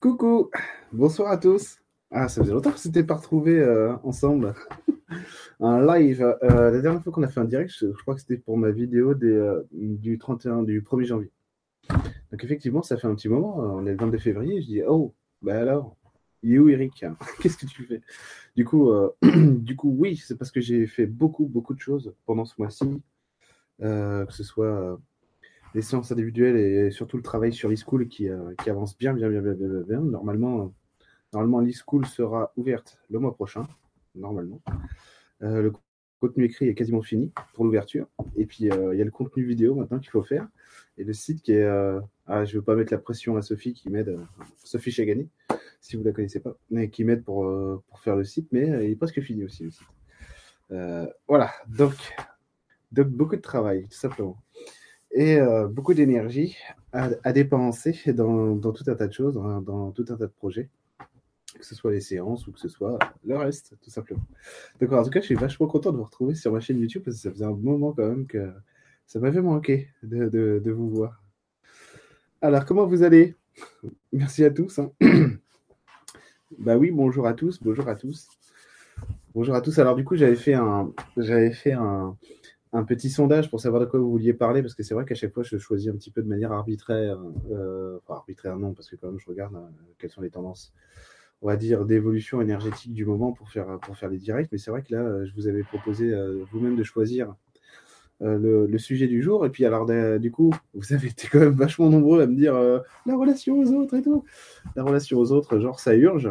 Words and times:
Coucou, 0.00 0.48
bonsoir 0.92 1.30
à 1.30 1.36
tous. 1.36 1.76
Ah, 2.10 2.26
ça 2.26 2.40
faisait 2.40 2.54
longtemps 2.54 2.72
que 2.72 2.78
s'était 2.78 3.04
pas 3.04 3.16
retrouvés 3.16 3.60
euh, 3.60 3.94
ensemble. 4.02 4.54
un 5.60 5.84
live. 5.84 6.22
Euh, 6.42 6.70
la 6.70 6.80
dernière 6.80 7.02
fois 7.02 7.12
qu'on 7.12 7.22
a 7.22 7.28
fait 7.28 7.40
un 7.40 7.44
direct, 7.44 7.70
je, 7.70 7.88
crois 8.00 8.14
que 8.14 8.22
c'était 8.22 8.38
pour 8.38 8.56
ma 8.56 8.70
vidéo 8.70 9.14
euh, 9.22 9.62
du 9.72 10.16
31, 10.16 10.62
du 10.62 10.80
1er 10.80 11.04
janvier. 11.04 11.30
Donc 11.90 12.42
effectivement, 12.42 12.80
ça 12.80 12.96
fait 12.96 13.08
un 13.08 13.14
petit 13.14 13.28
moment. 13.28 13.58
On 13.58 13.84
est 13.84 13.90
le 13.90 13.98
22 13.98 14.16
février. 14.16 14.62
Je 14.62 14.66
dis, 14.68 14.82
oh, 14.88 15.14
bah 15.42 15.60
alors, 15.60 15.98
il 16.42 16.54
est 16.54 16.58
où 16.58 16.70
Eric? 16.70 17.04
Qu'est-ce 17.42 17.58
que 17.58 17.66
tu 17.66 17.84
fais? 17.84 18.00
Du 18.56 18.64
coup, 18.64 18.90
du 19.22 19.76
coup, 19.76 19.94
oui, 19.98 20.16
c'est 20.16 20.38
parce 20.38 20.50
que 20.50 20.62
j'ai 20.62 20.86
fait 20.86 21.04
beaucoup, 21.04 21.44
beaucoup 21.44 21.74
de 21.74 21.80
choses 21.80 22.14
pendant 22.24 22.46
ce 22.46 22.54
mois-ci, 22.56 23.02
que 23.78 24.26
ce 24.30 24.44
soit 24.44 24.98
les 25.74 25.82
séances 25.82 26.10
individuelles 26.12 26.56
et 26.56 26.90
surtout 26.90 27.16
le 27.16 27.22
travail 27.22 27.52
sur 27.52 27.68
l'e-school 27.68 28.08
qui, 28.08 28.28
euh, 28.28 28.54
qui, 28.62 28.70
avance 28.70 28.96
bien, 28.96 29.12
bien, 29.12 29.28
bien, 29.28 29.40
bien, 29.40 29.54
bien, 29.54 29.68
bien. 29.80 30.00
Normalement, 30.00 30.72
normalement 31.32 31.60
l'e-school 31.60 32.06
sera 32.06 32.52
ouverte 32.56 32.98
le 33.08 33.18
mois 33.18 33.34
prochain, 33.34 33.66
normalement. 34.14 34.60
Euh, 35.42 35.62
le 35.62 35.72
contenu 36.20 36.44
écrit 36.44 36.68
est 36.68 36.74
quasiment 36.74 37.02
fini 37.02 37.32
pour 37.54 37.64
l'ouverture. 37.64 38.06
Et 38.36 38.46
puis, 38.46 38.70
euh, 38.70 38.94
il 38.94 38.98
y 38.98 39.02
a 39.02 39.04
le 39.04 39.10
contenu 39.10 39.44
vidéo 39.44 39.74
maintenant 39.74 39.98
qu'il 39.98 40.10
faut 40.10 40.22
faire. 40.22 40.48
Et 40.98 41.04
le 41.04 41.12
site 41.12 41.42
qui 41.42 41.52
est... 41.52 41.66
ah, 42.26 42.44
je 42.44 42.52
ne 42.52 42.60
veux 42.60 42.64
pas 42.64 42.74
mettre 42.74 42.92
la 42.92 42.98
pression 42.98 43.36
à 43.36 43.42
Sophie 43.42 43.72
qui 43.72 43.88
m'aide, 43.88 44.18
Sophie 44.64 44.90
Chagani, 44.90 45.30
si 45.80 45.96
vous 45.96 46.02
ne 46.02 46.08
la 46.08 46.12
connaissez 46.12 46.40
pas, 46.40 46.56
qui 46.92 47.04
m'aide 47.04 47.24
pour, 47.24 47.46
pour 47.88 48.00
faire 48.00 48.16
le 48.16 48.24
site, 48.24 48.48
mais 48.52 48.66
il 48.84 48.90
est 48.90 48.96
presque 48.96 49.22
fini 49.22 49.44
aussi, 49.44 49.64
le 49.64 49.70
site. 49.70 49.86
voilà, 51.26 51.50
donc, 51.68 51.94
donc 52.92 53.08
beaucoup 53.08 53.36
de 53.36 53.40
travail, 53.40 53.84
tout 53.84 53.96
simplement 53.96 54.36
et 55.12 55.36
euh, 55.36 55.66
beaucoup 55.66 55.94
d'énergie 55.94 56.56
à, 56.92 57.32
dépenser 57.32 57.94
dans, 58.12 58.58
tout 58.58 58.84
un 58.86 58.94
tas 58.94 59.06
de 59.06 59.12
choses, 59.12 59.34
dans 59.34 59.90
tout 59.92 60.04
un 60.08 60.16
tas 60.16 60.26
de 60.26 60.32
projets, 60.32 60.68
que 61.58 61.64
ce 61.64 61.74
soit 61.74 61.92
les 61.92 62.00
séances 62.00 62.46
ou 62.46 62.52
que 62.52 62.60
ce 62.60 62.68
soit 62.68 62.98
le 63.24 63.36
reste, 63.36 63.74
tout 63.82 63.90
simplement. 63.90 64.24
Donc, 64.80 64.92
en 64.92 65.02
tout 65.02 65.10
cas, 65.10 65.20
je 65.20 65.26
suis 65.26 65.34
vachement 65.34 65.66
content 65.66 65.92
de 65.92 65.96
vous 65.96 66.04
retrouver 66.04 66.34
sur 66.34 66.52
ma 66.52 66.60
chaîne 66.60 66.78
YouTube 66.78 67.02
parce 67.04 67.16
que 67.16 67.22
ça 67.22 67.30
faisait 67.30 67.44
un 67.44 67.54
moment 67.54 67.92
quand 67.92 68.08
même 68.08 68.26
que 68.26 68.50
ça 69.06 69.18
m'avait 69.18 69.42
manqué 69.42 69.88
de, 70.02 70.70
vous 70.70 70.90
voir. 70.90 71.22
Alors, 72.40 72.64
comment 72.64 72.86
vous 72.86 73.02
allez? 73.02 73.36
Merci 74.12 74.44
à 74.44 74.50
tous. 74.50 74.78
Hein. 74.78 74.92
bah 76.58 76.76
oui, 76.76 76.90
bonjour 76.90 77.26
à 77.26 77.34
tous, 77.34 77.60
bonjour 77.62 77.88
à 77.88 77.96
tous. 77.96 78.28
Bonjour 79.34 79.54
à 79.54 79.60
tous. 79.60 79.78
Alors, 79.78 79.96
du 79.96 80.04
coup, 80.04 80.16
j'avais 80.16 80.36
fait 80.36 80.54
un, 80.54 80.92
j'avais 81.16 81.52
fait 81.52 81.72
un, 81.72 82.16
un 82.72 82.84
petit 82.84 83.10
sondage 83.10 83.50
pour 83.50 83.60
savoir 83.60 83.80
de 83.80 83.86
quoi 83.86 83.98
vous 83.98 84.10
vouliez 84.10 84.32
parler, 84.32 84.62
parce 84.62 84.74
que 84.74 84.82
c'est 84.82 84.94
vrai 84.94 85.04
qu'à 85.04 85.14
chaque 85.14 85.32
fois, 85.32 85.42
je 85.42 85.58
choisis 85.58 85.88
un 85.88 85.96
petit 85.96 86.10
peu 86.10 86.22
de 86.22 86.28
manière 86.28 86.52
arbitraire, 86.52 87.18
euh, 87.50 87.98
enfin 87.98 88.14
arbitraire 88.14 88.56
non, 88.58 88.74
parce 88.74 88.88
que 88.88 88.96
quand 88.96 89.08
même, 89.08 89.18
je 89.18 89.26
regarde 89.28 89.54
euh, 89.56 89.68
quelles 89.98 90.10
sont 90.10 90.20
les 90.20 90.30
tendances, 90.30 90.72
on 91.42 91.48
va 91.48 91.56
dire, 91.56 91.84
d'évolution 91.84 92.40
énergétique 92.40 92.92
du 92.92 93.04
moment 93.04 93.32
pour 93.32 93.50
faire, 93.50 93.78
pour 93.80 93.96
faire 93.96 94.08
les 94.08 94.18
directs. 94.18 94.50
Mais 94.52 94.58
c'est 94.58 94.70
vrai 94.70 94.82
que 94.82 94.94
là, 94.94 95.24
je 95.24 95.34
vous 95.34 95.48
avais 95.48 95.62
proposé 95.62 96.14
vous-même 96.52 96.76
de 96.76 96.84
choisir 96.84 97.34
euh, 98.22 98.66
le, 98.68 98.78
sujet 98.78 99.08
du 99.08 99.22
jour. 99.22 99.46
Et 99.46 99.50
puis, 99.50 99.64
alors, 99.64 99.86
du 100.20 100.30
coup, 100.30 100.52
vous 100.74 100.92
avez 100.92 101.08
été 101.08 101.28
quand 101.28 101.40
même 101.40 101.54
vachement 101.54 101.88
nombreux 101.88 102.20
à 102.20 102.26
me 102.26 102.36
dire 102.36 102.54
la 103.06 103.16
relation 103.16 103.58
aux 103.58 103.72
autres 103.72 103.96
et 103.96 104.02
tout. 104.02 104.24
La 104.76 104.84
relation 104.84 105.18
aux 105.18 105.32
autres, 105.32 105.58
genre, 105.58 105.80
ça 105.80 105.94
urge. 105.96 106.30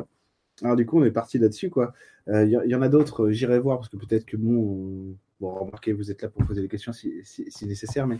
Alors, 0.61 0.75
du 0.75 0.85
coup, 0.85 0.99
on 1.01 1.03
est 1.03 1.11
parti 1.11 1.39
là-dessus, 1.39 1.71
quoi. 1.71 1.93
Il 2.27 2.47
y, 2.47 2.75
en 2.75 2.81
a 2.83 2.89
d'autres, 2.89 3.31
j'irai 3.31 3.59
voir, 3.59 3.79
parce 3.79 3.89
que 3.89 3.97
peut-être 3.97 4.25
que 4.25 4.37
bon 4.37 5.15
Bon, 5.39 5.53
remarquez, 5.53 5.93
vous 5.93 6.11
êtes 6.11 6.21
là 6.21 6.29
pour 6.29 6.45
poser 6.45 6.61
des 6.61 6.67
questions 6.67 6.91
si, 6.91 7.23
nécessaire, 7.61 8.07
mais 8.07 8.17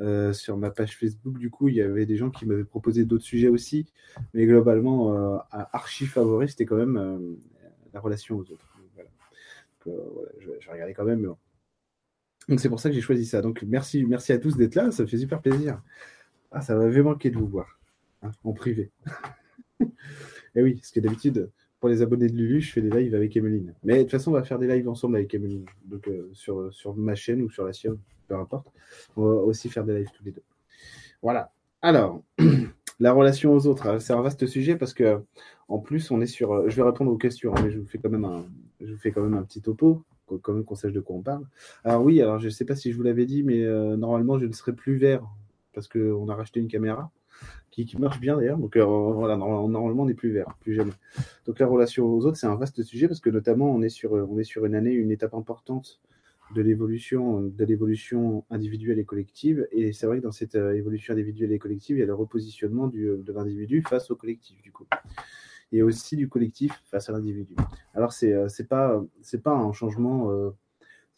euh, 0.00 0.32
sur 0.34 0.56
ma 0.58 0.70
page 0.70 0.96
Facebook, 0.98 1.38
du 1.38 1.48
coup, 1.48 1.68
il 1.68 1.76
y 1.76 1.80
avait 1.80 2.04
des 2.04 2.16
gens 2.16 2.30
qui 2.30 2.44
m'avaient 2.44 2.64
proposé 2.64 3.04
d'autres 3.04 3.24
sujets 3.24 3.48
aussi, 3.48 3.90
mais 4.34 4.44
globalement, 4.46 5.14
euh, 5.14 5.38
archi 5.50 6.06
favori, 6.06 6.48
c'était 6.48 6.66
quand 6.66 6.76
même 6.76 6.96
euh, 6.98 7.18
la 7.94 8.00
relation 8.00 8.36
aux 8.36 8.50
autres. 8.50 8.78
Voilà. 8.94 9.10
je, 10.40 10.46
vais 10.46 10.72
regarder 10.72 10.92
quand 10.92 11.04
même. 11.04 11.34
Donc 12.48 12.60
c'est 12.60 12.68
pour 12.68 12.80
ça 12.80 12.90
que 12.90 12.94
j'ai 12.94 13.00
choisi 13.00 13.24
ça. 13.24 13.40
Donc 13.40 13.62
merci, 13.66 14.04
merci 14.04 14.32
à 14.32 14.38
tous 14.38 14.56
d'être 14.56 14.74
là, 14.74 14.90
ça 14.90 15.04
me 15.04 15.08
fait 15.08 15.18
super 15.18 15.40
plaisir. 15.40 15.80
Ah, 16.50 16.60
ça 16.60 16.74
m'avait 16.74 17.02
manqué 17.02 17.30
de 17.30 17.38
vous 17.38 17.46
voir 17.46 17.80
hein, 18.20 18.30
en 18.44 18.52
privé. 18.52 18.90
Et 20.54 20.62
oui, 20.62 20.74
parce 20.74 20.90
que 20.90 21.00
d'habitude, 21.00 21.50
pour 21.82 21.88
les 21.88 22.00
abonnés 22.00 22.28
de 22.28 22.36
Lulu, 22.36 22.60
je 22.60 22.70
fais 22.70 22.80
des 22.80 22.90
lives 22.90 23.12
avec 23.12 23.36
Emeline. 23.36 23.74
Mais 23.82 23.96
de 23.96 24.02
toute 24.02 24.12
façon, 24.12 24.30
on 24.30 24.34
va 24.34 24.44
faire 24.44 24.60
des 24.60 24.68
lives 24.68 24.88
ensemble 24.88 25.16
avec 25.16 25.34
Emeline. 25.34 25.66
Donc 25.84 26.06
euh, 26.06 26.30
sur, 26.32 26.72
sur 26.72 26.94
ma 26.94 27.16
chaîne 27.16 27.42
ou 27.42 27.50
sur 27.50 27.64
la 27.64 27.72
sienne, 27.72 27.98
peu 28.28 28.36
importe. 28.36 28.68
On 29.16 29.24
va 29.24 29.34
aussi 29.34 29.68
faire 29.68 29.82
des 29.82 29.98
lives 29.98 30.10
tous 30.16 30.22
les 30.22 30.30
deux. 30.30 30.44
Voilà. 31.22 31.50
Alors, 31.82 32.22
la 33.00 33.12
relation 33.12 33.52
aux 33.52 33.66
autres, 33.66 33.88
hein, 33.88 33.98
c'est 33.98 34.12
un 34.12 34.22
vaste 34.22 34.46
sujet 34.46 34.76
parce 34.76 34.94
que 34.94 35.22
en 35.66 35.80
plus, 35.80 36.12
on 36.12 36.20
est 36.20 36.26
sur. 36.26 36.52
Euh, 36.52 36.68
je 36.68 36.76
vais 36.76 36.84
répondre 36.84 37.10
aux 37.10 37.18
questions, 37.18 37.52
hein, 37.52 37.60
mais 37.64 37.72
je 37.72 37.80
vous 37.80 37.86
fais 37.88 37.98
quand 37.98 38.10
même 38.10 38.26
un, 38.26 38.46
je 38.80 38.92
vous 38.92 38.98
fais 39.00 39.10
quand 39.10 39.22
même 39.22 39.34
un 39.34 39.42
petit 39.42 39.60
topo, 39.60 40.04
quand 40.40 40.52
même 40.52 40.62
qu'on 40.62 40.76
sache 40.76 40.92
de 40.92 41.00
quoi 41.00 41.16
on 41.16 41.22
parle. 41.22 41.48
Alors 41.82 42.04
oui, 42.04 42.22
alors 42.22 42.38
je 42.38 42.44
ne 42.44 42.50
sais 42.50 42.64
pas 42.64 42.76
si 42.76 42.92
je 42.92 42.96
vous 42.96 43.02
l'avais 43.02 43.26
dit, 43.26 43.42
mais 43.42 43.64
euh, 43.64 43.96
normalement, 43.96 44.38
je 44.38 44.46
ne 44.46 44.52
serai 44.52 44.72
plus 44.72 44.98
vert 44.98 45.24
parce 45.74 45.88
qu'on 45.88 46.28
a 46.28 46.34
racheté 46.36 46.60
une 46.60 46.68
caméra 46.68 47.10
qui, 47.72 47.96
marche 47.98 48.20
bien 48.20 48.36
d'ailleurs. 48.36 48.58
Donc 48.58 48.76
euh, 48.76 48.84
voilà, 48.84 49.36
normalement 49.36 50.02
on 50.02 50.06
n'est 50.06 50.14
plus 50.14 50.30
vert, 50.30 50.56
plus 50.60 50.74
jamais. 50.74 50.92
Donc 51.46 51.58
la 51.58 51.66
relation 51.66 52.06
aux 52.06 52.26
autres, 52.26 52.36
c'est 52.36 52.46
un 52.46 52.54
vaste 52.54 52.82
sujet 52.82 53.08
parce 53.08 53.20
que 53.20 53.30
notamment 53.30 53.70
on 53.70 53.82
est 53.82 53.88
sur, 53.88 54.12
on 54.12 54.38
est 54.38 54.44
sur 54.44 54.64
une 54.66 54.74
année, 54.74 54.92
une 54.92 55.10
étape 55.10 55.34
importante 55.34 56.00
de 56.54 56.60
l'évolution, 56.60 57.40
de 57.40 57.64
l'évolution 57.64 58.44
individuelle 58.50 58.98
et 58.98 59.04
collective. 59.04 59.66
Et 59.72 59.92
c'est 59.92 60.06
vrai 60.06 60.18
que 60.18 60.22
dans 60.22 60.32
cette 60.32 60.54
euh, 60.54 60.74
évolution 60.74 61.14
individuelle 61.14 61.52
et 61.52 61.58
collective, 61.58 61.96
il 61.96 62.00
y 62.00 62.02
a 62.02 62.06
le 62.06 62.14
repositionnement 62.14 62.88
du, 62.88 63.16
de 63.16 63.32
l'individu 63.32 63.82
face 63.88 64.10
au 64.10 64.16
collectif 64.16 64.60
du 64.62 64.70
coup. 64.70 64.86
Et 65.72 65.82
aussi 65.82 66.16
du 66.16 66.28
collectif 66.28 66.82
face 66.84 67.08
à 67.08 67.12
l'individu. 67.12 67.56
Alors 67.94 68.12
c'est 68.12 68.34
euh, 68.34 68.48
c'est 68.48 68.68
pas 68.68 69.02
c'est 69.22 69.42
pas 69.42 69.54
un 69.54 69.72
changement 69.72 70.30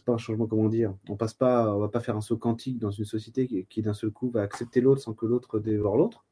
pas 0.04 0.12
un 0.12 0.18
changement 0.18 0.46
comment 0.46 0.68
dire. 0.68 0.94
On 1.08 1.16
passe 1.16 1.34
pas 1.34 1.74
on 1.74 1.80
va 1.80 1.88
pas 1.88 2.00
faire 2.00 2.16
un 2.16 2.20
saut 2.20 2.36
quantique 2.36 2.78
dans 2.78 2.90
une 2.90 3.04
société 3.04 3.66
qui, 3.68 3.82
d'un 3.82 3.94
seul 3.94 4.10
coup 4.10 4.30
va 4.30 4.42
accepter 4.42 4.80
l'autre 4.80 5.00
sans 5.00 5.14
que 5.14 5.26
l'autre 5.26 5.58
dévore 5.58 5.96
l'autre. 5.96 6.24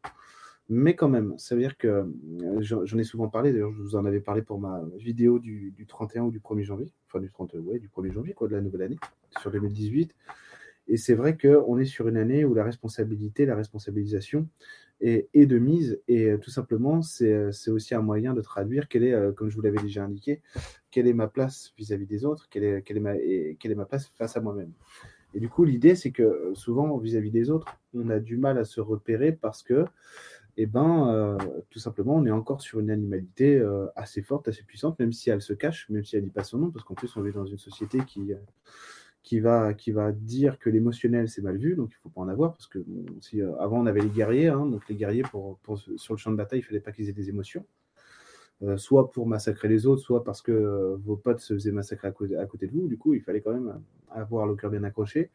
Mais 0.69 0.95
quand 0.95 1.09
même, 1.09 1.35
ça 1.39 1.55
veut 1.55 1.61
dire 1.61 1.77
que 1.77 1.89
euh, 1.89 2.61
j'en 2.61 2.99
ai 2.99 3.05
souvent 3.05 3.29
parlé, 3.29 3.53
d'ailleurs, 3.53 3.73
je 3.73 3.83
vous 3.83 3.97
en 3.97 4.05
avais 4.05 4.21
parlé 4.21 4.43
pour 4.43 4.61
ma 4.61 4.81
vidéo 4.97 5.39
du, 5.39 5.75
31 5.87 6.23
ou 6.23 6.31
du 6.31 6.41
1er 6.41 6.63
janvier, 6.63 6.93
enfin 7.09 7.21
du 7.21 7.31
30, 7.31 7.55
ouais, 7.55 7.79
du 7.79 7.89
1er 7.89 8.13
janvier, 8.13 8.33
quoi, 8.33 8.49
de 8.49 8.55
la 8.55 8.63
nouvelle 8.63 8.83
année, 8.83 8.99
sur 9.41 9.51
2018. 9.51 10.15
Et 10.89 10.97
c'est 10.97 11.15
vrai 11.15 11.37
qu'on 11.37 11.79
est 11.79 11.85
sur 11.85 12.09
une 12.09 12.17
année 12.17 12.45
où 12.45 12.55
la 12.55 12.65
responsabilité, 12.65 13.45
la 13.45 13.57
responsabilisation 13.57 14.49
est, 15.03 15.47
de 15.47 15.59
mise. 15.59 16.01
Et 16.09 16.31
euh, 16.31 16.39
tout 16.39 16.51
simplement, 16.51 17.03
c'est 17.03 17.51
aussi 17.69 17.95
un 17.95 18.03
moyen 18.03 18.35
de 18.35 18.41
traduire 18.41 18.89
quelle 18.89 19.05
est, 19.05 19.13
euh, 19.13 19.33
comme 19.33 19.51
je 19.51 19.57
vous 19.57 19.63
l'avais 19.63 19.83
déjà 19.83 20.05
indiqué, 20.05 20.41
quelle 20.91 21.07
est 21.07 21.13
ma 21.13 21.29
place 21.29 21.73
vis-à-vis 21.77 22.07
des 22.07 22.25
autres, 22.25 22.49
quelle 22.51 22.65
est, 22.65 22.83
quelle, 22.83 22.97
est 22.97 23.01
ma, 23.01 23.15
quelle 23.59 23.73
est 23.73 23.77
ma 23.77 23.87
place 23.87 24.09
face 24.17 24.37
à 24.37 24.41
moi-même. 24.41 24.73
Et 25.35 25.41
du 25.41 25.49
coup, 25.49 25.65
l'idée, 25.65 25.95
c'est 25.95 26.11
que 26.11 26.53
souvent, 26.55 26.97
vis-à-vis 26.99 27.31
-vis 27.31 27.33
des 27.33 27.51
autres, 27.51 27.67
on 27.95 28.11
a 28.11 28.19
du 28.19 28.37
mal 28.37 28.59
à 28.59 28.65
se 28.65 28.81
repérer 28.81 29.33
parce 29.33 29.63
que 29.63 29.87
eh 30.57 30.67
ben, 30.67 31.09
euh, 31.09 31.39
tout 31.71 31.79
simplement, 31.79 32.17
on 32.17 32.27
est 32.27 32.31
encore 32.31 32.61
sur 32.61 32.81
une 32.81 32.91
animalité 32.91 33.57
euh, 33.57 33.87
assez 33.97 34.23
forte, 34.23 34.49
assez 34.49 34.63
puissante, 34.63 34.99
même 34.99 35.13
si 35.13 35.31
elle 35.31 35.41
se 35.41 35.55
cache, 35.55 35.89
même 35.89 36.05
si 36.05 36.17
elle 36.17 36.25
dit 36.25 36.31
pas 36.31 36.45
son 36.45 36.59
nom, 36.59 36.71
parce 36.71 36.85
qu'en 36.85 36.95
plus, 36.95 37.17
on 37.17 37.23
vit 37.23 37.33
dans 37.33 37.47
une 37.47 37.59
société 37.59 37.99
qui, 38.07 38.35
euh, 38.35 38.37
qui, 39.23 39.41
va, 39.41 39.75
qui 39.75 39.93
va 39.93 40.13
dire 40.13 40.59
que 40.59 40.71
l'émotionnel, 40.71 41.29
c'est 41.29 41.43
mal 41.43 41.57
vu, 41.57 41.77
donc 41.77 41.91
il 41.93 41.97
faut 42.03 42.09
pas 42.09 42.21
en 42.21 42.29
avoir, 42.29 42.53
parce 42.53 42.67
que 42.67 42.85
si, 43.21 43.41
avant, 43.41 43.81
on 43.81 43.87
avait 43.87 44.01
les 44.01 44.09
guerriers, 44.09 44.49
hein, 44.49 44.67
donc 44.67 44.89
les 44.89 44.97
guerriers, 44.97 45.23
pour, 45.23 45.59
sur 45.97 46.15
le 46.15 46.19
champ 46.19 46.31
de 46.31 46.37
bataille, 46.37 46.61
il 46.61 46.63
fallait 46.63 46.81
pas 46.81 46.93
qu'ils 46.93 47.09
aient 47.09 47.13
des 47.13 47.29
émotions, 47.29 47.65
soit 48.77 49.11
pour 49.11 49.27
massacrer 49.27 49.69
les 49.69 49.87
autres, 49.87 50.03
soit 50.03 50.25
parce 50.25 50.43
que 50.43 50.97
vos 51.05 51.17
potes 51.17 51.41
se 51.41 51.55
faisaient 51.55 51.73
massacrer 51.73 52.09
à 52.09 52.13
côté, 52.13 52.37
à 52.37 52.47
côté 52.47 52.67
de 52.67 52.73
vous, 52.73 52.89
du 52.89 52.99
coup, 52.99 53.15
il 53.15 53.21
fallait 53.21 53.41
quand 53.41 53.53
même 53.53 53.81
avoir 54.11 54.47
le 54.47 54.55
cœur 54.55 54.71
bien 54.71 54.85
accroché. 54.85 55.31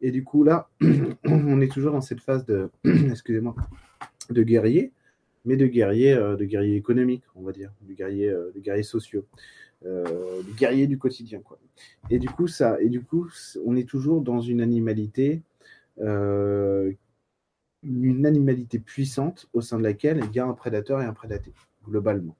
Et 0.00 0.10
du 0.10 0.24
coup, 0.24 0.44
là, 0.44 0.68
on 1.24 1.60
est 1.60 1.72
toujours 1.72 1.92
dans 1.92 2.00
cette 2.00 2.20
phase 2.20 2.44
de, 2.44 2.70
excusez-moi, 2.84 3.54
de 4.30 4.42
guerriers, 4.42 4.92
mais 5.44 5.56
de 5.56 5.66
guerriers, 5.66 6.14
euh, 6.14 6.36
de 6.36 6.44
guerriers 6.44 6.76
économiques, 6.76 7.24
on 7.34 7.42
va 7.42 7.52
dire, 7.52 7.72
de 7.82 7.92
guerriers, 7.94 8.30
euh, 8.30 8.50
de 8.54 8.60
guerriers 8.60 8.82
sociaux, 8.82 9.24
euh, 9.84 10.42
de 10.42 10.52
guerriers 10.56 10.86
du 10.86 10.98
quotidien, 10.98 11.40
quoi. 11.40 11.58
Et 12.10 12.18
du 12.18 12.28
coup, 12.28 12.46
ça, 12.46 12.80
et 12.80 12.88
du 12.88 13.02
coup, 13.02 13.28
on 13.64 13.76
est 13.76 13.88
toujours 13.88 14.20
dans 14.22 14.40
une 14.40 14.60
animalité, 14.60 15.42
une 15.98 16.96
animalité 18.26 18.78
puissante 18.78 19.48
au 19.52 19.60
sein 19.60 19.78
de 19.78 19.82
laquelle 19.82 20.20
il 20.28 20.34
y 20.34 20.38
a 20.38 20.46
un 20.46 20.54
prédateur 20.54 21.00
et 21.00 21.04
un 21.04 21.12
prédaté, 21.12 21.52
globalement. 21.84 22.36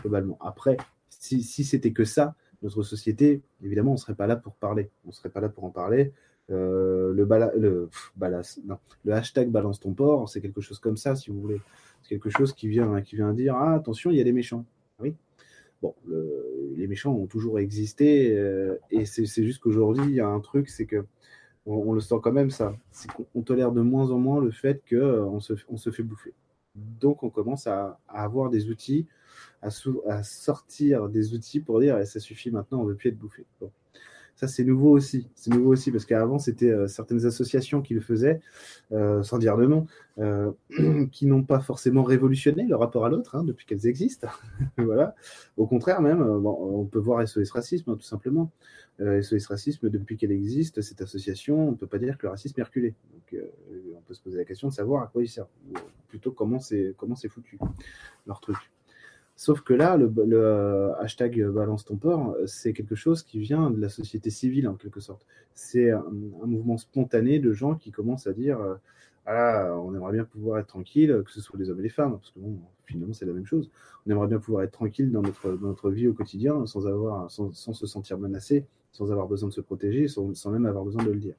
Globalement. 0.00 0.36
Après, 0.40 0.76
si, 1.08 1.42
si 1.42 1.64
c'était 1.64 1.92
que 1.92 2.04
ça, 2.04 2.34
notre 2.62 2.82
société, 2.82 3.42
évidemment, 3.62 3.92
on 3.92 3.94
ne 3.94 3.98
serait 3.98 4.14
pas 4.14 4.26
là 4.26 4.36
pour 4.36 4.54
parler. 4.54 4.90
On 5.04 5.08
ne 5.08 5.12
serait 5.12 5.28
pas 5.28 5.40
là 5.40 5.48
pour 5.48 5.64
en 5.64 5.70
parler. 5.70 6.12
Euh, 6.50 7.12
le, 7.12 7.88
non, 8.64 8.78
le 9.04 9.12
hashtag 9.12 9.50
balance 9.50 9.80
ton 9.80 9.92
port, 9.92 10.28
c'est 10.28 10.40
quelque 10.40 10.60
chose 10.60 10.78
comme 10.78 10.96
ça, 10.96 11.14
si 11.14 11.30
vous 11.30 11.40
voulez. 11.40 11.60
C'est 12.02 12.08
quelque 12.08 12.30
chose 12.30 12.52
qui 12.54 12.68
vient, 12.68 13.00
qui 13.02 13.16
vient 13.16 13.32
dire 13.32 13.54
ah, 13.56 13.74
attention, 13.74 14.10
il 14.10 14.16
y 14.16 14.20
a 14.20 14.24
des 14.24 14.32
méchants. 14.32 14.64
Oui. 14.98 15.14
Bon, 15.80 15.94
les 16.76 16.86
méchants 16.88 17.12
ont 17.12 17.26
toujours 17.26 17.58
existé, 17.60 18.36
euh, 18.36 18.78
et 18.90 19.04
c'est 19.04 19.44
juste 19.44 19.60
qu'aujourd'hui, 19.60 20.04
il 20.06 20.14
y 20.14 20.20
a 20.20 20.26
un 20.26 20.40
truc, 20.40 20.68
c'est 20.68 20.86
que 20.86 21.04
on, 21.66 21.92
le 21.92 22.00
sent 22.00 22.16
quand 22.22 22.32
même, 22.32 22.50
ça. 22.50 22.74
C'est 22.90 23.10
qu'on 23.10 23.42
tolère 23.42 23.72
de 23.72 23.82
moins 23.82 24.10
en 24.10 24.18
moins 24.18 24.40
le 24.40 24.50
fait 24.50 24.82
qu'on 24.88 25.38
se, 25.38 25.52
on 25.68 25.76
se 25.76 25.90
fait 25.90 26.02
bouffer. 26.02 26.32
Donc, 26.74 27.22
on 27.22 27.30
commence 27.30 27.66
à, 27.66 28.00
avoir 28.08 28.50
des 28.50 28.70
outils, 28.70 29.06
à, 29.60 29.70
sortir 30.22 31.08
des 31.08 31.34
outils 31.34 31.60
pour 31.60 31.80
dire, 31.80 31.98
eh, 31.98 32.06
ça 32.06 32.20
suffit 32.20 32.50
maintenant, 32.50 32.80
on 32.80 32.84
ne 32.84 32.90
veut 32.90 32.96
plus 32.96 33.10
être 33.10 33.18
bouffé. 33.18 33.44
Ça, 34.38 34.46
c'est 34.46 34.62
nouveau 34.62 34.90
aussi. 34.92 35.28
C'est 35.34 35.52
nouveau 35.52 35.72
aussi 35.72 35.90
parce 35.90 36.04
qu'avant, 36.04 36.38
c'était 36.38 36.70
euh, 36.70 36.86
certaines 36.86 37.26
associations 37.26 37.82
qui 37.82 37.92
le 37.94 38.00
faisaient, 38.00 38.40
euh, 38.92 39.20
sans 39.24 39.38
dire 39.38 39.56
de 39.56 39.66
nom, 39.66 39.88
euh, 40.18 40.52
qui 41.10 41.26
n'ont 41.26 41.42
pas 41.42 41.58
forcément 41.58 42.04
révolutionné 42.04 42.62
le 42.62 42.76
rapport 42.76 43.04
à 43.04 43.08
l'autre 43.08 43.34
hein, 43.34 43.42
depuis 43.42 43.66
qu'elles 43.66 43.88
existent. 43.88 44.28
voilà. 44.78 45.16
Au 45.56 45.66
contraire, 45.66 46.00
même, 46.00 46.22
on 46.22 46.84
peut 46.84 47.00
voir 47.00 47.26
SOS 47.26 47.50
Racisme, 47.50 47.90
hein, 47.90 47.96
tout 47.96 48.06
simplement. 48.06 48.52
SOS 49.00 49.46
Racisme, 49.46 49.90
depuis 49.90 50.16
qu'elle 50.16 50.30
existe, 50.30 50.82
cette 50.82 51.00
association, 51.00 51.66
on 51.66 51.72
ne 51.72 51.76
peut 51.76 51.88
pas 51.88 51.98
dire 51.98 52.16
que 52.16 52.26
le 52.26 52.30
racisme 52.30 52.60
est 52.60 52.64
reculé. 52.64 52.94
Donc, 53.12 53.42
on 53.96 54.00
peut 54.02 54.14
se 54.14 54.22
poser 54.22 54.38
la 54.38 54.44
question 54.44 54.68
de 54.68 54.72
savoir 54.72 55.02
à 55.02 55.08
quoi 55.08 55.24
il 55.24 55.28
sert, 55.28 55.46
ou 55.68 55.74
plutôt 56.06 56.30
comment 56.30 56.60
c'est 56.60 56.94
comment 56.96 57.16
c'est 57.16 57.28
foutu 57.28 57.58
leur 58.26 58.40
truc. 58.40 58.56
Sauf 59.38 59.60
que 59.60 59.72
là, 59.72 59.96
le, 59.96 60.12
euh, 60.32 60.92
hashtag 60.96 61.40
balance 61.46 61.84
ton 61.84 61.94
port, 61.94 62.36
c'est 62.46 62.72
quelque 62.72 62.96
chose 62.96 63.22
qui 63.22 63.38
vient 63.38 63.70
de 63.70 63.80
la 63.80 63.88
société 63.88 64.30
civile 64.30 64.66
en 64.66 64.74
quelque 64.74 64.98
sorte. 64.98 65.24
C'est 65.54 65.92
un, 65.92 66.02
mouvement 66.10 66.76
spontané 66.76 67.38
de 67.38 67.52
gens 67.52 67.76
qui 67.76 67.92
commencent 67.92 68.26
à 68.26 68.32
dire 68.32 68.60
euh, 68.60 68.74
ah, 69.26 69.76
on 69.80 69.94
aimerait 69.94 70.14
bien 70.14 70.24
pouvoir 70.24 70.58
être 70.58 70.66
tranquille, 70.66 71.22
que 71.24 71.30
ce 71.30 71.40
soit 71.40 71.56
les 71.56 71.70
hommes 71.70 71.78
et 71.78 71.84
les 71.84 71.88
femmes, 71.88 72.18
parce 72.18 72.32
que 72.32 72.40
bon, 72.40 72.58
finalement 72.84 73.14
c'est 73.14 73.26
la 73.26 73.32
même 73.32 73.46
chose. 73.46 73.70
On 74.04 74.10
aimerait 74.10 74.26
bien 74.26 74.40
pouvoir 74.40 74.64
être 74.64 74.72
tranquille 74.72 75.12
dans 75.12 75.22
notre, 75.22 75.50
notre 75.52 75.92
vie 75.92 76.08
au 76.08 76.14
quotidien 76.14 76.66
sans, 76.66 76.88
avoir, 76.88 77.30
sans, 77.30 77.52
se 77.52 77.86
sentir 77.86 78.18
menacé, 78.18 78.66
sans 78.90 79.12
avoir 79.12 79.28
besoin 79.28 79.50
de 79.50 79.54
se 79.54 79.60
protéger, 79.60 80.08
sans, 80.08 80.50
même 80.50 80.66
avoir 80.66 80.84
besoin 80.84 81.04
de 81.04 81.12
le 81.12 81.20
dire. 81.20 81.36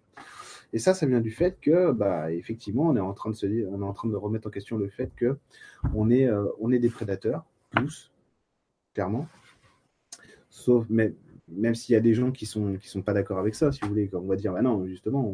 Et 0.72 0.80
ça, 0.80 0.94
ça 0.94 1.06
vient 1.06 1.20
du 1.20 1.32
fait 1.32 1.58
que, 1.60 1.92
bah, 1.92 2.32
effectivement, 2.32 2.84
on 2.88 2.96
est 2.96 3.02
en 3.02 3.14
train 3.14 3.30
de 3.30 3.36
se 3.36 3.46
on 3.46 3.82
est 3.82 3.86
en 3.86 3.94
train 3.94 4.08
de 4.08 4.16
remettre 4.16 4.48
en 4.48 4.52
question 4.52 4.78
le 4.78 4.88
fait 4.88 5.12
que 5.18 5.36
on 5.94 6.10
est, 6.10 6.30
euh, 6.30 6.46
on 6.62 6.72
est 6.72 6.80
des 6.80 6.90
prédateurs 6.90 7.44
tous, 7.76 8.12
clairement. 8.94 9.28
Sauf, 10.50 10.86
mais, 10.90 11.14
même 11.48 11.76
s'il 11.76 11.94
y 11.94 11.96
a 11.96 12.02
des 12.02 12.14
gens 12.14 12.32
qui 12.32 12.46
sont, 12.46 12.78
qui 12.78 12.88
sont 12.88 13.02
pas 13.02 13.14
d'accord 13.14 13.40
avec 13.40 13.56
ça, 13.56 13.72
si 13.72 13.82
vous 13.82 13.90
voulez, 13.90 14.10
on 14.14 14.22
va 14.22 14.36
dire, 14.36 14.54
bah 14.54 14.62
non, 14.62 14.86
justement, 14.86 15.34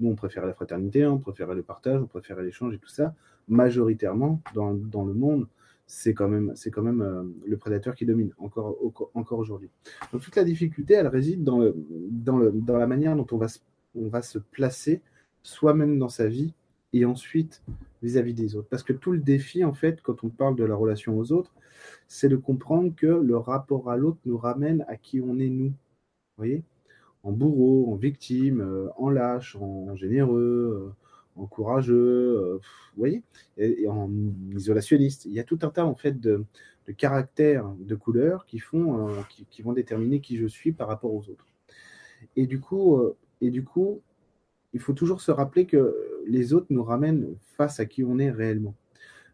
nous, 0.00 0.10
on 0.10 0.14
préférait 0.14 0.46
la 0.46 0.54
fraternité, 0.54 1.06
on 1.06 1.18
préférait 1.18 1.54
le 1.54 1.62
partage, 1.62 2.00
on 2.00 2.06
préférait 2.06 2.42
l'échange 2.42 2.74
et 2.74 2.78
tout 2.78 2.88
ça. 2.88 3.14
Majoritairement, 3.48 4.40
dans, 4.54 4.74
dans 4.74 5.04
le 5.04 5.14
monde, 5.14 5.46
c'est 5.86 6.14
quand 6.14 6.28
même, 6.28 6.52
c'est 6.54 6.70
quand 6.70 6.82
même 6.82 7.02
euh, 7.02 7.22
le 7.46 7.56
prédateur 7.56 7.94
qui 7.94 8.06
domine 8.06 8.32
encore, 8.38 8.78
encore 9.14 9.38
aujourd'hui. 9.38 9.68
Donc 10.12 10.22
toute 10.22 10.36
la 10.36 10.44
difficulté, 10.44 10.94
elle 10.94 11.08
réside 11.08 11.44
dans, 11.44 11.58
le, 11.58 11.74
dans, 12.10 12.38
le, 12.38 12.50
dans 12.52 12.78
la 12.78 12.86
manière 12.86 13.14
dont 13.14 13.26
on 13.30 13.36
va, 13.36 13.46
on 13.94 14.08
va 14.08 14.22
se 14.22 14.38
placer 14.38 15.02
soi-même 15.42 15.98
dans 15.98 16.08
sa 16.08 16.28
vie 16.28 16.54
et 16.92 17.04
ensuite 17.04 17.62
vis-à-vis 18.02 18.34
des 18.34 18.56
autres. 18.56 18.68
Parce 18.68 18.82
que 18.82 18.92
tout 18.92 19.12
le 19.12 19.18
défi, 19.18 19.64
en 19.64 19.72
fait, 19.72 20.00
quand 20.02 20.24
on 20.24 20.28
parle 20.28 20.56
de 20.56 20.64
la 20.64 20.74
relation 20.74 21.18
aux 21.18 21.32
autres, 21.32 21.54
c'est 22.08 22.28
de 22.28 22.36
comprendre 22.36 22.94
que 22.94 23.06
le 23.06 23.36
rapport 23.36 23.90
à 23.90 23.96
l'autre 23.96 24.18
nous 24.24 24.36
ramène 24.36 24.84
à 24.88 24.96
qui 24.96 25.20
on 25.20 25.38
est 25.38 25.48
nous. 25.48 25.68
Vous 25.68 26.38
voyez? 26.38 26.62
En 27.22 27.32
bourreau, 27.32 27.92
en 27.92 27.96
victime, 27.96 28.60
euh, 28.60 28.88
en 28.96 29.08
lâche, 29.08 29.56
en 29.56 29.94
généreux, 29.94 30.92
euh, 30.92 31.40
en 31.40 31.46
courageux, 31.46 31.94
euh, 31.94 32.56
vous 32.56 32.98
voyez? 32.98 33.22
Et, 33.56 33.86
en 33.88 34.10
isolationniste. 34.54 35.24
Il 35.26 35.32
y 35.32 35.40
a 35.40 35.44
tout 35.44 35.58
un 35.62 35.70
tas, 35.70 35.86
en 35.86 35.94
fait, 35.94 36.20
de, 36.20 36.44
caractères, 36.96 37.68
de 37.78 37.94
couleurs 37.94 38.44
qui, 38.44 38.58
font, 38.58 39.08
qui, 39.50 39.62
vont 39.62 39.72
déterminer 39.72 40.20
qui 40.20 40.36
je 40.36 40.46
suis 40.46 40.72
par 40.72 40.88
rapport 40.88 41.14
aux 41.14 41.28
autres. 41.30 41.46
Et 42.36 42.46
du 42.46 42.60
coup, 42.60 43.00
et 43.40 43.50
du 43.50 43.64
coup 43.64 44.02
il 44.72 44.80
faut 44.80 44.92
toujours 44.92 45.20
se 45.20 45.30
rappeler 45.30 45.66
que 45.66 45.96
les 46.26 46.52
autres 46.54 46.66
nous 46.70 46.82
ramènent 46.82 47.34
face 47.56 47.80
à 47.80 47.86
qui 47.86 48.04
on 48.04 48.18
est 48.18 48.30
réellement. 48.30 48.74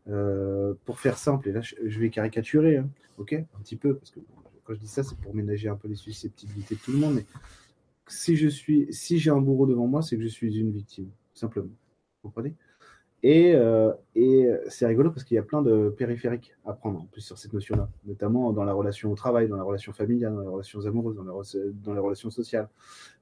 Euh, 0.08 0.72
pour 0.86 1.00
faire 1.00 1.18
simple, 1.18 1.50
et 1.50 1.52
là 1.52 1.60
je 1.60 2.00
vais 2.00 2.08
caricaturer, 2.08 2.78
hein, 2.78 2.88
ok, 3.18 3.34
un 3.34 3.60
petit 3.62 3.76
peu, 3.76 3.94
parce 3.94 4.10
que 4.10 4.20
quand 4.64 4.72
je 4.72 4.80
dis 4.80 4.88
ça, 4.88 5.02
c'est 5.02 5.18
pour 5.18 5.34
ménager 5.34 5.68
un 5.68 5.76
peu 5.76 5.86
les 5.86 5.96
susceptibilité 5.96 6.76
de 6.76 6.80
tout 6.80 6.92
le 6.92 6.98
monde, 6.98 7.14
mais 7.16 7.24
si 8.06 8.36
je 8.36 8.48
suis, 8.48 8.86
si 8.90 9.18
j'ai 9.18 9.30
un 9.30 9.40
bourreau 9.40 9.66
devant 9.66 9.86
moi, 9.86 10.00
c'est 10.00 10.16
que 10.16 10.22
je 10.22 10.28
suis 10.28 10.58
une 10.58 10.70
victime, 10.70 11.10
simplement. 11.34 11.68
Vous 12.22 12.30
comprenez? 12.30 12.54
Et, 13.24 13.52
euh, 13.54 13.92
et 14.14 14.48
c'est 14.68 14.86
rigolo 14.86 15.10
parce 15.10 15.24
qu'il 15.24 15.34
y 15.34 15.38
a 15.38 15.42
plein 15.42 15.60
de 15.60 15.88
périphériques 15.88 16.54
à 16.64 16.72
prendre 16.72 17.00
en 17.00 17.06
plus 17.06 17.20
sur 17.20 17.36
cette 17.36 17.52
notion-là, 17.52 17.88
notamment 18.04 18.52
dans 18.52 18.64
la 18.64 18.72
relation 18.72 19.10
au 19.10 19.16
travail, 19.16 19.48
dans 19.48 19.56
la 19.56 19.64
relation 19.64 19.92
familiale, 19.92 20.34
dans 20.34 20.42
les 20.42 20.48
relations 20.48 20.86
amoureuses, 20.86 21.16
dans, 21.16 21.94
les 21.94 22.00
relations 22.00 22.30
sociales. 22.30 22.68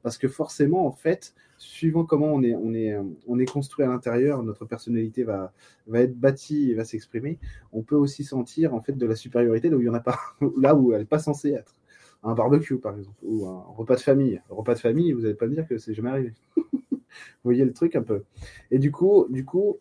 Parce 0.03 0.19
que 0.19 0.29
forcément, 0.29 0.87
en 0.87 0.93
fait, 0.93 1.35
suivant 1.57 2.05
comment 2.05 2.27
on 2.27 2.43
est, 2.43 2.55
on 2.55 2.75
est, 2.75 2.95
on 3.27 3.39
est 3.39 3.47
construit 3.47 3.87
à 3.87 3.89
l'intérieur, 3.89 4.43
notre 4.43 4.67
personnalité 4.67 5.25
va, 5.25 5.53
va 5.87 6.01
être 6.01 6.19
bâtie 6.19 6.71
et 6.71 6.75
va 6.75 6.85
s'exprimer, 6.85 7.39
on 7.73 7.83
peut 7.83 7.97
aussi 7.97 8.23
sentir 8.23 8.75
en 8.75 8.83
fait 8.83 8.93
de 8.93 9.07
la 9.07 9.17
supériorité 9.17 9.71
là 9.71 9.77
où 9.77 9.81
il 9.81 9.85
n'y 9.85 9.91
en 9.91 9.95
a 9.95 10.01
pas, 10.01 10.19
là 10.59 10.75
où 10.75 10.93
elle 10.93 11.01
n'est 11.01 11.05
pas 11.07 11.19
censée 11.19 11.53
être. 11.53 11.75
Un 12.23 12.35
barbecue, 12.35 12.79
par 12.79 12.97
exemple, 12.97 13.19
ou 13.23 13.47
un 13.47 13.63
repas 13.77 13.95
de 13.95 14.01
famille. 14.01 14.43
Un 14.51 14.55
repas 14.55 14.75
de 14.75 14.81
famille, 14.81 15.13
vous 15.13 15.21
n'allez 15.21 15.35
pas 15.35 15.47
me 15.47 15.55
dire 15.55 15.67
que 15.67 15.79
c'est 15.79 15.95
jamais 15.95 16.11
arrivé. 16.11 16.35
vous 16.57 17.45
voyez 17.45 17.65
le 17.65 17.73
truc 17.73 17.95
un 17.95 18.03
peu. 18.03 18.25
Et 18.71 18.79
du 18.79 18.91
coup, 18.91 19.27
du 19.31 19.45
coup, 19.45 19.79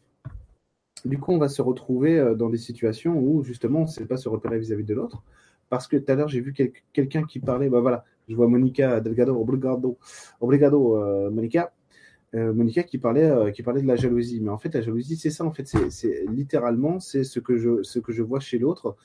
du 1.05 1.19
coup, 1.19 1.31
on 1.31 1.37
va 1.37 1.49
se 1.49 1.61
retrouver 1.61 2.17
euh, 2.19 2.35
dans 2.35 2.49
des 2.49 2.57
situations 2.57 3.17
où 3.17 3.43
justement, 3.43 3.79
on 3.79 3.83
ne 3.83 3.87
sait 3.87 4.05
pas 4.05 4.17
se 4.17 4.27
repérer 4.27 4.59
vis-à-vis 4.59 4.83
de 4.83 4.93
l'autre. 4.93 5.23
Parce 5.69 5.87
que 5.87 5.97
tout 5.97 6.11
à 6.11 6.15
l'heure, 6.15 6.27
j'ai 6.27 6.41
vu 6.41 6.53
quelqu'un 6.93 7.23
qui 7.23 7.39
parlait, 7.39 7.69
bah 7.69 7.79
voilà, 7.79 8.05
je 8.27 8.35
vois 8.35 8.47
Monica 8.47 8.99
Delgado, 8.99 9.35
obrigado, 9.35 9.97
obrigado 10.39 10.97
euh, 10.97 11.31
Monica, 11.31 11.73
euh, 12.35 12.53
Monica 12.53 12.83
qui 12.83 12.99
parlait, 12.99 13.51
qui 13.51 13.63
parlait 13.63 13.81
de 13.81 13.87
la 13.87 13.95
jalousie. 13.95 14.41
Mais 14.41 14.51
en 14.51 14.59
fait, 14.59 14.73
la 14.73 14.81
jalousie, 14.81 15.17
c'est 15.17 15.31
ça, 15.31 15.43
en 15.43 15.51
fait, 15.51 15.67
c'est 15.89 16.25
littéralement, 16.29 16.99
c'est 16.99 17.23
ce, 17.23 17.39
que 17.39 17.57
je, 17.57 17.81
ce 17.81 17.99
que 17.99 18.11
je 18.13 18.21
vois 18.21 18.39
chez 18.39 18.59
l'autre 18.59 18.95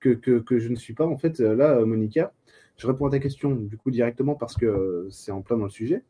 que, 0.00 0.10
que, 0.10 0.40
que, 0.40 0.58
je 0.58 0.68
ne 0.70 0.76
suis 0.76 0.94
pas. 0.94 1.06
En 1.06 1.16
fait, 1.16 1.38
là, 1.38 1.84
Monica, 1.84 2.32
je 2.76 2.86
réponds 2.86 3.06
à 3.06 3.10
ta 3.10 3.20
question 3.20 3.54
du 3.54 3.76
coup 3.76 3.90
directement 3.90 4.34
parce 4.34 4.56
que 4.56 5.06
c'est 5.10 5.32
en 5.32 5.42
plein 5.42 5.56
dans 5.56 5.64
le 5.64 5.70
sujet. 5.70 6.02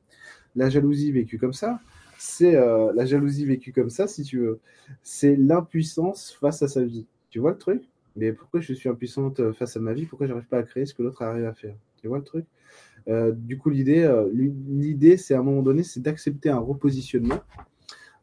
La 0.56 0.71
jalousie 0.71 1.12
vécue 1.12 1.39
comme 1.39 1.53
ça, 1.53 1.81
c'est 2.19 2.56
euh, 2.56 2.93
la 2.94 3.06
jalousie 3.06 3.47
vécue 3.47 3.73
comme 3.73 3.91
ça, 3.91 4.06
si 4.09 4.25
tu 4.25 4.38
veux. 4.41 4.61
C'est 5.03 5.37
l'impuissance 5.37 6.32
face 6.41 6.62
à 6.62 6.69
sa 6.69 6.85
vie. 6.85 7.06
Tu 7.31 7.38
vois 7.38 7.53
le 7.53 7.59
truc? 7.59 7.85
Mais 8.17 8.32
pourquoi 8.32 8.61
je 8.61 8.73
suis 8.75 8.88
impuissante 8.88 9.41
euh, 9.41 9.53
face 9.53 9.76
à 9.76 9.81
ma 9.81 9.93
vie? 9.94 10.06
Pourquoi 10.06 10.26
je 10.26 10.32
n'arrive 10.32 10.49
pas 10.49 10.59
à 10.59 10.62
créer 10.65 10.87
ce 10.87 10.94
que 10.94 11.03
l'autre 11.03 11.23
arrive 11.23 11.47
à 11.47 11.55
faire? 11.55 11.76
Tu 12.00 12.09
vois 12.09 12.19
le 12.19 12.25
truc? 12.25 12.47
Euh, 13.09 13.32
Du 13.32 13.59
coup, 13.59 13.70
l'idée, 13.70 14.09
l'idée, 14.35 15.17
c'est 15.17 15.35
à 15.35 15.41
un 15.41 15.43
moment 15.43 15.62
donné, 15.62 15.82
c'est 15.85 16.00
d'accepter 16.00 16.50
un 16.50 16.59
repositionnement, 16.59 17.41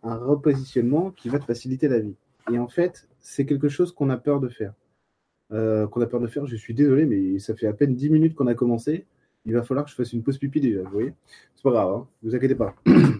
un 0.03 0.17
repositionnement 0.17 1.11
qui 1.11 1.29
va 1.29 1.39
te 1.39 1.45
faciliter 1.45 1.87
la 1.89 1.99
vie. 1.99 2.15
Et 2.51 2.59
en 2.59 2.67
fait, 2.69 3.07
c'est 3.21 3.45
quelque 3.45 3.69
chose 3.69 3.93
qu'on 3.93 4.09
a 4.11 4.17
peur 4.17 4.39
de 4.41 4.49
faire. 4.49 4.73
qu'on 5.51 6.01
a 6.01 6.07
peur 6.07 6.19
de 6.21 6.27
faire. 6.27 6.45
Je 6.47 6.55
suis 6.57 6.73
désolé, 6.73 7.05
mais 7.05 7.39
ça 7.39 7.55
fait 7.55 7.67
à 7.67 7.73
peine 7.73 7.95
10 7.95 8.09
minutes 8.09 8.35
qu'on 8.35 8.47
a 8.47 8.55
commencé. 8.55 9.05
Il 9.45 9.53
va 9.53 9.63
falloir 9.63 9.85
que 9.85 9.91
je 9.91 9.95
fasse 9.95 10.13
une 10.13 10.23
pause 10.23 10.37
pipi 10.39 10.61
déjà, 10.61 10.83
vous 10.83 10.91
voyez? 10.91 11.13
C'est 11.55 11.63
pas 11.63 11.71
grave, 11.71 11.89
hein 11.93 12.07
vous 12.23 12.35
inquiétez 12.35 12.55
pas. 12.55 12.75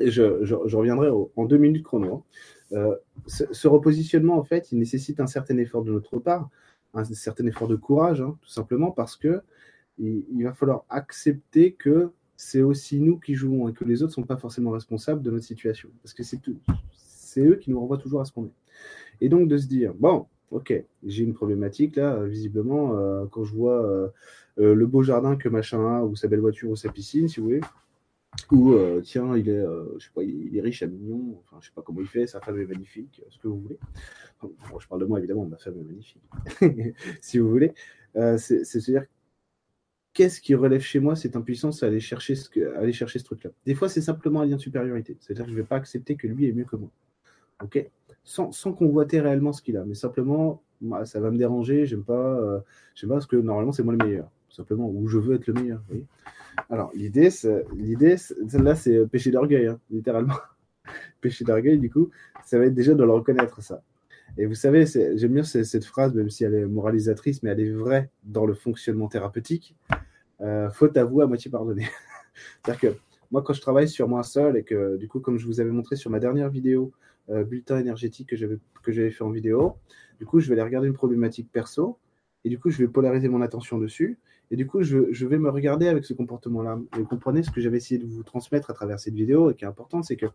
Je, 0.00 0.54
reviendrai 0.76 1.08
en 1.10 1.44
deux 1.44 1.58
minutes 1.58 1.84
chrono. 1.84 2.14
Hein. 2.14 2.22
Euh, 2.72 2.96
ce, 3.26 3.68
repositionnement, 3.68 4.36
en 4.36 4.44
fait, 4.44 4.72
il 4.72 4.78
nécessite 4.78 5.20
un 5.20 5.26
certain 5.26 5.56
effort 5.58 5.84
de 5.84 5.92
notre 5.92 6.18
part, 6.18 6.48
un 6.94 7.04
certain 7.04 7.46
effort 7.46 7.68
de 7.68 7.76
courage, 7.76 8.20
hein, 8.20 8.36
tout 8.42 8.48
simplement 8.48 8.90
parce 8.90 9.16
que 9.16 9.42
il, 9.98 10.42
va 10.42 10.52
falloir 10.52 10.84
accepter 10.88 11.72
que 11.72 12.10
c'est 12.36 12.62
aussi 12.62 13.00
nous 13.00 13.18
qui 13.18 13.34
jouons 13.34 13.68
et 13.68 13.72
que 13.72 13.84
les 13.84 14.02
autres 14.02 14.10
ne 14.10 14.14
sont 14.14 14.22
pas 14.24 14.36
forcément 14.36 14.70
responsables 14.70 15.22
de 15.22 15.30
notre 15.30 15.44
situation. 15.44 15.88
Parce 16.02 16.14
que 16.14 16.24
c'est 16.24 17.40
eux 17.40 17.56
qui 17.56 17.70
nous 17.70 17.78
renvoient 17.78 17.98
toujours 17.98 18.20
à 18.20 18.24
ce 18.24 18.32
qu'on 18.32 18.46
est. 18.46 18.54
Et 19.20 19.28
donc 19.28 19.48
de 19.48 19.56
se 19.56 19.68
dire, 19.68 19.94
bon, 19.94 20.26
ok, 20.50 20.84
j'ai 21.04 21.22
une 21.22 21.34
problématique 21.34 21.94
là, 21.94 22.24
visiblement, 22.24 22.98
euh, 22.98 23.26
quand 23.30 23.44
je 23.44 23.54
vois 23.54 23.84
euh, 23.84 24.08
le 24.56 24.86
beau 24.86 25.02
jardin 25.02 25.36
que 25.36 25.48
machin 25.48 25.86
a, 25.86 26.02
ou 26.02 26.16
sa 26.16 26.26
belle 26.26 26.40
voiture, 26.40 26.70
ou 26.70 26.76
sa 26.76 26.90
piscine, 26.90 27.28
si 27.28 27.38
vous 27.38 27.46
voulez, 27.46 27.60
ou 28.50 28.72
euh, 28.72 29.00
tiens, 29.02 29.36
il 29.36 29.48
est, 29.48 29.52
euh, 29.52 29.96
je 29.98 30.06
sais 30.06 30.12
pas, 30.14 30.22
il 30.22 30.56
est 30.56 30.60
riche, 30.60 30.82
à 30.82 30.86
mignon, 30.86 31.40
enfin, 31.40 31.58
je 31.60 31.66
sais 31.66 31.72
pas 31.74 31.82
comment 31.82 32.00
il 32.00 32.06
fait, 32.06 32.26
sa 32.26 32.40
femme 32.40 32.60
est 32.60 32.66
magnifique, 32.66 33.22
ce 33.30 33.38
que 33.38 33.48
vous 33.48 33.60
voulez. 33.60 33.78
je 34.42 34.86
parle 34.86 35.00
de 35.00 35.06
moi 35.06 35.18
évidemment, 35.18 35.46
ma 35.46 35.56
femme 35.56 35.78
est 35.78 35.84
magnifique, 35.84 36.22
si 37.20 37.38
vous 37.38 37.48
voulez. 37.48 37.72
Euh, 38.16 38.38
c'est 38.38 38.64
se 38.64 38.78
dire, 38.78 39.04
qu'est-ce 40.12 40.40
qui 40.40 40.54
relève 40.54 40.80
chez 40.80 41.00
moi 41.00 41.16
cette 41.16 41.36
impuissance 41.36 41.82
à 41.82 41.86
aller 41.86 42.00
chercher 42.00 42.34
ce, 42.34 42.48
aller 42.76 42.92
chercher 42.92 43.18
ce 43.18 43.24
truc-là? 43.24 43.50
Des 43.66 43.74
fois, 43.74 43.88
c'est 43.88 44.02
simplement 44.02 44.40
un 44.40 44.46
lien 44.46 44.56
de 44.56 44.60
supériorité, 44.60 45.16
c'est-à-dire 45.20 45.44
que 45.44 45.50
je 45.50 45.56
ne 45.56 45.60
vais 45.60 45.66
pas 45.66 45.76
accepter 45.76 46.16
que 46.16 46.26
lui 46.26 46.46
est 46.48 46.52
mieux 46.52 46.64
que 46.64 46.76
moi, 46.76 46.90
ok? 47.62 47.88
Sans, 48.24 48.52
sans 48.52 48.72
convoiter 48.72 49.20
réellement 49.20 49.52
ce 49.52 49.62
qu'il 49.62 49.76
a, 49.76 49.84
mais 49.84 49.94
simplement, 49.94 50.62
ça 51.04 51.20
va 51.20 51.30
me 51.30 51.38
déranger, 51.38 51.86
j'aime 51.86 52.04
pas, 52.04 52.64
j'aime 52.94 53.10
pas 53.10 53.16
parce 53.16 53.26
que 53.26 53.36
normalement 53.36 53.72
c'est 53.72 53.82
moi 53.82 53.94
le 53.94 54.04
meilleur, 54.04 54.30
simplement, 54.48 54.88
ou 54.88 55.06
je 55.08 55.18
veux 55.18 55.34
être 55.36 55.46
le 55.46 55.54
meilleur, 55.54 55.78
vous 55.80 55.86
voyez? 55.88 56.06
Alors, 56.70 56.90
l'idée, 56.94 57.28
l'idée, 57.76 58.16
celle-là, 58.16 58.74
c'est 58.74 58.96
euh, 58.96 59.06
péché 59.06 59.30
d'orgueil, 59.30 59.66
hein, 59.66 59.80
littéralement. 59.90 60.36
péché 61.20 61.44
d'orgueil, 61.44 61.78
du 61.78 61.90
coup, 61.90 62.10
ça 62.44 62.58
va 62.58 62.66
être 62.66 62.74
déjà 62.74 62.94
de 62.94 63.02
le 63.02 63.12
reconnaître, 63.12 63.62
ça. 63.62 63.82
Et 64.36 64.46
vous 64.46 64.54
savez, 64.54 64.84
j'aime 64.86 65.32
bien 65.32 65.44
cette 65.44 65.84
phrase, 65.84 66.14
même 66.14 66.30
si 66.30 66.44
elle 66.44 66.54
est 66.54 66.66
moralisatrice, 66.66 67.42
mais 67.42 67.50
elle 67.50 67.60
est 67.60 67.70
vraie 67.70 68.10
dans 68.24 68.46
le 68.46 68.54
fonctionnement 68.54 69.08
thérapeutique. 69.08 69.76
Euh, 70.40 70.70
faute 70.70 70.96
avouée 70.96 71.22
à 71.22 71.26
moitié 71.26 71.50
pardonnée. 71.50 71.86
C'est-à-dire 72.64 72.80
que 72.80 72.96
moi, 73.30 73.42
quand 73.42 73.52
je 73.52 73.60
travaille 73.60 73.88
sur 73.88 74.08
moi 74.08 74.24
seul 74.24 74.56
et 74.56 74.64
que, 74.64 74.96
du 74.96 75.06
coup, 75.06 75.20
comme 75.20 75.38
je 75.38 75.46
vous 75.46 75.60
avais 75.60 75.70
montré 75.70 75.94
sur 75.94 76.10
ma 76.10 76.18
dernière 76.18 76.50
vidéo, 76.50 76.92
bulletin 77.28 77.78
énergétique 77.78 78.28
que 78.28 78.36
j'avais 78.36 78.58
que 78.82 78.92
j'avais 78.92 79.10
fait 79.10 79.24
en 79.24 79.30
vidéo. 79.30 79.76
Du 80.18 80.26
coup, 80.26 80.40
je 80.40 80.48
vais 80.48 80.54
aller 80.54 80.62
regarder 80.62 80.88
une 80.88 80.94
problématique 80.94 81.50
perso 81.50 81.98
et 82.44 82.48
du 82.50 82.58
coup, 82.58 82.70
je 82.70 82.78
vais 82.78 82.88
polariser 82.88 83.28
mon 83.28 83.40
attention 83.40 83.78
dessus. 83.78 84.18
Et 84.54 84.56
du 84.56 84.68
coup, 84.68 84.84
je, 84.84 85.26
vais 85.26 85.38
me 85.38 85.50
regarder 85.50 85.88
avec 85.88 86.04
ce 86.04 86.14
comportement-là. 86.14 86.78
Et 86.96 87.00
vous 87.00 87.06
comprenez 87.06 87.42
ce 87.42 87.50
que 87.50 87.60
j'avais 87.60 87.78
essayé 87.78 88.00
de 88.00 88.06
vous 88.06 88.22
transmettre 88.22 88.70
à 88.70 88.72
travers 88.72 89.00
cette 89.00 89.14
vidéo 89.14 89.50
et 89.50 89.56
qui 89.56 89.64
est 89.64 89.66
important, 89.66 90.04
c'est 90.04 90.14
que 90.14 90.26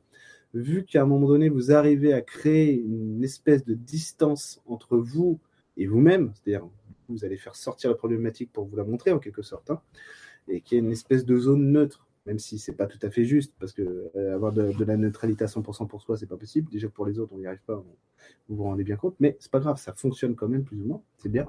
vu 0.53 0.83
qu'à 0.83 1.03
un 1.03 1.05
moment 1.05 1.29
donné, 1.29 1.47
vous 1.47 1.71
arrivez 1.71 2.11
à 2.11 2.19
créer 2.19 2.73
une 2.73 3.23
espèce 3.23 3.63
de 3.63 3.73
distance 3.75 4.61
entre 4.65 4.97
vous 4.97 5.39
et 5.77 5.87
vous-même, 5.87 6.33
c'est-à-dire 6.33 6.67
vous 7.07 7.23
allez 7.23 7.37
faire 7.37 7.55
sortir 7.55 7.91
la 7.91 7.95
problématique 7.95 8.51
pour 8.51 8.65
vous 8.65 8.75
la 8.75 8.83
montrer 8.83 9.13
en 9.13 9.19
quelque 9.19 9.41
sorte, 9.41 9.71
hein, 9.71 9.79
et 10.49 10.59
qu'il 10.59 10.77
y 10.77 10.81
a 10.81 10.83
une 10.83 10.91
espèce 10.91 11.23
de 11.23 11.37
zone 11.37 11.71
neutre, 11.71 12.05
même 12.25 12.39
si 12.39 12.59
c'est 12.59 12.75
pas 12.75 12.87
tout 12.87 12.99
à 13.01 13.09
fait 13.09 13.23
juste, 13.23 13.53
parce 13.57 13.71
que 13.71 14.11
euh, 14.17 14.35
avoir 14.35 14.51
de, 14.51 14.73
la 14.83 14.97
neutralité 14.97 15.45
à 15.45 15.47
100% 15.47 15.87
pour 15.87 16.01
soi, 16.01 16.17
c'est 16.17 16.27
pas 16.27 16.35
possible. 16.35 16.69
Déjà 16.69 16.89
pour 16.89 17.05
les 17.05 17.19
autres, 17.19 17.31
on 17.33 17.37
n'y 17.37 17.47
arrive 17.47 17.63
pas, 17.65 17.81
vous 18.49 18.55
vous 18.57 18.63
rendez 18.63 18.83
bien 18.83 18.97
compte, 18.97 19.15
mais 19.21 19.37
c'est 19.39 19.49
pas 19.49 19.61
grave, 19.61 19.79
ça 19.79 19.93
fonctionne 19.93 20.35
quand 20.35 20.49
même 20.49 20.65
plus 20.65 20.81
ou 20.81 20.87
moins, 20.87 21.01
c'est 21.19 21.31
bien. 21.31 21.47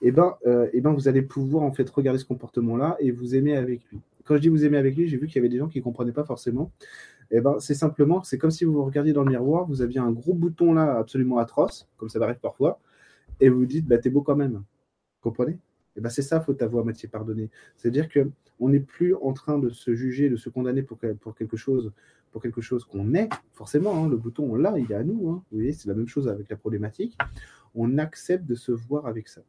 Et 0.00 0.08
eh 0.08 0.12
ben, 0.12 0.36
euh, 0.46 0.68
eh 0.72 0.80
ben, 0.80 0.92
vous 0.92 1.08
allez 1.08 1.22
pouvoir 1.22 1.64
en 1.64 1.72
fait 1.72 1.88
regarder 1.90 2.20
ce 2.20 2.24
comportement-là 2.24 2.96
et 3.00 3.10
vous 3.10 3.34
aimer 3.34 3.56
avec 3.56 3.80
lui. 3.90 4.00
Quand 4.24 4.36
je 4.36 4.40
dis 4.42 4.48
vous 4.48 4.64
aimer 4.64 4.76
avec 4.76 4.96
lui, 4.96 5.08
j'ai 5.08 5.16
vu 5.16 5.26
qu'il 5.26 5.36
y 5.36 5.38
avait 5.38 5.48
des 5.48 5.58
gens 5.58 5.68
qui 5.68 5.78
ne 5.78 5.84
comprenaient 5.84 6.12
pas 6.12 6.24
forcément. 6.24 6.70
Et 7.30 7.38
eh 7.38 7.40
ben, 7.40 7.56
c'est 7.58 7.74
simplement, 7.74 8.22
c'est 8.22 8.38
comme 8.38 8.50
si 8.50 8.64
vous 8.64 8.72
vous 8.72 8.84
regardiez 8.84 9.12
dans 9.12 9.24
le 9.24 9.30
miroir, 9.30 9.66
vous 9.66 9.82
aviez 9.82 9.98
un 9.98 10.12
gros 10.12 10.34
bouton 10.34 10.72
là 10.72 10.98
absolument 10.98 11.38
atroce, 11.38 11.88
comme 11.96 12.08
ça 12.08 12.22
arrive 12.22 12.38
parfois, 12.38 12.80
et 13.40 13.48
vous 13.48 13.66
dites, 13.66 13.86
bah, 13.86 13.98
t'es 13.98 14.08
beau 14.08 14.22
quand 14.22 14.36
même. 14.36 14.52
Vous 14.52 15.30
comprenez? 15.30 15.58
Et 15.96 16.00
ben, 16.00 16.10
c'est 16.10 16.22
ça, 16.22 16.40
faut 16.40 16.56
à 16.62 16.68
moitié 16.68 17.08
pardonner. 17.08 17.50
C'est-à-dire 17.76 18.08
que 18.08 18.30
on 18.60 18.68
n'est 18.70 18.80
plus 18.80 19.14
en 19.16 19.32
train 19.32 19.58
de 19.58 19.68
se 19.68 19.94
juger, 19.94 20.30
de 20.30 20.36
se 20.36 20.48
condamner 20.48 20.82
pour, 20.82 20.98
pour 21.20 21.34
quelque 21.34 21.56
chose 21.56 21.92
pour 22.30 22.42
quelque 22.42 22.60
chose 22.60 22.84
qu'on 22.84 23.14
est, 23.14 23.28
forcément, 23.52 23.96
hein, 23.96 24.08
le 24.08 24.16
bouton, 24.16 24.44
on 24.50 24.54
l'a, 24.56 24.78
il 24.78 24.90
est 24.92 24.94
à 24.94 25.04
nous. 25.04 25.30
Hein. 25.30 25.42
vous 25.50 25.58
voyez, 25.58 25.72
c'est 25.72 25.88
la 25.88 25.94
même 25.94 26.08
chose 26.08 26.28
avec 26.28 26.48
la 26.48 26.56
problématique. 26.56 27.16
On 27.74 27.98
accepte 27.98 28.44
de 28.44 28.54
se 28.54 28.72
voir 28.72 29.06
avec 29.06 29.28
ça. 29.28 29.40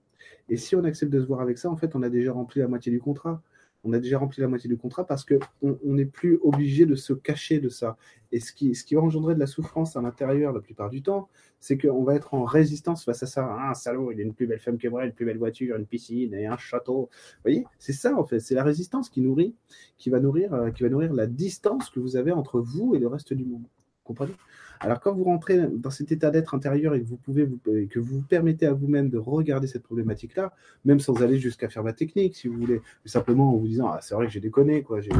Et 0.49 0.57
si 0.57 0.75
on 0.75 0.83
accepte 0.83 1.11
de 1.11 1.21
se 1.21 1.25
voir 1.25 1.41
avec 1.41 1.57
ça, 1.57 1.69
en 1.69 1.75
fait, 1.75 1.95
on 1.95 2.01
a 2.01 2.09
déjà 2.09 2.33
rempli 2.33 2.59
la 2.59 2.67
moitié 2.67 2.91
du 2.91 2.99
contrat. 2.99 3.41
On 3.85 3.93
a 3.93 3.99
déjà 3.99 4.17
rempli 4.17 4.41
la 4.41 4.49
moitié 4.49 4.69
du 4.69 4.75
contrat 4.75 5.05
parce 5.05 5.25
qu'on 5.25 5.77
n'est 5.85 6.05
plus 6.05 6.37
obligé 6.41 6.85
de 6.85 6.95
se 6.95 7.13
cacher 7.13 7.59
de 7.59 7.69
ça. 7.69 7.97
Et 8.31 8.41
ce 8.41 8.51
qui, 8.51 8.75
ce 8.75 8.83
qui 8.83 8.95
va 8.95 9.01
engendrer 9.01 9.35
de 9.35 9.39
la 9.39 9.47
souffrance 9.47 9.95
à 9.95 10.01
l'intérieur 10.01 10.51
la 10.51 10.59
plupart 10.59 10.89
du 10.89 11.01
temps, 11.01 11.29
c'est 11.61 11.77
qu'on 11.77 12.03
va 12.03 12.15
être 12.15 12.33
en 12.33 12.43
résistance 12.43 13.05
face 13.05 13.23
à 13.23 13.25
ça. 13.25 13.47
Ah, 13.49 13.69
un 13.69 13.73
salaud, 13.73 14.11
il 14.11 14.19
a 14.19 14.23
une 14.23 14.33
plus 14.33 14.47
belle 14.47 14.59
femme 14.59 14.77
que 14.77 14.87
moi, 14.89 15.05
une 15.05 15.13
plus 15.13 15.25
belle 15.25 15.37
voiture, 15.37 15.77
une 15.77 15.85
piscine 15.85 16.33
et 16.33 16.45
un 16.45 16.57
château. 16.57 17.09
Vous 17.11 17.41
voyez, 17.43 17.65
c'est 17.77 17.93
ça 17.93 18.17
en 18.17 18.25
fait. 18.25 18.41
C'est 18.41 18.55
la 18.55 18.63
résistance 18.63 19.09
qui 19.09 19.21
nourrit, 19.21 19.55
qui 19.97 20.09
va 20.09 20.19
nourrir, 20.19 20.53
euh, 20.53 20.71
qui 20.71 20.83
va 20.83 20.89
nourrir 20.89 21.13
la 21.13 21.27
distance 21.27 21.89
que 21.89 22.01
vous 22.01 22.17
avez 22.17 22.33
entre 22.33 22.59
vous 22.59 22.95
et 22.95 22.99
le 22.99 23.07
reste 23.07 23.33
du 23.33 23.45
monde. 23.45 23.63
Vous 23.63 24.03
comprenez? 24.03 24.33
Alors 24.79 24.99
quand 25.01 25.13
vous 25.13 25.25
rentrez 25.25 25.67
dans 25.67 25.89
cet 25.89 26.11
état 26.11 26.31
d'être 26.31 26.55
intérieur 26.55 26.95
et 26.95 27.01
que 27.01 27.07
vous 27.07 27.17
pouvez 27.17 27.43
vous, 27.43 27.59
que 27.89 27.99
vous, 27.99 28.21
permettez 28.21 28.65
à 28.65 28.73
vous-même 28.73 29.09
de 29.09 29.17
regarder 29.17 29.67
cette 29.67 29.83
problématique-là, 29.83 30.53
même 30.85 30.99
sans 30.99 31.21
aller 31.21 31.37
jusqu'à 31.37 31.67
faire 31.69 31.83
ma 31.83 31.93
technique, 31.93 32.35
si 32.35 32.47
vous 32.47 32.57
voulez, 32.57 32.81
mais 33.03 33.11
simplement 33.11 33.53
en 33.53 33.57
vous 33.57 33.67
disant 33.67 33.87
ah 33.87 33.99
c'est 34.01 34.15
vrai 34.15 34.27
que 34.27 34.31
j'ai 34.31 34.39
déconné 34.39 34.83
quoi, 34.83 35.01
j'ai 35.01 35.11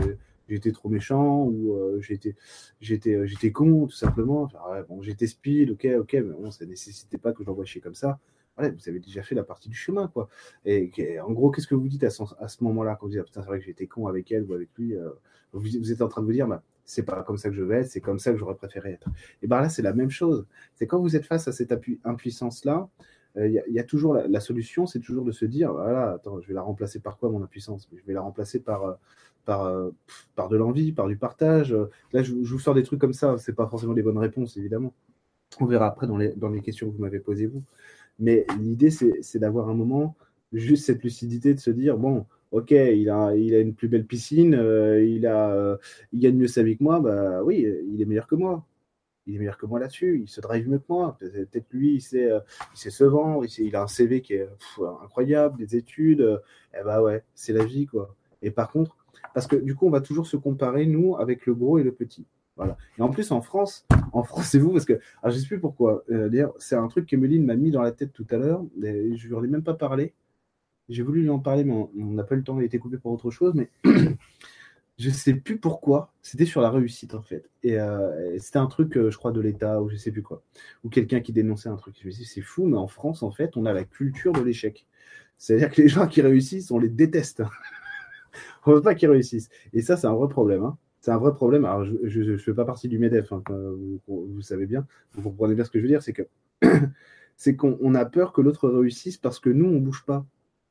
été 0.50 0.72
trop 0.72 0.90
méchant 0.90 1.44
ou 1.44 1.76
euh, 1.76 2.00
j'étais 2.02 2.36
j'étais 2.80 3.16
euh, 3.16 3.26
j'étais 3.26 3.52
con 3.52 3.86
tout 3.86 3.96
simplement. 3.96 4.50
Bon 4.88 5.02
j'étais 5.02 5.28
speed, 5.28 5.72
ok 5.72 5.88
ok, 6.00 6.14
mais 6.14 6.22
bon 6.22 6.52
ça 6.52 6.66
nécessitait 6.66 7.18
pas 7.18 7.34
que 7.34 7.44
j'envoie 7.44 7.66
chier 7.66 7.82
comme 7.82 7.96
ça. 7.96 8.20
Vous 8.58 8.90
avez 8.90 9.00
déjà 9.00 9.24
fait 9.24 9.36
la 9.36 9.44
partie 9.44 9.70
du 9.70 9.76
chemin 9.76 10.08
quoi. 10.10 10.28
Et, 10.66 10.92
en 11.20 11.32
gros 11.32 11.50
qu'est-ce 11.52 11.68
que 11.68 11.76
vous 11.76 11.88
dites 11.88 12.04
à, 12.04 12.10
ce, 12.10 12.24
à 12.40 12.48
ce 12.48 12.64
moment-là 12.64 12.98
quand 13.00 13.08
vous 13.08 13.12
dites 13.12 13.22
ah, 13.22 13.26
putain 13.26 13.42
c'est 13.42 13.48
vrai 13.48 13.60
que 13.60 13.66
j'étais 13.66 13.88
con 13.88 14.08
avec 14.08 14.32
elle 14.32 14.44
ou 14.44 14.54
avec 14.54 14.70
lui, 14.78 14.96
euh, 14.96 15.10
vous, 15.54 15.62
vous, 15.80 15.92
êtes 15.92 16.02
en 16.02 16.08
train 16.08 16.22
de 16.22 16.26
vous 16.26 16.34
dire 16.34 16.48
bah, 16.48 16.64
c'est 16.90 17.04
pas 17.04 17.22
comme 17.22 17.38
ça 17.38 17.50
que 17.50 17.56
je 17.56 17.62
vais 17.62 17.82
être, 17.82 17.88
c'est 17.88 18.02
comme 18.02 18.18
ça 18.18 18.32
que 18.32 18.38
j'aurais 18.38 18.56
préféré 18.56 18.94
être. 18.94 19.08
Et 19.44 19.48
bien 19.48 19.62
là, 19.62 19.70
c'est 19.70 19.84
la 19.84 19.94
même 19.94 20.10
chose. 20.10 20.48
C'est 20.74 20.88
quand 20.88 21.00
vous 21.00 21.16
êtes 21.16 21.26
face 21.26 21.48
à 21.48 21.52
cette 21.52 21.72
impuissance-là, 22.04 22.90
euh, 23.38 23.48
il 23.48 23.74
y, 23.74 23.80
a 23.80 23.84
toujours 23.84 24.16
la, 24.16 24.40
solution, 24.40 24.88
c'est 24.88 25.00
toujours 25.00 25.24
de 25.24 25.32
se 25.32 25.46
dire, 25.46 25.72
voilà, 25.72 26.14
attends, 26.14 26.42
je 26.42 26.48
vais 26.48 26.56
la 26.56 26.64
remplacer 26.64 27.00
par 27.00 27.18
quoi 27.18 27.30
mon 27.30 27.44
impuissance? 27.44 27.88
Je 27.96 28.04
vais 28.08 28.14
la 28.14 28.22
remplacer 28.22 28.60
par, 28.60 28.84
euh, 28.86 28.94
par, 29.46 29.66
euh, 29.66 29.92
par 30.36 30.50
de 30.50 30.58
l'envie, 30.58 30.92
par 30.92 31.08
du 31.08 31.16
partage. 31.16 31.78
Là, 32.12 32.24
je, 32.24 32.34
vous 32.34 32.60
sors 32.60 32.74
des 32.74 32.82
trucs 32.82 33.00
comme 33.00 33.14
ça, 33.14 33.38
c'est 33.38 33.54
pas 33.54 33.68
forcément 33.68 33.94
les 33.94 34.02
bonnes 34.02 34.18
réponses, 34.18 34.58
évidemment. 34.58 34.92
On 35.60 35.66
verra 35.68 35.86
après 35.86 36.08
dans 36.08 36.18
les, 36.18 36.30
dans 36.30 36.50
les 36.50 36.62
questions 36.62 36.90
que 36.90 36.96
vous 36.96 37.02
m'avez 37.04 37.20
posées, 37.20 37.46
vous. 37.46 37.64
Mais 38.18 38.48
l'idée, 38.60 38.90
c'est 38.90 39.38
d'avoir 39.38 39.70
un 39.70 39.76
moment, 39.76 40.16
juste 40.54 40.86
cette 40.88 41.04
lucidité 41.04 41.54
de 41.54 41.60
se 41.60 41.70
dire, 41.70 41.98
bon, 41.98 42.26
ok, 42.52 42.72
il 42.72 43.10
a, 43.10 43.36
il 43.36 43.54
a 43.54 43.60
une 43.60 43.74
plus 43.74 43.88
belle 43.88 44.06
piscine, 44.06 44.56
euh, 44.56 45.04
il, 45.04 45.28
a, 45.28 45.52
euh, 45.52 45.78
il 46.12 46.20
gagne 46.20 46.36
mieux 46.36 46.48
sa 46.48 46.64
vie 46.64 46.78
que 46.78 46.84
moi, 46.84 47.00
bah 47.00 47.44
oui, 47.44 47.68
il 47.88 48.02
est 48.02 48.06
meilleur 48.06 48.28
que 48.28 48.36
moi. 48.36 48.66
Il 49.28 49.36
est 49.36 49.40
meilleur 49.40 49.58
que 49.60 49.68
moi 49.68 49.80
là-dessus, 49.80 50.22
il 50.24 50.28
se 50.28 50.42
drive 50.42 50.68
mieux 50.68 50.80
que 50.80 50.86
moi. 50.90 51.16
Peut-être 51.20 51.68
lui, 51.72 51.96
il 51.96 52.02
sait, 52.02 52.32
euh, 52.32 52.40
il 52.74 52.80
sait 52.80 52.90
se 52.90 53.04
vendre, 53.04 53.46
il, 53.60 53.76
a 53.76 53.84
un 53.84 53.88
CV 53.88 54.22
qui 54.22 54.34
est 54.34 54.50
incroyable, 55.04 55.58
des 55.58 55.76
études. 55.76 56.42
eh 56.74 56.84
bah 56.84 57.02
ouais, 57.04 57.24
c'est 57.36 57.54
la 57.54 57.64
vie, 57.64 57.86
quoi. 57.86 58.16
Et 58.42 58.50
par 58.50 58.72
contre, 58.72 58.98
parce 59.34 59.46
que 59.46 59.56
du 59.56 59.76
coup, 59.76 59.86
on 59.88 59.92
va 59.92 60.02
toujours 60.02 60.26
se 60.26 60.38
comparer, 60.38 60.88
nous, 60.88 61.16
avec 61.18 61.46
le 61.46 61.54
gros 61.54 61.78
et 61.78 61.84
le 61.84 61.92
petit. 61.92 62.26
Voilà. 62.56 62.76
Et 62.98 63.02
en 63.04 63.10
plus, 63.10 63.32
en 63.32 63.42
France, 63.42 63.86
en 64.14 64.24
France, 64.24 64.46
c'est 64.52 64.60
vous, 64.60 64.72
parce 64.72 64.86
que, 64.86 65.00
je 65.24 65.28
ne 65.30 65.34
sais 65.34 65.48
plus 65.48 65.60
pourquoi. 65.60 66.04
C'est 66.58 66.76
un 66.76 66.88
truc 66.88 67.06
qu'Emeline 67.06 67.46
m'a 67.46 67.56
mis 67.56 67.70
dans 67.70 67.84
la 67.84 67.92
tête 67.92 68.12
tout 68.14 68.28
à 68.32 68.38
l'heure, 68.38 68.66
je 68.82 68.88
ne 68.88 69.16
lui 69.16 69.36
en 69.36 69.44
ai 69.44 69.48
même 69.48 69.64
pas 69.64 69.76
parlé. 69.76 70.14
J'ai 70.90 71.04
voulu 71.04 71.22
lui 71.22 71.30
en 71.30 71.40
parler, 71.40 71.64
mais 71.64 71.74
on 71.74 71.90
n'a 72.12 72.24
pas 72.24 72.36
eu 72.36 72.40
le 72.40 72.44
temps, 72.44 72.60
il 72.60 72.64
a 72.64 72.66
été 72.66 72.80
coupé 72.80 72.98
pour 72.98 73.12
autre 73.12 73.30
chose. 73.30 73.54
Mais 73.54 73.70
je 74.98 75.10
sais 75.10 75.34
plus 75.34 75.58
pourquoi. 75.58 76.12
C'était 76.22 76.46
sur 76.46 76.62
la 76.62 76.72
réussite, 76.72 77.14
en 77.14 77.22
fait. 77.22 77.50
Et 77.64 77.80
euh, 77.80 78.38
c'était 78.40 78.58
un 78.58 78.68
truc, 78.68 78.98
euh, 78.98 79.12
je 79.12 79.18
crois, 79.18 79.32
de 79.32 79.40
l'État, 79.40 79.82
ou 79.82 79.90
je 79.90 79.96
sais 79.96 80.12
plus 80.12 80.24
quoi. 80.24 80.42
Ou 80.84 80.90
quelqu'un 80.90 81.22
qui 81.22 81.32
dénonçait 81.32 81.70
un 81.70 81.76
truc. 81.76 81.96
Je 82.02 82.08
me 82.08 82.12
suis 82.12 82.24
dit, 82.24 82.30
c'est 82.30 82.42
fou, 82.42 82.66
mais 82.66 82.78
en 82.78 82.88
France, 82.88 83.24
en 83.24 83.32
fait, 83.32 83.56
on 83.56 83.66
a 83.66 83.74
la 83.74 83.84
culture 83.84 84.34
de 84.34 84.42
l'échec. 84.42 84.88
C'est-à-dire 85.38 85.72
que 85.72 85.82
les 85.82 85.88
gens 85.88 86.08
qui 86.08 86.22
réussissent, 86.22 86.72
on 86.72 86.80
les 86.80 86.90
déteste. 86.90 87.44
on 88.66 88.72
ne 88.72 88.76
veut 88.78 88.82
pas 88.82 88.96
qu'ils 88.96 89.10
réussissent. 89.10 89.50
Et 89.74 89.82
ça, 89.82 89.96
c'est 89.96 90.08
un 90.08 90.16
vrai 90.16 90.28
problème. 90.28 90.64
Hein. 90.64 90.78
C'est 91.02 91.12
un 91.12 91.18
vrai 91.18 91.34
problème. 91.34 91.66
Alors, 91.66 91.86
je 91.86 92.22
ne 92.22 92.38
fais 92.38 92.54
pas 92.54 92.66
partie 92.66 92.90
du 92.90 93.00
MEDEF, 93.00 93.32
hein, 93.32 93.42
vous, 93.48 94.02
vous, 94.08 94.42
savez 94.42 94.66
bien. 94.66 94.86
Vous 95.14 95.22
comprenez 95.22 95.56
bien 95.56 95.64
ce 95.64 95.70
que 95.70 95.80
je 95.80 95.84
veux 95.84 95.90
dire. 95.90 96.04
C'est 96.04 96.14
que 96.14 96.24
c'est 97.38 97.56
qu'on 97.56 97.96
a 97.96 98.06
peur 98.06 98.34
que 98.34 98.42
l'autre 98.42 98.68
réussisse 98.68 99.18
parce 99.18 99.40
que 99.40 99.50
nous, 99.50 99.66
on 99.66 99.72
ne 99.72 99.80
bouge 99.80 100.04
pas 100.06 100.26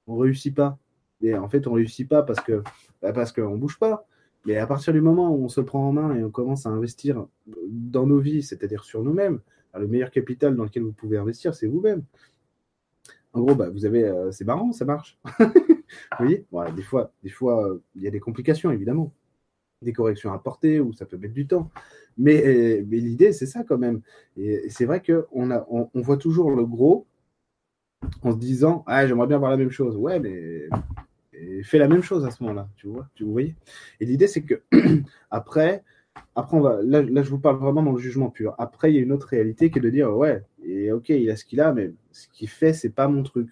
on 0.08 0.16
réussit 0.16 0.54
pas. 0.54 0.78
Et 1.22 1.34
en 1.34 1.48
fait, 1.48 1.66
on 1.66 1.72
réussit 1.72 2.08
pas 2.08 2.22
parce 2.22 2.40
que 2.40 2.62
bah 3.02 3.12
parce 3.12 3.32
qu'on 3.32 3.56
bouge 3.56 3.78
pas. 3.78 4.06
Mais 4.46 4.56
à 4.56 4.66
partir 4.66 4.92
du 4.92 5.00
moment 5.00 5.30
où 5.30 5.44
on 5.44 5.48
se 5.48 5.60
prend 5.60 5.86
en 5.86 5.92
main 5.92 6.16
et 6.16 6.24
on 6.24 6.30
commence 6.30 6.66
à 6.66 6.70
investir 6.70 7.26
dans 7.68 8.06
nos 8.06 8.18
vies, 8.18 8.42
c'est-à-dire 8.42 8.84
sur 8.84 9.02
nous-mêmes, 9.02 9.40
le 9.78 9.86
meilleur 9.86 10.10
capital 10.10 10.56
dans 10.56 10.64
lequel 10.64 10.82
vous 10.82 10.92
pouvez 10.92 11.18
investir, 11.18 11.54
c'est 11.54 11.66
vous-même. 11.66 12.02
En 13.32 13.42
gros, 13.42 13.54
bah, 13.54 13.68
vous 13.68 13.84
avez, 13.84 14.04
euh, 14.04 14.32
c'est 14.32 14.44
marrant, 14.44 14.72
ça 14.72 14.84
marche. 14.84 15.18
vous 16.18 16.26
des 16.26 16.82
fois, 16.82 17.12
des 17.22 17.30
fois, 17.30 17.78
il 17.94 18.02
y 18.02 18.06
a 18.06 18.10
des 18.10 18.20
complications 18.20 18.70
évidemment, 18.70 19.12
des 19.82 19.92
corrections 19.92 20.32
à 20.32 20.36
apporter 20.36 20.80
ou 20.80 20.92
ça 20.92 21.04
peut 21.04 21.18
mettre 21.18 21.34
du 21.34 21.46
temps. 21.46 21.70
Mais, 22.16 22.82
mais 22.88 22.96
l'idée, 22.96 23.32
c'est 23.32 23.46
ça 23.46 23.64
quand 23.64 23.78
même. 23.78 24.00
Et 24.36 24.70
c'est 24.70 24.86
vrai 24.86 25.02
qu'on 25.02 25.50
a, 25.50 25.66
on 25.68 26.00
voit 26.00 26.16
toujours 26.16 26.50
le 26.50 26.64
gros 26.64 27.06
en 28.22 28.32
se 28.32 28.38
disant 28.38 28.84
ah 28.86 29.06
j'aimerais 29.06 29.26
bien 29.26 29.38
voir 29.38 29.50
la 29.50 29.56
même 29.56 29.70
chose 29.70 29.96
ouais 29.96 30.20
mais 30.20 30.68
fais 31.62 31.78
la 31.78 31.88
même 31.88 32.02
chose 32.02 32.24
à 32.24 32.30
ce 32.30 32.42
moment-là 32.42 32.68
tu 32.76 32.88
vois 32.88 33.08
tu 33.14 33.24
vous 33.24 33.38
et 33.38 33.54
l'idée 34.00 34.26
c'est 34.26 34.42
que 34.42 34.62
après 35.30 35.82
après 36.34 36.56
on 36.56 36.60
va 36.60 36.80
là, 36.82 37.22
je 37.22 37.30
vous 37.30 37.38
parle 37.38 37.58
vraiment 37.58 37.82
dans 37.82 37.92
le 37.92 37.98
jugement 37.98 38.30
pur. 38.30 38.54
Après 38.58 38.92
il 38.92 38.96
y 38.96 38.98
a 38.98 39.02
une 39.02 39.12
autre 39.12 39.28
réalité 39.28 39.70
qui 39.70 39.78
est 39.78 39.82
de 39.82 39.90
dire 39.90 40.16
ouais 40.16 40.44
et 40.64 40.92
ok 40.92 41.08
il 41.10 41.30
a 41.30 41.36
ce 41.36 41.44
qu'il 41.44 41.60
a 41.60 41.72
mais 41.72 41.92
ce 42.12 42.28
qu'il 42.32 42.48
fait 42.48 42.72
c'est 42.72 42.90
pas 42.90 43.08
mon 43.08 43.22
truc 43.22 43.48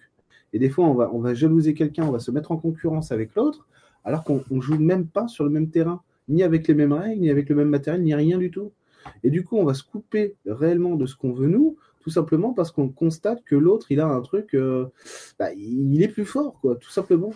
et 0.53 0.59
des 0.59 0.69
fois 0.69 0.85
on 0.85 0.93
va 0.93 1.09
on 1.13 1.19
va 1.19 1.33
jalouser 1.33 1.73
quelqu'un 1.73 2.03
on 2.03 2.11
va 2.11 2.19
se 2.19 2.31
mettre 2.31 2.51
en 2.51 2.57
concurrence 2.57 3.11
avec 3.11 3.35
l'autre 3.35 3.67
alors 4.03 4.23
qu'on 4.23 4.61
joue 4.61 4.77
même 4.79 5.07
pas 5.07 5.27
sur 5.27 5.43
le 5.43 5.49
même 5.49 5.69
terrain 5.69 6.01
ni 6.29 6.43
avec 6.43 6.67
les 6.67 6.73
mêmes 6.73 6.93
règles 6.93 7.21
ni 7.21 7.29
avec 7.29 7.49
le 7.49 7.55
même 7.55 7.69
matériel 7.69 8.03
ni 8.03 8.13
rien 8.13 8.37
du 8.37 8.51
tout. 8.51 8.71
Et 9.23 9.29
du 9.29 9.43
coup 9.43 9.57
on 9.57 9.63
va 9.63 9.73
se 9.73 9.83
couper 9.83 10.35
réellement 10.45 10.95
de 10.95 11.05
ce 11.05 11.15
qu'on 11.15 11.31
veut 11.31 11.47
nous 11.47 11.77
tout 12.07 12.11
simplement 12.11 12.53
parce 12.53 12.71
qu'on 12.71 12.87
constate 12.87 13.43
que 13.43 13.53
l'autre, 13.57 13.87
il 13.91 13.99
a 13.99 14.07
un 14.07 14.21
truc, 14.21 14.53
euh, 14.53 14.85
bah, 15.37 15.51
il 15.53 16.01
est 16.01 16.07
plus 16.07 16.23
fort, 16.23 16.57
quoi, 16.61 16.77
tout 16.77 16.89
simplement. 16.89 17.33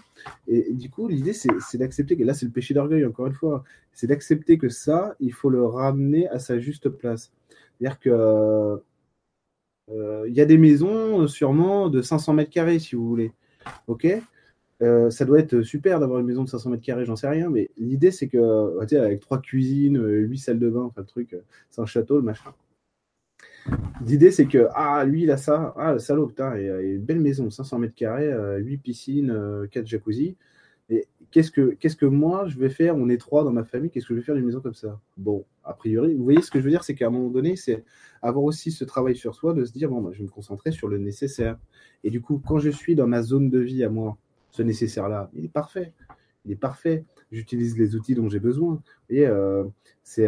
Et, 0.47 0.71
du 0.71 0.89
coup, 0.89 1.09
l'idée, 1.09 1.33
c'est 1.33 1.77
d'accepter 1.77 2.15
que 2.15 2.23
là, 2.23 2.33
c'est 2.33 2.45
le 2.45 2.53
péché 2.53 2.73
d'orgueil, 2.73 3.03
encore 3.03 3.27
une 3.27 3.33
fois, 3.33 3.65
c'est 3.91 4.07
d'accepter 4.07 4.57
que 4.57 4.69
ça, 4.69 5.13
il 5.19 5.33
faut 5.33 5.49
le 5.49 5.65
ramener 5.65 6.29
à 6.29 6.39
sa 6.39 6.57
juste 6.57 6.87
place. 6.87 7.33
C'est-à-dire 7.77 7.99
que 7.99 8.81
euh, 9.89 10.25
il 10.25 10.33
y 10.33 10.39
a 10.39 10.45
des 10.45 10.57
maisons, 10.57 11.27
sûrement, 11.27 11.89
de 11.89 12.01
500 12.01 12.33
mètres 12.33 12.49
carrés, 12.49 12.79
si 12.79 12.95
vous 12.95 13.05
voulez. 13.05 13.33
OK? 13.87 14.07
Euh, 14.81 15.09
ça 15.09 15.25
doit 15.25 15.39
être 15.39 15.63
super 15.63 15.99
d'avoir 15.99 16.21
une 16.21 16.27
maison 16.27 16.45
de 16.45 16.49
500 16.49 16.69
mètres 16.69 16.83
carrés, 16.83 17.03
j'en 17.03 17.17
sais 17.17 17.27
rien, 17.27 17.49
mais 17.49 17.71
l'idée 17.77 18.11
c'est 18.11 18.29
que, 18.29 18.79
avec 18.79 19.19
trois 19.19 19.41
cuisines, 19.41 20.01
huit 20.01 20.39
salles 20.39 20.59
de 20.59 20.69
bain, 20.69 20.83
enfin 20.83 21.01
le 21.01 21.07
truc, 21.07 21.35
c'est 21.69 21.81
un 21.81 21.85
château, 21.85 22.15
le 22.15 22.23
machin. 22.23 22.53
L'idée, 24.05 24.31
c'est 24.31 24.48
que, 24.48 24.67
ah, 24.74 25.03
lui, 25.05 25.24
il 25.24 25.31
a 25.31 25.38
ça. 25.38 25.74
Ah, 25.77 25.93
le 25.93 26.00
salaud, 26.00 26.27
putain, 26.27 26.57
il 26.57 26.69
a 26.69 26.81
une 26.81 27.01
belle 27.01 27.19
maison, 27.19 27.50
500 27.50 27.79
mètres 27.79 27.95
carrés, 27.95 28.29
8 28.29 28.31
euh, 28.33 28.77
piscines, 28.81 29.27
4 29.71 29.83
euh, 29.83 29.86
jacuzzi. 29.86 30.38
Et 30.89 31.07
qu'est-ce 31.31 31.51
que, 31.51 31.75
que 31.75 32.05
moi 32.05 32.48
je 32.48 32.57
vais 32.57 32.69
faire? 32.69 32.98
On 32.98 33.07
est 33.07 33.17
trois 33.17 33.43
dans 33.45 33.53
ma 33.53 33.63
famille, 33.63 33.89
qu'est-ce 33.89 34.05
que 34.05 34.13
je 34.13 34.19
vais 34.19 34.25
faire 34.25 34.36
d'une 34.36 34.45
maison 34.45 34.60
comme 34.60 34.74
ça? 34.74 35.00
Bon, 35.15 35.45
a 35.63 35.74
priori, 35.74 36.15
vous 36.15 36.24
voyez 36.24 36.41
ce 36.41 36.51
que 36.51 36.60
je 36.60 36.65
veux 36.65 36.69
dire, 36.69 36.83
c'est 36.83 36.95
qu'à 36.95 37.07
un 37.07 37.10
moment 37.10 37.29
donné, 37.29 37.55
c'est 37.55 37.86
avoir 38.21 38.43
aussi 38.43 38.71
ce 38.71 38.83
travail 38.83 39.15
sur 39.15 39.33
soi, 39.33 39.53
de 39.53 39.63
se 39.63 39.71
dire, 39.71 39.89
bon, 39.89 40.01
bah, 40.01 40.10
je 40.12 40.17
vais 40.17 40.25
me 40.25 40.29
concentrer 40.29 40.71
sur 40.71 40.89
le 40.89 40.98
nécessaire. 40.98 41.57
Et 42.03 42.10
du 42.10 42.19
coup, 42.19 42.41
quand 42.45 42.60
je 42.60 42.69
suis 42.69 42.95
dans 42.95 43.07
ma 43.07 43.21
zone 43.21 43.50
de 43.50 43.60
vie 43.60 43.83
à 43.83 43.89
moi, 43.89 44.17
ce 44.50 44.63
nécessaire-là, 44.63 45.29
il 45.33 45.45
est 45.45 45.53
parfait. 45.53 45.93
Il 46.45 46.51
est 46.51 46.57
parfait. 46.57 47.05
J'utilise 47.31 47.77
les 47.77 47.95
outils 47.95 48.15
dont 48.15 48.27
j'ai 48.27 48.39
besoin. 48.41 48.74
Vous 48.74 48.81
voyez, 49.10 49.27
euh, 49.27 49.63
c'est 50.03 50.27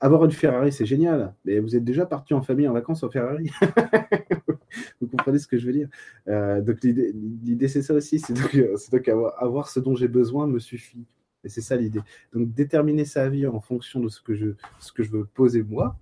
avoir 0.00 0.24
une 0.24 0.32
Ferrari, 0.32 0.72
c'est 0.72 0.86
génial. 0.86 1.34
Mais 1.44 1.58
vous 1.58 1.76
êtes 1.76 1.84
déjà 1.84 2.06
parti 2.06 2.34
en 2.34 2.42
famille 2.42 2.68
en 2.68 2.72
vacances 2.72 3.02
en 3.02 3.10
Ferrari. 3.10 3.50
vous 5.00 5.06
comprenez 5.08 5.38
ce 5.38 5.46
que 5.46 5.58
je 5.58 5.66
veux 5.66 5.72
dire 5.72 5.88
euh, 6.28 6.60
Donc 6.60 6.82
l'idée, 6.82 7.68
c'est 7.68 7.82
ça 7.82 7.94
aussi. 7.94 8.18
C'est 8.18 8.34
donc, 8.34 8.56
donc 8.92 9.08
avoir, 9.38 9.68
ce 9.68 9.80
dont 9.80 9.94
j'ai 9.94 10.08
besoin 10.08 10.46
me 10.46 10.58
suffit. 10.58 11.04
Et 11.44 11.48
c'est 11.48 11.60
ça 11.60 11.76
l'idée. 11.76 12.00
Donc 12.32 12.52
déterminer 12.52 13.04
sa 13.04 13.28
vie 13.28 13.46
en 13.46 13.60
fonction 13.60 14.00
de 14.00 14.08
ce 14.08 14.20
que 14.20 14.34
je, 14.34 14.50
ce 14.78 14.92
que 14.92 15.02
je 15.02 15.10
veux 15.10 15.24
poser 15.24 15.62
moi, 15.62 15.96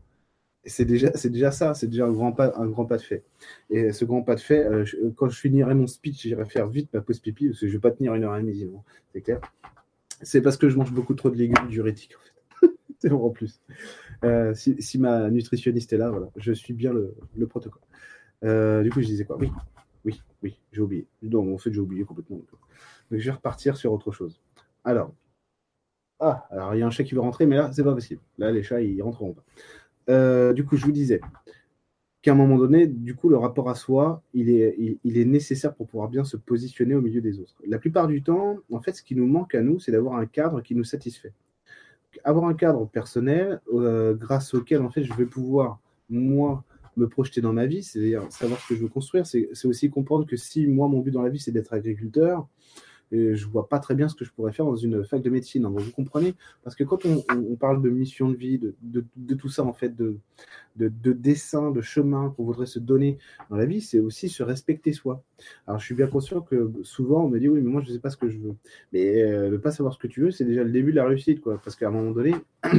c'est 0.65 0.85
déjà, 0.85 1.11
déjà 1.11 1.51
ça, 1.51 1.75
c'est 1.75 1.89
déjà 1.89 2.07
un 2.07 2.13
grand, 2.13 2.33
pas, 2.33 2.53
un 2.57 2.67
grand 2.67 2.85
pas 2.85 2.97
de 2.97 3.03
fait. 3.03 3.25
Et 3.71 3.93
ce 3.93 4.05
grand 4.05 4.23
pas 4.23 4.37
de 4.37 4.41
fait, 4.41 4.65
euh, 4.65 4.85
quand 5.17 5.29
je 5.29 5.39
finirai 5.39 5.75
mon 5.75 5.87
speech, 5.87 6.23
j'irai 6.23 6.45
faire 6.45 6.69
vite 6.69 6.93
ma 6.95 7.01
pause 7.01 7.19
pipi, 7.19 7.49
parce 7.49 7.61
que 7.61 7.67
je 7.67 7.73
ne 7.73 7.79
vais 7.79 7.81
pas 7.81 7.91
tenir 7.91 8.15
une 8.15 8.25
heure 8.25 8.37
et 8.37 8.43
demie, 8.43 8.71
c'est 9.13 9.23
clair. 9.23 9.41
C'est 10.23 10.41
parce 10.41 10.57
que 10.57 10.69
je 10.69 10.77
mange 10.77 10.93
beaucoup 10.93 11.15
trop 11.15 11.31
de 11.31 11.37
légumes 11.37 11.67
diurétiques, 11.69 12.15
en 12.17 12.23
fait. 12.23 12.32
c'est 13.09 13.13
en 13.13 13.31
plus. 13.31 13.61
Euh, 14.25 14.55
si, 14.55 14.99
ma 14.99 15.31
nutritionniste 15.31 15.93
est 15.93 15.99
là, 15.99 16.11
voilà, 16.11 16.29
je 16.37 16.53
suis 16.53 16.73
bien 16.73 16.93
le, 16.93 17.15
le 17.37 17.47
protocole. 17.47 17.83
Euh, 18.45 18.83
du 18.83 18.91
coup, 18.91 19.01
je 19.01 19.07
disais 19.07 19.25
quoi? 19.25 19.37
Oui, 19.39 19.51
oui, 20.05 20.23
oui, 20.43 20.61
j'ai 20.73 20.81
oublié. 20.81 21.07
Non, 21.23 21.55
en 21.55 21.59
fait, 21.59 21.73
j'ai 21.73 21.81
oublié 21.81 22.05
complètement. 22.05 22.37
Donc, 22.37 22.47
je 23.11 23.25
vais 23.25 23.31
repartir 23.31 23.77
sur 23.77 23.93
autre 23.93 24.13
chose. 24.13 24.41
Alors, 24.85 25.13
ah, 26.21 26.47
alors 26.51 26.75
il 26.75 26.79
y 26.79 26.83
a 26.83 26.87
un 26.87 26.91
chat 26.91 27.03
qui 27.03 27.15
veut 27.15 27.21
rentrer, 27.21 27.47
mais 27.47 27.57
là, 27.57 27.73
c'est 27.73 27.83
pas 27.83 27.95
possible. 27.95 28.21
Là, 28.39 28.53
les 28.53 28.63
chats, 28.63 28.81
ils 28.81 29.03
rentreront 29.03 29.33
pas. 29.33 29.45
Euh, 30.09 30.53
du 30.53 30.65
coup, 30.65 30.77
je 30.77 30.85
vous 30.85 30.93
disais 30.93 31.21
qu'à 32.23 32.33
un 32.33 32.37
moment 32.37 32.59
donné, 32.59 32.87
du 32.87 33.17
coup, 33.17 33.29
le 33.29 33.37
rapport 33.37 33.69
à 33.69 33.75
soi, 33.75 34.23
il, 34.33 34.49
est, 34.49 35.25
nécessaire 35.25 35.75
pour 35.75 35.89
pouvoir 35.89 36.09
bien 36.09 36.23
se 36.23 36.37
positionner 36.37 36.95
au 36.95 37.01
milieu 37.01 37.21
des 37.21 37.41
autres. 37.41 37.57
La 37.67 37.79
plupart 37.79 38.07
du 38.07 38.23
temps, 38.23 38.59
en 38.71 38.81
fait, 38.81 38.93
ce 38.93 39.03
qui 39.03 39.17
nous 39.17 39.27
manque 39.27 39.57
à 39.57 39.63
nous, 39.63 39.81
c'est 39.81 39.91
d'avoir 39.91 40.17
un 40.17 40.27
cadre 40.27 40.61
qui 40.61 40.77
nous 40.77 40.85
satisfait. 40.85 41.33
Avoir 42.25 42.47
un 42.47 42.55
cadre 42.55 42.87
personnel 42.87 43.61
euh, 43.73 44.15
grâce 44.15 44.55
auquel, 44.55 44.83
en 44.83 44.91
fait, 44.91 45.03
je 45.05 45.13
vais 45.15 45.27
pouvoir, 45.27 45.79
moi, 46.09 46.65
me 46.97 47.09
projeter 47.09 47.41
dans 47.41 47.53
ma 47.53 47.67
vie, 47.67 47.83
c'est-à-dire 47.83 48.23
savoir 48.31 48.61
ce 48.61 48.69
que 48.69 48.75
je 48.77 48.83
veux 48.83 48.89
construire. 48.89 49.27
C'est 49.27 49.65
aussi 49.65 49.91
comprendre 49.91 50.27
que 50.27 50.37
si 50.37 50.67
moi, 50.67 50.89
mon 50.89 51.01
but 51.01 51.11
dans 51.11 51.23
la 51.23 51.31
vie, 51.31 51.41
c'est 51.41 51.53
d'être 51.53 51.73
agriculteur, 51.73 52.47
et 53.13 53.37
je 53.37 53.47
vois 53.47 53.69
pas 53.69 53.79
très 53.79 53.95
bien 53.95 54.09
ce 54.09 54.15
que 54.15 54.25
je 54.25 54.33
pourrais 54.33 54.53
faire 54.53 54.65
dans 54.65 54.77
une 54.77 55.05
fac 55.05 55.21
de 55.21 55.29
médecine. 55.29 55.67
vous 55.67 55.91
comprenez? 55.91 56.35
Parce 56.65 56.75
que 56.75 56.83
quand 56.83 57.05
on, 57.05 57.57
parle 57.57 57.83
de 57.83 57.91
mission 57.91 58.31
de 58.31 58.37
vie, 58.37 58.59
de, 58.59 59.35
tout 59.35 59.51
ça, 59.51 59.63
en 59.63 59.75
fait, 59.75 59.95
de, 59.95 60.17
de, 60.77 61.13
dessin, 61.13 61.71
de 61.71 61.83
chemin 61.83 62.31
qu'on 62.31 62.45
voudrait 62.45 62.67
se 62.67 62.79
donner 62.79 63.19
dans 63.51 63.57
la 63.57 63.67
vie, 63.67 63.83
c'est 63.83 64.01
aussi 64.01 64.31
se 64.31 64.43
respecter 64.43 64.93
soi. 64.93 65.23
Alors, 65.67 65.79
je 65.79 65.85
suis 65.85 65.95
bien 65.95 66.07
conscient 66.07 66.41
que 66.41 66.73
souvent, 66.83 67.25
on 67.25 67.29
me 67.29 67.39
dit, 67.39 67.49
oui, 67.49 67.61
mais 67.61 67.71
moi, 67.71 67.83
je 67.83 67.89
ne 67.91 67.95
sais 67.95 68.01
pas 68.01 68.11
ce 68.11 68.17
que 68.17 68.31
je 68.31 68.39
veux. 68.39 68.55
Mais 68.93 69.23
euh, 69.23 69.51
ne 69.51 69.57
pas 69.59 69.73
savoir 69.73 69.93
ce 69.93 69.99
que 69.99 70.07
tu 70.07 70.23
veux, 70.23 70.31
c'est 70.31 70.45
déjà 70.45 70.65
le 70.65 70.71
début 70.71 70.93
de 70.93 70.97
la 70.97 71.05
réussite, 71.05 71.43
quoi. 71.43 71.61
Parce 71.63 71.77
qu'à 71.77 71.89
un 71.89 71.91
moment 71.91 72.13
donné, 72.13 72.35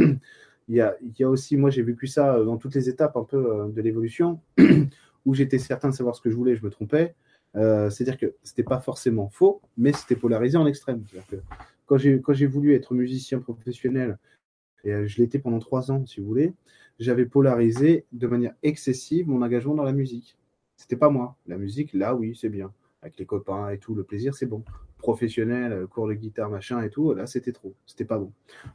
il 0.68 0.76
y, 0.76 0.82
a, 0.82 0.98
il 1.02 1.14
y 1.20 1.24
a 1.24 1.30
aussi, 1.30 1.58
moi, 1.58 1.70
j'ai 1.70 1.84
vécu 1.84 2.08
ça 2.08 2.44
dans 2.44 2.58
toutes 2.58 2.74
les 2.74 2.90
étapes 2.90 3.16
un 3.18 3.24
peu 3.24 3.38
euh, 3.38 3.68
de 3.68 3.82
l'évolution, 3.82 4.40
où 5.26 5.36
j'étais 5.36 5.60
certain 5.60 5.90
de 5.90 5.94
savoir 5.94 6.16
ce 6.16 6.22
que 6.22 6.32
je 6.32 6.36
voulais, 6.36 6.56
je 6.56 6.66
me 6.66 6.72
trompais. 6.72 7.14
Euh, 7.56 7.90
c'est-à-dire 7.90 8.18
que 8.18 8.36
c'était 8.44 8.64
pas 8.64 8.80
forcément 8.80 9.30
faux, 9.30 9.62
mais 9.78 9.94
c'était 9.94 10.16
polarisé 10.16 10.58
en 10.58 10.66
extrême. 10.66 11.04
Que 11.30 11.38
quand 11.86 11.98
j'ai 11.98 12.20
quand 12.22 12.34
j'ai 12.34 12.48
voulu 12.48 12.74
être 12.74 12.94
musicien 12.94 13.40
professionnel, 13.40 14.18
et 14.84 14.92
euh, 14.92 15.08
je 15.08 15.18
l'étais 15.22 15.40
pendant 15.40 15.60
trois 15.60 15.92
ans, 15.92 16.06
si 16.06 16.20
vous 16.20 16.28
voulez, 16.28 16.54
j'avais 17.00 17.26
polarisé 17.26 18.06
de 18.12 18.28
manière 18.28 18.54
excessive 18.64 19.28
mon 19.28 19.42
engagement 19.42 19.76
dans 19.76 19.84
la 19.84 19.94
musique. 19.94 20.38
C'était 20.78 20.96
pas 20.96 21.10
moi. 21.10 21.38
La 21.48 21.58
musique, 21.58 21.94
là, 21.94 22.16
oui, 22.16 22.36
c'est 22.36 22.50
bien. 22.50 22.74
Avec 23.02 23.18
les 23.18 23.26
copains 23.26 23.70
et 23.70 23.78
tout, 23.78 23.96
le 23.96 24.04
plaisir, 24.04 24.34
c'est 24.34 24.46
bon. 24.46 24.64
Professionnel, 24.98 25.74
euh, 25.74 25.88
cours 25.88 26.08
de 26.08 26.14
guitare, 26.14 26.50
machin 26.50 26.82
et 26.82 26.90
tout, 26.90 27.14
là, 27.14 27.28
c'était 27.28 27.52
trop. 27.52 27.74
C'était 27.86 28.06
pas 28.06 28.18
bon. 28.18 28.32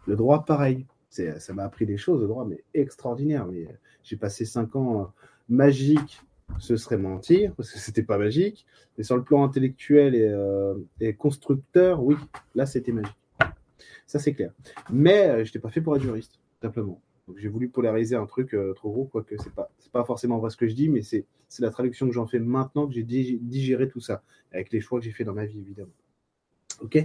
Le 0.07 0.17
droit, 0.17 0.45
pareil. 0.45 0.87
Ça 1.11 1.55
m'a 1.55 1.65
appris 1.65 1.87
des 1.87 1.97
choses, 1.97 2.21
le 2.21 2.29
droit, 2.29 2.45
mais 2.45 2.63
extraordinaire. 2.75 3.47
Mais 3.47 3.67
j'ai 4.03 4.17
passé 4.17 4.45
cinq 4.45 4.77
ans 4.77 5.13
magiques 5.49 6.23
ce 6.59 6.77
serait 6.77 6.99
mentir, 6.99 7.55
parce 7.55 7.71
que 7.73 7.79
c'était 7.79 8.03
pas 8.03 8.19
magique. 8.19 8.67
Mais 8.97 9.05
sur 9.05 9.17
le 9.17 9.23
plan 9.23 9.45
intellectuel 9.45 10.15
et, 10.15 10.27
euh, 10.29 10.75
constructeur, 11.17 12.03
oui, 12.03 12.17
là 12.55 12.67
c'était 12.67 12.93
magique. 12.93 13.17
Ça 14.07 14.19
c'est 14.19 14.33
clair. 14.33 14.53
Mais 14.91 15.29
euh, 15.29 15.37
je 15.39 15.51
n'étais 15.51 15.59
pas 15.59 15.71
fait 15.71 15.81
pour 15.81 15.97
être 15.97 16.03
juriste, 16.03 16.41
simplement. 16.63 17.01
Donc 17.27 17.39
j'ai 17.39 17.49
voulu 17.49 17.69
polariser 17.69 18.17
un 18.17 18.27
truc 18.27 18.55
euh, 18.55 18.73
trop 18.73 18.91
gros, 18.91 19.05
quoique 19.05 19.37
c'est 19.39 19.53
pas, 19.53 19.71
pas 19.93 20.05
forcément 20.05 20.39
vrai 20.39 20.51
ce 20.51 20.57
que 20.57 20.67
je 20.67 20.75
dis, 20.75 20.89
mais 20.89 21.03
c'est 21.03 21.27
la 21.59 21.71
traduction 21.71 22.07
que 22.07 22.13
j'en 22.13 22.27
fais 22.27 22.39
maintenant 22.39 22.87
que 22.87 22.95
j'ai 22.95 23.05
digéré 23.05 23.89
tout 23.89 24.01
ça, 24.01 24.23
avec 24.53 24.73
les 24.73 24.81
choix 24.81 24.99
que 24.99 25.05
j'ai 25.05 25.13
fait 25.13 25.25
dans 25.25 25.35
ma 25.35 25.45
vie, 25.45 25.61
évidemment. 25.61 25.93
Ok? 26.81 26.97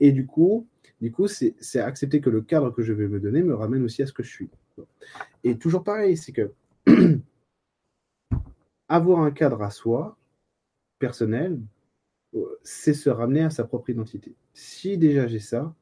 Et 0.00 0.12
du 0.12 0.26
coup, 0.26 0.66
du 1.00 1.12
coup, 1.12 1.28
c'est 1.28 1.54
accepter 1.76 2.20
que 2.20 2.30
le 2.30 2.40
cadre 2.40 2.70
que 2.70 2.82
je 2.82 2.92
vais 2.92 3.06
me 3.06 3.20
donner 3.20 3.42
me 3.42 3.54
ramène 3.54 3.84
aussi 3.84 4.02
à 4.02 4.06
ce 4.06 4.12
que 4.12 4.24
je 4.24 4.30
suis. 4.30 4.50
Et 5.44 5.56
toujours 5.56 5.84
pareil, 5.84 6.16
c'est 6.16 6.32
que 6.32 6.52
avoir 8.88 9.20
un 9.20 9.30
cadre 9.30 9.62
à 9.62 9.70
soi, 9.70 10.16
personnel, 10.98 11.60
euh, 12.34 12.58
c'est 12.62 12.94
se 12.94 13.10
ramener 13.10 13.42
à 13.42 13.50
sa 13.50 13.64
propre 13.64 13.90
identité. 13.90 14.34
Si 14.54 14.98
déjà 14.98 15.26
j'ai 15.26 15.38
ça, 15.38 15.74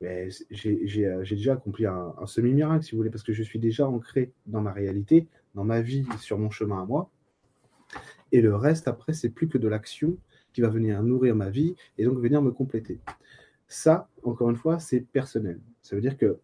ben, 0.00 0.30
j'ai 0.50 1.36
déjà 1.36 1.54
accompli 1.54 1.86
un, 1.86 2.14
semi-miracle, 2.26 2.84
si 2.84 2.92
vous 2.92 2.98
voulez, 2.98 3.10
parce 3.10 3.22
que 3.22 3.32
je 3.32 3.42
suis 3.42 3.58
déjà 3.58 3.88
ancré 3.88 4.32
dans 4.46 4.60
ma 4.60 4.72
réalité, 4.72 5.26
dans 5.54 5.64
ma 5.64 5.80
vie, 5.80 6.06
sur 6.20 6.38
mon 6.38 6.50
chemin 6.50 6.82
à 6.82 6.84
moi. 6.84 7.10
Et 8.32 8.42
le 8.42 8.54
reste, 8.54 8.88
après, 8.88 9.14
c'est 9.14 9.30
plus 9.30 9.48
que 9.48 9.56
de 9.56 9.68
l'action 9.68 10.18
qui 10.52 10.60
va 10.60 10.68
venir 10.68 11.02
nourrir 11.02 11.34
ma 11.34 11.48
vie 11.48 11.76
et 11.96 12.04
donc 12.04 12.18
venir 12.18 12.42
me 12.42 12.50
compléter. 12.50 13.00
Ça, 13.68 14.08
encore 14.22 14.50
une 14.50 14.56
fois, 14.56 14.78
c'est 14.78 15.00
personnel. 15.00 15.60
Ça 15.82 15.96
veut 15.96 16.02
dire 16.02 16.18
que 16.18 16.38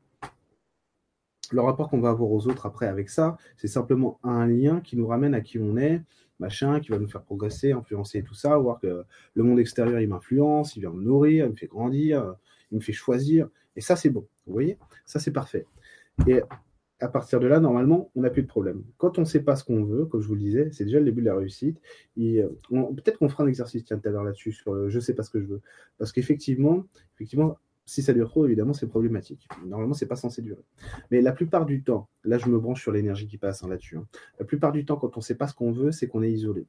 le 1.54 1.60
rapport 1.60 1.88
qu'on 1.88 2.00
va 2.00 2.10
avoir 2.10 2.30
aux 2.30 2.46
autres 2.48 2.66
après 2.66 2.86
avec 2.86 3.08
ça, 3.08 3.36
c'est 3.56 3.68
simplement 3.68 4.18
un 4.22 4.46
lien 4.46 4.80
qui 4.80 4.96
nous 4.96 5.06
ramène 5.06 5.34
à 5.34 5.40
qui 5.40 5.58
on 5.58 5.76
est, 5.76 6.02
machin, 6.38 6.80
qui 6.80 6.90
va 6.90 6.98
nous 6.98 7.08
faire 7.08 7.22
progresser, 7.22 7.72
influencer 7.72 8.22
tout 8.22 8.34
ça, 8.34 8.56
voir 8.58 8.80
que 8.80 9.04
le 9.34 9.42
monde 9.42 9.60
extérieur, 9.60 10.00
il 10.00 10.08
m'influence, 10.08 10.76
il 10.76 10.80
vient 10.80 10.90
me 10.90 11.02
nourrir, 11.02 11.46
il 11.46 11.52
me 11.52 11.56
fait 11.56 11.68
grandir, 11.68 12.34
il 12.70 12.76
me 12.76 12.80
fait 12.80 12.92
choisir. 12.92 13.48
Et 13.76 13.80
ça, 13.80 13.96
c'est 13.96 14.10
bon. 14.10 14.26
Vous 14.46 14.52
voyez? 14.52 14.78
Ça, 15.06 15.20
c'est 15.20 15.30
parfait. 15.30 15.66
Et 16.26 16.42
à 17.00 17.08
partir 17.08 17.40
de 17.40 17.46
là, 17.46 17.58
normalement, 17.58 18.10
on 18.14 18.20
n'a 18.20 18.30
plus 18.30 18.42
de 18.42 18.46
problème. 18.46 18.84
Quand 18.96 19.18
on 19.18 19.22
ne 19.22 19.26
sait 19.26 19.42
pas 19.42 19.56
ce 19.56 19.64
qu'on 19.64 19.84
veut, 19.84 20.04
comme 20.06 20.20
je 20.20 20.28
vous 20.28 20.34
le 20.34 20.40
disais, 20.40 20.70
c'est 20.72 20.84
déjà 20.84 20.98
le 20.98 21.04
début 21.04 21.20
de 21.20 21.26
la 21.26 21.36
réussite. 21.36 21.80
Peut-être 22.16 23.18
qu'on 23.18 23.28
fera 23.28 23.44
un 23.44 23.48
exercice 23.48 23.84
tiens, 23.84 23.98
tout 23.98 24.08
à 24.08 24.12
l'heure 24.12 24.24
là-dessus 24.24 24.52
sur 24.52 24.88
je 24.88 24.94
ne 24.94 25.00
sais 25.00 25.14
pas 25.14 25.22
ce 25.22 25.30
que 25.30 25.40
je 25.40 25.46
veux. 25.46 25.60
Parce 25.98 26.12
qu'effectivement, 26.12 26.84
effectivement, 27.14 27.58
si 27.84 28.02
ça 28.02 28.12
dure 28.12 28.28
trop, 28.28 28.46
évidemment, 28.46 28.72
c'est 28.72 28.86
problématique. 28.86 29.48
Normalement, 29.66 29.94
c'est 29.94 30.06
pas 30.06 30.16
censé 30.16 30.42
durer. 30.42 30.64
Mais 31.10 31.20
la 31.20 31.32
plupart 31.32 31.66
du 31.66 31.82
temps, 31.82 32.08
là, 32.24 32.38
je 32.38 32.48
me 32.48 32.58
branche 32.58 32.80
sur 32.80 32.92
l'énergie 32.92 33.26
qui 33.26 33.38
passe 33.38 33.62
hein, 33.62 33.68
là-dessus. 33.68 33.96
Hein. 33.96 34.06
La 34.38 34.44
plupart 34.44 34.72
du 34.72 34.84
temps, 34.84 34.96
quand 34.96 35.16
on 35.16 35.20
ne 35.20 35.24
sait 35.24 35.34
pas 35.34 35.48
ce 35.48 35.54
qu'on 35.54 35.72
veut, 35.72 35.92
c'est 35.92 36.06
qu'on 36.06 36.22
est 36.22 36.30
isolé. 36.30 36.66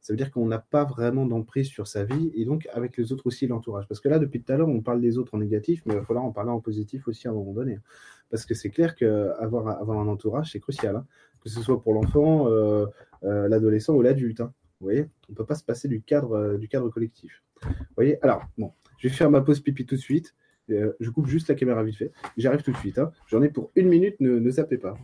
ça 0.00 0.12
veut 0.12 0.16
dire 0.16 0.30
qu'on 0.32 0.46
n'a 0.46 0.58
pas 0.58 0.84
vraiment 0.84 1.24
d'emprise 1.26 1.68
sur 1.68 1.86
sa 1.86 2.04
vie 2.04 2.32
et 2.34 2.44
donc 2.44 2.66
avec 2.72 2.96
les 2.96 3.12
autres 3.12 3.26
aussi, 3.26 3.46
l'entourage. 3.46 3.86
Parce 3.88 4.00
que 4.00 4.08
là, 4.08 4.18
depuis 4.18 4.42
tout 4.42 4.52
à 4.52 4.56
l'heure, 4.56 4.68
on 4.68 4.80
parle 4.80 5.00
des 5.00 5.18
autres 5.18 5.34
en 5.34 5.38
négatif, 5.38 5.82
mais 5.86 5.94
il 5.94 5.98
va 5.98 6.04
falloir 6.04 6.24
en 6.24 6.32
parler 6.32 6.50
en 6.50 6.60
positif 6.60 7.06
aussi 7.06 7.28
à 7.28 7.30
un 7.30 7.34
moment 7.34 7.52
donné. 7.52 7.76
Hein. 7.76 7.82
Parce 8.30 8.46
que 8.46 8.54
c'est 8.54 8.70
clair 8.70 8.96
qu'avoir 8.96 9.68
avoir 9.80 10.00
un 10.00 10.08
entourage, 10.08 10.50
c'est 10.50 10.60
crucial. 10.60 11.04
Que 11.40 11.48
ce 11.48 11.60
soit 11.60 11.80
pour 11.80 11.92
l'enfant, 11.92 12.48
euh, 12.48 12.86
euh, 13.22 13.48
l'adolescent 13.48 13.94
ou 13.94 14.02
l'adulte. 14.02 14.40
Vous 14.40 14.86
voyez? 14.86 15.06
On 15.28 15.32
ne 15.32 15.36
peut 15.36 15.46
pas 15.46 15.54
se 15.54 15.62
passer 15.64 15.88
du 15.88 16.02
cadre, 16.02 16.32
euh, 16.32 16.58
du 16.58 16.68
cadre 16.68 16.88
collectif. 16.88 17.44
Vous 17.62 17.70
voyez? 17.96 18.20
Alors, 18.22 18.42
bon, 18.58 18.72
je 19.04 19.10
vais 19.10 19.14
faire 19.14 19.30
ma 19.30 19.42
pause 19.42 19.60
pipi 19.60 19.84
tout 19.84 19.96
de 19.96 20.00
suite. 20.00 20.34
Euh, 20.70 20.94
je 20.98 21.10
coupe 21.10 21.26
juste 21.26 21.48
la 21.48 21.54
caméra 21.54 21.84
vite 21.84 21.96
fait. 21.96 22.10
J'arrive 22.38 22.62
tout 22.62 22.72
de 22.72 22.76
suite. 22.78 22.98
Hein. 22.98 23.12
J'en 23.26 23.42
ai 23.42 23.50
pour 23.50 23.70
une 23.76 23.88
minute, 23.88 24.18
ne, 24.20 24.38
ne 24.38 24.50
zappez 24.50 24.78
pas. 24.78 24.96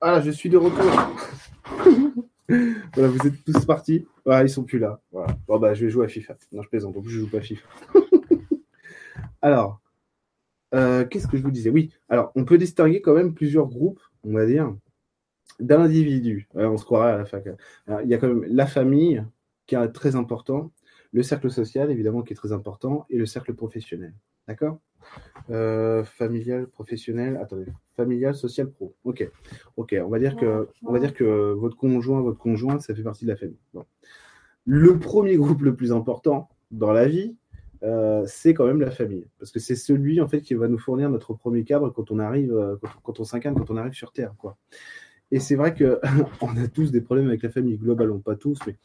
Voilà, 0.00 0.20
je 0.24 0.30
suis 0.30 0.48
de 0.48 0.56
retour. 0.56 0.84
voilà, 2.94 3.08
vous 3.08 3.26
êtes 3.26 3.44
tous 3.44 3.64
partis. 3.64 4.06
Voilà, 4.24 4.44
ils 4.44 4.50
sont 4.50 4.64
plus 4.64 4.78
là. 4.78 5.00
Voilà. 5.12 5.36
Bon, 5.46 5.58
bah, 5.58 5.74
je 5.74 5.84
vais 5.84 5.90
jouer 5.90 6.06
à 6.06 6.08
FIFA. 6.08 6.36
Non, 6.52 6.62
je 6.62 6.68
plaisante. 6.68 6.96
En 6.96 7.02
plus, 7.02 7.10
je 7.10 7.20
joue 7.20 7.30
pas 7.30 7.38
à 7.38 7.42
FIFA. 7.42 7.68
alors, 9.42 9.80
euh, 10.74 11.04
qu'est-ce 11.04 11.28
que 11.28 11.36
je 11.36 11.42
vous 11.42 11.50
disais? 11.50 11.70
Oui, 11.70 11.92
alors, 12.08 12.32
on 12.34 12.44
peut 12.44 12.58
distinguer 12.58 13.00
quand 13.00 13.14
même 13.14 13.34
plusieurs 13.34 13.66
groupes, 13.66 14.00
on 14.24 14.32
va 14.32 14.46
dire, 14.46 14.74
d'individus. 15.60 16.48
on 16.54 16.76
se 16.76 16.84
croirait 16.84 17.12
à 17.12 17.18
la 17.18 17.24
fac. 17.24 17.46
il 18.04 18.08
y 18.08 18.14
a 18.14 18.18
quand 18.18 18.28
même 18.28 18.44
la 18.48 18.66
famille, 18.66 19.24
qui 19.66 19.74
est 19.74 19.88
très 19.88 20.16
important, 20.16 20.72
le 21.12 21.22
cercle 21.22 21.50
social, 21.50 21.90
évidemment, 21.90 22.22
qui 22.22 22.32
est 22.32 22.36
très 22.36 22.52
important, 22.52 23.06
et 23.10 23.16
le 23.16 23.26
cercle 23.26 23.54
professionnel. 23.54 24.14
D'accord? 24.48 24.80
Euh, 25.50 26.04
Familial, 26.04 26.66
professionnel, 26.66 27.38
attendez, 27.40 27.66
familial, 27.96 28.34
social, 28.34 28.70
pro. 28.70 28.94
Ok, 29.04 29.28
ok. 29.76 29.96
On 30.04 30.08
va 30.08 30.18
dire 30.18 30.36
que, 30.36 30.68
on 30.82 30.92
va 30.92 30.98
dire 30.98 31.14
que 31.14 31.52
votre 31.52 31.76
conjoint, 31.76 32.20
votre 32.20 32.38
conjointe, 32.38 32.80
ça 32.80 32.94
fait 32.94 33.02
partie 33.02 33.24
de 33.24 33.30
la 33.30 33.36
famille. 33.36 33.58
Le 34.64 34.98
premier 34.98 35.36
groupe 35.36 35.62
le 35.62 35.76
plus 35.76 35.92
important 35.92 36.48
dans 36.72 36.92
la 36.92 37.06
vie, 37.06 37.36
euh, 37.82 38.24
c'est 38.26 38.54
quand 38.54 38.66
même 38.66 38.80
la 38.80 38.90
famille, 38.90 39.26
parce 39.38 39.52
que 39.52 39.60
c'est 39.60 39.76
celui 39.76 40.20
en 40.20 40.28
fait 40.28 40.40
qui 40.40 40.54
va 40.54 40.66
nous 40.66 40.78
fournir 40.78 41.10
notre 41.10 41.34
premier 41.34 41.62
cadre 41.62 41.90
quand 41.90 42.10
on 42.10 42.18
arrive, 42.18 42.52
euh, 42.52 42.76
quand, 43.04 43.20
on 43.20 43.24
s'incarne, 43.24 43.54
quand 43.54 43.70
on 43.70 43.76
arrive 43.76 43.92
sur 43.92 44.12
Terre, 44.12 44.34
quoi. 44.38 44.56
Et 45.30 45.40
c'est 45.40 45.56
vrai 45.56 45.74
que 45.74 46.00
on 46.40 46.56
a 46.56 46.68
tous 46.68 46.90
des 46.90 47.00
problèmes 47.00 47.28
avec 47.28 47.42
la 47.42 47.50
famille, 47.50 47.76
globalement, 47.76 48.18
pas 48.18 48.34
tous, 48.34 48.58
mais 48.66 48.76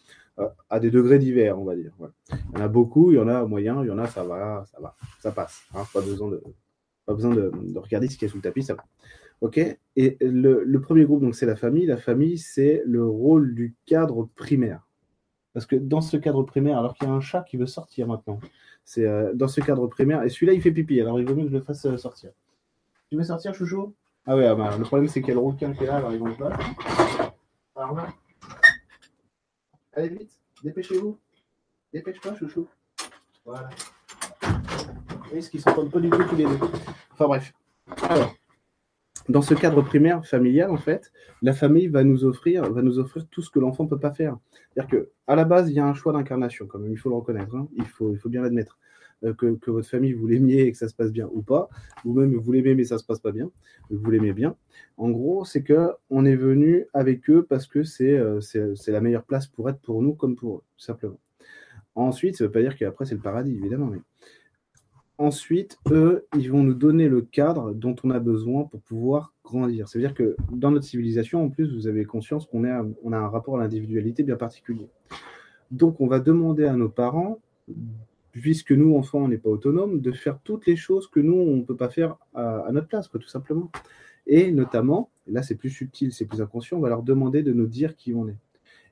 à 0.70 0.80
des 0.80 0.92
degrés 0.92 1.20
divers, 1.20 1.60
on 1.60 1.66
va 1.66 1.76
dire. 1.76 1.92
Il 2.32 2.58
y 2.58 2.62
en 2.62 2.66
a 2.66 2.68
beaucoup, 2.68 3.12
il 3.12 3.16
y 3.16 3.20
en 3.20 3.28
a 3.28 3.46
moyen, 3.46 3.84
il 3.84 3.88
y 3.88 3.92
en 3.92 4.00
a 4.00 4.08
ça 4.08 4.24
va, 4.24 4.64
ça 4.72 4.80
va, 4.80 4.96
ça 5.20 5.32
passe. 5.32 5.64
Hein. 5.76 5.84
pas 5.94 6.02
besoin 6.02 6.30
de, 6.30 6.42
pas 7.06 7.14
besoin 7.14 7.36
de, 7.36 7.52
regarder 7.76 8.08
ce 8.08 8.18
qui 8.18 8.26
est 8.26 8.28
sous 8.28 8.38
le 8.38 8.44
tapis, 8.44 8.64
ça 8.64 8.76
va. 8.76 8.84
Ok? 9.42 9.60
Et 9.96 10.18
le, 10.22 10.78
premier 10.78 11.06
groupe, 11.06 11.22
donc 11.22 11.36
c'est 11.36 11.46
la 11.46 11.56
famille. 11.56 11.86
La 11.86 11.98
famille, 11.98 12.38
c'est 12.38 12.82
le 12.86 13.06
rôle 13.06 13.56
du 13.56 13.76
cadre 13.86 14.30
primaire. 14.36 14.88
Parce 15.54 15.66
que 15.66 15.76
dans 15.76 16.02
ce 16.02 16.16
cadre 16.18 16.44
primaire, 16.44 16.78
alors 16.78 16.94
qu'il 16.94 17.08
y 17.08 17.12
a 17.12 17.14
un 17.14 17.20
chat 17.20 17.44
qui 17.44 17.58
veut 17.58 17.66
sortir 17.66 18.08
maintenant, 18.08 18.40
c'est 18.86 19.06
euh, 19.06 19.34
dans 19.34 19.48
ce 19.48 19.60
cadre 19.62 19.88
primaire, 19.88 20.24
et 20.24 20.30
celui-là 20.30 20.54
il 20.54 20.62
fait 20.62 20.72
pipi, 20.72 21.02
alors 21.02 21.20
il 21.20 21.28
vaut 21.28 21.36
mieux 21.36 21.44
que 21.44 21.50
je 21.50 21.58
le 21.58 21.62
fasse 21.62 21.86
euh, 21.86 21.98
sortir. 21.98 22.32
Tu 23.10 23.18
veux 23.18 23.24
sortir, 23.24 23.54
chouchou? 23.54 23.94
Ah 24.26 24.38
ouais, 24.38 24.46
ah 24.46 24.56
bah, 24.56 24.78
le 24.78 24.84
problème 24.86 25.10
c'est 25.10 25.20
qu'il 25.20 25.30
y 25.30 25.32
a 25.32 25.36
le 25.36 25.42
rouquin 25.42 25.74
qui 25.74 25.84
est 25.84 25.88
là, 25.88 25.98
alors 25.98 26.14
ils 26.14 26.20
vont 26.20 26.34
pas. 26.34 26.58
Alors 27.76 27.96
là, 27.96 28.08
Allez 29.94 30.10
vite, 30.10 30.40
dépêchez-vous. 30.64 31.18
Dépêche-toi, 31.94 32.36
chouchou. 32.36 32.68
Voilà. 33.46 33.70
Oui, 35.34 35.44
ce 35.44 35.50
qu'ils 35.50 35.60
s'entendent 35.60 35.92
pas 35.92 36.00
du 36.00 36.10
tout 36.10 36.24
tous 36.24 36.36
les 36.36 36.46
deux. 36.46 36.60
Enfin 37.12 37.28
bref. 37.28 37.54
Alors, 38.04 38.34
dans 39.28 39.42
ce 39.42 39.54
cadre 39.54 39.82
primaire 39.82 40.26
familial, 40.26 40.72
en 40.72 40.78
fait, 40.78 41.12
la 41.42 41.52
famille 41.52 41.88
va 41.88 42.06
nous 42.06 42.24
offrir, 42.24 42.72
va 42.72 42.82
nous 42.82 43.00
offrir 43.00 43.28
tout 43.28 43.42
ce 43.42 43.50
que 43.50 43.60
l'enfant 43.60 43.84
ne 43.84 43.90
peut 43.90 44.00
pas 44.00 44.14
faire. 44.14 44.38
C'est-à-dire 44.74 45.08
qu'à 45.28 45.36
la 45.36 45.44
base, 45.44 45.70
il 45.70 45.76
y 45.76 45.80
a 45.80 45.86
un 45.86 45.94
choix 45.94 46.14
d'incarnation, 46.14 46.68
quand 46.68 46.80
même, 46.80 46.94
il 46.94 46.98
faut 46.98 47.10
le 47.10 47.16
reconnaître, 47.16 47.54
hein. 47.56 47.68
il, 47.76 47.86
faut, 47.86 48.14
il 48.14 48.18
faut 48.18 48.30
bien 48.30 48.42
l'admettre. 48.42 48.80
Euh, 49.24 49.34
que, 49.34 49.70
votre 49.70 49.88
famille 49.88 50.14
vous 50.14 50.26
l'aimiez 50.26 50.62
et 50.64 50.72
que 50.72 50.78
ça 50.78 50.88
se 50.88 50.96
passe 50.96 51.12
bien 51.12 51.30
ou 51.32 51.42
pas, 51.44 51.70
ou 52.06 52.14
même 52.14 52.36
vous 52.36 52.52
l'aimez 52.52 52.74
mais 52.74 52.86
ça 52.86 52.98
se 52.98 53.04
passe 53.04 53.20
pas 53.20 53.32
bien, 53.32 53.52
vous 53.90 54.10
l'aimez 54.10 54.34
bien. 54.34 54.56
En 54.98 55.12
gros, 55.12 55.46
c'est 55.46 55.62
que 55.62 55.92
on 56.10 56.26
est 56.26 56.36
venu 56.36 56.88
avec 56.94 57.30
eux 57.30 57.46
parce 57.48 57.68
que 57.68 57.80
euh, 58.02 58.42
c'est 58.42 58.76
c'est 58.76 58.92
la 58.92 59.02
meilleure 59.02 59.24
place 59.24 59.46
pour 59.48 59.70
être 59.70 59.80
pour 59.80 60.02
nous 60.02 60.14
comme 60.14 60.36
pour 60.36 60.58
eux, 60.58 60.64
tout 60.78 60.86
simplement. 60.86 61.20
Ensuite, 61.94 62.38
ça 62.38 62.46
veut 62.46 62.52
pas 62.52 62.62
dire 62.62 62.76
qu'après 62.76 63.06
c'est 63.06 63.16
le 63.16 63.22
paradis, 63.22 63.56
évidemment, 63.56 63.88
mais 63.88 64.00
ensuite, 65.18 65.78
eux, 65.92 66.26
ils 66.36 66.50
vont 66.52 66.64
nous 66.64 66.74
donner 66.74 67.08
le 67.08 67.22
cadre 67.22 67.74
dont 67.74 67.96
on 68.04 68.10
a 68.10 68.20
besoin 68.20 68.64
pour 68.64 68.82
pouvoir 68.82 69.36
grandir. 69.44 69.88
cest 69.88 70.04
à 70.04 70.08
dire 70.08 70.16
que 70.16 70.36
dans 70.52 70.72
notre 70.72 70.86
civilisation, 70.86 71.44
en 71.44 71.50
plus, 71.50 71.76
vous 71.76 71.88
avez 71.88 72.06
conscience 72.06 72.48
qu'on 72.48 72.64
on 73.04 73.14
a 73.14 73.18
un 73.18 73.28
rapport 73.28 73.58
à 73.58 73.60
l'individualité 73.60 74.24
bien 74.24 74.38
particulier. 74.38 74.88
Donc, 75.70 76.02
on 76.02 76.08
va 76.08 76.20
demander 76.20 76.66
à 76.66 76.74
nos 76.74 76.90
parents 76.90 77.40
puisque 78.32 78.72
nous, 78.72 78.96
enfants, 78.96 79.20
on 79.20 79.28
n'est 79.28 79.38
pas 79.38 79.50
autonomes, 79.50 80.02
de 80.02 80.12
faire 80.12 80.40
toutes 80.44 80.66
les 80.66 80.76
choses 80.76 81.08
que 81.08 81.20
nous, 81.20 81.36
on 81.36 81.58
ne 81.58 81.64
peut 81.64 81.76
pas 81.76 81.90
faire 81.90 82.18
à, 82.34 82.70
notre 82.72 82.88
place, 82.88 83.08
quoi, 83.08 83.20
tout 83.20 83.28
simplement. 83.28 83.72
Et 84.28 84.52
notamment, 84.52 85.10
là 85.28 85.42
c'est 85.44 85.56
plus 85.56 85.70
subtil, 85.70 86.14
c'est 86.14 86.26
plus 86.26 86.42
inconscient, 86.42 86.78
on 86.78 86.82
va 86.82 86.90
leur 86.90 87.04
demander 87.04 87.42
de 87.44 87.54
nous 87.54 87.68
dire 87.68 87.96
qui 87.96 88.14
on 88.14 88.28
est 88.28 88.38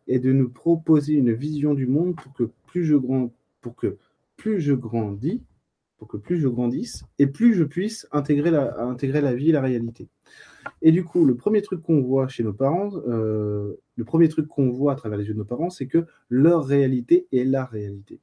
et 0.08 0.20
de 0.20 0.34
nous 0.34 0.50
proposer 0.50 1.14
une 1.14 1.32
vision 1.32 1.76
du 1.76 1.86
monde 1.86 2.16
pour 2.16 2.34
que 2.34 2.50
plus 2.66 2.84
je, 2.84 2.96
grand, 2.96 3.32
pour 3.62 3.76
que 3.76 3.98
plus 4.38 4.60
je 4.60 4.74
grandis, 4.74 5.44
pour 6.00 6.08
que 6.08 6.18
plus 6.18 6.40
je 6.40 6.48
grandisse 6.48 7.04
et 7.20 7.28
plus 7.28 7.54
je 7.54 7.64
puisse 7.64 8.08
intégrer 8.12 8.50
la, 8.50 8.82
intégrer 8.82 9.22
la 9.22 9.36
vie 9.36 9.50
et 9.50 9.52
la 9.52 9.62
réalité. 9.62 10.08
Et 10.82 10.92
du 10.92 11.04
coup, 11.04 11.26
le 11.26 11.36
premier 11.36 11.62
truc 11.62 11.84
qu'on 11.84 12.02
voit 12.02 12.28
chez 12.28 12.44
nos 12.44 12.54
parents, 12.54 12.92
euh, 13.08 13.76
le 13.96 14.04
premier 14.04 14.30
truc 14.30 14.48
qu'on 14.48 14.72
voit 14.72 14.94
à 14.94 14.96
travers 14.96 15.18
les 15.18 15.26
yeux 15.26 15.34
de 15.34 15.40
nos 15.40 15.46
parents, 15.46 15.70
c'est 15.70 15.88
que 15.88 16.06
leur 16.30 16.66
réalité 16.66 17.28
est 17.32 17.44
la 17.44 17.66
réalité. 17.66 18.20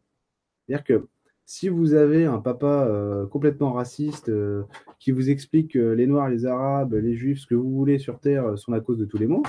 C'est-à-dire 0.67 0.85
que 0.85 1.07
si 1.45 1.69
vous 1.69 1.95
avez 1.95 2.25
un 2.25 2.41
papa 2.41 2.67
euh, 2.67 3.27
complètement 3.27 3.73
raciste 3.73 4.29
euh, 4.29 4.65
qui 4.99 5.13
vous 5.13 5.31
explique 5.31 5.73
que 5.73 5.93
les 5.93 6.09
Noirs, 6.09 6.29
les 6.29 6.45
Arabes, 6.45 6.95
les 6.95 7.15
Juifs, 7.15 7.41
ce 7.41 7.47
que 7.47 7.55
vous 7.55 7.71
voulez 7.71 7.99
sur 7.99 8.19
Terre 8.19 8.47
euh, 8.47 8.57
sont 8.57 8.73
la 8.73 8.81
cause 8.81 8.99
de 8.99 9.05
tous 9.05 9.17
les 9.17 9.29
maux, 9.29 9.45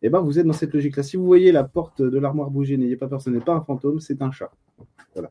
eh 0.00 0.08
ben 0.08 0.20
vous 0.20 0.38
êtes 0.38 0.46
dans 0.46 0.54
cette 0.54 0.72
logique-là. 0.72 1.02
Si 1.02 1.16
vous 1.18 1.26
voyez 1.26 1.52
la 1.52 1.64
porte 1.64 2.00
de 2.00 2.18
l'armoire 2.18 2.50
bouger, 2.50 2.78
n'ayez 2.78 2.96
pas 2.96 3.06
peur, 3.06 3.20
ce 3.20 3.28
n'est 3.28 3.40
pas 3.40 3.52
un 3.52 3.60
fantôme, 3.60 4.00
c'est 4.00 4.22
un 4.22 4.30
chat. 4.30 4.50
Voilà. 5.14 5.30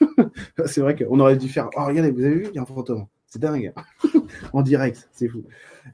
c'est 0.66 0.82
vrai 0.82 0.94
qu'on 0.94 1.18
aurait 1.18 1.36
dû 1.38 1.48
faire. 1.48 1.70
Oh, 1.76 1.84
regardez, 1.86 2.10
vous 2.10 2.24
avez 2.24 2.34
vu, 2.34 2.46
il 2.50 2.54
y 2.54 2.58
a 2.58 2.62
un 2.62 2.66
fantôme. 2.66 3.06
C'est 3.26 3.38
dingue. 3.38 3.72
en 4.52 4.60
direct, 4.60 5.08
c'est 5.12 5.28
fou. 5.28 5.44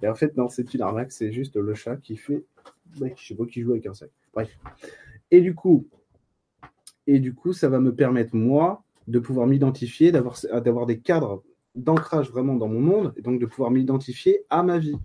Et 0.02 0.08
en 0.08 0.14
fait, 0.16 0.36
non, 0.36 0.48
c'est 0.48 0.74
une 0.74 0.82
arnaque, 0.82 1.12
c'est 1.12 1.32
juste 1.32 1.56
le 1.56 1.74
chat 1.74 1.96
qui 1.96 2.16
fait. 2.16 2.44
Je 2.98 3.06
je 3.16 3.26
sais 3.26 3.34
pas 3.34 3.46
qui 3.46 3.62
joue 3.62 3.70
avec 3.70 3.86
un 3.86 3.94
sac. 3.94 4.10
Bref. 4.34 4.50
Et 5.30 5.40
du 5.40 5.54
coup, 5.54 5.86
et 7.06 7.18
du 7.18 7.34
coup, 7.34 7.52
ça 7.52 7.68
va 7.68 7.80
me 7.80 7.94
permettre, 7.94 8.34
moi, 8.34 8.84
de 9.08 9.18
pouvoir 9.18 9.46
m'identifier, 9.46 10.12
d'avoir, 10.12 10.36
d'avoir 10.62 10.86
des 10.86 11.00
cadres 11.00 11.42
d'ancrage 11.74 12.30
vraiment 12.30 12.54
dans 12.54 12.68
mon 12.68 12.80
monde, 12.80 13.14
et 13.16 13.22
donc 13.22 13.40
de 13.40 13.46
pouvoir 13.46 13.70
m'identifier 13.70 14.44
à 14.50 14.62
ma 14.62 14.78
vie. 14.78 14.96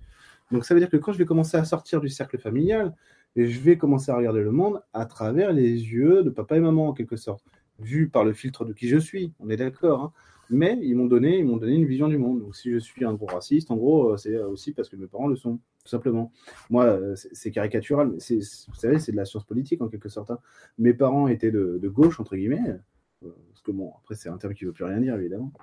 Donc 0.51 0.65
ça 0.65 0.73
veut 0.73 0.79
dire 0.79 0.89
que 0.89 0.97
quand 0.97 1.13
je 1.13 1.17
vais 1.17 1.25
commencer 1.25 1.57
à 1.57 1.65
sortir 1.65 2.01
du 2.01 2.09
cercle 2.09 2.37
familial, 2.37 2.93
je 3.35 3.59
vais 3.59 3.77
commencer 3.77 4.11
à 4.11 4.17
regarder 4.17 4.41
le 4.41 4.51
monde 4.51 4.81
à 4.93 5.05
travers 5.05 5.53
les 5.53 5.69
yeux 5.69 6.23
de 6.23 6.29
papa 6.29 6.57
et 6.57 6.59
maman, 6.59 6.89
en 6.89 6.93
quelque 6.93 7.15
sorte, 7.15 7.45
vu 7.79 8.09
par 8.09 8.23
le 8.23 8.33
filtre 8.33 8.65
de 8.65 8.73
qui 8.73 8.87
je 8.87 8.97
suis, 8.97 9.33
on 9.39 9.49
est 9.49 9.57
d'accord. 9.57 10.03
Hein 10.03 10.13
mais 10.49 10.77
ils 10.81 10.95
m'ont 10.95 11.05
donné, 11.05 11.39
ils 11.39 11.45
m'ont 11.45 11.57
donné 11.57 11.75
une 11.75 11.85
vision 11.85 12.07
du 12.07 12.17
monde. 12.17 12.41
Donc 12.41 12.55
si 12.55 12.71
je 12.71 12.77
suis 12.77 13.05
un 13.05 13.13
gros 13.13 13.27
raciste, 13.27 13.71
en 13.71 13.75
gros, 13.75 14.13
euh, 14.13 14.17
c'est 14.17 14.37
aussi 14.37 14.71
parce 14.71 14.89
que 14.89 14.95
mes 14.95 15.07
parents 15.07 15.27
le 15.27 15.35
sont, 15.35 15.59
tout 15.87 15.91
simplement. 15.91 16.33
Moi, 16.69 16.83
euh, 16.83 17.15
c'est 17.15 17.49
caricatural, 17.51 18.09
mais 18.09 18.17
vous 18.17 18.75
savez, 18.75 18.99
c'est 18.99 19.13
de 19.13 19.17
la 19.17 19.23
science 19.23 19.45
politique 19.45 19.81
en 19.81 19.87
quelque 19.87 20.09
sorte. 20.09 20.31
Hein. 20.31 20.39
Mes 20.77 20.93
parents 20.93 21.29
étaient 21.29 21.49
de, 21.49 21.87
gauche, 21.87 22.19
entre 22.19 22.35
guillemets, 22.35 22.75
euh, 23.23 23.29
parce 23.49 23.61
que 23.61 23.71
bon, 23.71 23.93
après 23.97 24.15
c'est 24.15 24.27
un 24.27 24.37
terme 24.37 24.53
qui 24.53 24.65
ne 24.65 24.69
veut 24.69 24.73
plus 24.73 24.83
rien 24.83 24.99
dire, 24.99 25.15
évidemment. 25.15 25.53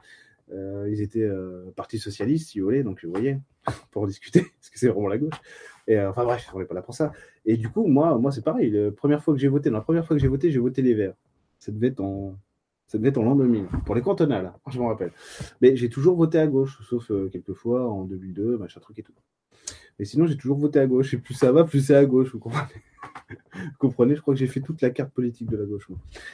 ils 0.50 1.02
étaient 1.02 1.28
parti 1.76 1.98
socialiste, 1.98 2.50
si 2.50 2.60
vous 2.60 2.64
voulez, 2.64 2.82
donc 2.82 3.04
vous 3.04 3.10
voyez, 3.10 3.38
pour 3.90 4.06
discuter, 4.06 4.40
parce 4.60 4.70
que 4.70 4.78
c'est 4.78 4.88
vraiment 4.88 5.08
la 5.08 5.18
gauche. 5.18 5.40
Et, 5.87 6.00
enfin 6.00 6.24
bref, 6.24 6.50
on 6.54 6.58
n'est 6.58 6.64
pas 6.64 6.74
là 6.74 6.82
pour 6.82 6.94
ça. 6.94 7.12
Et 7.44 7.58
du 7.58 7.68
coup, 7.68 7.87
moi, 7.87 8.16
moi 8.16 8.32
c'est 8.32 8.44
pareil. 8.44 8.70
La 8.70 8.90
première 8.90 9.22
fois 9.22 9.34
que 9.34 9.40
j'ai 9.40 9.48
voté, 9.48 9.68
la 9.68 9.82
première 9.82 10.06
fois 10.06 10.16
que 10.16 10.22
j'ai 10.22 10.28
voté, 10.28 10.50
j'ai 10.50 10.58
voté 10.58 10.80
les 10.80 10.94
Verts. 10.94 11.16
Ça 11.58 11.70
devait 11.70 11.88
être 11.88 12.00
en 12.00 12.38
ça 12.87 12.98
devait 12.98 13.08
être 13.08 13.18
en 13.18 13.24
l'an 13.24 13.34
2000, 13.34 13.66
pour 13.87 13.94
les 13.94 14.02
cantonales, 14.02 14.46
hein, 14.46 14.70
je 14.70 14.78
m'en 14.78 14.88
rappelle. 14.88 15.10
Mais 15.60 15.74
j'ai 15.74 15.88
toujours 15.88 16.16
voté 16.16 16.38
à 16.38 16.46
gauche, 16.46 16.78
sauf 16.88 17.10
euh, 17.10 17.28
quelques 17.28 17.54
fois 17.54 17.90
en 17.90 18.04
2002, 18.04 18.58
machin 18.58 18.80
truc 18.80 18.98
et 18.98 19.02
tout. 19.02 19.14
Mais 19.98 20.04
sinon, 20.04 20.26
j'ai 20.26 20.37
toujours 20.37 20.59
voté 20.59 20.78
à 20.78 20.87
gauche. 20.87 21.14
Et 21.14 21.18
plus 21.18 21.35
ça 21.35 21.52
va, 21.52 21.64
plus 21.64 21.80
c'est 21.87 21.94
à 21.94 22.04
gauche, 22.04 22.33
vous 22.33 22.38
comprenez 22.38 22.83
comprenez 23.78 24.16
Je 24.16 24.20
crois 24.20 24.35
que 24.35 24.40
j'ai 24.40 24.46
fait 24.46 24.61
toute 24.61 24.80
la 24.83 24.90
carte 24.90 25.12
politique 25.12 25.48
de 25.48 25.57
la 25.57 25.64
gauche. 25.64 25.88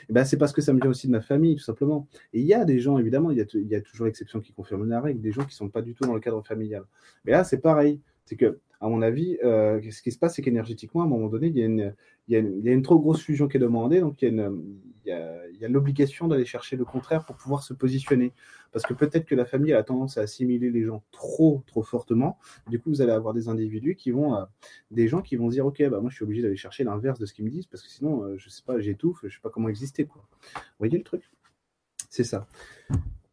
Et 0.08 0.12
ben, 0.12 0.24
c'est 0.24 0.36
parce 0.36 0.52
que 0.52 0.60
ça 0.60 0.72
me 0.72 0.80
vient 0.80 0.90
aussi 0.90 1.06
de 1.06 1.12
ma 1.12 1.20
famille, 1.20 1.56
tout 1.56 1.62
simplement. 1.62 2.06
Et 2.32 2.40
il 2.40 2.46
y 2.46 2.54
a 2.54 2.64
des 2.64 2.80
gens, 2.80 2.98
évidemment, 2.98 3.30
il 3.30 3.38
y 3.38 3.40
a, 3.40 3.44
il 3.54 3.68
y 3.68 3.74
a 3.74 3.80
toujours 3.80 4.06
l'exception 4.06 4.40
qui 4.40 4.52
confirme 4.52 4.88
la 4.88 5.00
règle, 5.00 5.20
des 5.20 5.32
gens 5.32 5.42
qui 5.42 5.48
ne 5.48 5.52
sont 5.54 5.68
pas 5.68 5.82
du 5.82 5.94
tout 5.94 6.04
dans 6.04 6.14
le 6.14 6.20
cadre 6.20 6.44
familial. 6.44 6.84
Mais 7.24 7.32
là, 7.32 7.44
c'est 7.44 7.58
pareil. 7.58 8.00
C'est 8.24 8.36
que, 8.36 8.58
à 8.80 8.88
mon 8.88 9.02
avis, 9.02 9.38
euh, 9.44 9.80
ce 9.90 10.02
qui 10.02 10.10
se 10.10 10.18
passe, 10.18 10.36
c'est 10.36 10.42
qu'énergétiquement, 10.42 11.02
à 11.02 11.04
un 11.04 11.08
moment 11.08 11.28
donné, 11.28 11.48
il 11.48 11.56
y, 11.56 12.36
a 12.36 12.38
une, 12.38 12.82
trop 12.82 12.98
grosse 12.98 13.20
fusion 13.22 13.46
qui 13.46 13.58
est 13.58 13.60
demandée. 13.60 14.00
Donc, 14.00 14.22
il 14.22 14.54
y 15.04 15.12
a 15.12 15.68
l'obligation 15.68 16.28
d'aller 16.28 16.46
chercher 16.46 16.76
le 16.76 16.84
contraire 16.84 17.24
pour 17.24 17.36
pouvoir 17.36 17.62
se 17.62 17.74
positionner. 17.74 18.32
Parce 18.72 18.86
que 18.86 18.94
peut-être 18.94 19.26
que 19.26 19.34
la 19.34 19.44
famille 19.44 19.72
a 19.72 19.82
tendance 19.82 20.16
à 20.16 20.22
assimiler 20.22 20.70
les 20.70 20.84
gens 20.84 21.02
trop, 21.10 21.62
trop 21.66 21.82
fortement. 21.82 22.38
Du 22.68 22.78
coup, 22.78 22.90
vous 22.90 23.02
allez 23.02 23.12
avoir 23.12 23.34
des 23.34 23.48
individus 23.48 23.96
qui 23.96 24.12
vont, 24.12 24.36
euh, 24.36 24.44
des 24.90 25.08
gens 25.08 25.22
qui 25.22 25.36
vont 25.36 25.48
dire, 25.48 25.66
OK, 25.66 25.82
bah, 25.88 26.00
moi, 26.00 26.08
je 26.08 26.16
suis 26.16 26.24
obligé 26.24 26.42
d'aller 26.42 26.56
chercher 26.56 26.84
l'inverse 26.84 27.18
de 27.18 27.26
ce 27.26 27.34
qu'ils 27.34 27.44
me 27.44 27.50
disent 27.50 27.66
parce 27.66 27.82
que 27.82 27.90
sinon, 27.90 28.22
euh, 28.22 28.36
je 28.38 28.48
sais 28.48 28.62
pas, 28.64 28.80
j'étouffe, 28.80 29.20
je 29.24 29.34
sais 29.34 29.42
pas 29.42 29.50
comment 29.50 29.68
exister, 29.68 30.04
quoi. 30.04 30.24
Vous 30.54 30.60
voyez 30.78 30.96
le 30.96 31.04
truc? 31.04 31.28
C'est 32.08 32.24
ça. 32.24 32.46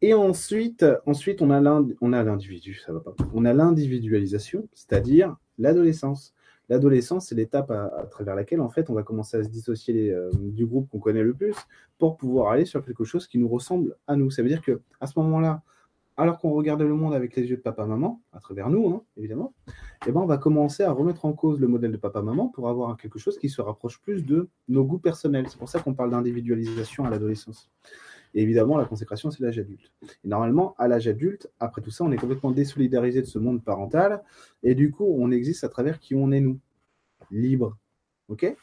Et 0.00 0.14
ensuite, 0.14 0.84
ensuite 1.06 1.42
on 1.42 1.50
a 1.50 1.60
l'individu, 1.60 2.74
ça 2.74 2.92
va 2.92 3.00
pas. 3.00 3.14
On 3.34 3.44
a 3.44 3.52
l'individualisation, 3.52 4.68
c'est-à-dire 4.72 5.36
l'adolescence. 5.58 6.34
L'adolescence, 6.68 7.28
c'est 7.28 7.34
l'étape 7.34 7.70
à, 7.70 8.06
travers 8.10 8.34
laquelle, 8.34 8.60
en 8.60 8.68
fait, 8.68 8.90
on 8.90 8.94
va 8.94 9.02
commencer 9.02 9.38
à 9.38 9.42
se 9.42 9.48
dissocier 9.48 10.12
euh, 10.12 10.30
du 10.34 10.66
groupe 10.66 10.88
qu'on 10.90 10.98
connaît 10.98 11.22
le 11.22 11.32
plus 11.32 11.56
pour 11.96 12.18
pouvoir 12.18 12.52
aller 12.52 12.66
sur 12.66 12.84
quelque 12.84 13.04
chose 13.04 13.26
qui 13.26 13.38
nous 13.38 13.48
ressemble 13.48 13.96
à 14.06 14.16
nous. 14.16 14.30
Ça 14.30 14.42
veut 14.42 14.48
dire 14.48 14.60
que 14.60 14.82
à 15.00 15.06
ce 15.06 15.18
moment-là, 15.18 15.62
alors 16.18 16.38
qu'on 16.38 16.50
regarde 16.50 16.82
le 16.82 16.94
monde 16.94 17.14
avec 17.14 17.36
les 17.36 17.44
yeux 17.44 17.56
de 17.56 17.62
papa-maman, 17.62 18.20
à 18.32 18.40
travers 18.40 18.68
nous, 18.68 18.88
hein, 18.88 19.02
évidemment, 19.16 19.54
eh 20.06 20.12
ben, 20.12 20.20
on 20.20 20.26
va 20.26 20.36
commencer 20.36 20.82
à 20.82 20.90
remettre 20.92 21.24
en 21.24 21.32
cause 21.32 21.60
le 21.60 21.68
modèle 21.68 21.92
de 21.92 21.96
papa-maman 21.96 22.48
pour 22.48 22.68
avoir 22.68 22.96
quelque 22.96 23.18
chose 23.18 23.38
qui 23.38 23.48
se 23.48 23.62
rapproche 23.62 24.02
plus 24.02 24.26
de 24.26 24.48
nos 24.68 24.84
goûts 24.84 24.98
personnels. 24.98 25.46
C'est 25.48 25.58
pour 25.58 25.68
ça 25.68 25.78
qu'on 25.78 25.94
parle 25.94 26.10
d'individualisation 26.10 27.04
à 27.04 27.10
l'adolescence. 27.10 27.70
Et 28.34 28.42
évidemment, 28.42 28.76
la 28.78 28.84
consécration, 28.84 29.30
c'est 29.30 29.42
l'âge 29.42 29.58
adulte. 29.58 29.92
Et 30.24 30.28
normalement, 30.28 30.74
à 30.78 30.88
l'âge 30.88 31.08
adulte, 31.08 31.50
après 31.60 31.82
tout 31.82 31.90
ça, 31.90 32.04
on 32.04 32.12
est 32.12 32.16
complètement 32.16 32.50
désolidarisé 32.50 33.20
de 33.20 33.26
ce 33.26 33.38
monde 33.38 33.62
parental. 33.62 34.22
Et 34.62 34.74
du 34.74 34.90
coup, 34.90 35.06
on 35.18 35.30
existe 35.30 35.64
à 35.64 35.68
travers 35.68 35.98
qui 35.98 36.14
on 36.14 36.30
est 36.32 36.40
nous. 36.40 36.58
Libre. 37.30 37.76
OK? 38.28 38.56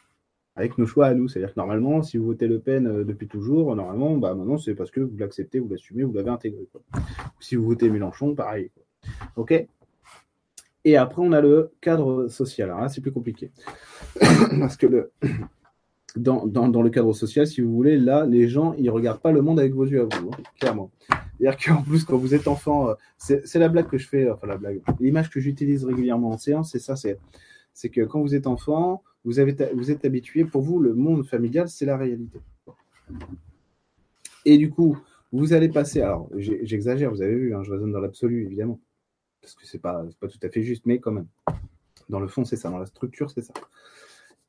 Avec 0.56 0.78
nos 0.78 0.86
choix 0.86 1.08
à 1.08 1.14
nous. 1.14 1.28
C'est-à-dire 1.28 1.54
que 1.54 1.60
normalement, 1.60 2.02
si 2.02 2.18
vous 2.18 2.26
votez 2.26 2.48
Le 2.48 2.60
Pen 2.60 2.88
euh, 2.88 3.04
depuis 3.04 3.28
toujours, 3.28 3.76
normalement, 3.76 4.18
bah, 4.18 4.34
maintenant, 4.34 4.58
c'est 4.58 4.76
parce 4.76 4.92
que 4.92 5.02
vous 5.02 5.18
l'acceptez, 5.18 5.60
vous 5.60 5.70
l'assumez, 5.70 6.04
vous 6.04 6.14
l'avez 6.14 6.30
intégré. 6.30 6.68
Si 7.40 7.56
vous 7.56 7.66
votez 7.66 7.90
Mélenchon, 7.90 8.36
pareil. 8.36 8.72
OK? 9.36 9.68
Et 10.86 10.98
après, 10.98 11.22
on 11.22 11.32
a 11.32 11.42
le 11.42 11.72
cadre 11.82 12.28
social. 12.28 12.70
Là, 12.70 12.88
c'est 12.90 13.02
plus 13.02 13.12
compliqué. 13.12 13.52
parce 14.60 14.78
que 14.78 14.86
le, 14.86 15.12
dans, 16.16 16.82
le 16.82 16.90
cadre 16.90 17.14
social, 17.14 17.46
si 17.46 17.62
vous 17.62 17.74
voulez, 17.74 17.98
là, 17.98 18.26
les 18.26 18.48
gens, 18.48 18.74
ils 18.78 18.90
regardent 18.90 19.22
pas 19.22 19.32
le 19.32 19.42
monde 19.42 19.60
avec 19.60 19.74
vos 19.74 19.86
yeux 19.86 20.02
à 20.02 20.04
vous, 20.04 20.30
hein, 20.32 20.38
clairement. 20.60 20.92
C'est-à-dire 21.38 21.58
qu'en 21.58 21.84
plus, 21.84 22.06
quand 22.06 22.18
vous 22.18 22.34
êtes 22.34 22.48
enfant, 22.48 22.90
euh, 22.90 22.94
c'est 23.18 23.60
la 23.60 23.68
blague 23.68 23.88
que 23.88 23.98
je 23.98 24.08
fais, 24.08 24.30
enfin 24.30 24.48
la 24.48 24.58
blague, 24.58 24.82
l'image 25.00 25.30
que 25.30 25.40
j'utilise 25.40 25.84
régulièrement 25.84 26.30
en 26.30 26.38
séance, 26.38 26.72
c'est 26.72 26.80
ça, 26.80 26.96
c'est 26.96 27.90
que 27.90 28.02
quand 28.02 28.22
vous 28.22 28.36
êtes 28.36 28.48
enfant, 28.48 29.04
vous 29.26 29.40
êtes 29.40 30.06
habitué, 30.06 30.46
pour 30.46 30.62
vous, 30.62 30.80
le 30.80 30.94
monde 30.94 31.26
familial, 31.26 31.68
c'est 31.68 31.86
la 31.86 31.98
réalité. 31.98 32.40
Et 34.46 34.58
du 34.58 34.70
coup, 34.70 34.98
vous 35.32 35.54
allez 35.54 35.70
passer, 35.70 36.02
alors 36.02 36.30
j'exagère, 36.38 37.12
vous 37.12 37.22
avez 37.22 37.36
vu, 37.36 37.56
hein, 37.56 37.64
je 37.64 37.72
raisonne 37.72 37.92
dans 37.92 38.00
l'absolu, 38.00 38.46
évidemment, 38.46 38.80
parce 39.42 39.56
que 39.56 39.66
c'est 39.66 39.80
pas, 39.80 40.06
pas 40.20 40.28
tout 40.28 40.40
à 40.44 40.50
fait 40.50 40.62
juste, 40.62 40.86
mais 40.86 41.00
quand 41.00 41.12
même. 41.12 41.28
Dans 42.08 42.20
le 42.20 42.28
fond, 42.28 42.46
c'est 42.46 42.56
ça, 42.56 42.70
dans 42.70 42.78
la 42.78 42.86
structure, 42.86 43.32
c'est 43.32 43.42
ça. 43.42 43.54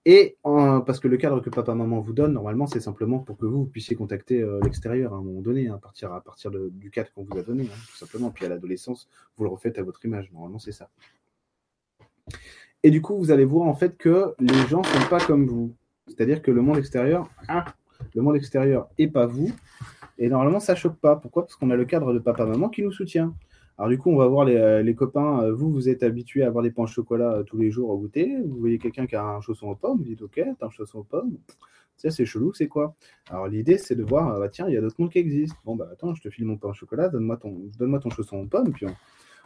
Et 0.08 0.36
parce 0.44 1.00
que 1.00 1.08
le 1.08 1.16
cadre 1.16 1.40
que 1.40 1.50
papa-maman 1.50 1.98
vous 1.98 2.12
donne, 2.12 2.32
normalement, 2.32 2.68
c'est 2.68 2.78
simplement 2.78 3.18
pour 3.18 3.36
que 3.36 3.44
vous, 3.44 3.64
puissiez 3.66 3.96
contacter 3.96 4.40
euh, 4.40 4.60
l'extérieur 4.62 5.12
à 5.12 5.16
un 5.16 5.20
moment 5.20 5.40
donné, 5.40 5.66
hein, 5.66 5.74
à 5.74 6.20
partir, 6.20 6.50
du 6.70 6.90
cadre 6.92 7.10
qu'on 7.12 7.24
vous 7.24 7.36
a 7.36 7.42
donné, 7.42 7.64
hein, 7.64 7.78
tout 7.90 7.96
simplement. 7.96 8.30
Puis 8.30 8.46
à 8.46 8.48
l'adolescence, 8.48 9.08
vous 9.36 9.42
le 9.42 9.50
refaites 9.50 9.80
à 9.80 9.82
votre 9.82 10.04
image. 10.04 10.30
Normalement, 10.32 10.60
c'est 10.60 10.70
ça. 10.70 10.90
Et 12.84 12.92
du 12.92 13.02
coup, 13.02 13.18
vous 13.18 13.32
allez 13.32 13.44
voir 13.44 13.66
en 13.66 13.74
fait 13.74 13.96
que 13.96 14.32
les 14.38 14.68
gens 14.68 14.82
ne 14.82 14.86
sont 14.86 15.08
pas 15.10 15.18
comme 15.18 15.44
vous. 15.44 15.74
C'est-à-dire 16.06 16.40
que 16.40 16.52
le 16.52 16.62
monde 16.62 16.78
extérieur, 16.78 17.28
ah, 17.48 17.64
le 18.14 18.22
monde 18.22 18.36
extérieur 18.36 18.88
et 18.98 19.08
pas 19.08 19.26
vous. 19.26 19.50
Et 20.18 20.28
normalement, 20.28 20.60
ça 20.60 20.76
choque 20.76 21.00
pas. 21.00 21.16
Pourquoi? 21.16 21.46
Parce 21.46 21.56
qu'on 21.56 21.70
a 21.70 21.76
le 21.76 21.84
cadre 21.84 22.12
de 22.12 22.20
papa-maman 22.20 22.68
qui 22.68 22.82
nous 22.82 22.92
soutient. 22.92 23.34
Alors 23.78 23.90
du 23.90 23.98
coup, 23.98 24.10
on 24.10 24.16
va 24.16 24.26
voir 24.26 24.46
les, 24.46 24.56
euh, 24.56 24.94
copains. 24.94 25.42
Euh, 25.42 25.52
vous, 25.52 25.70
vous 25.70 25.88
êtes 25.88 26.02
habitués 26.02 26.42
à 26.42 26.46
avoir 26.46 26.64
des 26.64 26.70
pains 26.70 26.84
au 26.84 26.86
chocolat 26.86 27.32
euh, 27.32 27.42
tous 27.42 27.58
les 27.58 27.70
jours 27.70 27.90
au 27.90 27.98
goûter. 27.98 28.34
Vous 28.42 28.56
voyez 28.58 28.78
quelqu'un 28.78 29.06
qui 29.06 29.16
a 29.16 29.22
un 29.22 29.40
chausson 29.42 29.68
aux 29.68 29.74
pommes, 29.74 29.98
vous 29.98 30.04
dites 30.04 30.22
OK, 30.22 30.40
t'as 30.58 30.66
un 30.66 30.70
chausson 30.70 31.00
aux 31.00 31.04
pommes. 31.04 31.36
Ça, 31.98 32.10
c'est 32.10 32.24
chelou, 32.24 32.52
c'est 32.54 32.68
quoi? 32.68 32.94
Alors 33.30 33.48
l'idée, 33.48 33.78
c'est 33.78 33.94
de 33.94 34.02
voir, 34.02 34.38
bah, 34.38 34.48
tiens, 34.48 34.66
il 34.68 34.74
y 34.74 34.76
a 34.76 34.80
d'autres 34.80 34.96
mondes 34.98 35.10
qui 35.10 35.18
existent. 35.18 35.56
Bon, 35.64 35.76
bah 35.76 35.88
attends, 35.92 36.14
je 36.14 36.22
te 36.22 36.30
file 36.30 36.46
mon 36.46 36.56
pain 36.56 36.68
au 36.68 36.74
chocolat, 36.74 37.08
donne-moi 37.08 37.38
ton, 37.38 37.70
donne 37.78 37.98
ton 38.00 38.10
chausson 38.10 38.38
aux 38.38 38.46
pommes, 38.46 38.72
puis 38.72 38.86
on 38.86 38.94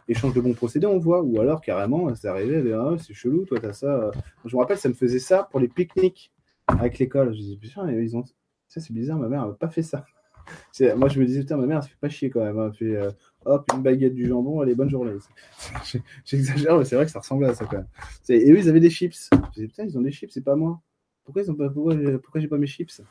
échange 0.09 0.33
de 0.33 0.41
bons 0.41 0.53
procédés, 0.53 0.87
on 0.87 0.97
voit. 0.97 1.21
Ou 1.21 1.39
alors, 1.39 1.61
carrément, 1.61 2.13
c'est 2.15 2.27
arrivé, 2.27 2.73
ah, 2.73 2.95
c'est 2.99 3.13
chelou, 3.13 3.45
toi, 3.45 3.59
t'as 3.59 3.73
ça. 3.73 4.11
Je 4.45 4.55
me 4.55 4.61
rappelle, 4.61 4.77
ça 4.77 4.89
me 4.89 4.93
faisait 4.93 5.19
ça 5.19 5.47
pour 5.49 5.59
les 5.59 5.69
pique-niques 5.69 6.31
avec 6.67 6.99
l'école. 6.99 7.33
Je 7.33 7.39
disais, 7.39 7.55
putain, 7.57 7.89
ils 7.91 8.15
ont... 8.17 8.23
ça, 8.67 8.81
c'est 8.81 8.93
bizarre, 8.93 9.17
ma 9.17 9.29
mère 9.29 9.47
n'a 9.47 9.53
pas 9.53 9.69
fait 9.69 9.83
ça. 9.83 10.05
Moi, 10.97 11.07
je 11.09 11.19
me 11.19 11.25
disais, 11.25 11.41
putain, 11.41 11.57
ma 11.57 11.65
mère, 11.65 11.83
se 11.83 11.89
fait 11.89 11.99
pas 11.99 12.09
chier 12.09 12.29
quand 12.29 12.43
même. 12.43 12.71
Euh, 12.81 13.11
hop, 13.45 13.69
une 13.73 13.81
baguette 13.81 14.13
du 14.13 14.27
jambon, 14.27 14.61
allez, 14.61 14.75
bonne 14.75 14.89
journée. 14.89 15.13
J'exagère, 16.25 16.77
mais 16.77 16.85
c'est 16.85 16.95
vrai 16.95 17.05
que 17.05 17.11
ça 17.11 17.19
ressemble 17.19 17.45
à 17.45 17.53
ça 17.53 17.65
quand 17.65 17.77
même. 17.77 17.87
Et 18.29 18.51
eux, 18.51 18.57
ils 18.57 18.69
avaient 18.69 18.79
des 18.79 18.89
chips. 18.89 19.29
Je 19.55 19.61
putain, 19.65 19.85
ils 19.85 19.97
ont 19.97 20.01
des 20.01 20.11
chips, 20.11 20.31
c'est 20.31 20.43
pas 20.43 20.55
moi. 20.55 20.81
Pourquoi 21.23 21.43
pas, 21.55 21.69
pourquoi, 21.69 22.41
j'ai 22.41 22.47
pas 22.47 22.57
mes 22.57 22.67
chips? 22.67 22.99
Vous 22.99 23.05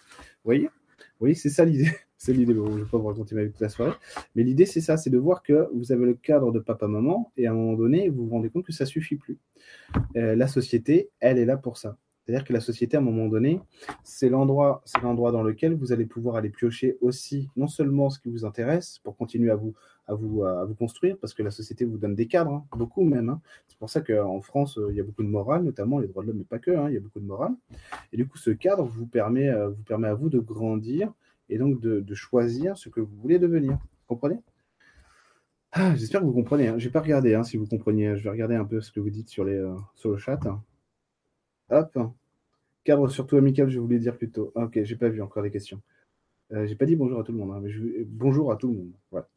voyez? 0.44 0.68
Oui, 1.20 1.34
c'est 1.34 1.50
ça 1.50 1.64
l'idée. 1.64 1.90
C'est 2.22 2.34
l'idée. 2.34 2.52
Je 2.52 2.60
ne 2.60 2.82
vais 2.82 2.84
pas 2.84 2.98
vous 2.98 3.06
raconter 3.06 3.34
ma 3.34 3.44
vie 3.44 3.50
toute 3.50 3.62
la 3.62 3.70
soirée. 3.70 3.94
Mais 4.34 4.42
l'idée, 4.42 4.66
c'est 4.66 4.82
ça 4.82 4.98
c'est 4.98 5.08
de 5.08 5.16
voir 5.16 5.42
que 5.42 5.70
vous 5.72 5.90
avez 5.90 6.04
le 6.04 6.12
cadre 6.12 6.52
de 6.52 6.58
papa-maman 6.58 7.32
et 7.38 7.46
à 7.46 7.52
un 7.52 7.54
moment 7.54 7.72
donné, 7.72 8.10
vous 8.10 8.26
vous 8.26 8.30
rendez 8.30 8.50
compte 8.50 8.66
que 8.66 8.74
ça 8.74 8.84
suffit 8.84 9.16
plus. 9.16 9.38
Euh, 10.16 10.36
la 10.36 10.46
société, 10.46 11.08
elle 11.20 11.38
est 11.38 11.46
là 11.46 11.56
pour 11.56 11.78
ça. 11.78 11.96
C'est-à-dire 12.30 12.46
que 12.46 12.52
la 12.52 12.60
société, 12.60 12.96
à 12.96 13.00
un 13.00 13.02
moment 13.02 13.26
donné, 13.26 13.60
c'est 14.04 14.28
l'endroit, 14.28 14.82
c'est 14.84 15.02
l'endroit 15.02 15.32
dans 15.32 15.42
lequel 15.42 15.74
vous 15.74 15.90
allez 15.90 16.06
pouvoir 16.06 16.36
aller 16.36 16.48
piocher 16.48 16.96
aussi 17.00 17.50
non 17.56 17.66
seulement 17.66 18.08
ce 18.08 18.20
qui 18.20 18.28
vous 18.28 18.44
intéresse 18.44 19.00
pour 19.02 19.16
continuer 19.16 19.50
à 19.50 19.56
vous, 19.56 19.74
à 20.06 20.14
vous, 20.14 20.44
à 20.44 20.64
vous 20.64 20.76
construire, 20.76 21.18
parce 21.18 21.34
que 21.34 21.42
la 21.42 21.50
société 21.50 21.84
vous 21.84 21.98
donne 21.98 22.14
des 22.14 22.28
cadres, 22.28 22.52
hein, 22.52 22.64
beaucoup 22.76 23.02
même. 23.02 23.30
Hein. 23.30 23.40
C'est 23.66 23.78
pour 23.78 23.90
ça 23.90 24.00
qu'en 24.00 24.40
France, 24.42 24.78
euh, 24.78 24.92
il 24.92 24.96
y 24.96 25.00
a 25.00 25.02
beaucoup 25.02 25.24
de 25.24 25.28
morale, 25.28 25.64
notamment 25.64 25.98
les 25.98 26.06
droits 26.06 26.22
de 26.22 26.28
l'homme, 26.28 26.38
mais 26.38 26.44
pas 26.44 26.60
que. 26.60 26.70
Hein, 26.70 26.88
il 26.88 26.94
y 26.94 26.96
a 26.96 27.00
beaucoup 27.00 27.18
de 27.18 27.26
morale. 27.26 27.56
Et 28.12 28.16
du 28.16 28.28
coup, 28.28 28.38
ce 28.38 28.50
cadre 28.50 28.84
vous 28.84 29.06
permet, 29.06 29.48
euh, 29.48 29.70
vous 29.70 29.82
permet 29.82 30.06
à 30.06 30.14
vous 30.14 30.28
de 30.28 30.38
grandir 30.38 31.12
et 31.48 31.58
donc 31.58 31.80
de, 31.80 32.14
choisir 32.14 32.78
ce 32.78 32.88
que 32.90 33.00
vous 33.00 33.16
voulez 33.16 33.40
devenir. 33.40 33.72
Vous 33.72 34.06
comprenez? 34.06 34.38
Ah, 35.72 35.96
J'espère 35.96 36.20
que 36.20 36.26
vous 36.26 36.32
comprenez. 36.32 36.70
Vais 36.70 36.90
pas 36.90 37.00
regarder 37.00 37.40
si 37.44 37.56
vous 37.56 37.66
compreniez. 37.66 38.16
Je 38.16 38.22
vais 38.22 38.30
regarder 38.30 38.54
un 38.54 38.64
peu 38.64 38.80
ce 38.80 38.92
que 38.92 39.00
vous 39.00 39.10
dites 39.10 39.28
sur, 39.28 39.42
les, 39.42 39.56
euh, 39.56 39.74
sur 39.96 40.12
le 40.12 40.16
chat. 40.16 40.38
Hop. 41.70 41.98
Cadre 42.84 43.08
surtout 43.08 43.36
amical, 43.36 43.68
je 43.70 43.78
voulais 43.78 43.98
dire 43.98 44.16
plutôt. 44.16 44.52
Ah, 44.56 44.64
ok, 44.64 44.80
j'ai 44.82 44.96
pas 44.96 45.08
vu 45.08 45.22
encore 45.22 45.42
les 45.42 45.50
questions. 45.50 45.80
Euh, 46.52 46.66
j'ai 46.66 46.74
pas 46.74 46.86
dit 46.86 46.96
bonjour 46.96 47.20
à 47.20 47.22
tout 47.22 47.32
le 47.32 47.38
monde, 47.38 47.52
hein, 47.52 47.60
mais 47.62 47.70
bonjour 48.06 48.50
à 48.50 48.56
tout 48.56 48.68
le 48.68 48.74
monde. 48.74 48.92
Voilà. 49.10 49.28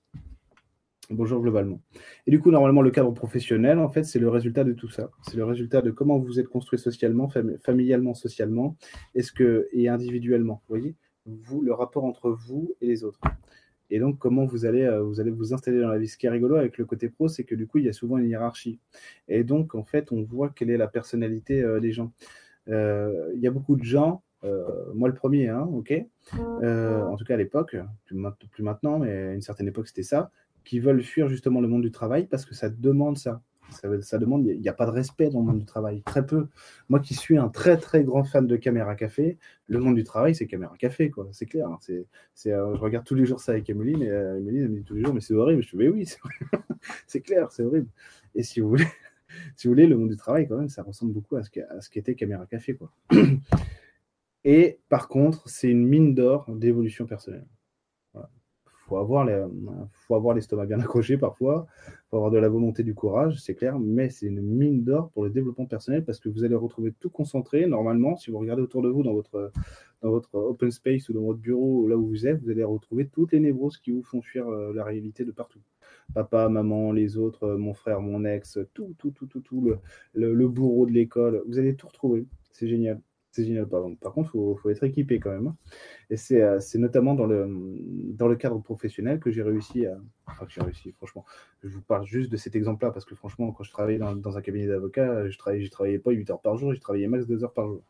Bonjour 1.10 1.42
globalement. 1.42 1.82
Et 2.26 2.32
du 2.32 2.40
coup, 2.40 2.50
normalement, 2.50 2.82
le 2.82 2.90
cadre 2.90 3.12
professionnel, 3.12 3.78
en 3.78 3.90
fait, 3.90 4.04
c'est 4.04 4.20
le 4.20 4.30
résultat 4.30 4.64
de 4.64 4.72
tout 4.72 4.88
ça. 4.88 5.12
C'est 5.22 5.36
le 5.36 5.44
résultat 5.44 5.82
de 5.82 5.92
comment 5.92 6.18
vous 6.18 6.40
êtes 6.40 6.48
construit 6.48 6.80
socialement, 6.80 7.30
familialement, 7.62 8.14
socialement, 8.14 8.78
et 9.14 9.90
individuellement. 9.90 10.64
Vous 10.68 10.76
voyez, 10.76 10.96
vous, 11.26 11.62
le 11.62 11.74
rapport 11.74 12.06
entre 12.06 12.32
vous 12.32 12.74
et 12.80 12.88
les 12.88 13.04
autres. 13.04 13.20
Et 13.90 14.00
donc, 14.00 14.18
comment 14.18 14.46
vous 14.46 14.66
allez, 14.66 14.84
euh, 14.84 15.02
vous 15.02 15.20
allez 15.20 15.32
vous 15.32 15.54
installer 15.54 15.80
dans 15.82 15.90
la 15.90 15.98
vie? 15.98 16.08
Ce 16.08 16.18
qui 16.18 16.26
est 16.26 16.30
rigolo 16.30 16.56
avec 16.56 16.78
le 16.78 16.86
côté 16.86 17.10
pro, 17.10 17.28
c'est 17.28 17.44
que 17.44 17.56
du 17.56 17.68
coup, 17.68 17.78
il 17.78 17.86
y 17.86 17.90
a 17.90 17.94
souvent 17.94 18.18
une 18.18 18.28
hiérarchie. 18.28 18.80
Et 19.28 19.44
donc, 19.44 19.76
en 19.76 19.84
fait, 19.84 20.12
on 20.12 20.24
voit 20.24 20.50
quelle 20.50 20.70
est 20.70 20.78
la 20.78 20.88
personnalité 20.88 21.62
euh, 21.64 21.80
des 21.80 21.92
gens. 21.92 22.12
Euh, 22.70 23.32
il 23.36 23.42
y 23.42 23.48
a 23.48 23.52
beaucoup 23.52 23.76
de 23.76 23.84
gens, 23.84 24.24
moi 24.94 25.08
le 25.08 25.16
premier, 25.16 25.48
hein, 25.48 25.70
ok, 25.72 25.94
en 26.34 27.16
tout 27.16 27.24
cas 27.24 27.36
à 27.36 27.38
l'époque, 27.38 27.78
plus, 28.06 28.64
maintenant, 28.64 29.00
mais 29.00 29.12
à 29.12 29.34
une 29.34 29.42
certaine 29.42 29.70
époque 29.70 29.88
c'était 29.88 30.04
ça, 30.04 30.32
qui 30.66 30.80
veulent 30.80 31.02
fuir 31.02 31.30
justement 31.30 31.62
le 31.62 31.70
monde 31.70 31.82
du 31.82 31.92
travail 31.92 32.26
parce 32.26 32.46
que 32.46 32.54
ça 32.54 32.70
demande 32.70 33.18
ça. 33.18 33.42
Ça, 33.74 34.18
demande, 34.18 34.46
il 34.46 34.60
n'y 34.60 34.70
a 34.70 34.74
pas 34.74 34.86
de 34.86 34.92
respect 34.92 35.30
dans 35.30 35.40
le 35.40 35.46
monde 35.46 35.60
du 35.60 35.66
travail, 35.66 36.02
très 36.04 36.26
peu. 36.26 36.48
Moi 36.90 37.00
qui 37.00 37.14
suis 37.14 37.38
un 37.38 37.50
très 37.50 37.78
très 37.78 38.04
grand 38.04 38.24
fan 38.24 38.48
de 38.48 38.56
Caméra 38.56 38.96
Café, 38.96 39.38
le 39.68 39.80
monde 39.80 39.96
du 39.96 40.04
travail 40.04 40.36
c'est 40.36 40.48
Caméra 40.48 40.76
Café, 40.78 41.10
quoi, 41.10 41.28
c'est 41.32 41.46
clair. 41.46 41.68
Hein. 41.68 41.78
c'est, 41.82 42.06
je 42.52 42.80
regarde 42.80 43.06
tous 43.06 43.16
les 43.16 43.26
jours 43.26 43.40
ça 43.40 43.54
avec 43.54 43.70
Emeline, 43.70 44.02
et 44.02 44.08
Emeline 44.08 44.70
me 44.70 44.78
dit 44.78 44.84
tous 44.84 44.96
les 44.96 45.04
jours, 45.04 45.14
mais 45.14 45.22
c'est 45.22 45.34
horrible. 45.34 45.64
Je 45.64 45.70
dis, 45.70 45.78
mais 45.78 45.90
oui, 45.90 46.08
c'est 47.08 47.22
clair, 47.22 47.52
c'est 47.52 47.64
horrible. 47.64 47.90
Et 48.36 48.44
si 48.44 48.60
vous 48.60 48.70
voulez, 48.70 48.88
si 49.56 49.68
vous 49.68 49.74
voulez, 49.74 49.88
le 49.88 49.98
monde 49.98 50.10
du 50.10 50.18
travail, 50.18 50.48
quand 50.48 50.58
même, 50.58 50.70
ça 50.70 50.84
ressemble 50.84 51.14
beaucoup 51.14 51.36
à 51.36 51.44
ce 51.44 51.90
qu'était 51.90 52.16
Caméra 52.16 52.46
Café. 52.46 52.76
Quoi. 52.76 52.92
Et 54.46 54.80
par 54.90 55.08
contre, 55.08 55.48
c'est 55.48 55.70
une 55.70 55.88
mine 55.88 56.14
d'or 56.16 56.54
d'évolution 56.54 57.06
personnelle. 57.06 57.46
Il 58.86 59.90
faut 60.08 60.16
avoir 60.16 60.36
l'estomac 60.36 60.66
bien 60.66 60.80
accroché 60.80 61.18
parfois, 61.18 61.68
faut 62.10 62.18
avoir 62.18 62.32
de 62.32 62.38
la 62.38 62.50
volonté, 62.50 62.84
du 62.84 62.94
courage, 62.94 63.40
c'est 63.42 63.56
clair, 63.56 63.80
mais 63.80 64.10
c'est 64.10 64.28
une 64.28 64.42
mine 64.42 64.84
d'or 64.84 65.10
pour 65.12 65.24
le 65.24 65.30
développement 65.30 65.66
personnel 65.66 66.04
parce 66.04 66.20
que 66.20 66.30
vous 66.30 66.44
allez 66.44 66.56
retrouver 66.56 66.94
tout 67.00 67.10
concentré. 67.10 67.66
Normalement, 67.66 68.16
si 68.16 68.30
vous 68.30 68.40
regardez 68.40 68.62
autour 68.62 68.82
de 68.82 68.90
vous 68.90 69.04
dans 69.04 69.14
votre, 69.14 69.52
dans 70.02 70.12
votre 70.12 70.36
open 70.36 70.72
space 70.72 71.10
ou 71.10 71.14
dans 71.14 71.24
votre 71.24 71.40
bureau, 71.40 71.88
là 71.88 71.98
où 71.98 72.08
vous 72.08 72.28
êtes, 72.28 72.42
vous 72.42 72.50
allez 72.50 72.64
retrouver 72.64 73.08
toutes 73.08 73.32
les 73.32 73.40
névroses 73.40 73.78
qui 73.78 73.92
vous 73.92 74.04
font 74.04 74.22
fuir 74.22 74.48
euh, 74.48 74.74
la 74.74 74.84
réalité 74.84 75.26
de 75.26 75.32
partout 75.32 75.60
papa, 76.14 76.50
maman, 76.50 76.92
les 76.92 77.18
autres, 77.18 77.44
euh, 77.44 77.58
mon 77.58 77.74
frère, 77.74 78.02
mon 78.02 78.26
ex, 78.26 78.60
tout, 78.74 78.96
tout, 78.98 79.12
tout, 79.12 79.26
tout, 79.28 79.42
tout, 79.42 79.76
le, 80.14 80.48
bourreau 80.48 80.86
de 80.86 80.92
l'école. 80.92 81.42
Vous 81.48 81.60
allez 81.60 81.76
tout 81.76 81.88
retrouver. 81.88 82.26
C'est 82.52 82.68
génial. 82.68 83.02
C'est 83.34 83.46
génial. 83.46 83.68
Par 83.68 84.14
contre, 84.14 84.30
il 84.36 84.56
faut, 84.62 84.70
être 84.70 84.84
équipé 84.84 85.20
quand 85.20 85.32
même. 85.32 85.48
Hein. 85.48 85.56
Et 86.12 86.36
euh, 86.36 86.60
c'est 86.60 86.78
notamment 86.78 87.16
dans 87.16 87.26
le, 87.26 88.36
cadre 88.36 88.60
professionnel 88.60 89.20
que 89.20 89.32
j'ai 89.32 89.42
réussi 89.42 89.88
à. 89.88 89.98
Enfin, 90.28 90.46
que 90.46 90.52
j'ai 90.52 90.62
réussi, 90.62 90.92
franchement. 90.92 91.26
Je 91.64 91.70
vous 91.70 91.82
parle 91.82 92.06
juste 92.06 92.32
de 92.32 92.38
cet 92.38 92.56
exemple-là 92.56 92.92
parce 92.92 93.06
que, 93.06 93.16
franchement, 93.16 93.52
quand 93.52 93.64
je 93.64 93.72
travaillais 93.72 93.98
dans, 93.98 94.38
un 94.38 94.42
cabinet 94.44 94.68
d'avocat, 94.68 95.28
je 95.28 95.38
travaillais, 95.40 95.68
travaillais 95.68 95.98
pas 95.98 96.12
8 96.12 96.30
heures 96.30 96.42
par 96.42 96.58
jour, 96.58 96.76
je 96.76 96.80
travaillais 96.80 97.08
max 97.08 97.26
2 97.26 97.44
heures 97.44 97.54
par 97.54 97.66
jour. 97.66 97.82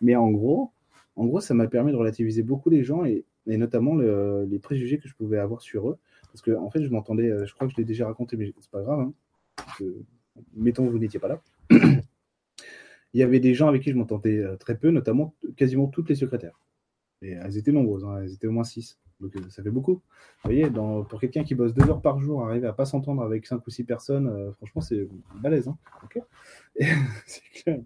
Mais 0.00 0.16
en 0.16 0.28
gros, 0.28 0.72
en 1.14 1.26
gros 1.26 1.40
ça 1.40 1.54
m'a 1.54 1.68
permis 1.68 1.92
de 1.92 1.96
relativiser 1.96 2.42
beaucoup 2.42 2.68
les 2.68 2.82
gens 2.82 3.04
et, 3.04 3.24
notamment 3.46 3.94
les 3.94 4.58
préjugés 4.58 4.98
que 4.98 5.06
je 5.06 5.14
pouvais 5.14 5.38
avoir 5.38 5.62
sur 5.62 5.88
eux. 5.88 5.98
Parce 6.32 6.42
que, 6.42 6.50
en 6.50 6.68
fait, 6.70 6.82
je 6.82 6.88
m'entendais, 6.90 7.30
euh, 7.30 7.46
je 7.46 7.54
crois 7.54 7.68
que 7.68 7.72
je 7.72 7.78
l'ai 7.78 7.84
déjà 7.84 8.06
raconté, 8.06 8.36
mais 8.36 8.52
c'est 8.58 8.70
pas 8.72 8.82
grave. 8.82 9.00
Hein, 9.00 9.84
mettons 10.54 10.84
que 10.84 10.90
vous 10.90 10.98
n'étiez 10.98 11.20
pas 11.20 11.28
là. 11.28 11.40
Il 13.12 13.20
y 13.20 13.22
avait 13.22 13.40
des 13.40 13.54
gens 13.54 13.68
avec 13.68 13.82
qui 13.82 13.90
je 13.90 13.96
m'entendais 13.96 14.38
euh, 14.38 14.56
très 14.56 14.76
peu, 14.76 14.90
notamment 14.90 15.34
quasiment 15.56 15.88
toutes 15.88 16.08
les 16.08 16.14
secrétaires. 16.14 16.58
Et 17.22 17.32
elles 17.32 17.58
étaient 17.58 17.72
nombreuses, 17.72 18.04
hein, 18.04 18.18
elles 18.22 18.32
étaient 18.32 18.46
au 18.46 18.52
moins 18.52 18.64
six. 18.64 18.98
Donc 19.20 19.36
euh, 19.36 19.40
ça 19.50 19.62
fait 19.62 19.70
beaucoup. 19.70 19.94
Vous 19.94 20.50
voyez, 20.50 20.70
pour 20.70 21.20
quelqu'un 21.20 21.44
qui 21.44 21.54
bosse 21.54 21.74
deux 21.74 21.86
heures 21.90 22.00
par 22.00 22.18
jour, 22.18 22.46
arriver 22.46 22.66
à 22.66 22.72
pas 22.72 22.86
s'entendre 22.86 23.22
avec 23.22 23.46
cinq 23.46 23.66
ou 23.66 23.70
six 23.70 23.84
personnes, 23.84 24.28
euh, 24.28 24.52
franchement, 24.52 24.80
c'est 24.80 25.06
balèze. 25.42 25.68
Hein 25.68 25.76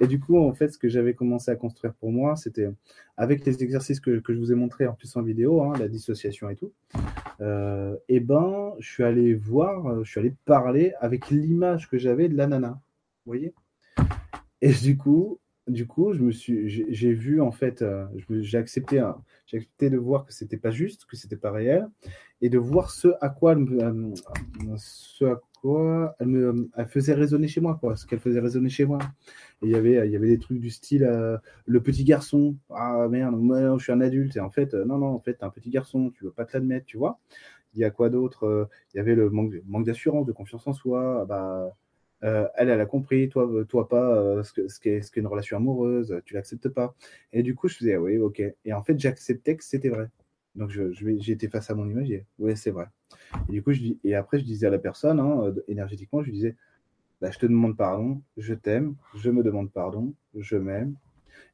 et, 0.00 0.06
du 0.06 0.20
coup, 0.20 0.36
en 0.36 0.52
fait, 0.52 0.68
ce 0.68 0.76
que 0.76 0.88
j'avais 0.88 1.14
commencé 1.14 1.50
à 1.50 1.56
construire 1.56 1.94
pour 1.94 2.12
moi, 2.12 2.36
c'était 2.36 2.68
avec 3.16 3.46
les 3.46 3.62
exercices 3.62 4.00
que, 4.00 4.18
que, 4.18 4.34
je 4.34 4.38
vous 4.38 4.52
ai 4.52 4.54
montrés 4.54 4.86
en 4.86 4.92
plus 4.92 5.16
en 5.16 5.22
vidéo, 5.22 5.62
hein, 5.62 5.72
la 5.78 5.88
dissociation 5.88 6.50
et 6.50 6.56
tout. 6.56 6.72
Et 8.08 8.20
ben, 8.20 8.74
je 8.78 8.92
suis 8.92 9.04
allé 9.04 9.34
voir, 9.34 10.04
je 10.04 10.10
suis 10.10 10.20
allé 10.20 10.34
parler 10.44 10.92
avec 11.00 11.30
l'image 11.30 11.88
que 11.88 11.96
j'avais 11.96 12.28
de 12.28 12.36
l'ananas. 12.36 12.78
Vous 13.24 13.32
voyez? 13.32 13.54
Et 14.64 14.72
du 14.72 14.96
coup, 14.96 15.40
du 15.66 15.86
coup, 15.86 16.14
je 16.14 16.22
me 16.22 16.32
suis, 16.32 16.70
j'ai 16.70 17.12
vu 17.12 17.42
en 17.42 17.50
fait, 17.50 17.82
euh, 17.82 18.06
j'ai 18.30 18.56
accepté, 18.56 18.96
j'ai 19.44 19.58
accepté 19.58 19.90
de 19.90 19.98
voir 19.98 20.24
que 20.24 20.32
c'était 20.32 20.56
pas 20.56 20.70
juste, 20.70 21.04
que 21.04 21.16
c'était 21.16 21.36
pas 21.36 21.50
réel, 21.50 21.86
et 22.40 22.48
de 22.48 22.56
voir 22.56 22.90
ce 22.90 23.08
à 23.20 23.28
quoi, 23.28 23.56
euh, 23.56 24.14
ce 24.78 25.26
à 25.26 25.40
quoi 25.60 26.16
elle 26.18 26.28
me, 26.28 26.70
elle 26.78 26.86
faisait 26.86 27.12
résonner 27.12 27.46
chez 27.46 27.60
moi, 27.60 27.76
quoi, 27.78 27.94
ce 27.94 28.06
qu'elle 28.06 28.20
faisait 28.20 28.40
résonner 28.40 28.70
chez 28.70 28.86
moi. 28.86 29.00
Il 29.60 29.68
y 29.68 29.74
avait, 29.74 30.06
il 30.06 30.12
y 30.12 30.16
avait 30.16 30.28
des 30.28 30.38
trucs 30.38 30.60
du 30.60 30.70
style, 30.70 31.04
euh, 31.04 31.36
le 31.66 31.82
petit 31.82 32.04
garçon, 32.04 32.56
ah 32.70 33.06
merde, 33.10 33.36
moi, 33.36 33.76
je 33.76 33.82
suis 33.82 33.92
un 33.92 34.00
adulte, 34.00 34.34
et 34.38 34.40
en 34.40 34.50
fait, 34.50 34.72
non, 34.72 34.96
non, 34.96 35.08
en 35.08 35.20
fait, 35.20 35.34
t'es 35.34 35.44
un 35.44 35.50
petit 35.50 35.68
garçon, 35.68 36.10
tu 36.10 36.24
veux 36.24 36.32
pas 36.32 36.46
te 36.46 36.54
l'admettre, 36.54 36.86
tu 36.86 36.96
vois. 36.96 37.20
Il 37.74 37.80
y 37.80 37.84
a 37.84 37.90
quoi 37.90 38.08
d'autre 38.08 38.70
Il 38.94 38.96
y 38.96 39.00
avait 39.00 39.14
le 39.14 39.28
manque, 39.28 39.52
manque 39.66 39.84
d'assurance, 39.84 40.24
de 40.24 40.32
confiance 40.32 40.66
en 40.66 40.72
soi, 40.72 41.26
bah 41.28 41.76
euh, 42.22 42.46
elle, 42.54 42.70
a 42.70 42.86
compris, 42.86 43.28
toi, 43.28 43.46
euh, 43.50 43.84
pas, 43.84 44.16
euh, 44.16 44.42
ce 44.42 44.80
qu'est 44.80 45.16
une 45.16 45.26
relation 45.26 45.56
amoureuse, 45.56 46.20
tu 46.24 46.34
l'acceptes 46.34 46.68
pas. 46.68 46.94
Et 47.32 47.42
du 47.42 47.54
coup, 47.54 47.68
je 47.68 47.76
faisais, 47.76 47.94
ah 47.94 48.00
oui, 48.00 48.18
ok. 48.18 48.42
Et 48.64 48.72
en 48.72 48.82
fait, 48.82 48.98
j'acceptais 48.98 49.56
que 49.56 49.64
c'était 49.64 49.90
vrai. 49.90 50.08
Donc, 50.54 50.70
j'étais 50.70 51.48
face 51.48 51.70
à 51.70 51.74
mon 51.74 51.88
image 51.88 52.22
oui, 52.38 52.56
c'est 52.56 52.70
vrai. 52.70 52.86
Et 53.48 53.52
du 53.52 53.62
coup, 53.62 53.72
je 53.72 53.80
dis, 53.80 53.98
et 54.04 54.14
après, 54.14 54.38
je 54.38 54.44
disais 54.44 54.66
à 54.66 54.70
la 54.70 54.78
personne, 54.78 55.20
hein, 55.20 55.52
énergétiquement, 55.68 56.22
je 56.22 56.26
lui 56.26 56.34
disais, 56.34 56.56
bah, 57.20 57.30
je 57.30 57.38
te 57.38 57.46
demande 57.46 57.76
pardon, 57.76 58.22
je 58.36 58.54
t'aime, 58.54 58.96
je 59.16 59.30
me 59.30 59.42
demande 59.42 59.72
pardon, 59.72 60.14
je 60.36 60.56
m'aime, 60.56 60.94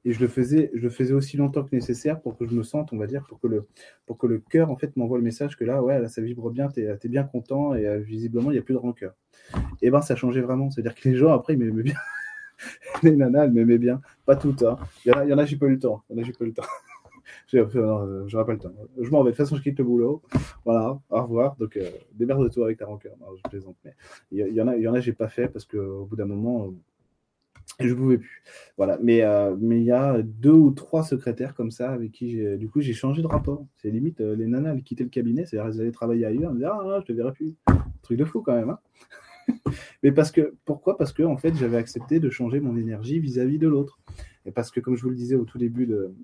et 0.05 0.13
je 0.13 0.21
le 0.21 0.29
faisais, 0.29 0.71
je 0.75 0.81
le 0.81 0.91
faisais 0.91 1.13
aussi 1.13 1.37
longtemps 1.37 1.63
que 1.63 1.75
nécessaire 1.75 2.21
pour 2.21 2.37
que 2.37 2.47
je 2.47 2.55
me 2.55 2.63
sente, 2.63 2.93
on 2.93 2.97
va 2.97 3.07
dire, 3.07 3.25
pour 3.29 3.41
que 3.41 3.47
le, 3.47 3.67
pour 4.07 4.19
que 4.19 4.27
le 4.27 4.39
cœur 4.39 4.71
en 4.71 4.77
fait 4.77 4.97
m'envoie 4.97 5.19
le 5.19 5.25
message 5.25 5.57
que 5.57 5.65
là, 5.65 5.83
ouais, 5.83 6.01
là, 6.01 6.09
ça 6.09 6.23
vibre 6.23 6.51
bien, 6.51 6.69
tu 6.69 6.81
es, 6.81 7.09
bien 7.09 7.25
content 7.25 7.75
et 7.75 7.87
euh, 7.87 7.99
visiblement 7.99 8.51
il 8.51 8.55
n'y 8.55 8.61
a 8.61 8.63
plus 8.63 8.75
de 8.75 8.79
rancœur. 8.79 9.15
Et 9.83 9.91
ben 9.91 10.01
ça 10.01 10.17
changeait 10.17 10.41
vraiment, 10.41 10.71
c'est-à-dire 10.71 10.95
que 10.95 11.09
les 11.09 11.17
gens 11.17 11.33
après 11.33 11.55
ils 11.55 11.59
m'aimaient 11.59 11.83
bien, 11.83 11.95
les 13.03 13.17
nanas 13.17 13.45
elles 13.45 13.53
m'aimaient 13.53 13.79
bien, 13.79 14.01
pas 14.25 14.37
toutes, 14.37 14.63
hein. 14.63 14.79
Il 15.05 15.11
y 15.11 15.13
en 15.13 15.19
a, 15.19 15.25
il 15.25 15.31
y 15.31 15.35
en 15.35 15.39
a 15.39 15.45
j'ai 15.45 15.57
pas 15.57 15.67
eu 15.67 15.73
le 15.73 15.79
temps, 15.79 16.03
il 16.09 16.17
y 16.17 16.19
en 16.19 16.23
a 16.23 16.27
j'ai 16.27 16.33
pas 16.33 16.45
eu 16.45 16.49
le 16.49 16.55
temps. 16.55 16.63
Je 17.53 17.59
n'aurai 17.59 18.47
pas 18.47 18.53
le 18.53 18.59
temps. 18.59 18.73
Je 19.01 19.11
m'en 19.11 19.23
vais. 19.23 19.33
De 19.33 19.37
toute 19.37 19.45
façon, 19.45 19.57
je 19.57 19.63
quitte 19.63 19.79
le 19.79 19.85
boulot. 19.85 20.23
Voilà, 20.65 20.99
au 21.11 21.23
revoir. 21.23 21.57
Donc, 21.57 21.77
euh, 21.77 21.91
démerde-toi 22.13 22.67
avec 22.67 22.79
ta 22.79 22.87
rancœur. 22.87 23.17
Non, 23.21 23.27
je 23.37 23.49
plaisante. 23.49 23.77
Mais 23.85 23.95
il 24.31 24.55
y, 24.55 24.61
en 24.61 24.69
a, 24.69 24.77
il 24.77 24.83
y 24.83 24.89
en 24.89 24.95
a, 24.95 25.01
j'ai 25.01 25.13
pas 25.13 25.29
fait 25.29 25.49
parce 25.49 25.65
qu'au 25.65 26.05
bout 26.07 26.17
d'un 26.17 26.27
moment, 26.27 26.73
je 27.81 27.89
ne 27.89 27.95
pouvais 27.95 28.19
plus. 28.19 28.43
Voilà. 28.77 28.99
Mais 29.03 29.23
euh, 29.23 29.57
mais 29.59 29.79
il 29.79 29.85
y 29.85 29.93
a 29.93 30.21
deux 30.23 30.53
ou 30.53 30.71
trois 30.71 31.03
secrétaires 31.03 31.55
comme 31.55 31.71
ça 31.71 31.91
avec 31.91 32.13
qui 32.13 32.31
j'ai, 32.31 32.57
du 32.57 32.69
coup 32.69 32.81
j'ai 32.81 32.93
changé 32.93 33.23
de 33.23 33.27
rapport. 33.27 33.67
C'est 33.79 33.91
limite 33.91 34.21
euh, 34.21 34.37
les 34.37 34.47
nanas 34.47 34.75
elles 34.75 34.83
quittaient 34.83 35.05
le 35.05 35.11
cabinet, 35.11 35.47
c'est-à-dire 35.47 35.73
elles 35.73 35.81
allaient 35.81 35.93
travailler 35.93 36.27
ailleurs, 36.27 36.51
elles 36.51 36.57
me 36.57 36.61
disaient 36.61 36.71
ah 36.71 36.99
je 37.01 37.07
te 37.07 37.13
verrai 37.13 37.33
plus. 37.33 37.55
Truc 38.03 38.19
de 38.19 38.25
fou 38.25 38.43
quand 38.43 38.55
même. 38.55 38.71
Hein 38.71 38.79
mais 40.03 40.13
parce 40.13 40.31
que 40.31 40.55
pourquoi? 40.65 40.97
Parce 40.97 41.13
que 41.13 41.23
en 41.23 41.37
fait 41.37 41.55
j'avais 41.55 41.77
accepté 41.77 42.21
de 42.21 42.31
changer 42.31 42.61
mon 42.61 42.77
énergie 42.77 43.19
vis-à-vis 43.19 43.59
de 43.59 43.69
l'autre. 43.69 43.99
Et 44.47 44.53
parce 44.53 44.71
que 44.71 44.81
comme 44.81 44.97
je 44.97 45.03
vous 45.03 45.11
le 45.11 45.17
disais 45.17 45.35
au 45.35 45.45
tout 45.45 45.59
début 45.59 45.87
de, 45.87 46.15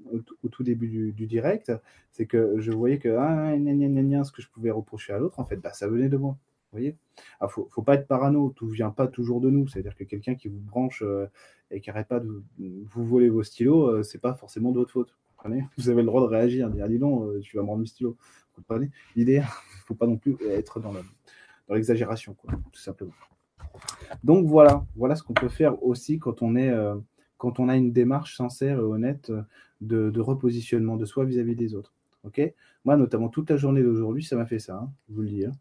au, 0.42 0.48
tout 0.48 0.62
début 0.62 1.12
du, 1.12 1.26
direct, 1.26 1.70
c'est 2.12 2.24
que 2.24 2.54
je 2.58 2.72
voyais 2.72 2.98
que 2.98 3.14
ah, 3.18 3.52
ce 3.54 4.32
que 4.32 4.40
je 4.40 4.48
pouvais 4.48 4.70
reprocher 4.70 5.12
à 5.12 5.18
l'autre 5.18 5.38
en 5.38 5.44
fait 5.44 5.56
bah, 5.56 5.74
ça 5.74 5.86
venait 5.86 6.08
de 6.08 6.16
moi 6.16 6.38
voyez 6.76 6.96
Il 7.42 7.48
faut, 7.48 7.68
faut 7.70 7.82
pas 7.82 7.94
être 7.94 8.06
parano, 8.06 8.52
tout 8.54 8.68
vient 8.68 8.90
pas 8.90 9.06
toujours 9.06 9.40
de 9.40 9.50
nous. 9.50 9.68
C'est-à-dire 9.68 9.94
que 9.94 10.04
quelqu'un 10.04 10.34
qui 10.34 10.48
vous 10.48 10.58
branche 10.58 11.02
euh, 11.02 11.26
et 11.70 11.80
qui 11.80 11.90
n'arrête 11.90 12.08
pas 12.08 12.20
de 12.20 12.42
vous 12.58 13.04
voler 13.04 13.28
vos 13.28 13.42
stylos, 13.42 13.88
euh, 13.88 14.02
c'est 14.02 14.20
pas 14.20 14.34
forcément 14.34 14.72
de 14.72 14.78
votre 14.78 14.92
faute. 14.92 15.14
Vous, 15.76 15.88
avez 15.90 16.02
le 16.02 16.06
droit 16.06 16.20
de 16.22 16.26
réagir, 16.26 16.70
dire 16.70 16.88
dis 16.88 16.98
donc, 16.98 17.22
euh, 17.22 17.40
tu 17.40 17.56
vas 17.56 17.62
me 17.62 17.68
rendre 17.68 17.80
mes 17.80 17.86
stylos. 17.86 18.16
Comprenez? 18.54 18.90
L'idée, 19.14 19.42
faut 19.86 19.94
pas 19.94 20.06
non 20.06 20.16
plus 20.16 20.36
être 20.48 20.80
dans 20.80 20.92
l'exagération, 21.68 22.36
tout 22.72 22.80
simplement. 22.80 23.12
Donc 24.24 24.46
voilà, 24.46 24.86
voilà 24.96 25.14
ce 25.14 25.22
qu'on 25.22 25.34
peut 25.34 25.48
faire 25.48 25.82
aussi 25.82 26.18
quand 26.18 26.42
on 26.42 26.56
est 26.56 26.72
quand 27.36 27.60
on 27.60 27.68
a 27.68 27.76
une 27.76 27.92
démarche 27.92 28.36
sincère 28.36 28.78
et 28.78 28.82
honnête 28.82 29.30
de, 29.80 30.20
repositionnement 30.20 30.96
de 30.96 31.04
soi 31.04 31.24
vis-à-vis 31.24 31.56
des 31.56 31.74
autres. 31.74 31.94
Ok? 32.24 32.40
Moi, 32.84 32.96
notamment 32.96 33.28
toute 33.28 33.50
la 33.50 33.56
journée 33.56 33.82
d'aujourd'hui, 33.82 34.24
ça 34.24 34.36
m'a 34.36 34.46
fait 34.46 34.58
ça, 34.58 34.76
hein, 34.76 34.90
je 35.08 35.14
vous 35.14 35.22
le 35.22 35.28
dis. 35.28 35.44
Hein. 35.44 35.52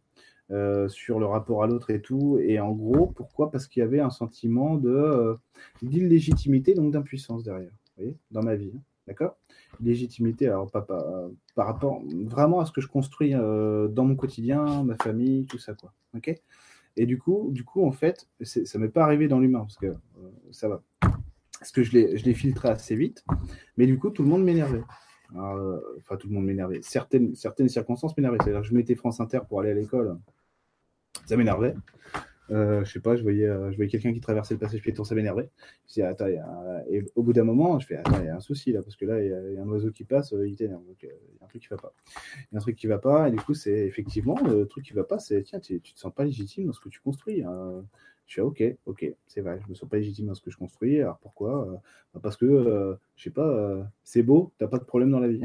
Euh, 0.51 0.87
sur 0.87 1.19
le 1.19 1.25
rapport 1.25 1.63
à 1.63 1.67
l'autre 1.67 1.89
et 1.89 2.01
tout. 2.01 2.37
Et 2.39 2.59
en 2.59 2.71
gros, 2.71 3.07
pourquoi? 3.07 3.49
Parce 3.49 3.67
qu'il 3.67 3.79
y 3.79 3.83
avait 3.83 3.99
un 3.99 4.11
sentiment 4.11 4.79
euh, 4.85 5.35
d'illégitimité, 5.81 6.75
donc 6.75 6.91
d'impuissance 6.91 7.43
derrière, 7.43 7.71
dans 8.29 8.43
ma 8.43 8.55
vie. 8.55 8.71
Hein. 8.75 8.79
D'accord? 9.07 9.37
Légitimité, 9.81 10.47
alors 10.47 10.69
pas, 10.69 10.85
par 11.55 11.65
rapport 11.65 12.01
vraiment 12.25 12.59
à 12.59 12.65
ce 12.65 12.71
que 12.71 12.81
je 12.81 12.87
construis 12.87 13.33
euh, 13.33 13.87
dans 13.87 14.05
mon 14.05 14.15
quotidien, 14.15 14.83
ma 14.83 14.95
famille, 14.95 15.45
tout 15.45 15.57
ça, 15.57 15.73
quoi. 15.73 15.93
Ok? 16.15 16.39
Et 16.97 17.05
du 17.07 17.17
coup, 17.17 17.49
du 17.51 17.63
coup, 17.63 17.85
en 17.85 17.91
fait, 17.91 18.27
ça 18.41 18.77
m'est 18.77 18.89
pas 18.89 19.03
arrivé 19.03 19.27
dans 19.27 19.39
l'humain, 19.39 19.61
parce 19.61 19.77
que 19.77 19.93
ça 20.51 20.69
va. 20.69 20.81
Parce 21.59 21.71
que 21.71 21.81
je 21.81 21.91
l'ai 21.91 22.33
filtré 22.33 22.69
assez 22.69 22.95
vite, 22.95 23.25
mais 23.77 23.87
du 23.87 23.97
coup, 23.97 24.11
tout 24.11 24.21
le 24.21 24.29
monde 24.29 24.43
m'énervait. 24.43 24.83
Enfin, 25.33 26.17
tout 26.17 26.27
le 26.27 26.33
monde 26.33 26.45
m'énervait. 26.45 26.81
Certaines, 26.81 27.35
circonstances 27.35 28.15
m'énervaient. 28.17 28.37
C'est-à-dire 28.43 28.61
que 28.61 28.67
je 28.67 28.73
mettais 28.73 28.95
France 28.95 29.19
Inter 29.19 29.39
pour 29.47 29.59
aller 29.61 29.71
à 29.71 29.73
l'école 29.73 30.17
ça 31.25 31.37
m'énervait. 31.37 31.75
Euh, 32.51 32.85
je 32.85 32.91
sais 32.91 32.99
pas, 32.99 33.15
je 33.15 33.23
voyais, 33.23 33.47
euh, 33.47 33.71
quelqu'un 33.89 34.13
qui 34.13 34.19
traversait 34.19 34.53
le 34.53 34.59
passage 34.59 34.79
piéton, 34.81 35.03
ça 35.03 35.15
m'énervait. 35.15 35.49
Je 35.93 36.01
attends, 36.03 36.27
et 36.27 37.03
au 37.15 37.23
bout 37.23 37.33
d'un 37.33 37.43
moment, 37.43 37.79
je 37.79 37.87
fais, 37.87 37.95
attends, 37.95 38.19
il 38.19 38.25
y 38.25 38.29
a 38.29 38.35
un 38.35 38.39
souci 38.39 38.71
là, 38.71 38.83
parce 38.83 38.95
que 38.95 39.05
là, 39.05 39.19
il 39.19 39.53
y, 39.53 39.57
a 39.57 39.61
un 39.61 39.67
oiseau 39.67 39.89
qui 39.91 40.03
passe, 40.03 40.31
euh, 40.33 40.47
il 40.47 40.55
t'énerve. 40.55 40.85
Donc, 40.85 40.97
il 41.01 41.07
y 41.07 41.11
a 41.11 41.45
un 41.45 41.47
truc 41.47 41.63
qui 41.63 41.67
va 41.69 41.77
pas. 41.77 41.93
Il 42.37 42.53
y 42.53 42.55
a 42.55 42.57
un 42.57 42.61
truc 42.61 42.75
qui 42.75 42.85
va 42.85 42.99
pas, 42.99 43.27
et 43.27 43.31
du 43.31 43.37
coup, 43.37 43.55
c'est 43.55 43.87
effectivement, 43.87 44.37
le 44.45 44.67
truc 44.67 44.85
qui 44.85 44.93
va 44.93 45.03
pas, 45.03 45.17
c'est, 45.17 45.41
tiens, 45.41 45.59
tu, 45.59 45.81
tu 45.81 45.93
te 45.93 45.99
sens 45.99 46.13
pas 46.13 46.23
légitime 46.23 46.67
dans 46.67 46.73
ce 46.73 46.79
que 46.79 46.89
tu 46.89 46.99
construis. 46.99 47.43
Hein. 47.43 47.83
Je 48.27 48.33
suis 48.33 48.41
ok, 48.41 48.63
ok, 48.85 49.13
c'est 49.27 49.41
vrai, 49.41 49.59
je 49.63 49.69
me 49.69 49.75
sens 49.75 49.87
pas 49.87 49.97
légitime 49.97 50.27
dans 50.27 50.33
ce 50.33 50.41
que 50.41 50.49
je 50.49 50.57
construis. 50.57 50.99
Alors 50.99 51.19
pourquoi 51.19 51.81
bah, 52.13 52.19
Parce 52.23 52.37
que, 52.37 52.97
je 53.15 53.23
sais 53.23 53.29
pas, 53.29 53.87
c'est 54.03 54.23
beau, 54.23 54.51
t'as 54.57 54.67
pas 54.67 54.79
de 54.79 54.83
problème 54.83 55.11
dans 55.11 55.19
la 55.19 55.27
vie. 55.27 55.43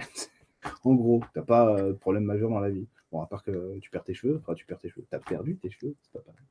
en 0.84 0.94
gros, 0.94 1.22
t'as 1.34 1.42
pas 1.42 1.82
de 1.82 1.92
problème 1.92 2.24
majeur 2.24 2.50
dans 2.50 2.60
la 2.60 2.70
vie. 2.70 2.86
Bon, 3.12 3.20
à 3.20 3.26
part 3.26 3.42
que 3.42 3.78
tu 3.80 3.90
perds 3.90 4.04
tes 4.04 4.14
cheveux, 4.14 4.36
enfin 4.40 4.54
tu 4.54 4.64
perds 4.64 4.78
tes 4.78 4.88
cheveux, 4.88 5.04
tu 5.08 5.16
as 5.16 5.18
perdu 5.18 5.56
tes 5.56 5.68
cheveux, 5.68 5.96
c'est 6.00 6.12
pas 6.12 6.20
pareil. 6.20 6.44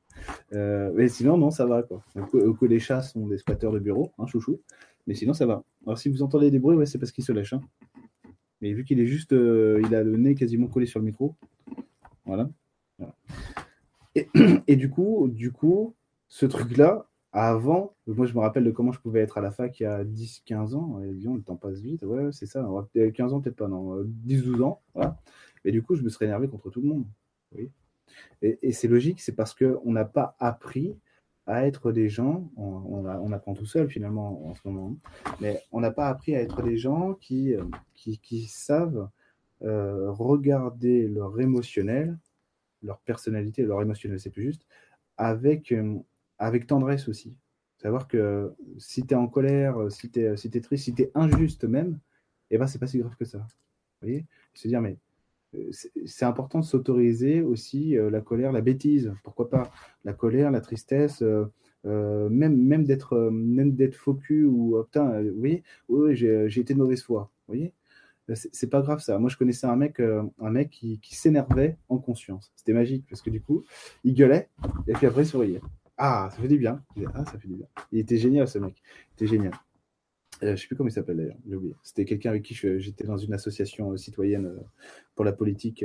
Euh, 0.52 0.92
mais 0.94 1.08
sinon, 1.08 1.38
non, 1.38 1.50
ça 1.50 1.64
va 1.64 1.82
quoi. 1.82 2.04
Que, 2.30 2.66
les 2.66 2.78
chats 2.78 3.00
sont 3.00 3.26
des 3.26 3.38
squatteurs 3.38 3.72
de 3.72 3.78
bureau, 3.78 4.12
hein, 4.18 4.26
chouchou. 4.26 4.60
Mais 5.06 5.14
sinon, 5.14 5.32
ça 5.32 5.46
va. 5.46 5.64
Alors 5.86 5.98
si 5.98 6.10
vous 6.10 6.22
entendez 6.22 6.50
des 6.50 6.58
bruits, 6.58 6.76
ouais, 6.76 6.84
c'est 6.84 6.98
parce 6.98 7.12
qu'il 7.12 7.24
se 7.24 7.32
lèche. 7.32 7.54
Hein. 7.54 7.62
Mais 8.60 8.72
vu 8.74 8.84
qu'il 8.84 9.00
est 9.00 9.06
juste, 9.06 9.32
euh, 9.32 9.80
il 9.86 9.94
a 9.94 10.02
le 10.02 10.16
nez 10.18 10.34
quasiment 10.34 10.66
collé 10.66 10.84
sur 10.84 11.00
le 11.00 11.06
micro. 11.06 11.34
Voilà. 12.26 12.50
Et, 14.14 14.28
du 14.76 14.90
coup, 14.90 15.28
du 15.28 15.52
coup, 15.52 15.94
ce 16.30 16.46
truc-là, 16.46 17.06
avant, 17.32 17.94
moi 18.06 18.26
je 18.26 18.34
me 18.34 18.40
rappelle 18.40 18.64
de 18.64 18.70
comment 18.70 18.92
je 18.92 19.00
pouvais 19.00 19.20
être 19.20 19.36
à 19.36 19.40
la 19.40 19.50
fac 19.50 19.78
il 19.78 19.82
y 19.82 19.86
a 19.86 20.04
10-15 20.04 20.74
ans. 20.74 21.02
Et 21.02 21.12
disons, 21.12 21.34
le 21.34 21.42
temps 21.42 21.56
passe 21.56 21.80
vite. 21.80 22.02
Ouais, 22.02 22.30
c'est 22.32 22.46
ça. 22.46 22.66
15 22.94 23.34
ans, 23.34 23.40
peut-être 23.40 23.56
pas, 23.56 23.68
non. 23.68 24.02
10-12 24.26 24.62
ans. 24.62 24.80
Voilà. 24.94 25.18
Et 25.64 25.72
du 25.72 25.82
coup, 25.82 25.94
je 25.94 26.02
me 26.02 26.08
serais 26.08 26.24
énervé 26.24 26.48
contre 26.48 26.70
tout 26.70 26.80
le 26.80 26.88
monde. 26.88 27.04
Oui. 27.52 27.70
Et, 28.42 28.72
c'est 28.72 28.88
logique, 28.88 29.20
c'est 29.20 29.34
parce 29.34 29.54
qu'on 29.54 29.92
n'a 29.92 30.04
pas 30.04 30.36
appris 30.38 30.98
à 31.46 31.66
être 31.66 31.92
des 31.92 32.08
gens, 32.08 32.50
on, 32.56 33.32
apprend 33.32 33.54
tout 33.54 33.66
seul 33.66 33.88
finalement 33.88 34.46
en 34.46 34.54
ce 34.54 34.60
moment, 34.64 34.96
mais 35.40 35.60
on 35.72 35.80
n'a 35.80 35.90
pas 35.90 36.08
appris 36.08 36.34
à 36.34 36.40
être 36.40 36.62
des 36.62 36.76
gens 36.76 37.14
qui, 37.14 37.54
euh, 37.54 37.64
qui, 37.94 38.46
savent 38.46 39.08
euh, 39.62 40.10
regarder 40.10 41.08
leur 41.08 41.40
émotionnel, 41.40 42.16
leur 42.82 43.00
personnalité, 43.00 43.62
leur 43.62 43.82
émotionnel, 43.82 44.20
c'est 44.20 44.30
plus 44.30 44.44
juste, 44.44 44.66
avec, 45.16 45.72
euh, 45.72 45.98
avec 46.40 46.66
tendresse 46.66 47.08
aussi. 47.08 47.38
Savoir 47.76 48.08
que 48.08 48.52
si 48.78 49.06
tu 49.06 49.14
es 49.14 49.16
en 49.16 49.28
colère, 49.28 49.76
si 49.92 50.10
tu 50.10 50.20
es, 50.20 50.36
si 50.36 50.50
es 50.52 50.60
triste, 50.60 50.84
si 50.84 50.94
tu 50.94 51.02
es 51.02 51.12
injuste 51.14 51.64
même, 51.64 52.00
eh 52.50 52.58
ben, 52.58 52.66
c'est 52.66 52.80
pas 52.80 52.88
si 52.88 52.98
grave 52.98 53.14
que 53.16 53.24
ça. 53.24 53.38
Vous 53.38 54.08
voyez? 54.08 54.26
Se 54.54 54.66
dire, 54.66 54.80
mais 54.80 54.98
c'est 56.04 56.24
important 56.24 56.60
de 56.60 56.64
s'autoriser 56.64 57.42
aussi 57.42 57.96
euh, 57.96 58.10
la 58.10 58.20
colère, 58.20 58.52
la 58.52 58.60
bêtise, 58.60 59.12
pourquoi 59.24 59.50
pas? 59.50 59.70
La 60.04 60.12
colère, 60.12 60.50
la 60.50 60.60
tristesse, 60.60 61.22
euh, 61.22 61.46
euh, 61.86 62.28
même 62.28 62.56
même 62.56 62.84
d'être 62.84 63.30
même 63.30 63.74
d'être 63.74 63.94
focus 63.94 64.46
ou 64.46 64.76
oh, 64.76 64.84
putain, 64.84 65.22
oui, 65.36 65.62
oui 65.88 66.14
j'ai 66.14 66.60
été 66.60 66.74
de 66.74 66.78
mauvaise 66.78 67.02
foi, 67.02 67.30
vous 67.48 67.54
voyez? 67.54 67.74
C'est 68.52 68.70
pas 68.70 68.80
grave 68.80 69.00
ça. 69.00 69.18
Moi 69.18 69.28
je 69.28 69.36
connaissais 69.36 69.66
un 69.66 69.74
mec 69.74 69.98
un 69.98 70.50
mec 70.50 70.70
qui, 70.70 71.00
qui 71.00 71.16
s'énervait 71.16 71.78
en 71.88 71.98
conscience. 71.98 72.52
C'était 72.54 72.74
magique 72.74 73.04
parce 73.08 73.22
que 73.22 73.30
du 73.30 73.40
coup 73.40 73.64
il 74.04 74.14
gueulait 74.14 74.48
et 74.86 74.92
puis 74.92 75.06
après 75.06 75.22
il 75.22 75.26
souriait. 75.26 75.60
Ah 76.02 76.30
ça 76.30 76.40
fait 76.40 76.48
du 76.48 76.56
bien. 76.56 76.82
Ah 77.12 77.26
ça 77.26 77.38
fait 77.38 77.46
du 77.46 77.56
bien. 77.56 77.66
Il 77.92 77.98
était 77.98 78.16
génial 78.16 78.48
ce 78.48 78.58
mec. 78.58 78.82
Il 79.10 79.12
était 79.12 79.26
génial. 79.26 79.52
je 80.40 80.46
ne 80.46 80.56
sais 80.56 80.66
plus 80.66 80.74
comment 80.74 80.88
il 80.88 80.92
s'appelle 80.92 81.18
d'ailleurs, 81.18 81.36
j'ai 81.46 81.56
oublié. 81.56 81.76
C'était 81.82 82.06
quelqu'un 82.06 82.30
avec 82.30 82.42
qui 82.42 82.54
j'étais 82.54 83.04
dans 83.04 83.18
une 83.18 83.34
association 83.34 83.94
citoyenne 83.98 84.50
pour 85.14 85.26
la 85.26 85.32
politique. 85.32 85.84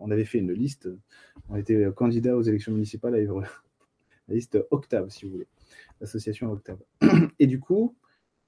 On 0.00 0.10
avait, 0.10 0.24
fait 0.24 0.38
une 0.38 0.52
liste. 0.52 0.88
On 1.48 1.54
était 1.54 1.86
candidat 1.94 2.36
aux 2.36 2.42
élections 2.42 2.72
municipales 2.72 3.14
à 3.14 3.18
Évreux. 3.18 3.44
La 4.28 4.34
liste 4.34 4.58
Octave, 4.72 5.10
si 5.10 5.26
vous 5.26 5.30
voulez. 5.30 5.48
L'association 6.00 6.50
Octave. 6.50 6.80
Et 7.38 7.46
du 7.46 7.60
coup, 7.60 7.96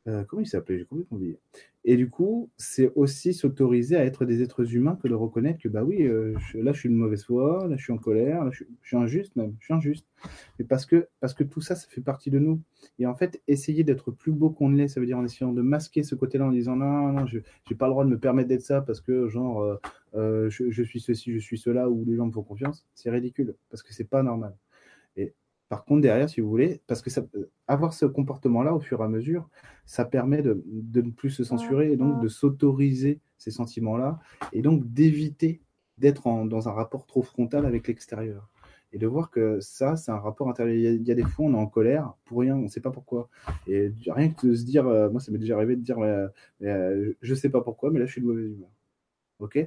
euh, 0.09 0.24
comment 0.24 0.42
il 0.42 0.46
s'appelait? 0.46 0.78
J'ai 0.78 0.84
complètement 0.84 1.16
oublié. 1.16 1.38
Et 1.84 1.96
du 1.96 2.11
coup, 2.11 2.50
c'est 2.57 2.92
aussi 2.94 3.34
s'autoriser 3.34 3.96
à 3.96 4.05
être 4.05 4.24
des 4.24 4.42
êtres 4.42 4.74
humains 4.74 4.96
que 5.03 5.09
de 5.09 5.14
reconnaître 5.14 5.61
que, 5.61 5.68
bah 5.68 5.84
oui, 5.84 6.03
euh, 6.03 6.34
là, 6.55 6.72
je 6.72 6.78
suis 6.78 6.88
de 6.88 6.94
mauvaise 6.94 7.24
foi, 7.24 7.66
là, 7.68 7.76
je 7.76 7.82
suis 7.82 7.92
en 7.92 7.98
colère, 7.98 8.50
je, 8.53 8.64
suis 8.82 8.96
injuste 8.96 9.34
même, 9.36 9.55
je 9.59 9.66
suis 9.66 9.74
injuste. 9.74 10.07
Mais 10.59 10.64
parce 10.64 10.86
que, 10.86 11.09
parce 11.20 11.34
que 11.34 11.44
tout 11.44 11.61
ça, 11.61 11.74
ça 11.74 11.86
fait 11.88 12.00
partie 12.00 12.30
de 12.30 12.38
nous. 12.38 12.61
Et 12.98 13.07
en 13.07 13.14
fait, 13.14 13.42
essayer 13.48 13.84
d'être 13.84 14.11
plus 14.11 14.32
beau 14.32 14.50
qu'on 14.50 14.68
ne 14.68 14.76
l'est, 14.76 14.88
ça 14.88 15.00
veut 15.00 15.07
dire 15.07 15.18
en 15.18 15.24
essayant 15.24 15.53
de 15.53 15.62
masquer 15.62 16.03
ce 16.03 16.14
côté-là 16.14 16.46
en 16.46 16.53
disant, 16.53 16.76
non, 16.76 17.12
non, 17.12 17.26
je 17.26 17.38
n'ai 17.38 17.76
pas 17.76 17.86
le 17.86 17.92
droit 17.92 18.05
de 18.05 18.11
me 18.11 18.18
permettre 18.18 18.48
d'être 18.48 18.62
ça 18.62 18.80
parce 18.80 19.00
que, 19.00 19.28
genre, 19.28 19.78
euh, 20.14 20.50
je, 20.50 20.70
je, 20.70 20.82
suis 20.82 21.00
ceci, 21.00 21.32
je 21.32 21.38
suis 21.38 21.59
cela, 21.59 21.88
ou 21.88 22.05
les 22.05 22.16
gens 22.16 22.26
me 22.26 22.32
font 22.32 22.42
confiance. 22.42 22.86
C'est 22.94 23.11
ridicule, 23.11 23.55
parce 23.70 23.82
que 23.82 23.92
c'est 23.92 24.09
pas 24.09 24.22
normal. 24.22 24.55
Par 25.72 25.86
contre, 25.86 26.02
derrière, 26.02 26.28
si 26.28 26.42
vous 26.42 26.50
voulez, 26.50 26.82
parce 26.86 27.00
que 27.00 27.08
ça, 27.08 27.22
euh, 27.34 27.50
avoir 27.66 27.94
ce 27.94 28.04
comportement-là 28.04 28.74
au 28.74 28.80
fur 28.80 29.00
et 29.00 29.04
à 29.04 29.08
mesure, 29.08 29.48
ça 29.86 30.04
permet 30.04 30.42
de, 30.42 30.62
ne 30.66 31.10
plus 31.10 31.30
se 31.30 31.44
censurer 31.44 31.90
et 31.90 31.96
donc 31.96 32.20
de 32.20 32.28
s'autoriser 32.28 33.22
ces 33.38 33.50
sentiments-là 33.50 34.20
et 34.52 34.60
donc 34.60 34.84
d'éviter 34.92 35.62
d'être 35.96 36.24
dans 36.44 36.68
un 36.68 36.72
rapport 36.72 37.06
trop 37.06 37.22
frontal 37.22 37.64
avec 37.64 37.88
l'extérieur. 37.88 38.50
Et 38.92 38.98
de 38.98 39.06
voir 39.06 39.30
que 39.30 39.60
ça, 39.60 39.96
c'est 39.96 40.10
un 40.10 40.18
rapport 40.18 40.46
intérieur. 40.50 40.76
Il 40.76 41.08
y, 41.08 41.10
a, 41.10 41.14
des 41.14 41.22
fois, 41.22 41.46
on 41.46 41.54
est 41.54 41.56
en 41.56 41.66
colère 41.66 42.12
pour 42.26 42.40
rien, 42.40 42.54
on 42.54 42.64
ne 42.64 42.68
sait 42.68 42.82
pas 42.82 42.90
pourquoi. 42.90 43.30
Et 43.66 43.90
rien 44.08 44.28
que 44.28 44.48
de 44.48 44.54
se 44.54 44.66
dire, 44.66 44.86
euh, 44.86 45.08
moi, 45.08 45.22
ça 45.22 45.32
m'est 45.32 45.38
déjà 45.38 45.56
arrivé 45.56 45.74
de 45.74 45.80
dire, 45.80 45.98
euh, 46.00 46.28
je 46.60 47.30
ne 47.30 47.34
sais 47.34 47.48
pas 47.48 47.62
pourquoi, 47.62 47.90
mais 47.90 47.98
là, 47.98 48.04
je 48.04 48.12
suis 48.12 48.20
de 48.20 48.26
mauvaise 48.26 48.44
humeur. 48.44 48.68
OK? 49.38 49.58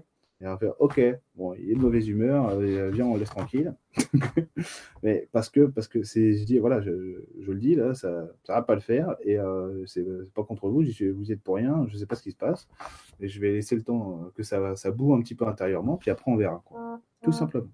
Et 0.41 0.47
on 0.47 0.57
fait 0.57 0.69
OK, 0.79 1.01
bon, 1.35 1.53
il 1.53 1.71
est 1.71 1.75
de 1.75 1.79
mauvaise 1.79 2.09
humeur, 2.09 2.49
euh, 2.49 2.89
viens, 2.91 3.05
on 3.05 3.15
laisse 3.15 3.29
tranquille. 3.29 3.73
mais 5.03 5.29
parce 5.31 5.49
que, 5.49 5.65
parce 5.65 5.87
que 5.87 6.03
c'est, 6.03 6.33
je 6.33 6.43
dis, 6.43 6.59
voilà, 6.59 6.81
je, 6.81 6.91
je, 7.39 7.51
le 7.51 7.57
dis, 7.57 7.75
là, 7.75 7.93
ça 7.93 8.09
ne 8.11 8.27
va 8.47 8.61
pas 8.61 8.75
le 8.75 8.81
faire, 8.81 9.15
et 9.23 9.39
euh, 9.39 9.85
c'est 9.85 10.05
pas 10.33 10.43
contre 10.43 10.67
vous, 10.67 10.83
je 10.83 11.05
vous 11.05 11.31
êtes 11.31 11.41
pour 11.41 11.55
rien, 11.55 11.85
je 11.87 11.93
ne 11.93 11.99
sais 11.99 12.05
pas 12.05 12.15
ce 12.15 12.23
qui 12.23 12.31
se 12.31 12.35
passe, 12.35 12.67
et 13.21 13.29
je 13.29 13.39
vais 13.39 13.53
laisser 13.53 13.77
le 13.77 13.83
temps 13.83 14.25
euh, 14.25 14.31
que 14.35 14.43
ça, 14.43 14.75
ça 14.75 14.91
boue 14.91 15.13
un 15.13 15.21
petit 15.21 15.35
peu 15.35 15.47
intérieurement, 15.47 15.95
puis 15.95 16.11
après 16.11 16.29
on 16.29 16.35
verra, 16.35 16.61
quoi. 16.65 16.99
tout 17.21 17.31
simplement. 17.31 17.71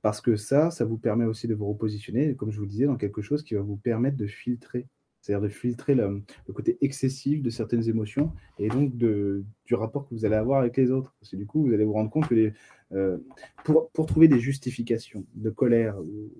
Parce 0.00 0.20
que 0.20 0.34
ça, 0.34 0.72
ça 0.72 0.84
vous 0.84 0.98
permet 0.98 1.26
aussi 1.26 1.46
de 1.46 1.54
vous 1.54 1.68
repositionner, 1.68 2.34
comme 2.34 2.50
je 2.50 2.58
vous 2.58 2.66
disais, 2.66 2.86
dans 2.86 2.96
quelque 2.96 3.22
chose 3.22 3.44
qui 3.44 3.54
va 3.54 3.60
vous 3.60 3.76
permettre 3.76 4.16
de 4.16 4.26
filtrer 4.26 4.88
c'est-à-dire 5.22 5.40
de 5.40 5.48
filtrer 5.48 5.94
le, 5.94 6.20
côté 6.52 6.76
excessif 6.80 7.42
de 7.42 7.48
certaines 7.48 7.88
émotions 7.88 8.32
et 8.58 8.68
donc 8.68 8.96
de, 8.96 9.44
du 9.64 9.74
rapport 9.74 10.08
que 10.08 10.14
vous 10.14 10.24
allez 10.24 10.34
avoir 10.34 10.58
avec 10.58 10.76
les 10.76 10.90
autres. 10.90 11.14
Parce 11.20 11.30
que 11.30 11.36
du 11.36 11.46
coup, 11.46 11.64
vous 11.64 11.72
allez 11.72 11.84
vous 11.84 11.92
rendre 11.92 12.10
compte 12.10 12.26
que 12.26 12.34
les, 12.34 12.52
euh, 12.92 13.18
pour, 13.64 13.88
pour, 13.90 14.06
trouver 14.06 14.26
des 14.26 14.40
justifications 14.40 15.24
de 15.34 15.48
colère 15.50 15.96
ou 16.00 16.30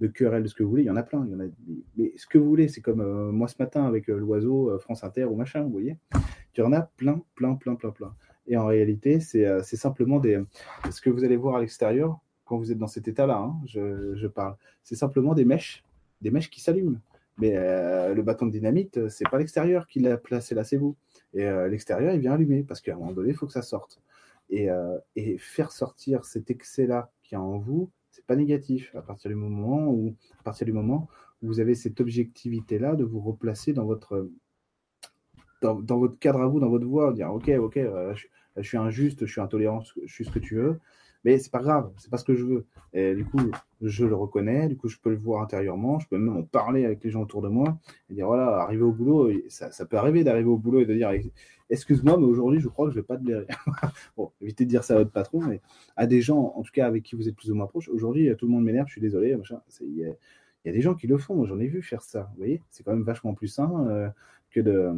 de 0.00 0.06
querelle, 0.06 0.42
de 0.42 0.48
ce 0.48 0.54
que 0.54 0.62
vous 0.62 0.70
voulez, 0.70 0.82
il 0.82 0.86
y 0.86 0.90
en 0.90 0.96
a 0.96 1.02
plein. 1.02 1.26
Il 1.26 1.32
y 1.32 1.34
en 1.34 1.40
a, 1.40 1.44
mais 1.98 2.12
ce 2.16 2.26
que 2.26 2.38
vous 2.38 2.48
voulez, 2.48 2.68
c'est 2.68 2.80
comme 2.80 3.02
euh, 3.02 3.30
moi 3.30 3.48
ce 3.48 3.56
matin 3.58 3.84
avec 3.84 4.08
euh, 4.08 4.16
l'oiseau, 4.16 4.78
France 4.78 5.04
Inter 5.04 5.24
ou 5.24 5.36
machin, 5.36 5.62
vous 5.62 5.70
voyez. 5.70 5.98
Il 6.56 6.60
y 6.60 6.62
en 6.62 6.72
a 6.72 6.80
plein, 6.80 7.22
plein, 7.34 7.54
plein, 7.54 7.74
plein, 7.74 7.90
plein. 7.90 8.14
Et 8.46 8.56
en 8.56 8.64
réalité, 8.64 9.20
c'est 9.20 9.62
simplement 9.62 10.18
des, 10.18 10.42
ce 10.90 11.00
que 11.00 11.10
vous 11.10 11.22
allez 11.22 11.36
voir 11.36 11.56
à 11.56 11.60
l'extérieur 11.60 12.18
quand 12.46 12.56
vous 12.56 12.72
êtes 12.72 12.78
dans 12.78 12.88
cet 12.88 13.06
état-là, 13.06 13.38
hein, 13.38 13.54
je, 13.66 14.14
je 14.16 14.26
parle. 14.26 14.56
C'est 14.82 14.96
simplement 14.96 15.34
des 15.34 15.44
mèches, 15.44 15.84
des 16.20 16.32
mèches 16.32 16.50
qui 16.50 16.60
s'allument. 16.60 16.98
Mais 17.38 17.56
euh, 17.56 18.14
le 18.14 18.22
bâton 18.22 18.46
de 18.46 18.52
dynamite, 18.52 18.98
euh, 18.98 19.08
c'est 19.08 19.28
pas 19.28 19.38
l'extérieur 19.38 19.86
qui 19.86 20.00
l'a 20.00 20.16
placé 20.16 20.54
là, 20.54 20.64
c'est 20.64 20.76
vous. 20.76 20.96
Et 21.32 21.44
euh, 21.44 21.68
l'extérieur, 21.68 22.14
il 22.14 22.20
vient 22.20 22.32
allumer 22.32 22.62
parce 22.62 22.80
qu'à 22.80 22.94
un 22.94 22.96
moment 22.96 23.12
donné, 23.12 23.30
il 23.30 23.34
faut 23.34 23.46
que 23.46 23.52
ça 23.52 23.62
sorte. 23.62 24.00
Et, 24.50 24.68
faire 25.38 25.70
sortir 25.70 26.24
cet 26.24 26.50
excès-là 26.50 27.12
qui 27.22 27.34
est 27.36 27.38
en 27.38 27.58
vous, 27.58 27.88
c'est 28.10 28.26
pas 28.26 28.34
négatif. 28.34 28.94
À 28.96 29.02
partir 29.02 29.30
du 29.30 29.36
moment 29.36 29.88
où, 29.90 30.16
à 30.40 30.42
partir 30.42 30.66
du 30.66 30.72
moment 30.72 31.08
où 31.40 31.46
vous 31.46 31.60
avez 31.60 31.76
cette 31.76 32.00
objectivité-là 32.00 32.96
de 32.96 33.04
vous 33.04 33.20
replacer 33.20 33.72
dans 33.72 33.84
votre 33.84 34.28
dans, 35.62 35.80
dans, 35.80 35.98
votre 35.98 36.18
cadre 36.18 36.40
à 36.40 36.48
vous, 36.48 36.58
dans 36.58 36.68
votre 36.68 36.86
voie, 36.86 37.12
dire 37.12 37.32
ok, 37.32 37.48
ok, 37.48 37.74
je, 37.76 38.26
je, 38.56 38.62
suis 38.62 38.76
injuste, 38.76 39.24
je 39.24 39.30
suis 39.30 39.40
intolérant, 39.40 39.82
je 40.04 40.12
suis 40.12 40.24
ce 40.24 40.32
que 40.32 40.40
tu 40.40 40.56
veux, 40.56 40.80
mais 41.24 41.38
c'est 41.38 41.50
pas 41.50 41.60
grave, 41.60 41.92
c'est 41.96 42.10
pas 42.10 42.16
ce 42.16 42.24
que 42.24 42.34
je 42.34 42.44
veux. 42.44 42.66
Du 43.14 43.24
coup, 43.24 43.40
je 43.82 44.04
le 44.04 44.14
reconnais, 44.14 44.68
du 44.68 44.76
coup, 44.76 44.88
je 44.88 44.98
peux 44.98 45.10
le 45.10 45.16
voir 45.16 45.42
intérieurement, 45.42 45.98
je 45.98 46.08
peux 46.08 46.18
même 46.18 46.36
en 46.36 46.42
parler 46.42 46.84
avec 46.84 47.04
les 47.04 47.10
gens 47.10 47.22
autour 47.22 47.42
de 47.42 47.48
moi 47.48 47.78
et 48.08 48.14
dire 48.14 48.26
voilà, 48.26 48.58
arriver 48.58 48.82
au 48.82 48.92
boulot, 48.92 49.30
ça, 49.48 49.70
ça 49.72 49.86
peut 49.86 49.96
arriver 49.96 50.24
d'arriver 50.24 50.48
au 50.48 50.56
boulot 50.56 50.80
et 50.80 50.86
de 50.86 50.94
dire 50.94 51.10
excuse-moi, 51.70 52.18
mais 52.18 52.26
aujourd'hui, 52.26 52.60
je 52.60 52.68
crois 52.68 52.86
que 52.86 52.92
je 52.92 52.98
vais 52.98 53.06
pas 53.06 53.16
te 53.16 53.22
blairer. 53.22 53.46
bon, 54.16 54.32
évitez 54.40 54.64
de 54.64 54.70
dire 54.70 54.84
ça 54.84 54.94
à 54.94 54.98
votre 54.98 55.12
patron, 55.12 55.40
mais 55.40 55.60
à 55.96 56.06
des 56.06 56.20
gens, 56.20 56.52
en 56.56 56.62
tout 56.62 56.72
cas 56.72 56.86
avec 56.86 57.04
qui 57.04 57.16
vous 57.16 57.28
êtes 57.28 57.36
plus 57.36 57.50
ou 57.50 57.54
moins 57.54 57.66
proche, 57.66 57.88
aujourd'hui, 57.88 58.30
tout 58.36 58.46
le 58.46 58.52
monde 58.52 58.64
m'énerve, 58.64 58.88
je 58.88 58.92
suis 58.92 59.00
désolé, 59.00 59.34
machin. 59.36 59.60
Il 59.80 59.96
y, 60.66 60.68
a 60.68 60.72
des 60.72 60.80
gens 60.80 60.94
qui 60.94 61.06
le 61.06 61.16
font, 61.16 61.46
j'en 61.46 61.58
ai 61.58 61.68
vu 61.68 61.82
faire 61.82 62.02
ça, 62.02 62.28
vous 62.32 62.38
voyez, 62.38 62.62
c'est 62.70 62.82
quand 62.82 62.92
même 62.92 63.04
vachement 63.04 63.34
plus 63.34 63.48
sain 63.48 63.86
euh, 63.88 64.08
que 64.50 64.60
de 64.60 64.90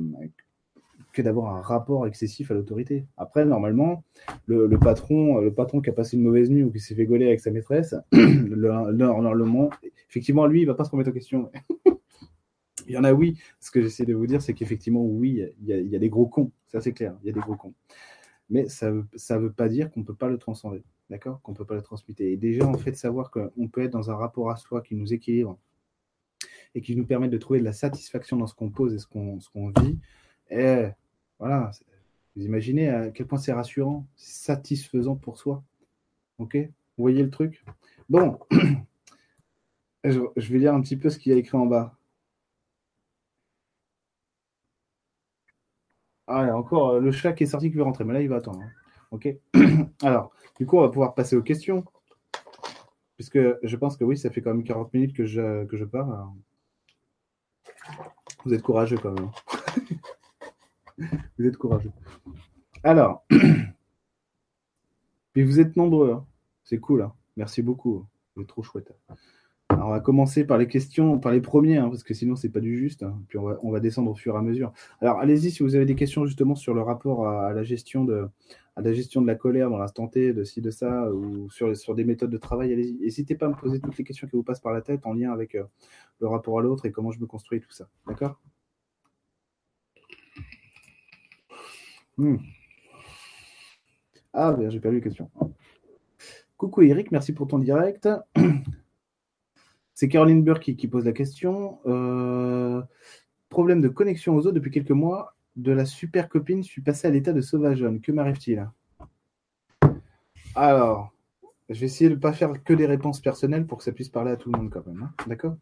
que 1.12 1.22
d'avoir 1.22 1.54
un 1.54 1.60
rapport 1.60 2.06
excessif 2.06 2.50
à 2.50 2.54
l'autorité. 2.54 3.06
Après, 3.16 3.44
normalement, 3.44 4.04
le, 4.46 4.68
patron, 4.78 5.40
le 5.40 5.52
patron 5.52 5.80
qui 5.80 5.90
a 5.90 5.92
passé 5.92 6.16
une 6.16 6.22
mauvaise 6.22 6.50
nuit 6.50 6.64
ou 6.64 6.70
qui 6.70 6.80
s'est 6.80 6.94
fait 6.94 7.06
gauler 7.06 7.26
avec 7.26 7.40
sa 7.40 7.50
maîtresse, 7.50 7.94
le, 8.12 8.92
normalement, 8.92 9.70
effectivement, 10.08 10.46
lui, 10.46 10.62
il 10.62 10.66
va 10.66 10.74
pas 10.74 10.84
se 10.84 10.90
remettre 10.90 11.10
en 11.10 11.12
question. 11.12 11.50
il 12.86 12.94
y 12.94 12.96
en 12.96 13.04
a, 13.04 13.12
oui. 13.12 13.38
Ce 13.60 13.70
que 13.70 13.82
j'essaie 13.82 14.06
de 14.06 14.14
vous 14.14 14.26
dire, 14.26 14.40
c'est 14.40 14.54
qu'effectivement, 14.54 15.04
oui, 15.04 15.42
il 15.60 15.66
y, 15.66 15.96
a, 15.96 15.98
des 15.98 16.08
gros 16.08 16.26
cons. 16.26 16.50
Ça, 16.68 16.80
c'est 16.80 16.92
clair. 16.92 17.14
Il 17.22 17.26
y 17.26 17.30
a 17.30 17.32
des 17.32 17.40
gros 17.40 17.56
cons. 17.56 17.74
Mais 18.48 18.68
ça 18.68 18.90
ne 18.90 19.38
veut, 19.38 19.52
pas 19.52 19.68
dire 19.68 19.90
qu'on 19.90 20.00
ne 20.00 20.04
peut 20.04 20.14
pas 20.14 20.28
le 20.28 20.38
transcender. 20.38 20.82
D'accord? 21.10 21.42
Qu'on 21.42 21.52
ne 21.52 21.56
peut 21.56 21.66
pas 21.66 21.74
le 21.74 21.82
transmuter. 21.82 22.32
Et 22.32 22.36
déjà, 22.38 22.66
en 22.66 22.78
fait, 22.78 22.96
savoir 22.96 23.30
qu'on 23.30 23.68
peut 23.68 23.82
être 23.82 23.92
dans 23.92 24.10
un 24.10 24.16
rapport 24.16 24.50
à 24.50 24.56
soi 24.56 24.80
qui 24.80 24.94
nous 24.94 25.12
équilibre 25.12 25.58
et 26.74 26.80
qui 26.80 26.96
nous 26.96 27.04
permet 27.04 27.28
de 27.28 27.36
trouver 27.36 27.60
de 27.60 27.64
la 27.64 27.74
satisfaction 27.74 28.38
dans 28.38 28.46
ce 28.46 28.54
qu'on 28.54 28.70
pose 28.70 28.94
et 28.94 28.98
ce 28.98 29.06
qu'on 29.06 29.68
vit, 29.82 29.98
et 30.50 30.86
voilà, 31.42 31.72
vous 32.36 32.44
imaginez 32.44 32.88
à 32.88 33.10
quel 33.10 33.26
point 33.26 33.36
c'est 33.36 33.52
rassurant, 33.52 34.06
satisfaisant 34.14 35.16
pour 35.16 35.38
soi. 35.38 35.64
Ok? 36.38 36.54
Vous 36.56 37.02
voyez 37.02 37.20
le 37.20 37.30
truc? 37.30 37.64
Bon, 38.08 38.38
je, 40.04 40.20
vais 40.36 40.58
lire 40.58 40.72
un 40.72 40.80
petit 40.82 40.96
peu 40.96 41.10
ce 41.10 41.18
qu'il 41.18 41.32
y 41.32 41.34
a 41.34 41.38
écrit 41.38 41.56
en 41.58 41.66
bas. 41.66 41.96
Ah, 46.28 46.44
a 46.44 46.54
encore 46.54 46.90
euh, 46.90 47.00
le 47.00 47.10
chat 47.10 47.32
qui 47.32 47.42
est 47.42 47.46
sorti 47.46 47.70
qui 47.72 47.76
veut 47.76 47.82
rentrer, 47.82 48.04
mais 48.04 48.12
là 48.12 48.20
il 48.22 48.28
va 48.28 48.36
attendre. 48.36 48.62
Hein. 48.62 48.70
Ok 49.10 49.28
Alors, 50.02 50.30
du 50.60 50.64
coup, 50.64 50.78
on 50.78 50.82
va 50.82 50.90
pouvoir 50.90 51.14
passer 51.14 51.34
aux 51.34 51.42
questions. 51.42 51.84
Puisque 53.16 53.40
je 53.64 53.76
pense 53.76 53.96
que 53.96 54.04
oui, 54.04 54.16
ça 54.16 54.30
fait 54.30 54.42
quand 54.42 54.54
même 54.54 54.62
40 54.62 54.94
minutes 54.94 55.16
que 55.16 55.24
je, 55.24 55.64
que 55.64 55.76
je 55.76 55.84
pars. 55.84 56.32
Vous 58.44 58.54
êtes 58.54 58.62
courageux 58.62 58.98
quand 58.98 59.10
même. 59.10 59.32
vous 61.38 61.46
êtes 61.46 61.56
courageux. 61.56 61.92
Alors, 62.82 63.24
puis 65.32 65.42
vous 65.42 65.60
êtes 65.60 65.76
nombreux. 65.76 66.12
Hein. 66.12 66.26
C'est 66.64 66.78
cool. 66.78 67.02
Hein. 67.02 67.12
Merci 67.36 67.62
beaucoup. 67.62 68.06
Vous 68.34 68.42
êtes 68.42 68.48
trop 68.48 68.62
chouette. 68.62 68.92
Alors, 69.68 69.88
on 69.88 69.90
va 69.90 70.00
commencer 70.00 70.44
par 70.44 70.58
les 70.58 70.66
questions, 70.66 71.18
par 71.18 71.32
les 71.32 71.40
premiers, 71.40 71.78
hein, 71.78 71.88
parce 71.88 72.02
que 72.02 72.12
sinon, 72.12 72.36
c'est 72.36 72.50
pas 72.50 72.60
du 72.60 72.76
juste. 72.76 73.04
Puis 73.28 73.38
on 73.38 73.70
va, 73.70 73.80
descendre 73.80 74.10
au 74.10 74.14
fur 74.14 74.34
et 74.34 74.38
à 74.38 74.42
mesure. 74.42 74.72
Alors, 75.00 75.18
allez-y 75.18 75.50
si 75.50 75.62
vous 75.62 75.74
avez 75.74 75.86
des 75.86 75.94
questions 75.94 76.26
justement 76.26 76.54
sur 76.54 76.74
le 76.74 76.82
rapport 76.82 77.26
à, 77.26 77.54
la 77.54 77.62
gestion 77.62 78.04
de, 78.04 78.28
la 78.76 79.34
colère 79.34 79.70
dans 79.70 79.78
l'instant 79.78 80.08
T, 80.08 80.34
de 80.34 80.44
ci, 80.44 80.60
de 80.60 80.70
ça, 80.70 81.10
ou 81.10 81.48
sur, 81.50 81.74
sur 81.76 81.94
des 81.94 82.04
méthodes 82.04 82.30
de 82.30 82.36
travail. 82.36 82.72
Allez-y. 82.72 82.98
N'hésitez 83.00 83.34
pas 83.34 83.46
à 83.46 83.48
me 83.48 83.54
poser 83.54 83.80
toutes 83.80 83.96
les 83.96 84.04
questions 84.04 84.28
qui 84.28 84.36
vous 84.36 84.42
passent 84.42 84.60
par 84.60 84.72
la 84.72 84.82
tête 84.82 85.06
en 85.06 85.14
lien 85.14 85.32
avec 85.32 85.54
euh, 85.54 85.64
le 86.20 86.26
rapport 86.26 86.58
à 86.58 86.62
l'autre 86.62 86.84
et 86.84 86.92
comment 86.92 87.10
je 87.10 87.20
me 87.20 87.26
construis 87.26 87.60
tout 87.60 87.72
ça. 87.72 87.88
D'accord? 88.06 88.38
Hmm. 92.22 92.36
Ah, 94.32 94.56
j'ai 94.68 94.78
perdu 94.78 94.98
la 94.98 95.02
question. 95.02 95.28
Coucou 96.56 96.82
Eric, 96.82 97.10
merci 97.10 97.32
pour 97.32 97.48
ton 97.48 97.58
direct. 97.58 98.08
C'est 99.94 100.06
Caroline 100.06 100.44
Burke 100.44 100.76
qui, 100.76 100.86
pose 100.86 101.04
la 101.04 101.10
question. 101.10 101.80
Euh, 101.84 102.80
problème 103.48 103.80
de 103.80 103.88
connexion 103.88 104.36
aux 104.36 104.46
autres 104.46 104.52
depuis 104.52 104.70
quelques 104.70 104.92
mois. 104.92 105.34
De 105.56 105.72
la 105.72 105.84
super 105.84 106.28
copine, 106.28 106.62
je 106.62 106.68
suis 106.68 106.80
passé 106.80 107.08
à 107.08 107.10
l'état 107.10 107.32
de 107.32 107.40
sauvageonne. 107.40 108.00
Que 108.00 108.12
m'arrive-t-il? 108.12 108.70
Alors, 110.54 111.12
je 111.70 111.80
vais 111.80 111.86
essayer 111.86 112.08
de 112.08 112.14
ne 112.14 112.20
pas 112.20 112.32
faire 112.32 112.52
que 112.62 112.72
des 112.72 112.86
réponses 112.86 113.20
personnelles 113.20 113.66
pour 113.66 113.78
que 113.78 113.84
ça 113.84 113.90
puisse 113.90 114.10
parler 114.10 114.30
à 114.30 114.36
tout 114.36 114.52
le 114.52 114.60
monde 114.60 114.70
quand 114.70 114.86
même. 114.86 115.02
Hein. 115.02 115.24
D'accord? 115.26 115.56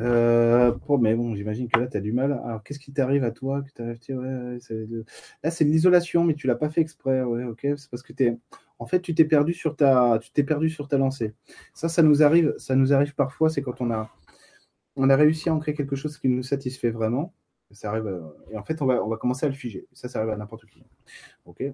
Euh, 0.00 0.72
mais 1.00 1.14
bon, 1.14 1.34
j'imagine 1.34 1.68
que 1.68 1.78
là, 1.78 1.86
tu 1.86 1.96
as 1.96 2.00
du 2.00 2.12
mal. 2.12 2.32
Alors, 2.44 2.62
qu'est-ce 2.62 2.78
qui 2.78 2.92
t'arrive 2.92 3.24
à 3.24 3.30
toi 3.30 3.62
que 3.62 4.12
ouais, 4.12 4.58
Là, 5.42 5.50
c'est 5.50 5.64
l'isolation, 5.64 6.24
mais 6.24 6.34
tu 6.34 6.46
l'as 6.46 6.56
pas 6.56 6.70
fait 6.70 6.80
exprès. 6.80 7.22
Ouais, 7.22 7.44
ok. 7.44 7.60
C'est 7.76 7.90
parce 7.90 8.02
que 8.02 8.12
es... 8.22 8.36
en 8.78 8.86
fait, 8.86 9.00
tu 9.00 9.14
t'es 9.14 9.24
perdu 9.24 9.54
sur 9.54 9.76
ta, 9.76 10.18
tu 10.20 10.30
t'es 10.32 10.42
perdu 10.44 10.68
sur 10.68 10.88
ta 10.88 10.98
lancée. 10.98 11.34
Ça, 11.74 11.88
ça 11.88 12.02
nous 12.02 12.22
arrive, 12.22 12.54
ça 12.58 12.74
nous 12.76 12.92
arrive 12.92 13.14
parfois. 13.14 13.50
C'est 13.50 13.62
quand 13.62 13.80
on 13.80 13.90
a, 13.90 14.10
on 14.96 15.10
a 15.10 15.16
réussi 15.16 15.48
à 15.48 15.54
en 15.54 15.60
créer 15.60 15.74
quelque 15.74 15.96
chose 15.96 16.18
qui 16.18 16.28
nous 16.28 16.42
satisfait 16.42 16.90
vraiment. 16.90 17.34
Ça 17.70 17.90
arrive, 17.90 18.22
et 18.50 18.56
en 18.56 18.62
fait, 18.64 18.82
on 18.82 18.86
va, 18.86 19.04
on 19.04 19.08
va 19.08 19.16
commencer 19.16 19.46
à 19.46 19.48
le 19.48 19.54
figer. 19.54 19.86
Ça, 19.92 20.08
ça 20.08 20.20
arrive 20.20 20.32
à 20.32 20.36
n'importe 20.36 20.66
qui. 20.66 20.84
Ok 21.44 21.64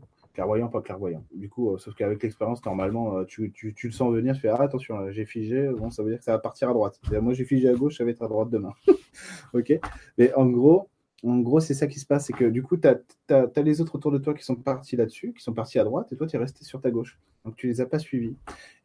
Clairvoyant, 0.41 0.69
pas 0.69 0.81
clairvoyant. 0.81 1.23
Du 1.35 1.51
coup, 1.51 1.77
sauf 1.77 1.95
qu'avec 1.95 2.23
l'expérience, 2.23 2.65
normalement, 2.65 3.25
tu, 3.25 3.53
tu, 3.53 3.75
le 3.85 3.93
sens 3.93 4.11
venir, 4.11 4.35
tu 4.35 4.41
fais 4.41 4.49
ah, 4.49 4.63
attention, 4.63 5.11
j'ai 5.11 5.27
figé, 5.27 5.69
bon, 5.69 5.91
ça 5.91 6.03
veut 6.03 6.09
dire 6.09 6.19
que 6.19 6.25
ça 6.25 6.33
va 6.33 6.39
partir 6.39 6.71
à 6.71 6.73
droite. 6.73 6.99
moi, 7.21 7.35
j'ai 7.35 7.45
figé 7.45 7.69
à 7.69 7.75
gauche, 7.75 7.99
ça 7.99 8.05
va 8.05 8.11
être 8.11 8.23
à 8.23 8.29
droite 8.29 8.49
demain. 8.49 8.73
ok 9.53 9.79
Mais 10.17 10.33
en 10.33 10.47
gros, 10.47 10.89
en 11.23 11.41
gros, 11.41 11.61
c'est 11.61 11.75
ça 11.75 11.87
qui 11.87 11.99
se 11.99 12.07
passe, 12.07 12.27
c'est 12.27 12.33
que 12.33 12.47
du 12.47 12.63
coup, 12.63 12.79
tu 12.79 12.89
as, 12.89 13.63
les 13.63 13.81
autres 13.83 13.97
autour 13.97 14.13
de 14.13 14.17
toi 14.17 14.33
qui 14.33 14.43
sont 14.43 14.57
partis 14.57 14.97
là-dessus, 14.97 15.35
qui 15.35 15.43
sont 15.43 15.53
partis 15.53 15.79
à 15.79 15.85
droite, 15.85 16.11
et 16.11 16.17
toi, 16.17 16.27
tu 16.27 16.37
es 16.37 16.39
resté 16.39 16.65
sur 16.65 16.81
ta 16.81 16.91
gauche. 16.91 17.19
Donc, 17.45 17.57
tu 17.57 17.67
les 17.67 17.83
as 17.83 17.87
pas 17.87 17.99
suivis. 17.99 18.35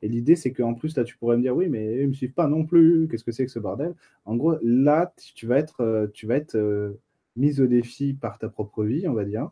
Et 0.01 0.09
l'idée, 0.09 0.35
c'est 0.35 0.51
qu'en 0.51 0.73
plus, 0.73 0.97
là, 0.97 1.05
tu 1.05 1.17
pourrais 1.17 1.37
me 1.37 1.41
dire, 1.41 1.55
oui, 1.55 1.69
mais 1.69 2.01
ils 2.01 2.07
me 2.09 2.13
suivent 2.13 2.33
pas 2.33 2.47
non 2.47 2.65
plus, 2.65 3.07
qu'est-ce 3.09 3.23
que 3.23 3.31
c'est 3.31 3.45
que 3.45 3.51
ce 3.51 3.59
bordel? 3.59 3.95
En 4.25 4.35
gros, 4.35 4.57
là, 4.61 5.13
tu 5.35 5.47
vas 5.47 5.57
être, 5.57 5.81
euh, 5.81 6.07
tu 6.13 6.27
vas 6.27 6.35
être 6.35 6.55
euh, 6.55 6.99
mis 7.37 7.61
au 7.61 7.67
défi 7.67 8.13
par 8.13 8.37
ta 8.37 8.49
propre 8.49 8.83
vie, 8.83 9.07
on 9.07 9.13
va 9.13 9.23
dire. 9.23 9.49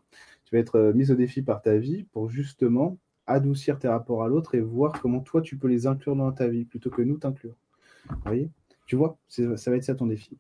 Vas 0.54 0.60
être 0.60 0.76
euh, 0.76 0.94
mis 0.94 1.12
au 1.12 1.16
défi 1.16 1.42
par 1.42 1.62
ta 1.62 1.78
vie 1.78 2.04
pour 2.12 2.30
justement 2.30 3.00
adoucir 3.26 3.80
tes 3.80 3.88
rapports 3.88 4.24
à 4.24 4.28
l'autre 4.28 4.54
et 4.54 4.62
voir 4.62 5.02
comment 5.02 5.20
toi, 5.20 5.42
tu 5.42 5.58
peux 5.58 5.68
les 5.68 5.88
inclure 5.88 6.16
dans 6.16 6.32
ta 6.32 6.48
vie 6.48 6.64
plutôt 6.64 6.92
que 6.92 7.02
nous 7.02 7.18
t'inclure. 7.18 7.56
Vous 8.08 8.16
voyez? 8.26 8.50
Tu 8.86 8.96
vois, 8.96 9.18
ça 9.28 9.72
va 9.72 9.78
être 9.78 9.84
ça 9.84 9.96
ton 9.96 10.06
défi. 10.06 10.38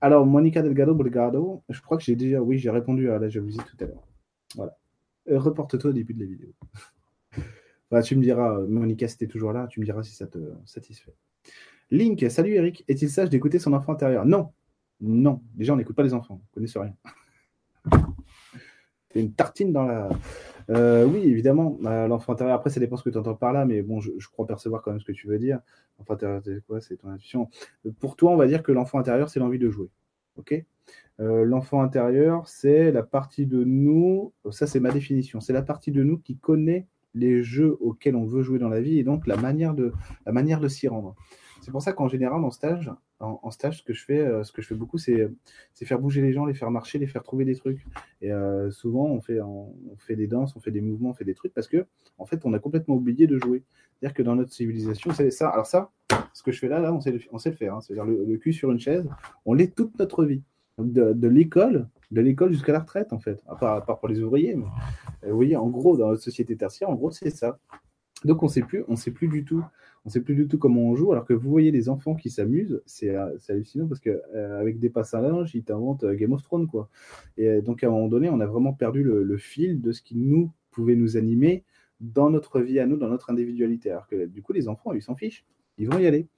Alors, 0.00 0.24
Monica 0.24 0.62
Delgado 0.62 0.94
Brigado, 0.94 1.62
je 1.68 1.80
crois 1.82 1.98
que 1.98 2.04
j'ai 2.04 2.16
déjà, 2.16 2.40
oui, 2.40 2.58
j'ai 2.58 2.70
répondu 2.70 3.10
à 3.10 3.18
la 3.18 3.28
jalousie 3.28 3.58
tout 3.58 3.84
à 3.84 3.86
l'heure. 3.86 4.06
Voilà. 4.54 4.76
Euh, 5.28 5.38
reporte-toi 5.38 5.90
au 5.90 5.92
début 5.92 6.14
de 6.14 6.20
la 6.20 6.26
vidéo. 6.26 6.54
tu 8.04 8.16
me 8.16 8.22
diras, 8.22 8.60
Monica, 8.60 9.06
si 9.08 9.18
tu 9.18 9.28
toujours 9.28 9.52
là, 9.52 9.66
tu 9.66 9.80
me 9.80 9.84
diras 9.84 10.02
si 10.02 10.14
ça 10.14 10.26
te 10.26 10.38
satisfait. 10.64 11.14
Link, 11.90 12.24
salut 12.30 12.54
Eric. 12.54 12.84
Est-il 12.88 13.10
sage 13.10 13.28
d'écouter 13.28 13.58
son 13.58 13.74
enfant 13.74 13.92
intérieur? 13.92 14.24
Non. 14.24 14.52
Non. 15.00 15.42
Déjà, 15.54 15.74
on 15.74 15.76
n'écoute 15.76 15.96
pas 15.96 16.02
les 16.02 16.14
enfants. 16.14 16.40
On 16.56 16.60
ne 16.60 16.66
connaît 16.66 16.86
rien. 16.86 16.94
Une 19.20 19.32
tartine 19.32 19.72
dans 19.72 19.84
la. 19.84 20.08
Euh, 20.68 21.04
oui, 21.04 21.20
évidemment, 21.24 21.78
euh, 21.84 22.08
l'enfant 22.08 22.32
intérieur. 22.32 22.56
Après, 22.56 22.70
ça 22.70 22.80
dépend 22.80 22.96
ce 22.96 23.04
que 23.04 23.10
tu 23.10 23.18
entends 23.18 23.34
par 23.34 23.52
là, 23.52 23.64
mais 23.64 23.82
bon, 23.82 24.00
je, 24.00 24.10
crois 24.32 24.46
percevoir 24.46 24.82
quand 24.82 24.90
même 24.90 25.00
ce 25.00 25.04
que 25.04 25.12
tu 25.12 25.28
veux 25.28 25.38
dire. 25.38 25.60
L'enfant 25.98 26.14
intérieur, 26.14 26.42
c'est 26.44 26.66
quoi? 26.66 26.80
C'est 26.80 26.96
ton 26.96 27.08
intuition. 27.08 27.48
Pour 28.00 28.16
toi, 28.16 28.32
on 28.32 28.36
va 28.36 28.46
dire 28.46 28.62
que 28.62 28.72
l'enfant 28.72 28.98
intérieur, 28.98 29.28
c'est 29.28 29.40
l'envie 29.40 29.58
de 29.58 29.70
jouer. 29.70 29.88
Ok? 30.36 30.64
Euh, 31.20 31.44
L'enfant 31.44 31.82
intérieur, 31.82 32.46
c'est 32.48 32.92
la 32.92 33.02
partie 33.02 33.46
de 33.46 33.64
nous. 33.64 34.32
Ça, 34.50 34.66
c'est 34.66 34.80
ma 34.80 34.90
définition. 34.90 35.40
C'est 35.40 35.52
la 35.52 35.62
partie 35.62 35.92
de 35.92 36.02
nous 36.02 36.18
qui 36.18 36.36
connaît 36.36 36.86
les 37.14 37.42
jeux 37.42 37.76
auxquels 37.80 38.16
on 38.16 38.26
veut 38.26 38.42
jouer 38.42 38.58
dans 38.58 38.68
la 38.68 38.80
vie 38.80 38.98
et 38.98 39.04
donc 39.04 39.26
la 39.26 39.36
manière 39.36 39.74
de 39.74 40.68
s'y 40.68 40.88
rendre. 40.88 41.14
C'est 41.66 41.72
pour 41.72 41.82
ça 41.82 41.92
qu'en 41.92 42.06
général, 42.06 42.44
en 42.44 42.52
stage, 42.52 42.92
en, 43.18 43.50
stage, 43.50 43.78
ce 43.78 43.82
que 43.82 43.92
je 43.92 44.04
fais, 44.04 44.20
euh, 44.20 44.44
ce 44.44 44.52
que 44.52 44.62
je 44.62 44.68
fais 44.68 44.76
beaucoup, 44.76 44.98
c'est, 44.98 45.28
faire 45.74 45.98
bouger 45.98 46.22
les 46.22 46.32
gens, 46.32 46.44
les 46.44 46.54
faire 46.54 46.70
marcher, 46.70 47.00
les 47.00 47.08
faire 47.08 47.24
trouver 47.24 47.44
des 47.44 47.56
trucs. 47.56 47.84
Et 48.22 48.30
euh, 48.30 48.70
souvent, 48.70 49.06
on 49.06 49.20
fait, 49.20 49.40
on, 49.40 49.74
fait 49.98 50.14
des 50.14 50.28
danses, 50.28 50.54
on 50.54 50.60
fait 50.60 50.70
des 50.70 50.80
mouvements, 50.80 51.10
on 51.10 51.14
fait 51.14 51.24
des 51.24 51.34
trucs 51.34 51.52
parce 51.52 51.66
que, 51.66 51.84
en 52.18 52.24
fait, 52.24 52.46
on 52.46 52.52
a 52.52 52.60
complètement 52.60 52.94
oublié 52.94 53.26
de 53.26 53.36
jouer. 53.36 53.64
C'est-à-dire 53.98 54.14
que 54.14 54.22
dans 54.22 54.36
notre 54.36 54.52
civilisation, 54.52 55.10
c'est 55.10 55.32
ça. 55.32 55.48
Alors 55.48 55.66
ça, 55.66 55.90
ce 56.34 56.44
que 56.44 56.52
je 56.52 56.60
fais 56.60 56.68
là, 56.68 56.78
là, 56.78 56.94
on 56.94 57.00
sait 57.00 57.10
le, 57.10 57.56
faire. 57.56 57.74
Hein. 57.74 57.80
C'est-à-dire 57.80 58.04
le, 58.04 58.36
cul 58.36 58.52
sur 58.52 58.70
une 58.70 58.78
chaise, 58.78 59.08
on 59.44 59.52
l'est 59.52 59.74
toute 59.74 59.98
notre 59.98 60.24
vie. 60.24 60.44
de, 60.78 61.26
l'école, 61.26 61.88
de 62.12 62.20
l'école 62.20 62.52
jusqu'à 62.52 62.74
la 62.74 62.78
retraite, 62.78 63.12
en 63.12 63.18
fait. 63.18 63.42
À 63.48 63.56
part, 63.56 63.98
pour 63.98 64.06
les 64.06 64.20
ouvriers. 64.20 64.54
Mais, 64.54 64.66
euh, 65.24 65.30
vous 65.30 65.36
voyez, 65.36 65.56
en 65.56 65.66
gros, 65.66 65.96
dans 65.96 66.10
notre 66.10 66.22
société 66.22 66.56
tertiaire, 66.56 66.90
en 66.90 66.94
gros, 66.94 67.10
c'est 67.10 67.30
ça. 67.30 67.58
Donc 68.24 68.42
on 68.42 68.48
sait 68.48 68.62
plus, 68.62 68.84
on 68.88 68.96
sait 68.96 69.10
plus 69.10 69.28
du 69.28 69.44
tout, 69.44 69.62
on 70.06 70.08
sait 70.08 70.20
plus 70.20 70.36
du 70.36 70.46
tout 70.46 70.56
comment 70.56 70.82
on 70.82 70.94
joue. 70.94 71.12
Alors 71.12 71.24
que 71.24 71.34
vous 71.34 71.50
voyez 71.50 71.72
les 71.72 71.88
enfants 71.88 72.14
qui 72.14 72.30
s'amusent, 72.30 72.80
c'est 72.86 73.10
euh, 73.10 73.36
hallucinant 73.48 73.88
parce 73.88 74.00
que 74.00 74.22
euh, 74.34 74.60
avec 74.60 74.78
des 74.78 74.88
passes 74.88 75.14
à 75.14 75.20
linge, 75.20 75.54
ils 75.54 75.64
t'inventent 75.64 76.04
euh, 76.04 76.14
Game 76.14 76.32
of 76.32 76.42
Thrones 76.44 76.68
quoi. 76.68 76.88
Et 77.36 77.60
donc 77.60 77.82
à 77.82 77.88
un 77.88 77.90
moment 77.90 78.06
donné, 78.06 78.30
on 78.30 78.38
a 78.38 78.46
vraiment 78.46 78.72
perdu 78.72 79.02
le, 79.02 79.36
fil 79.36 79.82
de 79.82 79.90
ce 79.92 80.02
qui 80.02 80.16
nous 80.16 80.52
pouvait 80.70 80.94
nous 80.94 81.16
animer 81.16 81.64
dans 82.00 82.30
notre 82.30 82.60
vie 82.60 82.78
à 82.78 82.86
nous, 82.86 82.96
dans 82.96 83.08
notre 83.08 83.30
individualité. 83.30 83.90
Alors 83.90 84.06
que 84.06 84.26
du 84.26 84.42
coup, 84.42 84.52
les 84.52 84.68
enfants, 84.68 84.92
ils 84.92 85.02
s'en 85.02 85.16
fichent, 85.16 85.44
ils 85.76 85.88
vont 85.90 85.98
y 85.98 86.06
aller. 86.06 86.28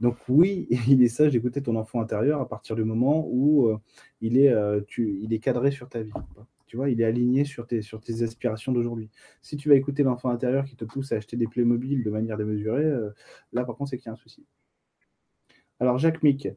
Donc 0.00 0.16
oui, 0.28 0.68
il 0.88 1.02
est 1.02 1.08
sage 1.08 1.32
d'écouter 1.32 1.62
ton 1.62 1.76
enfant 1.76 2.02
intérieur 2.02 2.42
à 2.42 2.48
partir 2.48 2.76
du 2.76 2.84
moment 2.84 3.26
où 3.30 3.70
il, 4.20 4.36
est, 4.36 4.54
tu, 4.86 5.18
il 5.22 5.32
est 5.32 5.38
cadré 5.38 5.70
sur 5.70 5.88
ta 5.88 6.02
vie. 6.02 6.12
Tu 6.74 6.78
vois, 6.78 6.90
il 6.90 7.00
est 7.00 7.04
aligné 7.04 7.44
sur 7.44 7.68
tes, 7.68 7.82
aspirations 8.24 8.72
d'aujourd'hui. 8.72 9.08
Si 9.42 9.56
tu 9.56 9.68
vas 9.68 9.76
écouter 9.76 10.02
l'enfant 10.02 10.30
intérieur 10.30 10.64
qui 10.64 10.74
te 10.74 10.84
pousse 10.84 11.12
à 11.12 11.18
acheter 11.18 11.36
des 11.36 11.46
Playmobil 11.46 12.02
de 12.02 12.10
manière 12.10 12.36
démesurée, 12.36 12.82
euh, 12.82 13.10
là, 13.52 13.62
par 13.62 13.76
contre, 13.76 13.90
c'est 13.90 13.96
qu'il 13.96 14.06
y 14.06 14.08
a 14.08 14.14
un 14.14 14.16
souci. 14.16 14.44
Alors, 15.78 15.98
Jacques 15.98 16.24
Mick, 16.24 16.48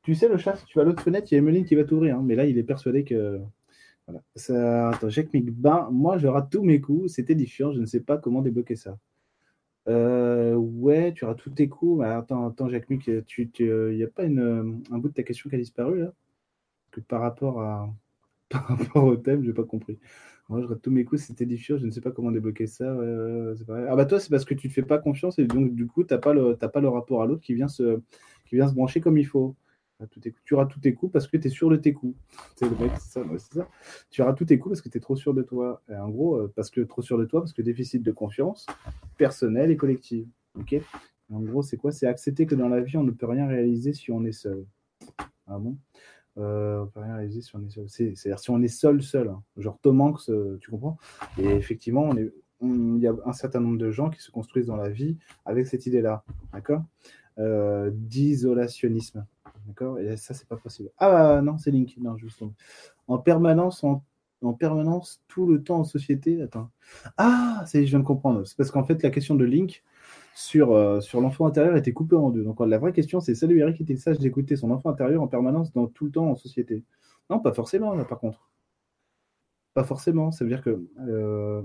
tu 0.00 0.14
sais, 0.14 0.28
le 0.28 0.38
chat, 0.38 0.56
si 0.56 0.64
tu 0.64 0.78
vas 0.78 0.82
à 0.82 0.86
l'autre 0.86 1.02
fenêtre, 1.02 1.30
il 1.30 1.34
y 1.34 1.36
a 1.36 1.40
Emeline 1.40 1.66
qui 1.66 1.74
va 1.74 1.84
t'ouvrir. 1.84 2.16
Hein, 2.16 2.22
mais 2.24 2.36
là, 2.36 2.46
il 2.46 2.56
est 2.56 2.62
persuadé 2.62 3.04
que. 3.04 3.38
Voilà. 4.06 4.22
Attends, 4.92 5.10
Jacques 5.10 5.34
Mick, 5.34 5.50
ben, 5.50 5.90
moi, 5.92 6.16
je 6.16 6.26
rate 6.26 6.50
tous 6.50 6.62
mes 6.62 6.80
coups. 6.80 7.12
C'était 7.12 7.34
différent. 7.34 7.72
Je 7.72 7.80
ne 7.80 7.86
sais 7.86 8.00
pas 8.00 8.16
comment 8.16 8.40
débloquer 8.40 8.76
ça. 8.76 8.96
Euh, 9.88 10.54
ouais, 10.54 11.12
tu 11.12 11.26
rates 11.26 11.36
tous 11.36 11.50
tes 11.50 11.68
coups. 11.68 12.00
Mais 12.00 12.06
attends, 12.06 12.48
attends, 12.48 12.70
Jacques 12.70 12.88
Mick, 12.88 13.06
il 13.08 13.94
n'y 13.94 14.02
a 14.02 14.08
pas 14.08 14.24
un 14.24 14.98
bout 14.98 15.10
de 15.10 15.14
ta 15.14 15.22
question 15.22 15.50
qui 15.50 15.56
a 15.56 15.58
disparu 15.58 16.00
là? 16.00 16.14
Que 16.92 17.00
par 17.00 17.20
rapport 17.20 17.60
à 17.60 17.94
par 18.50 18.66
rapport 18.66 19.04
au 19.04 19.16
thème, 19.16 19.42
j'ai 19.44 19.52
pas 19.52 19.64
compris. 19.64 19.98
Moi, 20.48 20.60
je 20.60 20.66
rate 20.66 20.80
tous 20.80 20.92
mes 20.92 21.04
coups, 21.04 21.22
c'était 21.22 21.46
difficile, 21.46 21.78
je 21.78 21.86
ne 21.86 21.90
sais 21.90 22.00
pas 22.00 22.12
comment 22.12 22.30
débloquer 22.30 22.68
ça. 22.68 22.96
ah 23.68 23.96
bah 23.96 24.06
toi, 24.06 24.20
c'est 24.20 24.30
parce 24.30 24.44
que 24.44 24.54
tu 24.54 24.68
te 24.68 24.72
fais 24.72 24.82
pas 24.82 24.98
confiance 24.98 25.38
et 25.38 25.44
donc 25.44 25.74
du 25.74 25.86
coup, 25.86 26.04
tu 26.04 26.14
n'as 26.14 26.20
pas, 26.20 26.32
le, 26.32 26.56
pas 26.56 26.80
le 26.80 26.88
rapport 26.88 27.22
à 27.22 27.26
l'autre 27.26 27.42
qui, 27.42 27.54
vient 27.54 27.68
se, 27.68 28.00
qui 28.44 28.54
vient 28.54 28.68
se 28.68 28.74
brancher 28.74 29.00
comme 29.00 29.18
il 29.18 29.26
faut. 29.26 29.56
tu 30.44 30.54
rates 30.54 30.70
tous 30.70 30.78
tes 30.78 30.94
coups 30.94 31.12
parce 31.12 31.26
que 31.26 31.36
tu 31.36 31.48
es 31.48 31.50
sûr 31.50 31.68
de 31.68 31.76
tes 31.76 31.92
coups. 31.92 32.16
C'est 32.54 32.66
c'est 32.98 33.54
ça, 33.54 33.68
Tu 34.10 34.22
rates 34.22 34.36
tous 34.36 34.44
tes 34.44 34.58
coups 34.60 34.74
parce 34.74 34.82
que 34.82 34.88
tu 34.88 34.98
es 34.98 35.00
trop 35.00 35.16
sûr 35.16 35.34
de 35.34 35.42
toi. 35.42 35.82
Et 35.88 35.96
en 35.96 36.10
gros, 36.10 36.36
euh, 36.36 36.52
parce 36.54 36.70
que 36.70 36.80
trop 36.82 37.02
sûr 37.02 37.18
de 37.18 37.24
toi, 37.24 37.40
parce 37.40 37.52
que 37.52 37.62
déficit 37.62 38.04
de 38.04 38.12
confiance 38.12 38.66
personnelle 39.18 39.72
et 39.72 39.76
collective. 39.76 40.28
Ok? 40.60 40.76
En 41.32 41.40
gros, 41.40 41.62
c'est 41.62 41.76
quoi? 41.76 41.90
C'est 41.90 42.06
accepter 42.06 42.46
que 42.46 42.54
dans 42.54 42.68
la 42.68 42.80
vie, 42.80 42.96
on 42.96 43.02
ne 43.02 43.10
peut 43.10 43.26
rien 43.26 43.48
réaliser 43.48 43.92
si 43.92 44.12
on 44.12 44.24
est 44.24 44.32
seul. 44.32 44.64
Ah 45.48 45.58
bon? 45.58 45.76
Euh, 46.38 46.82
on 46.82 46.86
peut 46.86 47.00
rien 47.00 47.16
réaliser 47.16 47.40
si 47.40 47.54
on 47.56 47.64
est 47.64 47.70
seul. 47.70 47.88
C'est-à-dire 47.88 48.38
si 48.38 48.50
on 48.50 48.60
est 48.62 48.68
seul, 48.68 49.02
seul. 49.02 49.28
Hein. 49.28 49.42
Genre 49.56 49.78
Tom 49.80 50.00
Hanks, 50.00 50.28
euh, 50.28 50.58
tu 50.60 50.70
comprends? 50.70 50.98
Et 51.38 51.46
effectivement, 51.46 52.12
il 52.60 52.98
y 52.98 53.06
a 53.06 53.14
un 53.24 53.32
certain 53.32 53.60
nombre 53.60 53.78
de 53.78 53.90
gens 53.90 54.10
qui 54.10 54.20
se 54.20 54.30
construisent 54.30 54.66
dans 54.66 54.76
la 54.76 54.88
vie 54.88 55.16
avec 55.44 55.66
cette 55.66 55.86
idée-là. 55.86 56.24
D'accord? 56.52 56.82
Euh, 57.38 57.90
D'isolationnisme. 57.92 59.26
D'accord? 59.66 59.98
Et 59.98 60.16
ça, 60.16 60.34
c'est 60.34 60.48
pas 60.48 60.56
possible. 60.56 60.90
Ah 60.98 61.40
non, 61.42 61.58
c'est 61.58 61.70
Link. 61.70 61.94
Non, 61.98 62.16
justement. 62.16 62.54
En 63.08 63.18
permanence, 63.18 63.82
en, 63.84 64.04
en, 64.42 64.52
permanence, 64.52 65.22
tout 65.28 65.46
le 65.46 65.62
temps 65.62 65.80
en 65.80 65.84
société. 65.84 66.42
Attends. 66.42 66.70
Ah, 67.16 67.64
je 67.72 67.80
viens 67.80 68.00
de 68.00 68.04
comprendre. 68.04 68.46
C'est 68.46 68.56
parce 68.56 68.70
qu'en 68.70 68.84
fait, 68.84 69.02
la 69.02 69.10
question 69.10 69.34
de 69.34 69.44
Link, 69.44 69.82
sur, 70.36 70.72
euh, 70.72 71.00
sur 71.00 71.22
l'enfant 71.22 71.46
intérieur 71.46 71.76
était 71.76 71.94
coupé 71.94 72.14
en 72.14 72.30
deux. 72.30 72.44
Donc 72.44 72.60
la 72.60 72.78
vraie 72.78 72.92
question, 72.92 73.20
c'est 73.20 73.34
salut 73.34 73.58
Eric, 73.58 73.80
était 73.80 73.96
sage 73.96 74.18
d'écouter 74.18 74.54
son 74.56 74.70
enfant 74.70 74.90
intérieur 74.90 75.22
en 75.22 75.28
permanence 75.28 75.72
dans 75.72 75.86
tout 75.86 76.04
le 76.04 76.10
temps 76.10 76.30
en 76.30 76.36
société 76.36 76.84
Non, 77.30 77.40
pas 77.40 77.54
forcément, 77.54 77.94
là, 77.94 78.04
par 78.04 78.20
contre. 78.20 78.50
Pas 79.72 79.84
forcément. 79.84 80.32
Ça 80.32 80.44
veut 80.44 80.50
dire 80.50 80.62
que 80.62 80.86
euh, 81.08 81.62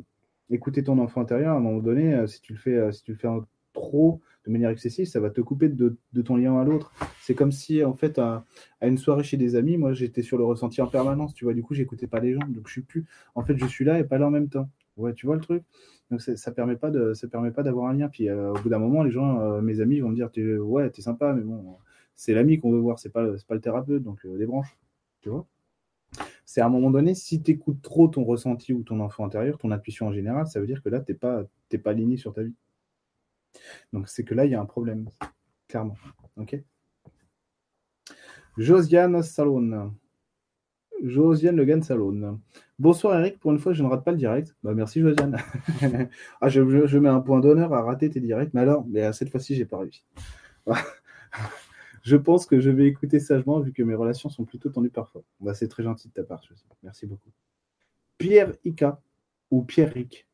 écouter 0.49 0.85
ton 0.85 0.99
enfant 0.99 1.19
intérieur, 1.19 1.53
à 1.53 1.57
un 1.57 1.59
moment 1.59 1.81
donné, 1.81 2.13
euh, 2.13 2.27
si 2.27 2.41
tu 2.41 2.53
le 2.53 2.59
fais, 2.59 2.91
si 2.93 3.03
tu 3.03 3.11
le 3.11 3.17
fais 3.17 3.27
trop 3.73 4.21
de 4.45 4.51
manière 4.51 4.69
excessive, 4.69 5.05
ça 5.05 5.19
va 5.19 5.29
te 5.29 5.41
couper 5.41 5.67
de, 5.67 5.97
ton 6.23 6.37
lien 6.37 6.57
à 6.57 6.63
l'autre. 6.63 6.93
C'est 7.21 7.35
comme 7.35 7.51
si, 7.51 7.83
en 7.83 7.93
fait, 7.93 8.19
à, 8.19 8.45
une 8.81 8.97
soirée 8.97 9.23
chez 9.23 9.37
des 9.37 9.55
amis, 9.55 9.75
moi, 9.77 9.91
j'étais 9.91 10.21
sur 10.21 10.37
le 10.37 10.45
ressenti 10.45 10.81
en 10.81 10.87
permanence. 10.87 11.33
Tu 11.33 11.43
vois, 11.43 11.53
du 11.53 11.61
coup, 11.61 11.73
j'écoutais 11.73 12.07
pas 12.07 12.21
les 12.21 12.33
gens. 12.33 12.47
Donc, 12.47 12.67
je 12.67 12.71
suis 12.71 12.81
plus. 12.81 13.05
En 13.35 13.43
fait, 13.43 13.57
je 13.57 13.65
suis 13.65 13.83
là 13.83 13.99
et 13.99 14.05
pas 14.05 14.17
là 14.17 14.27
en 14.27 14.31
même 14.31 14.49
temps. 14.49 14.69
Ouais, 14.97 15.13
tu 15.13 15.25
vois 15.25 15.35
le 15.35 15.41
truc 15.41 15.63
donc 16.11 16.21
ça 16.21 16.51
permet 16.51 16.75
pas 16.75 16.91
de, 16.91 17.13
ça 17.13 17.27
permet 17.29 17.51
pas 17.51 17.63
d'avoir 17.63 17.87
un 17.87 17.93
lien. 17.93 18.09
Puis 18.09 18.29
euh, 18.29 18.51
au 18.51 18.59
bout 18.59 18.69
d'un 18.69 18.79
moment, 18.79 19.01
les 19.01 19.11
gens, 19.11 19.39
euh, 19.39 19.61
mes 19.61 19.79
amis, 19.79 20.01
vont 20.01 20.09
me 20.09 20.15
dire, 20.15 20.29
ouais, 20.61 20.89
t'es 20.89 21.01
sympa, 21.01 21.33
mais 21.33 21.41
bon, 21.41 21.77
c'est 22.15 22.33
l'ami 22.33 22.59
qu'on 22.59 22.71
veut 22.71 22.79
voir, 22.79 22.99
c'est 22.99 23.09
pas, 23.09 23.25
pas 23.47 23.55
le 23.55 23.61
thérapeute, 23.61 24.03
donc 24.03 24.23
les 24.25 24.43
euh, 24.43 24.45
branches, 24.45 24.77
tu 25.21 25.29
vois? 25.29 25.47
C'est 26.45 26.59
à 26.59 26.65
un 26.65 26.69
moment 26.69 26.91
donné, 26.91 27.15
si 27.15 27.41
tu 27.41 27.51
écoutes 27.51 27.81
trop 27.81 28.09
ton 28.09 28.25
ressenti 28.25 28.73
ou 28.73 28.83
ton 28.83 28.99
enfant 28.99 29.25
intérieur, 29.25 29.57
ton 29.57 29.71
intuition 29.71 30.07
en 30.07 30.11
général, 30.11 30.47
ça 30.47 30.59
veut 30.59 30.67
dire 30.67 30.83
que 30.83 30.89
là, 30.89 30.99
t'es 30.99 31.13
pas, 31.13 31.45
pas 31.81 31.91
aligné 31.91 32.17
sur 32.17 32.33
ta 32.33 32.43
vie. 32.43 32.53
Donc 33.93 34.09
c'est 34.09 34.25
que 34.25 34.33
là, 34.33 34.43
il 34.43 34.51
y 34.51 34.55
a 34.55 34.61
un 34.61 34.65
problème, 34.65 35.09
clairement. 35.69 35.95
Ok? 36.35 36.61
Josiane 38.57 39.23
Salon. 39.23 39.93
Josiane 41.03 41.55
Le 41.55 41.81
Salon. 41.81 42.39
Bonsoir 42.77 43.19
Eric, 43.19 43.39
pour 43.39 43.51
une 43.51 43.59
fois 43.59 43.73
je 43.73 43.83
ne 43.83 43.87
rate 43.87 44.03
pas 44.03 44.11
le 44.11 44.17
direct. 44.17 44.55
Bah, 44.63 44.73
merci 44.73 45.01
Josiane. 45.01 45.37
ah, 46.41 46.49
je, 46.49 46.97
mets 46.97 47.09
un 47.09 47.19
point 47.21 47.39
d'honneur 47.39 47.73
à 47.73 47.81
rater 47.81 48.09
tes 48.09 48.19
directs, 48.19 48.53
mais 48.53 48.61
alors, 48.61 48.85
mais 48.87 49.11
cette 49.13 49.29
fois-ci 49.29 49.55
j'ai 49.55 49.65
pas 49.65 49.79
réussi. 49.79 50.03
je 52.03 52.15
pense 52.15 52.45
que 52.45 52.59
je 52.59 52.69
vais 52.69 52.87
écouter 52.87 53.19
sagement 53.19 53.59
vu 53.59 53.73
que 53.73 53.83
mes 53.83 53.95
relations 53.95 54.29
sont 54.29 54.45
plutôt 54.45 54.69
tendues 54.69 54.91
parfois. 54.91 55.23
Bah, 55.39 55.53
c'est 55.53 55.67
très 55.67 55.83
gentil 55.83 56.07
de 56.07 56.13
ta 56.13 56.23
part, 56.23 56.43
Josiane. 56.43 56.69
Merci 56.83 57.07
beaucoup. 57.07 57.31
Pierre 58.17 58.53
Ika 58.63 59.01
ou 59.49 59.63
Pierre 59.63 59.91
Ric. 59.93 60.27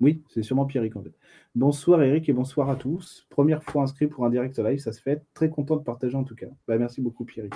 Oui, 0.00 0.22
c'est 0.28 0.42
sûrement 0.42 0.66
Pierrick 0.66 0.94
en 0.96 1.02
fait. 1.02 1.16
Bonsoir 1.54 2.02
Eric 2.02 2.28
et 2.28 2.32
bonsoir 2.32 2.70
à 2.70 2.76
tous. 2.76 3.26
Première 3.30 3.62
fois 3.64 3.82
inscrit 3.82 4.06
pour 4.06 4.24
un 4.24 4.30
direct 4.30 4.58
live, 4.58 4.78
ça 4.78 4.92
se 4.92 5.00
fait. 5.00 5.24
Très 5.34 5.50
content 5.50 5.76
de 5.76 5.82
partager 5.82 6.16
en 6.16 6.24
tout 6.24 6.36
cas. 6.36 6.48
Bah, 6.66 6.78
merci 6.78 7.00
beaucoup 7.00 7.24
Pierrick. 7.24 7.54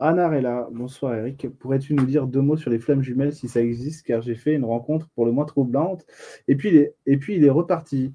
Là. 0.00 0.68
Bonsoir 0.70 1.14
Eric. 1.14 1.48
Pourrais-tu 1.58 1.94
nous 1.94 2.06
dire 2.06 2.26
deux 2.28 2.40
mots 2.40 2.56
sur 2.56 2.70
les 2.70 2.78
flammes 2.78 3.02
jumelles 3.02 3.34
si 3.34 3.48
ça 3.48 3.60
existe? 3.60 4.06
Car 4.06 4.22
j'ai 4.22 4.36
fait 4.36 4.54
une 4.54 4.64
rencontre 4.64 5.08
pour 5.10 5.26
le 5.26 5.32
moins 5.32 5.44
troublante. 5.44 6.06
Et 6.46 6.54
puis 6.54 6.68
il 6.68 6.76
est, 6.76 6.94
et 7.06 7.16
puis, 7.16 7.36
il 7.36 7.44
est 7.44 7.50
reparti. 7.50 8.14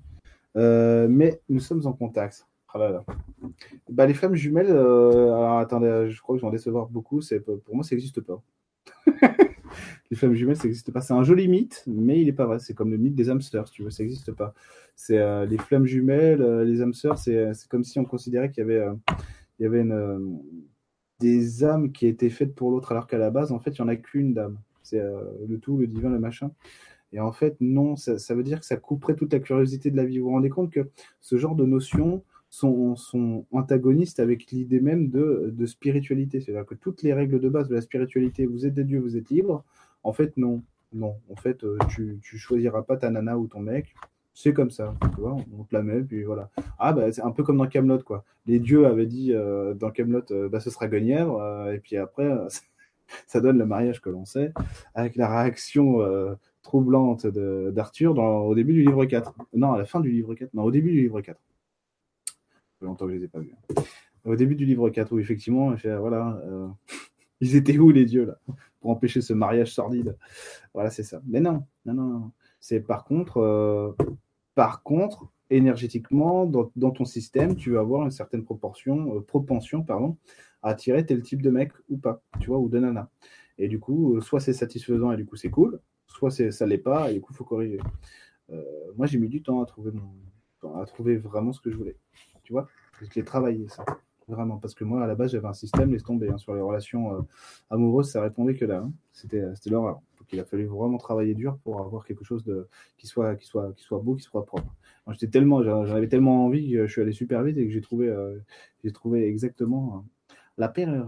Euh, 0.55 1.07
mais 1.09 1.41
nous 1.49 1.59
sommes 1.59 1.85
en 1.85 1.93
contact. 1.93 2.47
Ah 2.75 3.03
bah, 3.89 4.07
les 4.07 4.15
flammes 4.15 4.33
jumelles, 4.33 4.71
euh, 4.71 5.25
alors 5.25 5.59
attendez, 5.59 6.07
je 6.09 6.19
crois 6.21 6.35
que 6.35 6.39
je 6.39 6.43
vais 6.43 6.47
en 6.47 6.51
décevoir 6.51 6.87
beaucoup. 6.87 7.19
Pour 7.65 7.75
moi, 7.75 7.83
ça 7.83 7.95
n'existe 7.95 8.21
pas. 8.21 8.41
les 10.09 10.17
flammes 10.17 10.33
jumelles, 10.33 10.55
ça 10.55 10.63
n'existe 10.63 10.91
pas. 10.91 11.01
C'est 11.01 11.13
un 11.13 11.23
joli 11.23 11.47
mythe, 11.47 11.83
mais 11.85 12.19
il 12.19 12.25
n'est 12.25 12.33
pas 12.33 12.45
vrai. 12.45 12.59
C'est 12.59 12.73
comme 12.73 12.91
le 12.91 12.97
mythe 12.97 13.13
des 13.13 13.29
âmes 13.29 13.41
sœurs, 13.41 13.69
tu 13.69 13.83
veux, 13.83 13.91
ça 13.91 14.03
n'existe 14.03 14.31
pas. 14.31 14.53
Euh, 15.11 15.45
les 15.45 15.57
flammes 15.57 15.85
jumelles, 15.85 16.41
les 16.61 16.93
sœurs, 16.93 17.19
c'est 17.19 17.51
comme 17.69 17.83
si 17.83 17.99
on 17.99 18.05
considérait 18.05 18.49
qu'il 18.49 18.61
y 18.61 18.71
avait, 18.71 18.87
y 19.59 19.65
avait 19.65 19.81
une, 19.81 20.39
des 21.23 21.63
âmes 21.63 21.91
qui 21.91 22.05
étaient 22.07 22.29
faites 22.29 22.53
pour 22.53 22.69
l'autre, 22.71 22.91
alors 22.91 23.07
qu'à 23.07 23.17
la 23.17 23.31
base, 23.31 23.51
en 23.51 23.59
fait, 23.59 23.71
il 23.77 23.81
n'y 23.81 23.85
en 23.85 23.87
a 23.87 23.95
qu'une 23.95 24.33
d'âme. 24.33 24.57
C'est 24.83 25.01
le 25.47 25.57
tout, 25.59 25.77
le 25.77 25.87
divin, 25.87 26.09
le 26.09 26.19
machin. 26.19 26.51
Et 27.13 27.19
en 27.19 27.31
fait, 27.31 27.55
non, 27.61 27.95
ça, 27.95 28.35
veut 28.35 28.43
dire 28.43 28.59
que 28.59 28.65
ça 28.65 28.75
couperait 28.75 29.15
toute 29.15 29.31
la 29.31 29.39
curiosité 29.39 29.91
de 29.91 29.95
la 29.95 30.03
vie. 30.03 30.17
Vous 30.17 30.25
vous 30.25 30.31
rendez 30.31 30.49
compte 30.49 30.71
que 30.71 30.89
ce 31.21 31.37
genre 31.37 31.55
de 31.55 31.65
notions 31.65 32.23
sont, 32.49 32.95
sont 32.95 33.45
antagonistes 33.51 34.19
avec 34.19 34.51
l'idée 34.51 34.81
même 34.81 35.09
de, 35.09 35.53
de 35.55 35.65
spiritualité. 35.67 36.41
C'est-à-dire 36.41 36.65
que 36.65 36.75
toutes 36.75 37.03
les 37.03 37.13
règles 37.13 37.39
de 37.39 37.49
base 37.49 37.69
de 37.69 37.75
la 37.75 37.81
spiritualité, 37.81 38.47
vous 38.47 38.65
êtes 38.65 38.73
des 38.73 38.83
dieux, 38.83 38.99
vous 38.99 39.15
êtes 39.15 39.29
libre. 39.29 39.63
En 40.03 40.11
fait, 40.11 40.35
non. 40.37 40.63
Non. 40.91 41.15
En 41.29 41.35
fait, 41.35 41.63
euh, 41.63 41.77
tu, 41.89 42.19
tu 42.21 42.37
choisiras 42.37 42.81
pas 42.81 42.97
ta 42.97 43.09
nana 43.11 43.37
ou 43.37 43.47
ton 43.47 43.59
mec. 43.59 43.95
C'est 44.33 44.53
comme 44.53 44.71
ça, 44.71 44.95
tu 45.13 45.21
vois, 45.21 45.35
on 45.57 45.63
te 45.63 45.75
la 45.75 45.83
met, 45.83 46.01
puis 46.01 46.23
voilà. 46.23 46.49
Ah, 46.79 46.91
bah, 46.91 47.11
c'est 47.11 47.21
un 47.21 47.31
peu 47.31 47.43
comme 47.43 47.57
dans 47.57 47.67
Camelot, 47.67 47.99
quoi. 47.99 48.25
Les 48.47 48.59
dieux 48.59 48.87
avaient 48.87 49.05
dit 49.05 49.31
euh, 49.31 49.75
dans 49.75 49.91
Camelot, 49.91 50.23
euh, 50.31 50.49
bah, 50.49 50.59
ce 50.59 50.71
sera 50.71 50.87
Guenièvre, 50.87 51.69
et 51.71 51.79
puis 51.79 51.97
après, 51.97 52.31
ça 53.27 53.41
donne 53.41 53.59
le 53.59 53.65
mariage 53.65 54.01
que 54.01 54.09
l'on 54.09 54.25
sait, 54.25 54.51
avec 54.95 55.15
la 55.15 55.27
réaction 55.27 55.99
troublante 56.63 57.27
d'Arthur 57.27 58.17
au 58.17 58.55
début 58.55 58.73
du 58.73 58.81
livre 58.81 59.05
4. 59.05 59.33
Non, 59.53 59.73
à 59.73 59.77
la 59.77 59.85
fin 59.85 59.99
du 59.99 60.09
livre 60.09 60.33
4. 60.33 60.53
Non, 60.53 60.63
au 60.63 60.71
début 60.71 60.91
du 60.91 61.01
livre 61.01 61.21
4. 61.21 61.37
Ça 61.37 62.33
fait 62.79 62.85
longtemps 62.85 63.05
que 63.05 63.11
je 63.11 63.17
les 63.17 63.25
ai 63.25 63.27
pas 63.27 63.39
vus. 63.39 63.53
Au 64.25 64.35
début 64.35 64.55
du 64.55 64.65
livre 64.65 64.89
4, 64.89 65.11
où 65.11 65.19
effectivement, 65.19 65.75
voilà, 65.99 66.41
euh, 66.45 66.67
ils 67.41 67.55
étaient 67.55 67.77
où 67.77 67.91
les 67.91 68.05
dieux 68.05 68.25
là 68.25 68.39
pour 68.79 68.91
empêcher 68.91 69.21
ce 69.21 69.33
mariage 69.33 69.73
sordide? 69.73 70.17
Voilà, 70.73 70.89
c'est 70.89 71.03
ça. 71.03 71.21
Mais 71.27 71.39
non, 71.39 71.65
non, 71.85 71.93
non. 71.93 72.31
C'est 72.63 72.79
par 72.79 73.03
contre, 73.03 73.39
euh, 73.39 73.91
par 74.55 74.83
contre, 74.83 75.27
énergétiquement, 75.49 76.45
dans, 76.45 76.91
ton 76.91 77.03
système, 77.03 77.57
tu 77.57 77.71
vas 77.71 77.81
avoir 77.81 78.05
une 78.05 78.11
certaine 78.11 78.45
proportion, 78.45 79.17
euh, 79.17 79.19
propension, 79.19 79.83
pardon, 79.83 80.15
à 80.61 80.69
attirer 80.69 81.05
tel 81.05 81.21
type 81.21 81.41
de 81.41 81.49
mec 81.49 81.73
ou 81.89 81.97
pas, 81.97 82.23
tu 82.39 82.47
vois, 82.47 82.59
ou 82.59 82.69
de 82.69 82.79
nana. 82.79 83.09
Et 83.57 83.67
du 83.67 83.81
coup, 83.81 84.21
soit 84.21 84.39
c'est 84.39 84.53
satisfaisant 84.53 85.11
et 85.11 85.17
du 85.17 85.25
coup 85.25 85.35
c'est 85.35 85.49
cool, 85.49 85.81
soit 86.07 86.31
ça 86.31 86.65
l'est 86.65 86.77
pas, 86.77 87.11
et 87.11 87.15
du 87.15 87.21
coup, 87.21 87.33
il 87.33 87.35
faut 87.35 87.43
corriger. 87.43 87.79
Euh, 88.49 88.63
moi, 88.95 89.07
j'ai 89.07 89.19
mis 89.19 89.27
du 89.27 89.43
temps 89.43 89.61
à 89.61 89.65
trouver, 89.65 89.91
mon, 89.91 91.19
vraiment 91.19 91.51
ce 91.51 91.59
que 91.59 91.69
je 91.69 91.75
voulais. 91.75 91.97
Tu 92.43 92.53
vois 92.53 92.69
Je 93.01 93.07
l'ai 93.13 93.25
travaillé, 93.25 93.67
ça. 93.67 93.83
Vraiment, 94.29 94.57
parce 94.57 94.73
que 94.73 94.85
moi, 94.85 95.03
à 95.03 95.07
la 95.07 95.15
base, 95.15 95.33
j'avais 95.33 95.49
un 95.49 95.53
système, 95.53 95.91
laisse 95.91 96.03
tomber. 96.03 96.29
Hein, 96.29 96.37
sur 96.37 96.55
les 96.55 96.61
relations 96.61 97.13
euh, 97.13 97.21
amoureuses, 97.69 98.09
ça 98.09 98.21
répondait 98.21 98.55
que 98.55 98.63
là. 98.63 98.77
Hein. 98.77 98.93
C'était, 99.11 99.43
c'était 99.55 99.71
l'horreur. 99.71 99.99
Donc, 100.23 100.31
il 100.31 100.39
a 100.39 100.45
fallu 100.45 100.67
vraiment 100.67 100.97
travailler 100.97 101.35
dur 101.35 101.57
pour 101.65 101.81
avoir 101.81 102.05
quelque 102.05 102.23
chose 102.23 102.45
de, 102.45 102.69
qui, 102.97 103.07
soit, 103.07 103.35
qui, 103.35 103.45
soit, 103.45 103.73
qui 103.73 103.83
soit 103.83 103.99
beau, 103.99 104.15
qui 104.15 104.23
soit 104.23 104.45
propre. 104.45 104.73
J'étais 105.11 105.27
tellement, 105.27 105.61
j'en 105.63 105.83
avais 105.83 106.07
tellement 106.07 106.45
envie 106.45 106.71
que 106.71 106.87
je 106.87 106.91
suis 106.93 107.01
allé 107.01 107.11
super 107.11 107.43
vite 107.43 107.57
et 107.57 107.65
que 107.65 107.73
j'ai 107.73 107.81
trouvé, 107.81 108.07
euh, 108.07 108.39
exactement 109.15 110.05
la 110.57 110.69
paire. 110.69 111.05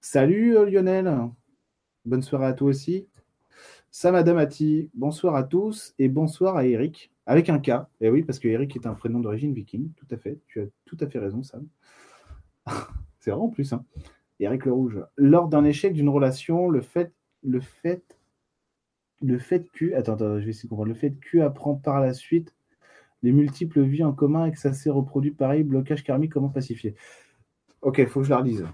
Salut 0.00 0.52
Lionel 0.70 1.12
Bonne 2.04 2.22
soirée 2.22 2.46
à 2.46 2.52
toi 2.52 2.68
aussi. 2.68 3.08
Ça, 3.90 4.12
Madame 4.12 4.38
Ati, 4.38 4.88
bonsoir 4.94 5.34
à 5.34 5.42
tous 5.42 5.94
et 5.98 6.08
bonsoir 6.08 6.56
à 6.56 6.66
Eric, 6.66 7.10
avec 7.26 7.48
un 7.48 7.58
K. 7.58 7.70
Et 7.70 7.82
eh 8.02 8.10
oui, 8.10 8.22
parce 8.22 8.38
que 8.38 8.46
Eric 8.46 8.76
est 8.76 8.86
un 8.86 8.94
prénom 8.94 9.18
d'origine 9.18 9.52
viking, 9.52 9.90
tout 9.94 10.06
à 10.12 10.18
fait. 10.18 10.38
Tu 10.46 10.60
as 10.60 10.66
tout 10.84 10.96
à 11.00 11.08
fait 11.08 11.18
raison, 11.18 11.42
Sam. 11.42 11.66
C'est 13.18 13.32
vrai 13.32 13.40
en 13.40 13.48
plus. 13.48 13.74
Eric 14.40 14.64
le 14.64 14.72
Rouge. 14.72 15.04
Lors 15.16 15.48
d'un 15.48 15.64
échec 15.64 15.92
d'une 15.92 16.08
relation, 16.08 16.68
le 16.68 16.80
fait, 16.80 17.12
le 17.42 17.60
fait, 17.60 18.18
le 19.20 19.38
fait 19.38 19.68
que, 19.72 19.94
attends, 19.94 20.14
attends, 20.14 20.38
je 20.38 20.44
vais 20.44 20.50
essayer 20.50 20.66
de 20.66 20.70
comprendre. 20.70 20.88
Le 20.90 20.94
fait 20.94 21.14
que 21.20 21.38
apprend 21.38 21.74
par 21.74 22.00
la 22.00 22.14
suite 22.14 22.54
les 23.22 23.32
multiples 23.32 23.82
vies 23.82 24.04
en 24.04 24.12
commun 24.12 24.46
et 24.46 24.52
que 24.52 24.58
ça 24.58 24.72
s'est 24.72 24.90
reproduit 24.90 25.32
pareil, 25.32 25.64
blocage 25.64 26.04
karmique, 26.04 26.32
comment 26.32 26.48
pacifier? 26.48 26.94
Ok, 27.82 27.98
il 27.98 28.06
faut 28.06 28.20
que 28.20 28.26
je 28.26 28.30
la 28.30 28.38
relise. 28.38 28.64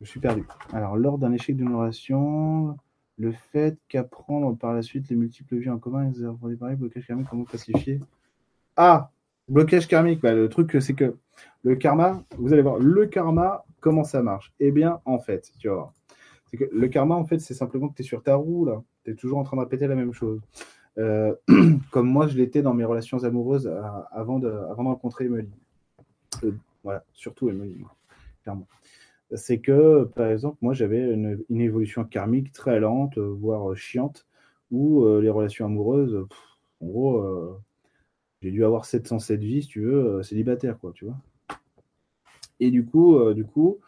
Je 0.00 0.06
suis 0.06 0.20
perdu. 0.20 0.44
Alors, 0.72 0.96
lors 0.96 1.16
d'un 1.16 1.32
échec 1.32 1.56
d'une 1.56 1.74
relation, 1.74 2.76
le 3.18 3.32
fait 3.32 3.78
qu'apprendre 3.88 4.56
par 4.56 4.74
la 4.74 4.82
suite 4.82 5.08
les 5.08 5.16
multiples 5.16 5.56
vies 5.56 5.70
en 5.70 5.78
commun, 5.78 6.10
pareil, 6.58 6.76
blocage 6.76 7.06
karmique, 7.06 7.28
comment 7.30 7.44
pacifier? 7.44 8.00
Ah 8.76 9.10
Blocage 9.48 9.88
karmique, 9.88 10.20
bah, 10.20 10.34
le 10.34 10.48
truc, 10.48 10.76
c'est 10.80 10.94
que 10.94 11.16
le 11.62 11.76
karma, 11.76 12.24
vous 12.38 12.52
allez 12.52 12.62
voir, 12.62 12.78
le 12.78 13.06
karma, 13.06 13.64
comment 13.82 14.04
ça 14.04 14.22
marche 14.22 14.54
Eh 14.60 14.70
bien, 14.70 15.00
en 15.04 15.18
fait, 15.18 15.52
tu 15.58 15.68
vois, 15.68 15.92
c'est 16.50 16.56
que 16.56 16.64
le 16.72 16.88
karma, 16.88 17.14
en 17.14 17.26
fait, 17.26 17.38
c'est 17.40 17.52
simplement 17.52 17.88
que 17.88 17.96
tu 17.96 18.02
es 18.02 18.04
sur 18.04 18.22
ta 18.22 18.36
roue, 18.36 18.64
là. 18.64 18.82
Tu 19.04 19.10
es 19.10 19.14
toujours 19.14 19.38
en 19.38 19.42
train 19.42 19.56
de 19.56 19.62
répéter 19.62 19.86
la 19.86 19.94
même 19.94 20.14
chose. 20.14 20.40
Euh, 20.98 21.34
comme 21.90 22.08
moi, 22.08 22.26
je 22.28 22.36
l'étais 22.36 22.62
dans 22.62 22.74
mes 22.74 22.84
relations 22.84 23.24
amoureuses 23.24 23.66
euh, 23.66 23.82
avant, 24.12 24.38
de, 24.38 24.48
rencontrer 24.48 25.26
Emily. 25.26 25.50
Euh, 26.44 26.52
voilà, 26.84 27.04
surtout 27.12 27.50
Emily, 27.50 27.84
clairement 28.42 28.66
c'est 29.34 29.60
que, 29.60 30.04
par 30.14 30.26
exemple, 30.26 30.58
moi, 30.60 30.74
j'avais 30.74 31.10
une, 31.10 31.42
évolution 31.48 32.04
karmique 32.04 32.52
très 32.52 32.78
lente, 32.80 33.16
voire 33.16 33.74
chiante, 33.74 34.26
où 34.70 35.06
les 35.20 35.30
relations 35.30 35.64
amoureuses, 35.64 36.26
en 36.82 36.86
gros, 36.86 37.58
j'ai 38.42 38.50
dû 38.50 38.62
avoir 38.62 38.84
707 38.84 39.40
vies, 39.40 39.62
si 39.62 39.68
tu 39.68 39.80
veux, 39.80 40.22
célibataire, 40.22 40.78
quoi, 40.78 40.92
tu 40.92 41.06
vois. 41.06 41.16
Et 42.64 42.70
du 42.70 42.84
coup, 42.84 43.32
du 43.34 43.44
coup, 43.44 43.78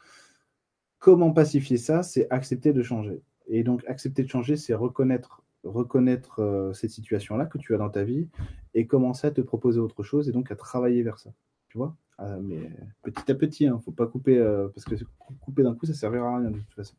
comment 0.98 1.32
pacifier 1.32 1.76
ça? 1.76 2.02
C'est 2.02 2.26
accepter 2.30 2.72
de 2.72 2.82
changer. 2.82 3.22
Et 3.46 3.62
donc, 3.62 3.84
accepter 3.86 4.22
de 4.22 4.28
changer, 4.28 4.56
c'est 4.56 4.74
reconnaître, 4.74 5.42
reconnaître 5.62 6.72
cette 6.74 6.90
situation-là 6.90 7.46
que 7.46 7.58
tu 7.58 7.74
as 7.74 7.78
dans 7.78 7.90
ta 7.90 8.04
vie 8.04 8.28
et 8.74 8.86
commencer 8.86 9.26
à 9.28 9.30
te 9.30 9.40
proposer 9.40 9.80
autre 9.80 10.02
chose 10.02 10.28
et 10.28 10.32
donc 10.32 10.50
à 10.50 10.56
travailler 10.56 11.02
vers 11.02 11.18
ça. 11.18 11.30
Tu 11.68 11.78
vois? 11.78 11.96
Ah, 12.18 12.36
mais 12.40 12.70
petit 13.02 13.30
à 13.30 13.34
petit, 13.34 13.66
hein, 13.66 13.80
faut 13.84 13.90
pas 13.90 14.06
couper, 14.06 14.38
euh, 14.38 14.68
parce 14.68 14.84
que 14.84 14.94
couper 15.40 15.62
d'un 15.62 15.74
coup, 15.74 15.86
ça 15.86 15.94
servira 15.94 16.28
à 16.28 16.38
rien 16.38 16.50
de 16.50 16.58
toute 16.58 16.74
façon. 16.74 16.94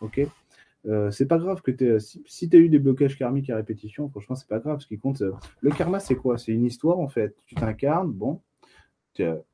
Ok? 0.00 0.20
Euh, 0.86 1.10
c'est 1.10 1.26
pas 1.26 1.38
grave 1.38 1.62
que 1.62 1.70
tu 1.70 2.00
si, 2.00 2.22
si 2.26 2.48
tu 2.48 2.56
as 2.56 2.58
eu 2.58 2.68
des 2.68 2.78
blocages 2.78 3.16
karmiques 3.16 3.50
à 3.50 3.56
répétition, 3.56 4.08
franchement, 4.08 4.34
c'est 4.34 4.48
pas 4.48 4.58
grave. 4.58 4.80
Ce 4.80 4.86
qui 4.86 4.98
compte, 4.98 5.22
euh, 5.22 5.32
le 5.60 5.70
karma, 5.70 6.00
c'est 6.00 6.16
quoi? 6.16 6.38
C'est 6.38 6.52
une 6.52 6.64
histoire 6.64 6.98
en 6.98 7.08
fait. 7.08 7.36
Tu 7.46 7.54
t'incarnes, 7.54 8.10
bon, 8.10 8.40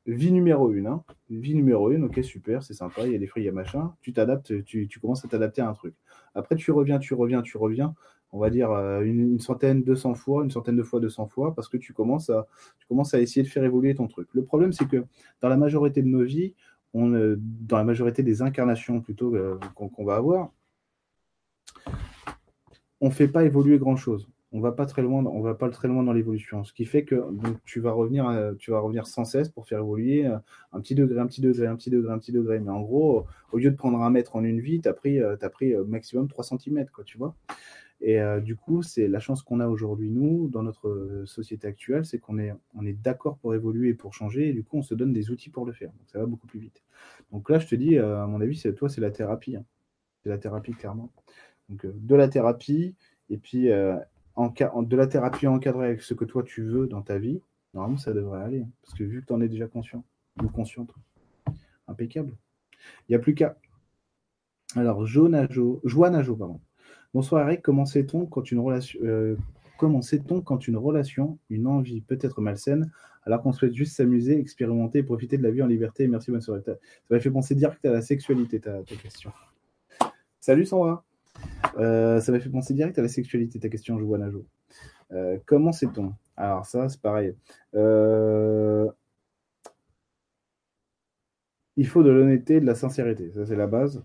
vie 0.05 0.31
numéro 0.31 0.71
une, 0.71 0.87
hein. 0.87 1.03
vie 1.29 1.55
numéro 1.55 1.91
une, 1.91 2.05
ok, 2.05 2.23
super, 2.23 2.63
c'est 2.63 2.73
sympa, 2.73 3.05
il 3.05 3.11
y 3.11 3.15
a 3.15 3.17
des 3.17 3.27
fruits, 3.27 3.43
il 3.43 3.45
y 3.47 3.49
a 3.49 3.53
machin. 3.53 3.93
Tu 4.01 4.13
t'adaptes, 4.13 4.63
tu, 4.63 4.87
commences 5.01 5.25
à 5.25 5.27
t'adapter 5.27 5.61
à 5.61 5.69
un 5.69 5.73
truc. 5.73 5.93
Après, 6.35 6.55
tu 6.55 6.71
reviens, 6.71 6.99
tu 6.99 7.13
reviens, 7.13 7.41
tu 7.41 7.57
reviens 7.57 7.93
on 8.33 8.39
va 8.39 8.49
dire 8.49 8.71
euh, 8.71 9.01
une, 9.01 9.39
centaine, 9.39 9.83
200 9.83 10.15
fois, 10.15 10.43
une 10.43 10.51
centaine 10.51 10.75
de 10.75 10.83
fois, 10.83 10.99
200 10.99 11.27
fois, 11.27 11.55
parce 11.55 11.69
que 11.69 11.77
tu 11.77 11.93
commences 11.93 12.29
à, 12.29 12.47
tu 12.79 12.87
commences 12.87 13.13
à 13.13 13.21
essayer 13.21 13.43
de 13.43 13.47
faire 13.47 13.63
évoluer 13.63 13.95
ton 13.95 14.07
truc. 14.07 14.27
Le 14.33 14.43
problème, 14.43 14.73
c'est 14.73 14.87
que 14.87 15.05
dans 15.41 15.49
la 15.49 15.57
majorité 15.57 16.01
de 16.01 16.07
nos 16.07 16.23
vies, 16.23 16.53
euh, 16.95 17.35
dans 17.39 17.77
la 17.77 17.83
majorité 17.83 18.23
des 18.23 18.41
incarnations 18.41 19.01
plutôt 19.01 19.35
euh, 19.35 19.59
qu'on 19.75 20.05
va 20.05 20.15
avoir, 20.15 20.51
on 22.99 23.07
ne 23.07 23.13
fait 23.13 23.27
pas 23.27 23.43
évoluer 23.43 23.77
grand-chose. 23.77 24.27
On 24.53 24.61
va 24.61 24.71
pas 24.71 24.85
très 24.85 25.01
loin, 25.01 25.25
on 25.25 25.41
va 25.41 25.55
pas 25.55 25.69
très 25.69 25.89
loin 25.89 26.03
dans 26.03 26.13
l'évolution. 26.13 26.63
Ce 26.63 26.71
qui 26.71 26.85
fait 26.85 27.03
que 27.03 27.21
tu 27.65 27.81
vas 27.81 27.91
revenir, 27.91 28.53
tu 28.57 28.71
vas 28.71 28.79
revenir 28.79 29.05
sans 29.05 29.25
cesse 29.25 29.49
pour 29.49 29.67
faire 29.67 29.79
évoluer 29.79 30.25
un 30.25 30.79
petit 30.79 30.95
degré, 30.95 31.19
un 31.19 31.27
petit 31.27 31.41
degré, 31.41 31.67
un 31.67 31.75
petit 31.75 31.89
degré, 31.89 32.13
un 32.13 32.17
petit 32.17 32.31
degré. 32.31 32.59
Mais 32.61 32.71
en 32.71 32.81
gros, 32.81 33.25
au 33.51 33.57
lieu 33.57 33.69
de 33.69 33.75
prendre 33.75 34.01
un 34.01 34.09
mètre 34.09 34.37
en 34.37 34.45
une 34.45 34.61
vie, 34.61 34.79
tu 34.79 34.87
as 34.87 34.93
pris, 34.93 35.19
pris 35.51 35.75
maximum 35.75 36.29
3 36.29 36.45
cm, 36.45 36.85
quoi, 36.93 37.03
tu 37.03 37.17
vois. 37.17 37.35
Et 37.99 38.19
euh, 38.21 38.39
du 38.39 38.55
coup, 38.55 38.83
c'est 38.83 39.07
la 39.07 39.19
chance 39.19 39.41
qu'on 39.41 39.59
a 39.59 39.67
aujourd'hui, 39.67 40.11
nous, 40.11 40.47
dans 40.49 40.61
notre 40.61 40.87
euh, 40.87 41.25
société 41.25 41.67
actuelle, 41.67 42.05
c'est 42.05 42.19
qu'on 42.19 42.37
est, 42.37 42.53
on 42.75 42.83
d'accord 42.83 43.37
pour 43.37 43.55
évoluer 43.55 43.89
et 43.89 43.93
pour 43.95 44.13
changer, 44.13 44.49
et 44.49 44.53
du 44.53 44.63
coup, 44.63 44.77
on 44.77 44.83
se 44.83 44.93
donne 44.93 45.13
des 45.13 45.31
outils 45.31 45.49
pour 45.49 45.65
le 45.65 45.73
faire. 45.73 45.89
Donc, 45.89 46.09
ça 46.11 46.19
va 46.19 46.25
beaucoup 46.25 46.47
plus 46.47 46.59
vite. 46.59 46.83
Donc 47.31 47.49
là, 47.49 47.57
je 47.57 47.67
te 47.67 47.75
dis, 47.75 47.97
euh, 47.97 48.21
à 48.21 48.27
mon 48.27 48.39
avis, 48.39 48.61
toi, 48.75 48.87
c'est 48.87 49.01
la 49.01 49.11
thérapie. 49.11 49.55
Hein. 49.55 49.65
C'est 50.21 50.29
la 50.29 50.37
thérapie, 50.37 50.73
clairement. 50.73 51.11
Donc, 51.69 51.85
de 51.85 52.15
la 52.15 52.27
thérapie, 52.27 52.95
et 53.29 53.37
puis 53.37 53.69
en, 54.37 54.83
de 54.83 54.95
la 54.95 55.07
thérapie 55.07 55.47
encadrée 55.47 55.87
avec 55.87 56.01
ce 56.01 56.13
que 56.13 56.23
toi, 56.23 56.43
tu 56.43 56.61
veux 56.61 56.87
dans 56.87 57.01
ta 57.01 57.17
vie, 57.17 57.41
normalement, 57.73 57.97
ça 57.97 58.13
devrait 58.13 58.41
aller. 58.41 58.61
Hein. 58.61 58.69
parce 58.81 58.93
que 58.93 59.03
vu 59.03 59.21
que 59.21 59.27
tu 59.27 59.33
en 59.33 59.41
es 59.41 59.49
déjà 59.49 59.67
conscient, 59.67 60.03
ou 60.41 60.47
consciente, 60.47 60.93
impeccable. 61.87 62.33
Il 63.07 63.11
n'y 63.11 63.15
a 63.15 63.19
plus 63.19 63.33
qu'à. 63.33 63.57
Alors, 64.75 65.05
Jo 65.05 65.27
Najo, 65.27 65.81
Joie 65.83 66.11
Najo, 66.11 66.35
pardon. 66.35 66.61
Bonsoir 67.13 67.47
Eric, 67.47 67.61
comment 67.63 67.85
sait-on 67.85 68.27
quand 68.27 68.51
une 68.51 68.59
relation, 68.59 68.99
euh, 69.03 69.35
comment 69.79 70.01
sait-on 70.01 70.41
quand 70.41 70.67
une 70.67 70.77
relation, 70.77 71.39
une 71.49 71.65
envie 71.65 72.01
peut 72.01 72.19
être 72.21 72.41
malsaine, 72.41 72.91
alors 73.23 73.41
qu'on 73.41 73.53
souhaite 73.53 73.73
juste 73.73 73.95
s'amuser, 73.95 74.37
expérimenter, 74.37 75.01
profiter 75.01 75.37
de 75.37 75.43
la 75.43 75.51
vie 75.51 75.63
en 75.63 75.67
liberté? 75.67 76.07
Merci, 76.07 76.29
bonne 76.29 76.41
soirée. 76.41 76.61
Ça 76.63 76.75
m'a 77.09 77.19
fait 77.19 77.31
penser 77.31 77.55
direct 77.55 77.83
à 77.85 77.91
la 77.91 78.01
sexualité, 78.01 78.59
ta, 78.59 78.83
question. 78.83 79.31
Salut 80.39 80.65
Sandra. 80.65 81.06
Euh, 81.77 82.19
ça 82.19 82.31
m'a 82.31 82.39
fait 82.39 82.49
penser 82.49 82.73
direct 82.73 82.97
à 82.97 83.01
la 83.01 83.07
sexualité, 83.07 83.59
ta 83.59 83.69
question, 83.69 83.99
je 83.99 84.03
vois 84.03 84.17
Najo. 84.17 84.45
Euh, 85.11 85.37
comment 85.45 85.71
sait-on? 85.71 86.13
Alors 86.35 86.65
ça, 86.65 86.89
c'est 86.89 87.01
pareil. 87.01 87.33
Euh, 87.75 88.87
il 91.75 91.87
faut 91.87 92.03
de 92.03 92.09
l'honnêteté, 92.09 92.59
de 92.59 92.65
la 92.65 92.75
sincérité. 92.75 93.31
Ça, 93.31 93.45
c'est 93.45 93.55
la 93.55 93.67
base. 93.67 94.03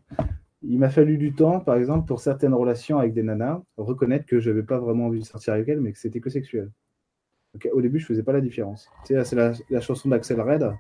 Il 0.63 0.79
m'a 0.79 0.91
fallu 0.91 1.19
du 1.19 1.35
temps, 1.35 1.61
par 1.61 1.77
exemple, 1.77 2.07
pour 2.07 2.21
certaines 2.21 2.55
relations 2.55 2.99
avec 2.99 3.15
des 3.15 3.23
nanas, 3.23 3.63
reconnaître 3.77 4.27
que 4.27 4.39
je 4.39 4.51
n'avais 4.51 4.63
pas 4.63 4.79
vraiment 4.79 5.07
envie 5.07 5.21
de 5.21 5.25
sortir 5.25 5.55
avec 5.55 5.69
elles, 5.69 5.81
mais 5.81 5.93
que 5.93 5.99
c'était 5.99 6.21
que 6.21 6.31
sexuel. 6.31 6.71
Au 7.73 7.83
début, 7.83 7.99
je 7.99 8.05
ne 8.05 8.09
faisais 8.09 8.23
pas 8.23 8.33
la 8.33 8.41
différence. 8.41 8.89
C'est 9.05 9.15
la, 9.35 9.81
chanson 9.81 10.09
d'Axel 10.09 10.41
Red. 10.41 10.73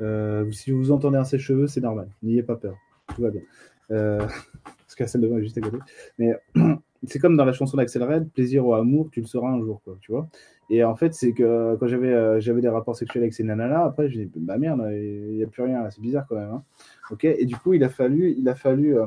Euh, 0.00 0.50
si 0.50 0.72
vous 0.72 0.90
entendez 0.90 1.16
un 1.16 1.24
sèche-cheveux, 1.24 1.68
c'est 1.68 1.80
normal. 1.80 2.10
N'ayez 2.22 2.42
pas 2.42 2.56
peur. 2.56 2.76
Tout 3.14 3.22
va 3.22 3.30
bien. 3.30 3.42
Euh, 5.00 5.04
parce 5.04 5.12
qu'Axel 5.12 5.20
de 5.20 5.28
moi 5.28 5.40
juste 5.40 5.58
à 5.58 5.60
côté. 5.60 5.78
Mais 6.18 6.34
c'est 7.06 7.18
comme 7.18 7.36
dans 7.36 7.44
la 7.44 7.52
chanson 7.52 7.76
d'Axel 7.76 8.02
Red, 8.02 8.30
plaisir 8.30 8.66
ou 8.66 8.74
amour, 8.74 9.08
tu 9.10 9.20
le 9.20 9.26
sauras 9.26 9.50
un 9.50 9.60
jour, 9.60 9.80
quoi, 9.84 9.96
tu 10.00 10.12
vois. 10.12 10.28
Et 10.68 10.82
en 10.82 10.96
fait, 10.96 11.14
c'est 11.14 11.32
que 11.32 11.76
quand 11.76 11.86
j'avais 11.86 12.12
euh, 12.12 12.40
j'avais 12.40 12.60
des 12.60 12.68
rapports 12.68 12.96
sexuels 12.96 13.22
avec 13.22 13.34
ces 13.34 13.44
nanas-là, 13.44 13.84
après, 13.84 14.08
je 14.08 14.20
dis, 14.20 14.30
bah 14.36 14.58
merde, 14.58 14.80
il 14.92 15.36
n'y 15.36 15.44
a 15.44 15.46
plus 15.46 15.62
rien, 15.62 15.88
c'est 15.90 16.00
bizarre 16.00 16.26
quand 16.28 16.36
même. 16.36 16.50
Hein. 16.50 16.64
Ok. 17.10 17.24
Et 17.24 17.44
du 17.44 17.56
coup, 17.56 17.74
il 17.74 17.84
a 17.84 17.88
fallu, 17.88 18.34
il 18.36 18.48
a 18.48 18.54
fallu 18.54 18.98
euh, 18.98 19.06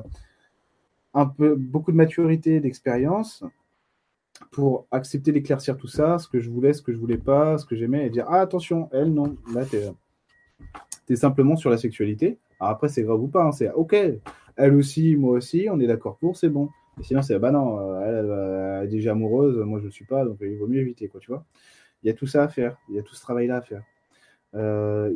un 1.13 1.25
peu 1.25 1.55
beaucoup 1.55 1.91
de 1.91 1.97
maturité, 1.97 2.59
d'expérience 2.59 3.43
pour 4.51 4.87
accepter 4.91 5.33
d'éclaircir 5.33 5.75
tout 5.75 5.87
ça, 5.87 6.17
ce 6.17 6.29
que 6.29 6.39
je 6.39 6.49
voulais, 6.49 6.71
ce 6.71 6.81
que 6.81 6.93
je 6.93 6.97
voulais 6.97 7.17
pas, 7.17 7.57
ce 7.57 7.65
que 7.65 7.75
j'aimais, 7.75 8.05
et 8.05 8.09
dire 8.09 8.25
ah 8.29 8.39
attention, 8.39 8.87
elle 8.93 9.13
non, 9.13 9.35
là 9.53 9.65
t'es 9.65 9.83
es 11.09 11.15
simplement 11.17 11.57
sur 11.57 11.69
la 11.69 11.77
sexualité. 11.77 12.37
Après, 12.59 12.87
c'est 12.87 13.03
grave 13.03 13.21
ou 13.21 13.27
pas, 13.27 13.43
hein, 13.43 13.51
c'est 13.51 13.71
ok, 13.71 13.95
elle 14.59 14.75
aussi, 14.75 15.15
moi 15.15 15.33
aussi, 15.33 15.67
on 15.71 15.79
est 15.79 15.87
d'accord 15.87 16.17
pour, 16.17 16.37
c'est 16.37 16.49
bon 16.49 16.69
sinon, 17.03 17.21
c'est 17.21 17.37
bah 17.39 17.51
non, 17.51 17.79
euh, 17.79 18.81
elle, 18.81 18.85
est 18.85 18.89
déjà 18.89 19.11
amoureuse, 19.11 19.57
moi 19.59 19.79
je 19.79 19.85
ne 19.85 19.91
suis 19.91 20.05
pas, 20.05 20.25
donc 20.25 20.37
il 20.41 20.57
vaut 20.57 20.67
mieux 20.67 20.81
éviter, 20.81 21.07
quoi, 21.07 21.19
tu 21.19 21.31
vois. 21.31 21.45
Il 22.03 22.07
y 22.07 22.09
a 22.09 22.13
tout 22.13 22.27
ça 22.27 22.43
à 22.43 22.47
faire, 22.47 22.77
il 22.89 22.95
y 22.95 22.99
a 22.99 23.03
tout 23.03 23.15
ce 23.15 23.21
travail-là 23.21 23.57
à 23.57 23.61
faire. 23.61 23.83
Euh, 24.55 25.13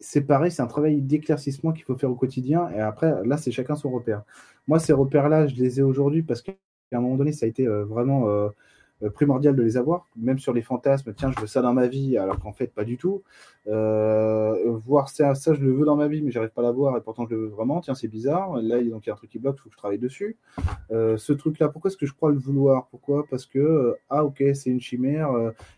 c'est 0.00 0.22
pareil, 0.22 0.50
c'est 0.50 0.62
un 0.62 0.66
travail 0.66 1.00
d'éclaircissement 1.00 1.72
qu'il 1.72 1.84
faut 1.84 1.96
faire 1.96 2.10
au 2.10 2.14
quotidien, 2.14 2.68
et 2.70 2.80
après, 2.80 3.14
là, 3.24 3.36
c'est 3.36 3.52
chacun 3.52 3.76
son 3.76 3.90
repère. 3.90 4.22
Moi, 4.66 4.78
ces 4.78 4.92
repères-là, 4.92 5.46
je 5.46 5.54
les 5.56 5.80
ai 5.80 5.82
aujourd'hui 5.82 6.22
parce 6.22 6.42
qu'à 6.42 6.54
un 6.92 7.00
moment 7.00 7.16
donné, 7.16 7.32
ça 7.32 7.46
a 7.46 7.48
été 7.48 7.66
euh, 7.66 7.84
vraiment 7.84 8.28
euh, 8.28 8.48
primordial 9.14 9.54
de 9.54 9.62
les 9.62 9.76
avoir, 9.76 10.06
même 10.16 10.38
sur 10.38 10.52
les 10.52 10.62
fantasmes, 10.62 11.12
tiens, 11.14 11.30
je 11.30 11.40
veux 11.40 11.46
ça 11.46 11.62
dans 11.62 11.74
ma 11.74 11.86
vie, 11.88 12.16
alors 12.16 12.38
qu'en 12.38 12.52
fait, 12.52 12.68
pas 12.68 12.84
du 12.84 12.96
tout. 12.96 13.22
Euh, 13.66 14.56
voir 14.84 15.08
ça, 15.08 15.34
ça, 15.34 15.54
je 15.54 15.60
le 15.60 15.72
veux 15.72 15.84
dans 15.84 15.96
ma 15.96 16.08
vie, 16.08 16.22
mais 16.22 16.30
j'arrive 16.30 16.50
pas 16.50 16.62
à 16.62 16.64
l'avoir, 16.64 16.96
et 16.96 17.00
pourtant 17.00 17.26
je 17.28 17.34
le 17.34 17.42
veux 17.42 17.48
vraiment, 17.48 17.80
tiens, 17.80 17.94
c'est 17.94 18.08
bizarre. 18.08 18.56
Là, 18.62 18.78
il 18.78 18.88
y 18.88 18.92
a 18.92 18.96
un 18.96 19.16
truc 19.16 19.30
qui 19.30 19.38
bloque, 19.38 19.56
il 19.58 19.62
faut 19.62 19.68
que 19.68 19.74
je 19.74 19.78
travaille 19.78 19.98
dessus. 19.98 20.36
Euh, 20.90 21.16
ce 21.16 21.32
truc-là, 21.32 21.68
pourquoi 21.68 21.90
est-ce 21.90 21.96
que 21.96 22.06
je 22.06 22.14
crois 22.14 22.30
le 22.30 22.38
vouloir? 22.38 22.86
Pourquoi? 22.88 23.26
Parce 23.28 23.46
que, 23.46 23.96
ah, 24.10 24.24
ok, 24.24 24.42
c'est 24.54 24.70
une 24.70 24.80
chimère, 24.80 25.30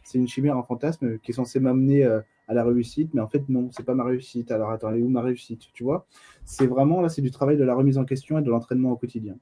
c'est 0.02 0.18
une 0.18 0.28
chimère, 0.28 0.56
un 0.56 0.62
fantasme 0.62 1.18
qui 1.18 1.32
est 1.32 1.34
censé 1.34 1.58
m'amener 1.58 2.04
à 2.04 2.54
la 2.54 2.64
réussite, 2.64 3.12
mais 3.12 3.20
en 3.20 3.26
fait, 3.26 3.48
non, 3.48 3.70
c'est 3.72 3.84
pas 3.84 3.94
ma 3.94 4.04
réussite. 4.04 4.50
Alors, 4.52 4.70
attends, 4.70 4.90
elle 4.90 5.00
est 5.00 5.02
où 5.02 5.08
ma 5.08 5.22
réussite? 5.22 5.62
Tu 5.72 5.82
vois? 5.82 6.06
C'est 6.44 6.66
vraiment, 6.66 7.00
là, 7.00 7.08
c'est 7.08 7.22
du 7.22 7.30
travail 7.30 7.56
de 7.56 7.64
la 7.64 7.74
remise 7.74 7.98
en 7.98 8.04
question 8.04 8.38
et 8.38 8.42
de 8.42 8.50
l'entraînement 8.50 8.92
au 8.92 8.96
quotidien. 8.96 9.36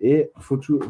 Et 0.00 0.30
faut 0.38 0.56
tout, 0.56 0.80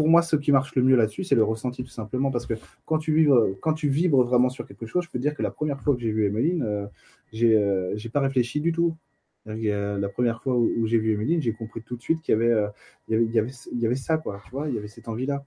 pour 0.00 0.08
moi, 0.08 0.22
ce 0.22 0.34
qui 0.36 0.50
marche 0.50 0.74
le 0.76 0.82
mieux 0.82 0.96
là-dessus, 0.96 1.24
c'est 1.24 1.34
le 1.34 1.44
ressenti, 1.44 1.84
tout 1.84 1.90
simplement, 1.90 2.30
parce 2.30 2.46
que 2.46 2.54
quand 2.86 2.96
tu, 2.96 3.12
vibres, 3.12 3.48
quand 3.60 3.74
tu 3.74 3.90
vibres 3.90 4.24
vraiment 4.24 4.48
sur 4.48 4.66
quelque 4.66 4.86
chose, 4.86 5.04
je 5.04 5.10
peux 5.10 5.18
dire 5.18 5.34
que 5.34 5.42
la 5.42 5.50
première 5.50 5.78
fois 5.82 5.94
que 5.94 6.00
j'ai 6.00 6.10
vu 6.10 6.24
Emeline, 6.24 6.62
euh, 6.62 6.86
j'ai 7.34 7.54
euh, 7.54 7.94
pas 8.10 8.20
réfléchi 8.20 8.62
du 8.62 8.72
tout. 8.72 8.96
La 9.44 10.08
première 10.08 10.42
fois 10.42 10.56
où, 10.56 10.86
j'ai 10.86 10.96
vu 10.96 11.12
Emeline, 11.12 11.42
j'ai 11.42 11.52
compris 11.52 11.82
tout 11.82 11.96
de 11.96 12.00
suite 12.00 12.22
qu'il 12.22 12.32
y, 12.32 12.34
avait, 12.34 12.50
euh, 12.50 12.68
il, 13.08 13.30
y 13.30 13.38
avait, 13.38 13.50
il, 13.72 13.78
y 13.78 13.84
avait, 13.84 13.94
ça, 13.94 14.16
quoi, 14.16 14.40
tu 14.42 14.52
vois, 14.52 14.70
il 14.70 14.74
y 14.74 14.78
avait 14.78 14.88
cette 14.88 15.06
envie-là. 15.06 15.44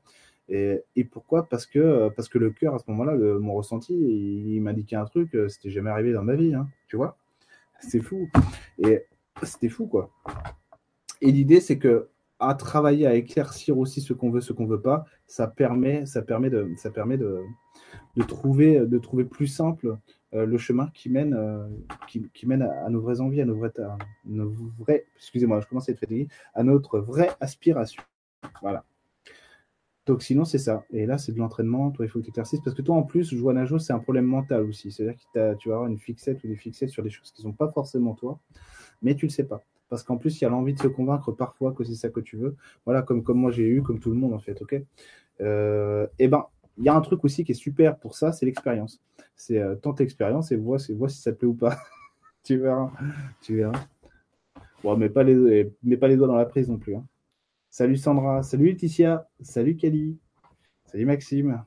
Et, 0.49 0.83
et, 0.95 1.03
pourquoi? 1.03 1.49
Parce 1.49 1.65
que, 1.65 2.09
parce 2.09 2.29
que 2.29 2.37
le 2.37 2.51
cœur, 2.51 2.75
à 2.75 2.77
ce 2.77 2.83
moment-là, 2.89 3.15
mon 3.39 3.55
ressenti, 3.55 3.95
il, 3.95 4.61
m'indiquait 4.61 4.97
un 4.97 5.05
truc, 5.05 5.35
c'était 5.47 5.71
jamais 5.71 5.89
arrivé 5.89 6.13
dans 6.13 6.21
ma 6.21 6.35
vie, 6.35 6.53
hein, 6.53 6.67
tu 6.87 6.95
vois. 6.95 7.17
C'est 7.79 8.01
fou. 8.01 8.29
Et 8.77 9.01
c'était 9.41 9.69
fou, 9.69 9.87
quoi. 9.87 10.11
Et 11.21 11.31
l'idée, 11.31 11.59
c'est 11.59 11.79
que 11.79 12.09
à 12.47 12.53
travailler 12.55 13.07
à 13.07 13.15
éclaircir 13.15 13.77
aussi 13.77 14.01
ce 14.01 14.13
qu'on 14.13 14.29
veut, 14.29 14.41
ce 14.41 14.53
qu'on 14.53 14.65
veut 14.65 14.81
pas, 14.81 15.05
ça 15.27 15.47
permet, 15.47 16.05
ça 16.05 16.21
permet 16.21 16.49
de, 16.49 16.69
ça 16.77 16.91
permet 16.91 17.17
de, 17.17 17.43
trouver, 18.27 18.79
de 18.79 18.97
trouver 18.97 19.25
plus 19.25 19.47
simple 19.47 19.97
euh, 20.33 20.45
le 20.45 20.57
chemin 20.57 20.89
qui 20.93 21.09
mène, 21.09 21.33
euh, 21.33 21.67
qui, 22.07 22.45
mène 22.45 22.63
à, 22.63 22.89
nos 22.89 23.01
vraies 23.01 23.21
envies, 23.21 23.41
à 23.41 23.45
nos 23.45 23.55
vraies, 23.55 23.71
à 23.79 23.97
nos 24.25 24.51
vraies 24.79 25.05
excusez-moi, 25.15 25.61
je 25.61 25.67
commence 25.67 25.89
à 25.89 25.91
être 25.91 25.99
fatigué, 25.99 26.27
à 26.53 26.63
notre 26.63 26.99
vraie 26.99 27.29
aspiration. 27.39 28.03
Voilà. 28.61 28.83
Donc 30.05 30.21
sinon, 30.21 30.43
c'est 30.43 30.57
ça. 30.57 30.83
Et 30.91 31.05
là, 31.05 31.17
c'est 31.17 31.31
de 31.31 31.37
l'entraînement. 31.37 31.91
Toi, 31.91 32.05
il 32.05 32.09
faut 32.09 32.19
que 32.19 32.25
tu 32.25 32.31
éclaircisses. 32.31 32.59
Parce 32.61 32.75
que 32.75 32.81
toi, 32.81 32.95
en 32.95 33.03
plus, 33.03 33.33
jouer 33.33 33.51
à 33.51 33.53
Najo, 33.53 33.79
c'est 33.79 33.93
un 33.93 33.99
problème 33.99 34.25
mental 34.25 34.63
aussi. 34.63 34.91
C'est-à-dire 34.91 35.17
que 35.33 35.55
tu 35.55 35.69
vas 35.69 35.75
avoir 35.75 35.89
une 35.89 35.97
fixette 35.97 36.43
ou 36.43 36.47
des 36.47 36.57
fixettes 36.57 36.89
sur 36.89 37.03
des 37.03 37.09
choses 37.09 37.31
qui 37.31 37.41
ne 37.41 37.51
sont 37.51 37.53
pas 37.53 37.71
forcément 37.71 38.13
toi, 38.13 38.37
mais 39.01 39.15
tu 39.15 39.25
ne 39.25 39.29
le 39.29 39.33
sais 39.33 39.45
pas 39.45 39.63
parce 39.93 40.01
qu'en 40.01 40.17
plus, 40.17 40.41
il 40.41 40.43
y 40.43 40.47
a 40.47 40.49
l'envie 40.49 40.73
de 40.73 40.79
se 40.79 40.87
convaincre 40.87 41.31
parfois 41.31 41.71
que 41.71 41.83
c'est 41.83 41.93
ça 41.93 42.09
que 42.09 42.19
tu 42.19 42.35
veux. 42.35 42.55
Voilà, 42.83 43.03
comme, 43.03 43.21
comme 43.21 43.37
moi 43.37 43.51
j'ai 43.51 43.67
eu, 43.67 43.83
comme 43.83 43.99
tout 43.99 44.09
le 44.09 44.15
monde 44.15 44.33
en 44.33 44.39
fait, 44.39 44.59
ok? 44.59 44.81
Euh, 45.39 46.07
Eh 46.17 46.27
ben, 46.27 46.47
il 46.79 46.83
y 46.83 46.89
a 46.89 46.95
un 46.95 47.01
truc 47.01 47.23
aussi 47.23 47.43
qui 47.43 47.51
est 47.51 47.53
super 47.53 47.99
pour 47.99 48.15
ça, 48.15 48.31
c'est 48.31 48.47
l'expérience. 48.47 48.99
C'est 49.35 49.59
euh, 49.59 49.75
tente 49.75 49.99
l'expérience 49.99 50.51
et 50.51 50.55
vois, 50.55 50.79
vois 50.95 51.09
si 51.09 51.21
ça 51.21 51.31
te 51.31 51.37
plaît 51.37 51.47
ou 51.47 51.53
pas. 51.53 51.77
tu 52.43 52.57
verras, 52.57 52.91
tu 53.43 53.57
verras. 53.57 53.85
Bon, 54.81 54.97
mais 54.97 55.09
pas 55.09 55.21
les, 55.21 55.65
pas 55.99 56.07
les 56.07 56.17
doigts 56.17 56.25
dans 56.25 56.37
la 56.37 56.45
prise 56.45 56.69
non 56.69 56.79
plus. 56.79 56.95
Hein. 56.95 57.05
Salut 57.69 57.97
Sandra, 57.97 58.41
salut 58.41 58.65
Laetitia, 58.65 59.29
salut 59.41 59.75
Kelly, 59.75 60.17
salut 60.85 61.05
Maxime, 61.05 61.63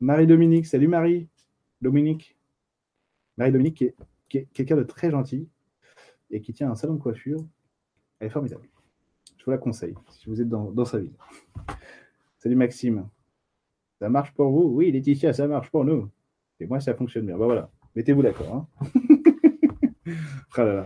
Marie-Dominique, 0.00 0.66
salut 0.66 0.88
Marie, 0.88 1.28
Dominique. 1.80 2.36
Marie-Dominique 3.36 3.94
qui 4.28 4.38
est 4.38 4.48
quelqu'un 4.52 4.76
de 4.76 4.82
très 4.82 5.12
gentil 5.12 5.48
et 6.32 6.40
qui 6.40 6.52
tient 6.52 6.68
un 6.68 6.74
salon 6.74 6.94
de 6.94 7.00
coiffure 7.00 7.44
elle 8.20 8.26
est 8.26 8.30
formidable. 8.30 8.68
Je 9.38 9.44
vous 9.44 9.50
la 9.50 9.58
conseille 9.58 9.94
si 10.10 10.28
vous 10.28 10.40
êtes 10.40 10.48
dans, 10.48 10.84
sa 10.84 10.98
vie. 10.98 11.10
Salut 12.38 12.56
Maxime. 12.56 13.08
Ça 13.98 14.08
marche 14.08 14.32
pour 14.32 14.50
vous? 14.50 14.74
Oui, 14.74 14.92
Laetitia, 14.92 15.32
ça 15.32 15.46
marche 15.46 15.70
pour 15.70 15.84
nous. 15.84 16.08
Et 16.60 16.66
moi, 16.66 16.80
ça 16.80 16.94
fonctionne 16.94 17.26
bien. 17.26 17.38
Bah 17.38 17.46
voilà, 17.46 17.70
mettez-vous 17.96 18.22
d'accord. 18.22 18.54
Hein. 18.54 18.88
Ah 20.56 20.84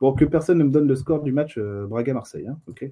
bon, 0.00 0.14
que 0.14 0.24
personne 0.24 0.58
ne 0.58 0.64
me 0.64 0.70
donne 0.70 0.88
le 0.88 0.96
score 0.96 1.22
du 1.22 1.30
match 1.30 1.58
euh, 1.58 1.86
Braga-Marseille. 1.86 2.48
Hein. 2.48 2.58
ok 2.66 2.90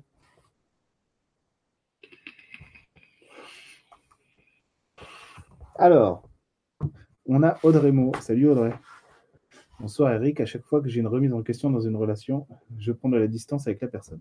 Alors, 5.76 6.28
on 7.24 7.43
a 7.43 7.59
Audrey 7.62 7.91
Mo. 7.91 8.12
Salut 8.20 8.51
Audrey. 8.51 8.74
Bonsoir 9.81 10.12
Eric, 10.12 10.41
à 10.41 10.47
chaque 10.47 10.66
fois 10.66 10.83
que 10.83 10.91
j'ai 10.91 11.01
une 11.01 11.07
remise 11.07 11.33
en 11.33 11.43
question 11.43 11.70
dans 11.70 11.81
une 11.81 11.97
relation, 11.97 12.47
je 12.78 12.93
prends 12.93 13.09
de 13.09 13.16
la 13.16 13.26
distance 13.26 13.66
avec 13.66 13.81
la 13.81 13.89
personne. 13.89 14.20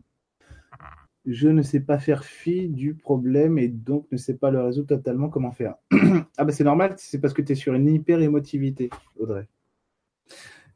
Je 1.26 1.50
ne 1.50 1.62
sais 1.62 1.82
pas 1.82 2.00
faire 2.00 2.24
fi 2.24 2.70
du 2.70 2.96
problème 2.96 3.58
et 3.60 3.68
donc 3.68 4.10
ne 4.10 4.16
sais 4.16 4.38
pas 4.38 4.52
le 4.52 4.62
résoudre 4.62 4.88
totalement 4.96 5.28
comment 5.28 5.52
faire. 5.52 5.76
ah 6.38 6.46
ben 6.46 6.52
c'est 6.52 6.64
normal, 6.64 6.94
c'est 6.98 7.20
parce 7.20 7.34
que 7.34 7.42
tu 7.42 7.52
es 7.52 7.56
sur 7.56 7.74
une 7.74 7.90
hyper 7.90 8.22
émotivité, 8.22 8.90
Audrey. 9.18 9.50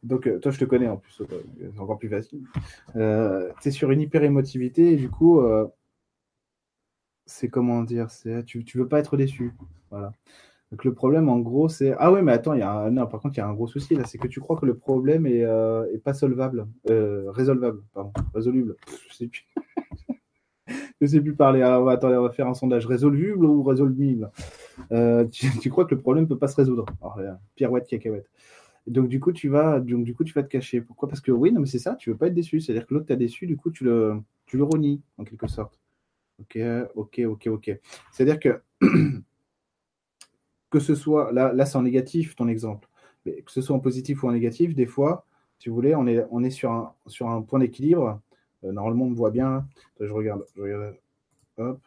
Donc 0.04 0.28
euh, 0.28 0.38
toi 0.40 0.52
je 0.52 0.60
te 0.60 0.66
connais 0.66 0.90
en 0.90 0.98
plus, 0.98 1.14
c'est 1.14 1.80
encore 1.80 1.98
plus 1.98 2.10
facile. 2.10 2.44
Euh, 2.98 3.54
tu 3.62 3.70
es 3.70 3.72
sur 3.72 3.90
une 3.90 4.02
hyper 4.02 4.24
émotivité 4.24 4.92
et 4.92 4.98
du 4.98 5.10
coup, 5.10 5.40
euh, 5.40 5.66
c'est 7.26 7.48
comment 7.48 7.84
dire, 7.84 8.10
tu, 8.46 8.66
tu 8.66 8.78
veux 8.78 8.90
pas 8.90 9.00
être 9.00 9.16
déçu. 9.16 9.54
Voilà. 9.92 10.12
Donc 10.74 10.86
le 10.86 10.94
problème, 10.96 11.30
en 11.30 11.38
gros, 11.38 11.70
c'est 11.70 11.94
ah 12.00 12.12
ouais, 12.12 12.24
mais 12.24 12.32
attends, 12.32 12.56
il 12.56 12.62
y 12.62 12.64
a 12.64 12.72
un... 12.72 12.90
non, 12.90 13.06
par 13.06 13.22
contre, 13.22 13.36
il 13.36 13.42
y 13.42 13.42
a 13.42 13.48
un 13.48 13.54
gros 13.54 13.68
souci 13.68 13.94
là, 13.94 14.06
c'est 14.06 14.18
que 14.18 14.28
tu 14.28 14.40
crois 14.40 14.58
que 14.58 14.66
le 14.66 14.76
problème 14.76 15.28
est, 15.28 15.44
euh, 15.44 15.86
pas 16.04 16.16
solvable, 16.16 16.66
euh, 16.90 17.30
résolvable, 17.30 17.84
pardon, 17.94 18.12
résoluble. 18.34 18.76
Je 19.08 19.14
sais 19.14 19.28
plus. 19.28 19.46
Je 21.00 21.06
sais 21.06 21.22
plus 21.22 21.36
parler. 21.36 21.62
Alors, 21.62 21.88
attendez, 21.90 22.16
on 22.16 22.24
va 22.24 22.32
faire 22.32 22.48
un 22.48 22.56
sondage 22.56 22.88
résoluble 22.88 23.46
ou 23.46 23.62
résoluble? 23.62 24.32
Euh, 24.92 25.28
tu, 25.28 25.70
crois 25.70 25.86
que 25.86 25.94
le 25.94 26.02
problème 26.02 26.24
ne 26.24 26.30
peut 26.30 26.40
pas 26.40 26.48
se 26.48 26.56
résoudre? 26.56 26.88
Alors, 27.02 27.20
Pirouette, 27.54 27.86
cacahuète. 27.86 28.32
Donc 28.88 29.10
du 29.10 29.20
coup, 29.20 29.32
tu 29.32 29.50
vas, 29.50 29.80
donc 29.80 30.04
du 30.06 30.16
coup, 30.16 30.24
tu 30.24 30.34
vas 30.34 30.42
te 30.42 30.48
cacher. 30.48 30.82
Pourquoi? 30.82 31.08
Parce 31.08 31.22
que 31.22 31.32
oui, 31.32 31.52
non, 31.52 31.60
mais 31.60 31.68
c'est 31.68 31.78
ça. 31.78 31.94
Tu 31.96 32.10
veux 32.10 32.18
pas 32.18 32.28
être 32.28 32.34
déçu. 32.34 32.62
C'est-à-dire 32.62 32.88
que 32.88 32.96
l'autre 32.96 33.06
t'a 33.06 33.16
déçu. 33.16 33.46
Du 33.46 33.58
coup, 33.58 33.70
tu 33.70 33.84
le, 33.84 34.16
tu 34.48 34.58
le 34.58 34.64
renies 34.64 35.04
en 35.20 35.24
quelque 35.24 35.46
sorte. 35.46 35.80
Ok, 36.40 36.58
ok, 36.96 37.22
ok, 37.28 37.48
ok. 37.48 37.80
C'est-à-dire 38.12 38.40
que 38.40 38.62
que 40.74 40.80
ce 40.80 40.96
soit, 40.96 41.32
là, 41.32 41.54
là 41.54 41.68
c'est 41.68 41.78
en 41.78 41.84
négatif 41.84 42.36
ton 42.36 42.48
exemple, 42.48 42.90
mais 43.28 43.44
que 43.44 43.52
ce 43.52 43.62
soit 43.62 43.76
en 43.76 43.80
positif 43.80 44.24
ou 44.24 44.28
en 44.28 44.32
négatif, 44.32 44.74
des 44.74 44.88
fois, 44.88 45.24
si 45.60 45.70
vous 45.70 45.76
voulez, 45.76 45.94
on 45.94 46.08
est, 46.08 46.26
on 46.32 46.44
est 46.44 46.50
sur, 46.50 46.72
un, 46.72 46.96
sur 47.06 47.30
un 47.30 47.44
point 47.44 47.60
d'équilibre. 47.60 48.20
Euh, 48.64 48.72
normalement, 48.72 49.06
on 49.06 49.12
me 49.12 49.16
voit 49.16 49.30
bien. 49.30 49.68
Je 50.00 50.12
regarde, 50.12 50.44
je 50.56 50.62
regarde. 50.64 50.96
Hop. 51.60 51.80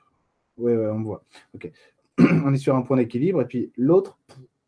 Oui, 0.56 0.72
ouais, 0.72 0.86
on 0.86 1.02
voit. 1.02 1.24
Ok. 1.52 1.68
on 2.18 2.54
est 2.54 2.58
sur 2.58 2.76
un 2.76 2.82
point 2.82 2.96
d'équilibre, 2.96 3.42
et 3.42 3.46
puis 3.46 3.72
l'autre, 3.76 4.20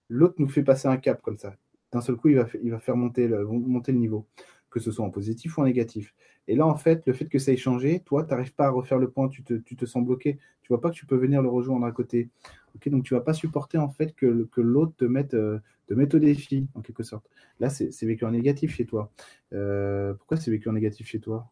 l'autre 0.09 0.35
nous 0.39 0.49
fait 0.49 0.65
passer 0.65 0.89
un 0.89 0.97
cap 0.97 1.23
comme 1.23 1.39
ça. 1.39 1.55
D'un 1.93 2.01
seul 2.01 2.17
coup, 2.17 2.29
il 2.29 2.39
va, 2.39 2.49
il 2.61 2.73
va 2.73 2.81
faire 2.81 2.97
monter 2.97 3.29
le, 3.29 3.47
monter 3.47 3.93
le 3.93 3.99
niveau, 3.99 4.27
que 4.69 4.81
ce 4.81 4.91
soit 4.91 5.05
en 5.05 5.11
positif 5.11 5.59
ou 5.59 5.61
en 5.61 5.65
négatif. 5.65 6.13
Et 6.49 6.57
là, 6.57 6.67
en 6.67 6.77
fait, 6.77 7.07
le 7.07 7.13
fait 7.13 7.27
que 7.27 7.39
ça 7.39 7.53
ait 7.53 7.57
changé, 7.57 8.01
toi, 8.01 8.25
tu 8.25 8.31
n'arrives 8.31 8.55
pas 8.55 8.67
à 8.67 8.71
refaire 8.71 8.99
le 8.99 9.09
point, 9.09 9.29
tu 9.29 9.45
te, 9.45 9.55
tu 9.55 9.77
te, 9.77 9.87
sens 9.87 10.05
bloqué. 10.05 10.39
Tu 10.63 10.69
vois 10.69 10.81
pas 10.81 10.91
que 10.91 10.97
tu 10.97 11.07
peux 11.07 11.17
venir 11.17 11.41
le 11.41 11.49
rejoindre 11.49 11.87
à 11.87 11.93
côté. 11.93 12.31
Ok, 12.75 12.89
donc 12.89 13.05
tu 13.05 13.15
vas 13.15 13.21
pas 13.21 13.33
supporter 13.33 13.79
en 13.79 13.89
fait 13.89 14.15
que, 14.15 14.49
que 14.53 14.61
l'autre 14.61 14.93
te 14.97 15.05
mette, 15.05 15.35
euh, 15.35 15.59
te 15.87 15.95
mette 15.95 16.15
au 16.15 16.19
défi, 16.19 16.69
en 16.75 16.81
quelque 16.81 17.03
sorte. 17.03 17.29
Là, 17.61 17.71
c'est 17.71 18.05
vécu 18.05 18.25
en 18.25 18.31
négatif 18.31 18.75
chez 18.75 18.87
toi. 18.87 19.11
Euh, 19.53 20.15
pourquoi 20.15 20.37
c'est 20.37 20.51
vécu 20.51 20.69
en 20.69 20.73
négatif 20.73 21.07
chez 21.07 21.21
toi? 21.21 21.51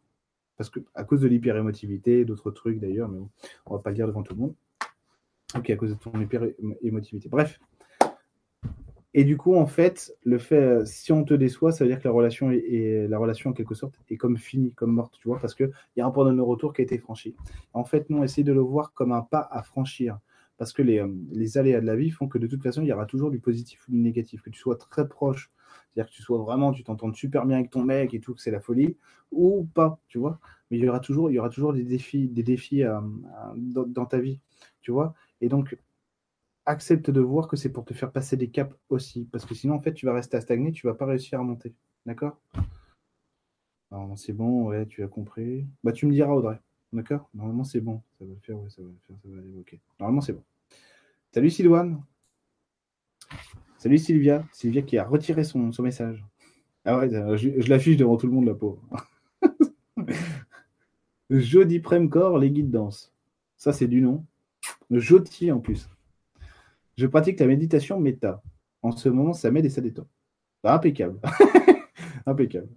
Parce 0.56 0.70
que 0.70 0.80
à 0.94 1.04
cause 1.04 1.20
de 1.20 1.28
l'hyper-émotivité, 1.28 2.24
d'autres 2.24 2.50
trucs 2.50 2.78
d'ailleurs, 2.78 3.08
mais 3.08 3.18
bon, 3.18 3.28
on 3.66 3.74
va 3.74 3.80
pas 3.80 3.90
le 3.90 3.96
dire 3.96 4.06
devant 4.06 4.22
tout 4.22 4.34
le 4.34 4.40
monde. 4.40 4.54
Ok, 5.56 5.70
à 5.70 5.76
cause 5.76 5.90
de 5.90 5.94
ton 5.94 6.18
hyper-émotivité. 6.20 7.28
Bref. 7.28 7.58
Et 9.18 9.24
du 9.24 9.38
coup, 9.38 9.54
en 9.56 9.66
fait, 9.66 10.14
le 10.24 10.36
fait, 10.36 10.84
si 10.84 11.10
on 11.10 11.24
te 11.24 11.32
déçoit, 11.32 11.72
ça 11.72 11.84
veut 11.84 11.90
dire 11.90 11.98
que 11.98 12.06
la 12.06 12.12
relation 12.12 12.50
est, 12.50 13.08
la 13.08 13.16
relation 13.16 13.48
en 13.48 13.52
quelque 13.54 13.74
sorte 13.74 13.98
est 14.10 14.18
comme 14.18 14.36
finie, 14.36 14.74
comme 14.74 14.92
morte, 14.92 15.16
tu 15.18 15.28
vois, 15.28 15.38
parce 15.40 15.54
qu'il 15.54 15.70
y 15.96 16.02
a 16.02 16.06
un 16.06 16.10
point 16.10 16.26
de 16.26 16.32
non-retour 16.32 16.74
qui 16.74 16.82
a 16.82 16.84
été 16.84 16.98
franchi. 16.98 17.34
En 17.72 17.84
fait, 17.84 18.10
nous, 18.10 18.18
on 18.18 18.24
essaie 18.24 18.42
de 18.42 18.52
le 18.52 18.60
voir 18.60 18.92
comme 18.92 19.12
un 19.12 19.22
pas 19.22 19.48
à 19.50 19.62
franchir 19.62 20.18
parce 20.58 20.72
que 20.72 20.82
les, 20.82 20.98
euh, 21.00 21.08
les, 21.30 21.58
aléas 21.58 21.80
de 21.80 21.86
la 21.86 21.96
vie 21.96 22.10
font 22.10 22.28
que 22.28 22.38
de 22.38 22.46
toute 22.46 22.62
façon, 22.62 22.82
il 22.82 22.88
y 22.88 22.92
aura 22.92 23.06
toujours 23.06 23.30
du 23.30 23.40
positif 23.40 23.86
ou 23.88 23.92
du 23.92 23.98
négatif, 23.98 24.42
que 24.42 24.50
tu 24.50 24.58
sois 24.58 24.76
très 24.76 25.08
proche, 25.08 25.50
c'est-à-dire 25.92 26.10
que 26.10 26.16
tu 26.16 26.22
sois 26.22 26.38
vraiment, 26.38 26.72
tu 26.72 26.84
t'entends 26.84 27.12
super 27.12 27.46
bien 27.46 27.58
avec 27.58 27.70
ton 27.70 27.82
mec 27.82 28.14
et 28.14 28.20
tout, 28.20 28.34
que 28.34 28.40
c'est 28.40 28.50
la 28.50 28.60
folie, 28.60 28.96
ou 29.32 29.68
pas, 29.74 29.98
tu 30.08 30.18
vois. 30.18 30.38
Mais 30.70 30.78
il 30.78 30.84
y 30.84 30.88
aura 30.88 31.00
toujours, 31.00 31.30
il 31.30 31.34
y 31.34 31.38
aura 31.38 31.50
toujours 31.50 31.72
des 31.72 31.84
défis, 31.84 32.28
des 32.28 32.42
défis 32.42 32.82
euh, 32.82 33.00
euh, 33.00 33.84
dans, 33.86 34.06
ta 34.06 34.18
vie, 34.18 34.40
tu 34.80 34.90
vois. 34.90 35.14
Et 35.40 35.48
donc, 35.48 35.78
accepte 36.66 37.10
de 37.10 37.20
voir 37.20 37.48
que 37.48 37.56
c'est 37.56 37.70
pour 37.72 37.84
te 37.84 37.94
faire 37.94 38.12
passer 38.12 38.36
des 38.36 38.50
caps 38.50 38.74
aussi, 38.88 39.28
parce 39.30 39.44
que 39.44 39.54
sinon, 39.54 39.74
en 39.74 39.80
fait, 39.80 39.94
tu 39.94 40.06
vas 40.06 40.14
rester 40.14 40.36
à 40.36 40.40
stagner, 40.40 40.72
tu 40.72 40.86
vas 40.86 40.94
pas 40.94 41.06
réussir 41.06 41.40
à 41.40 41.42
monter, 41.42 41.74
d'accord? 42.06 42.38
C'est 44.16 44.32
bon, 44.32 44.66
ouais, 44.66 44.86
tu 44.86 45.02
as 45.02 45.08
compris. 45.08 45.66
Bah, 45.82 45.92
tu 45.92 46.06
me 46.06 46.12
diras, 46.12 46.32
Audrey. 46.32 46.58
D'accord 46.96 47.28
Normalement, 47.34 47.62
c'est 47.62 47.82
bon. 47.82 48.00
Ça 48.18 48.24
va 48.24 48.30
le 48.32 48.40
faire, 48.40 48.58
ouais, 48.58 48.70
ça 48.70 48.80
va 48.80 48.88
le 48.88 48.94
faire, 49.06 49.16
ça 49.22 49.28
va 49.28 49.36
aller. 49.36 49.80
Normalement, 50.00 50.22
c'est 50.22 50.32
bon. 50.32 50.42
Salut 51.30 51.50
Sylvain. 51.50 52.02
Salut 53.76 53.98
Sylvia. 53.98 54.46
Sylvia 54.50 54.80
qui 54.80 54.96
a 54.96 55.04
retiré 55.04 55.44
son, 55.44 55.70
message. 55.80 56.24
Ah 56.86 56.96
ouais, 56.98 57.10
je, 57.10 57.68
l'affiche 57.68 57.98
devant 57.98 58.16
tout 58.16 58.26
le 58.26 58.32
monde, 58.32 58.46
la 58.46 58.54
pauvre. 58.54 58.80
Jody 61.28 61.80
Premcore, 61.80 62.38
les 62.38 62.50
guides 62.50 62.70
danse. 62.70 63.12
Ça, 63.58 63.74
c'est 63.74 63.88
du 63.88 64.00
nom. 64.00 64.24
Joti 64.90 65.52
en 65.52 65.60
plus. 65.60 65.90
Je 66.96 67.06
pratique 67.06 67.38
la 67.40 67.46
méditation 67.46 68.00
méta. 68.00 68.42
En 68.80 68.92
ce 68.92 69.10
moment, 69.10 69.34
ça 69.34 69.50
m'aide 69.50 69.66
et 69.66 69.70
ça 69.70 69.82
détend. 69.82 70.06
Bah, 70.62 70.72
impeccable. 70.72 71.20
impeccable. 72.24 72.70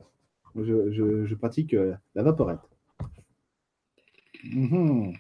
Je, 0.58 1.34
pratique 1.36 1.74
euh, 1.74 1.96
la 2.16 2.24
vaporette. 2.24 2.60
Mhm. 4.44 5.14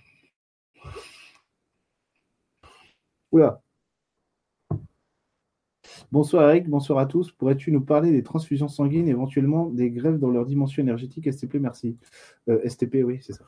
Oula. 3.31 3.61
Bonsoir 6.11 6.49
Eric, 6.49 6.67
bonsoir 6.67 6.99
à 6.99 7.05
tous. 7.05 7.31
Pourrais-tu 7.31 7.71
nous 7.71 7.81
parler 7.81 8.11
des 8.11 8.23
transfusions 8.23 8.67
sanguines, 8.67 9.07
éventuellement 9.07 9.67
des 9.67 9.91
grèves 9.91 10.17
dans 10.17 10.29
leur 10.29 10.45
dimension 10.45 10.81
énergétique 10.81 11.31
STP, 11.31 11.55
merci. 11.55 11.97
Euh, 12.49 12.67
STP, 12.67 13.03
oui, 13.03 13.19
c'est 13.21 13.33
ça. 13.33 13.45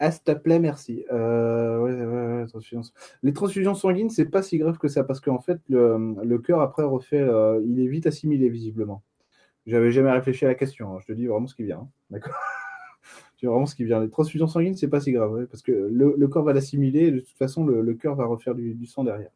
STP, 0.00 0.58
merci. 0.60 1.04
Euh, 1.12 2.46
Les 3.22 3.32
transfusions 3.32 3.74
sanguines, 3.74 4.10
c'est 4.10 4.26
pas 4.26 4.42
si 4.42 4.58
grave 4.58 4.78
que 4.78 4.88
ça, 4.88 5.04
parce 5.04 5.20
qu'en 5.20 5.40
fait, 5.40 5.60
le, 5.68 6.38
cœur, 6.38 6.60
après, 6.60 6.82
refait, 6.82 7.20
euh, 7.20 7.60
il 7.64 7.80
est 7.80 7.86
vite 7.88 8.06
assimilé, 8.06 8.48
visiblement. 8.48 9.02
J'avais 9.66 9.92
jamais 9.92 10.10
réfléchi 10.10 10.46
à 10.46 10.48
la 10.48 10.54
question, 10.54 10.94
hein. 10.94 10.98
je 11.00 11.06
te 11.06 11.12
dis 11.12 11.26
vraiment 11.26 11.46
ce 11.46 11.54
qui 11.54 11.64
vient. 11.64 11.80
Hein. 11.80 11.88
D'accord 12.10 12.34
c'est 13.40 13.46
vraiment 13.46 13.66
ce 13.66 13.74
qui 13.74 13.84
vient. 13.84 14.00
Les 14.00 14.10
transfusions 14.10 14.48
sanguines, 14.48 14.74
c'est 14.74 14.88
pas 14.88 15.00
si 15.00 15.12
grave, 15.12 15.46
parce 15.46 15.62
que 15.62 15.72
le, 15.72 16.28
corps 16.28 16.44
va 16.44 16.52
l'assimiler, 16.52 17.06
et 17.06 17.10
de 17.12 17.20
toute 17.20 17.36
façon, 17.36 17.64
le, 17.64 17.94
cœur 17.94 18.14
va 18.16 18.26
refaire 18.26 18.54
du, 18.54 18.86
sang 18.86 19.04
derrière. 19.04 19.30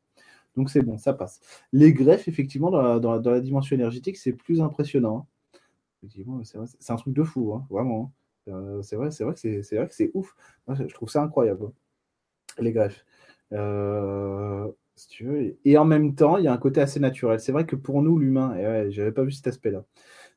Donc 0.57 0.71
c'est 0.71 0.83
bon, 0.83 0.99
ça 0.99 1.13
passe. 1.13 1.41
Les 1.73 1.93
greffes, 1.93 2.29
effectivement, 2.29 2.71
dans 2.71 3.21
la, 3.21 3.41
dimension 3.41 3.77
énergétique, 3.77 4.17
c'est 4.17 4.33
plus 4.33 4.61
impressionnant. 4.61 5.27
Hein. 5.55 5.59
Effectivement, 6.03 6.43
c'est 6.45 6.93
un 6.93 6.97
truc 6.97 7.15
de 7.15 7.23
fou, 7.23 7.55
hein, 7.55 7.65
vraiment. 7.71 8.13
Hein. 8.49 8.53
Euh, 8.53 8.83
c'est 8.83 8.97
vrai, 8.97 9.13
c'est 9.13 9.23
vrai 9.23 9.35
que 9.35 9.63
c'est 9.63 9.77
vrai 9.77 9.87
que 9.87 9.95
c'est 9.95 10.11
ouf. 10.15 10.35
je 10.69 10.93
trouve 10.95 11.09
ça 11.09 11.23
incroyable, 11.23 11.71
les 12.59 12.73
greffes. 12.73 13.05
Euh, 13.53 14.69
si 14.97 15.09
tu 15.09 15.25
veux. 15.25 15.57
Et 15.65 15.79
en 15.79 15.85
même 15.85 16.15
temps, 16.15 16.39
il 16.39 16.45
y 16.45 16.49
a 16.49 16.53
un 16.53 16.59
côté 16.59 16.81
assez 16.81 17.01
naturel. 17.01 17.41
C'est 17.41 17.53
vrai 17.53 17.67
que 17.67 17.77
pour 17.77 18.03
nous, 18.03 18.19
l'humain, 18.19 18.57
et 18.57 18.67
ouais, 18.67 18.91
j'avais 18.91 19.13
pas 19.13 19.23
vu 19.23 19.31
cet 19.31 19.47
aspect-là 19.47 19.85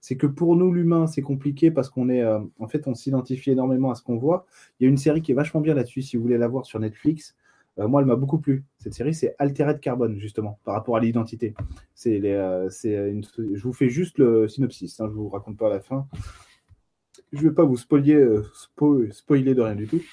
c'est 0.06 0.18
que 0.18 0.28
pour 0.28 0.56
nous, 0.56 0.72
l'humain, 0.72 1.08
c'est 1.08 1.24
compliqué 1.24 1.72
parce 1.72 1.90
qu'on 1.90 2.10
est, 2.10 2.22
euh, 2.22 2.40
en 2.60 2.68
fait, 2.68 2.88
on 2.88 2.94
s'identifie 2.94 3.50
énormément 3.50 3.90
à 3.90 3.96
ce 3.96 4.04
qu'on 4.04 4.18
voit. 4.18 4.46
Il 4.80 4.84
y 4.84 4.86
a 4.86 4.90
une 4.92 4.98
série 4.98 5.24
qui 5.24 5.32
est 5.32 5.36
vachement 5.36 5.62
bien 5.62 5.74
là-dessus, 5.74 6.04
si 6.04 6.16
vous 6.16 6.22
voulez 6.22 6.38
la 6.38 6.48
voir 6.48 6.68
sur 6.68 6.80
Netflix. 6.80 7.36
Euh, 7.80 7.88
moi, 7.88 8.02
elle 8.02 8.08
m'a 8.08 8.16
beaucoup 8.16 8.38
plu. 8.38 8.66
Cette 8.78 8.94
série, 8.94 9.16
c'est 9.16 9.34
Altered 9.40 9.80
Carbone, 9.80 10.20
justement, 10.20 10.60
par 10.64 10.76
rapport 10.76 10.96
à 10.96 11.00
l'identité. 11.00 11.56
C'est, 11.96 12.22
euh, 12.24 12.70
je 12.70 13.64
vous 13.64 13.74
fais 13.74 13.90
juste 13.90 14.20
le 14.20 14.48
synopsis, 14.48 15.00
hein, 15.00 15.06
je 15.08 15.14
ne 15.14 15.18
vous 15.18 15.30
raconte 15.30 15.58
pas 15.58 15.70
la 15.70 15.80
fin. 15.80 16.08
Je 17.34 17.40
ne 17.40 17.50
vais 17.50 17.56
pas 17.56 17.64
vous 17.64 17.76
spoiler, 17.76 18.24
spoiler 19.10 19.56
de 19.56 19.62
rien 19.62 19.76
du 19.76 19.88
tout. 19.88 20.04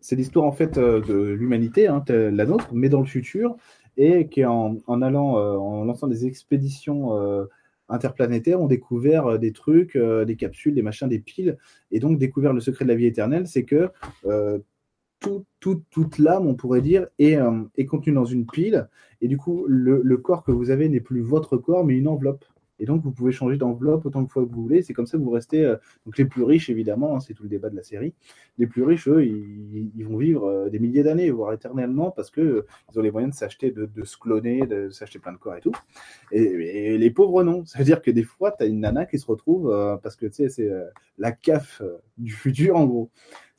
C'est 0.00 0.16
l'histoire 0.16 0.46
en 0.46 0.52
fait 0.52 0.78
de 0.78 1.32
l'humanité, 1.32 1.88
hein, 1.88 2.02
la 2.08 2.46
nôtre, 2.46 2.70
mais 2.72 2.88
dans 2.88 3.00
le 3.00 3.06
futur, 3.06 3.54
et 3.98 4.28
qui 4.28 4.46
en, 4.46 4.78
en 4.86 5.02
allant, 5.02 5.34
en 5.34 5.84
lançant 5.84 6.06
des 6.06 6.24
expéditions 6.24 7.12
interplanétaires 7.88 8.60
ont 8.60 8.66
découvert 8.66 9.26
euh, 9.26 9.38
des 9.38 9.52
trucs, 9.52 9.96
euh, 9.96 10.24
des 10.24 10.36
capsules, 10.36 10.74
des 10.74 10.82
machins, 10.82 11.08
des 11.08 11.18
piles, 11.18 11.56
et 11.90 12.00
donc 12.00 12.18
découvert 12.18 12.52
le 12.52 12.60
secret 12.60 12.84
de 12.84 12.90
la 12.90 12.96
vie 12.96 13.06
éternelle, 13.06 13.46
c'est 13.46 13.64
que 13.64 13.90
euh, 14.26 14.58
tout, 15.20 15.44
toute 15.90 16.18
l'âme, 16.18 16.46
on 16.46 16.54
pourrait 16.54 16.80
dire, 16.80 17.08
est, 17.18 17.38
est, 17.76 17.86
contenue 17.86 18.14
dans 18.14 18.24
une 18.24 18.46
pile, 18.46 18.88
et 19.20 19.26
du 19.26 19.36
coup, 19.36 19.64
le 19.66 20.16
corps 20.16 20.44
que 20.44 20.52
vous 20.52 20.70
avez 20.70 20.88
n'est 20.88 21.00
plus 21.00 21.22
votre 21.22 21.56
corps, 21.56 21.84
mais 21.84 21.94
une 21.94 22.06
enveloppe. 22.06 22.44
Et 22.78 22.86
donc, 22.86 23.02
vous 23.02 23.10
pouvez 23.10 23.32
changer 23.32 23.56
d'enveloppe 23.56 24.06
autant 24.06 24.22
de 24.22 24.28
fois 24.28 24.44
que 24.44 24.48
vous 24.48 24.62
voulez. 24.62 24.82
C'est 24.82 24.92
comme 24.92 25.06
ça 25.06 25.18
que 25.18 25.22
vous 25.22 25.30
restez. 25.30 25.64
Euh, 25.64 25.76
donc, 26.06 26.16
les 26.18 26.24
plus 26.24 26.42
riches, 26.42 26.70
évidemment, 26.70 27.16
hein, 27.16 27.20
c'est 27.20 27.34
tout 27.34 27.42
le 27.42 27.48
débat 27.48 27.70
de 27.70 27.76
la 27.76 27.82
série. 27.82 28.14
Les 28.58 28.66
plus 28.66 28.82
riches, 28.82 29.08
eux, 29.08 29.24
ils, 29.24 30.04
vont 30.04 30.16
vivre 30.16 30.46
euh, 30.46 30.68
des 30.68 30.78
milliers 30.78 31.02
d'années, 31.02 31.30
voire 31.30 31.52
éternellement, 31.52 32.10
parce 32.10 32.30
qu'ils 32.30 32.44
euh, 32.44 32.66
ont 32.96 33.00
les 33.00 33.10
moyens 33.10 33.34
de 33.34 33.38
s'acheter, 33.38 33.70
de, 33.70 34.04
se 34.04 34.16
cloner, 34.16 34.66
de 34.66 34.90
s'acheter 34.90 35.18
plein 35.18 35.32
de 35.32 35.38
corps 35.38 35.56
et 35.56 35.60
tout. 35.60 35.72
Et, 36.32 36.96
les 36.98 37.10
pauvres, 37.10 37.42
non. 37.42 37.64
Ça 37.64 37.78
veut 37.78 37.84
dire 37.84 38.02
que 38.02 38.10
des 38.10 38.24
fois, 38.24 38.52
tu 38.52 38.64
as 38.64 38.66
une 38.66 38.80
nana 38.80 39.06
qui 39.06 39.18
se 39.18 39.26
retrouve, 39.26 39.68
parce 40.02 40.16
que 40.16 40.26
tu 40.26 40.34
sais, 40.34 40.48
c'est 40.48 40.70
la 41.18 41.32
CAF 41.32 41.82
du 42.16 42.32
futur, 42.32 42.76
en 42.76 42.86
gros 42.86 43.10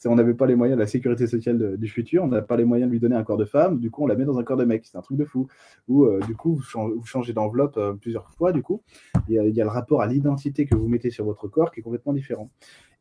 on 0.08 0.16
n'avait 0.16 0.34
pas 0.34 0.46
les 0.46 0.56
moyens 0.56 0.78
de 0.78 0.82
la 0.82 0.88
sécurité 0.88 1.28
sociale 1.28 1.78
du 1.78 1.88
futur, 1.88 2.24
on 2.24 2.28
n'a 2.28 2.42
pas 2.42 2.56
les 2.56 2.64
moyens 2.64 2.90
de 2.90 2.94
lui 2.94 3.00
donner 3.00 3.16
un 3.16 3.24
corps 3.24 3.38
de 3.38 3.46
femme, 3.46 3.80
du 3.80 3.92
coup 3.92 4.04
on 4.04 4.08
la 4.08 4.16
met 4.16 4.26
dans 4.26 4.38
un 4.38 4.44
corps 4.44 4.58
de 4.58 4.64
mec, 4.64 4.86
c'est 4.86 4.98
un 4.98 5.02
truc 5.02 5.18
de 5.18 5.26
fou. 5.26 5.48
Ou 5.88 6.06
euh, 6.06 6.20
du 6.26 6.36
coup 6.36 6.56
vous 6.56 7.04
changez, 7.04 7.34
d'enveloppe 7.34 7.78
euh, 7.78 7.94
plusieurs 7.94 8.30
fois, 8.32 8.54
du 8.54 8.64
coup 8.64 8.82
il 9.28 9.36
y, 9.36 9.40
a, 9.62 9.64
le 9.64 9.70
rapport 9.70 10.02
à 10.02 10.08
l'identité 10.08 10.66
que 10.66 10.76
vous 10.76 10.88
mettez 10.88 11.10
sur 11.10 11.26
votre 11.26 11.48
corps 11.48 11.72
qui 11.72 11.82
est 11.82 11.84
complètement 11.84 12.14
différent. 12.14 12.50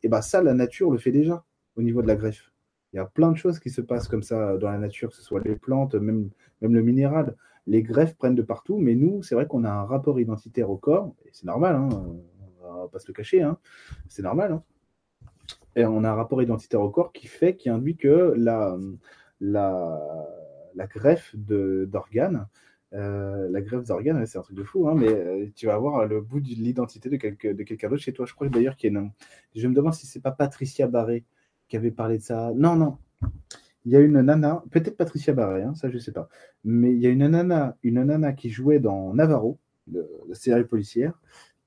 Et 0.03 0.09
bien 0.09 0.23
ça, 0.23 0.43
la 0.43 0.55
nature 0.55 0.91
le 0.91 0.99
fait 0.99 1.13
déjà 1.13 1.45
au 1.77 1.83
niveau 1.83 2.03
de 2.03 2.09
la 2.09 2.17
greffe. 2.17 2.53
Il 2.93 2.97
y 2.97 2.99
a 2.99 3.05
plein 3.05 3.31
de 3.31 3.37
choses 3.37 3.59
qui 3.59 3.71
se 3.71 3.81
passent 3.81 4.09
comme 4.09 4.23
ça 4.23 4.57
dans 4.57 4.71
la 4.71 4.79
nature, 4.79 5.11
que 5.11 5.15
ce 5.15 5.23
soit 5.23 5.41
les 5.45 5.57
plantes, 5.57 5.95
même, 5.95 6.31
même 6.63 6.75
le 6.75 6.83
minéral. 6.83 7.37
Les 7.67 7.83
greffes 7.83 8.17
prennent 8.17 8.35
de 8.35 8.43
partout, 8.43 8.79
mais 8.79 8.95
nous, 8.95 9.23
c'est 9.23 9.35
vrai 9.35 9.47
qu'on 9.47 9.63
a 9.65 9.71
un 9.71 9.85
rapport 9.85 10.19
identitaire 10.19 10.71
au 10.71 10.79
corps, 10.79 11.15
et 11.27 11.29
c'est 11.33 11.45
normal, 11.45 11.77
hein, 11.77 11.89
on 12.65 12.83
va 12.83 12.89
pas 12.89 12.99
se 12.99 13.07
le 13.07 13.13
cacher, 13.13 13.43
hein, 13.43 13.59
c'est 14.09 14.23
normal. 14.23 14.53
Hein 14.53 14.63
on 15.85 16.05
a 16.05 16.11
un 16.11 16.15
rapport 16.15 16.43
identitaire 16.43 16.81
au 16.81 16.91
corps 16.91 17.13
qui 17.13 17.27
fait, 17.27 17.57
qui 17.57 17.69
induit 17.69 17.97
que 17.97 18.35
la, 18.37 18.77
la, 19.41 20.87
greffe 20.87 21.35
d'organes, 21.37 22.47
euh, 22.95 23.49
la 23.51 23.61
greffe 23.61 23.85
d'organes, 23.85 24.25
c'est 24.27 24.39
un 24.39 24.43
truc 24.43 24.57
de 24.57 24.65
fou, 24.65 24.89
hein, 24.89 24.95
mais 24.97 25.09
euh, 25.09 25.47
tu 25.55 25.67
vas 25.67 25.75
avoir 25.75 26.07
le 26.07 26.21
bout 26.21 26.41
de 26.41 26.49
l'identité 26.49 27.11
de, 27.11 27.17
de 27.17 27.63
quelqu'un 27.63 27.89
d'autre 27.89 28.03
chez 28.03 28.13
toi. 28.13 28.27
Je 28.27 28.35
crois 28.35 28.49
d'ailleurs 28.49 28.77
qu'il 28.77 28.93
y 28.93 28.97
a 28.97 29.01
une... 29.01 29.11
Je 29.55 29.67
me 29.69 29.75
demande 29.75 29.95
si 29.95 30.07
c'est 30.07 30.23
pas 30.23 30.33
Patricia 30.33 30.87
Barré 30.87 31.25
qui 31.69 31.77
avait 31.77 31.91
parlé 31.91 32.19
de 32.19 32.23
ça. 32.23 32.53
Non, 32.55 32.77
non. 32.77 32.99
Il 33.85 33.93
y 33.93 33.97
a 33.97 34.01
une 34.01 34.21
nana, 34.21 34.63
peut-être 34.71 34.97
Patricia 34.97 35.33
Barré, 35.33 35.63
hein, 35.63 35.75
ça 35.75 35.89
je 35.89 35.99
sais 35.99 36.13
pas, 36.13 36.29
mais 36.63 36.93
il 36.93 37.01
y 37.01 37.07
a 37.07 37.11
une 37.11 37.27
nana, 37.27 37.77
une 37.83 38.03
nana 38.03 38.33
qui 38.33 38.51
jouait 38.51 38.81
dans 38.81 39.15
Navarro, 39.15 39.59
la 39.91 40.35
série 40.35 40.65
policière, 40.65 41.19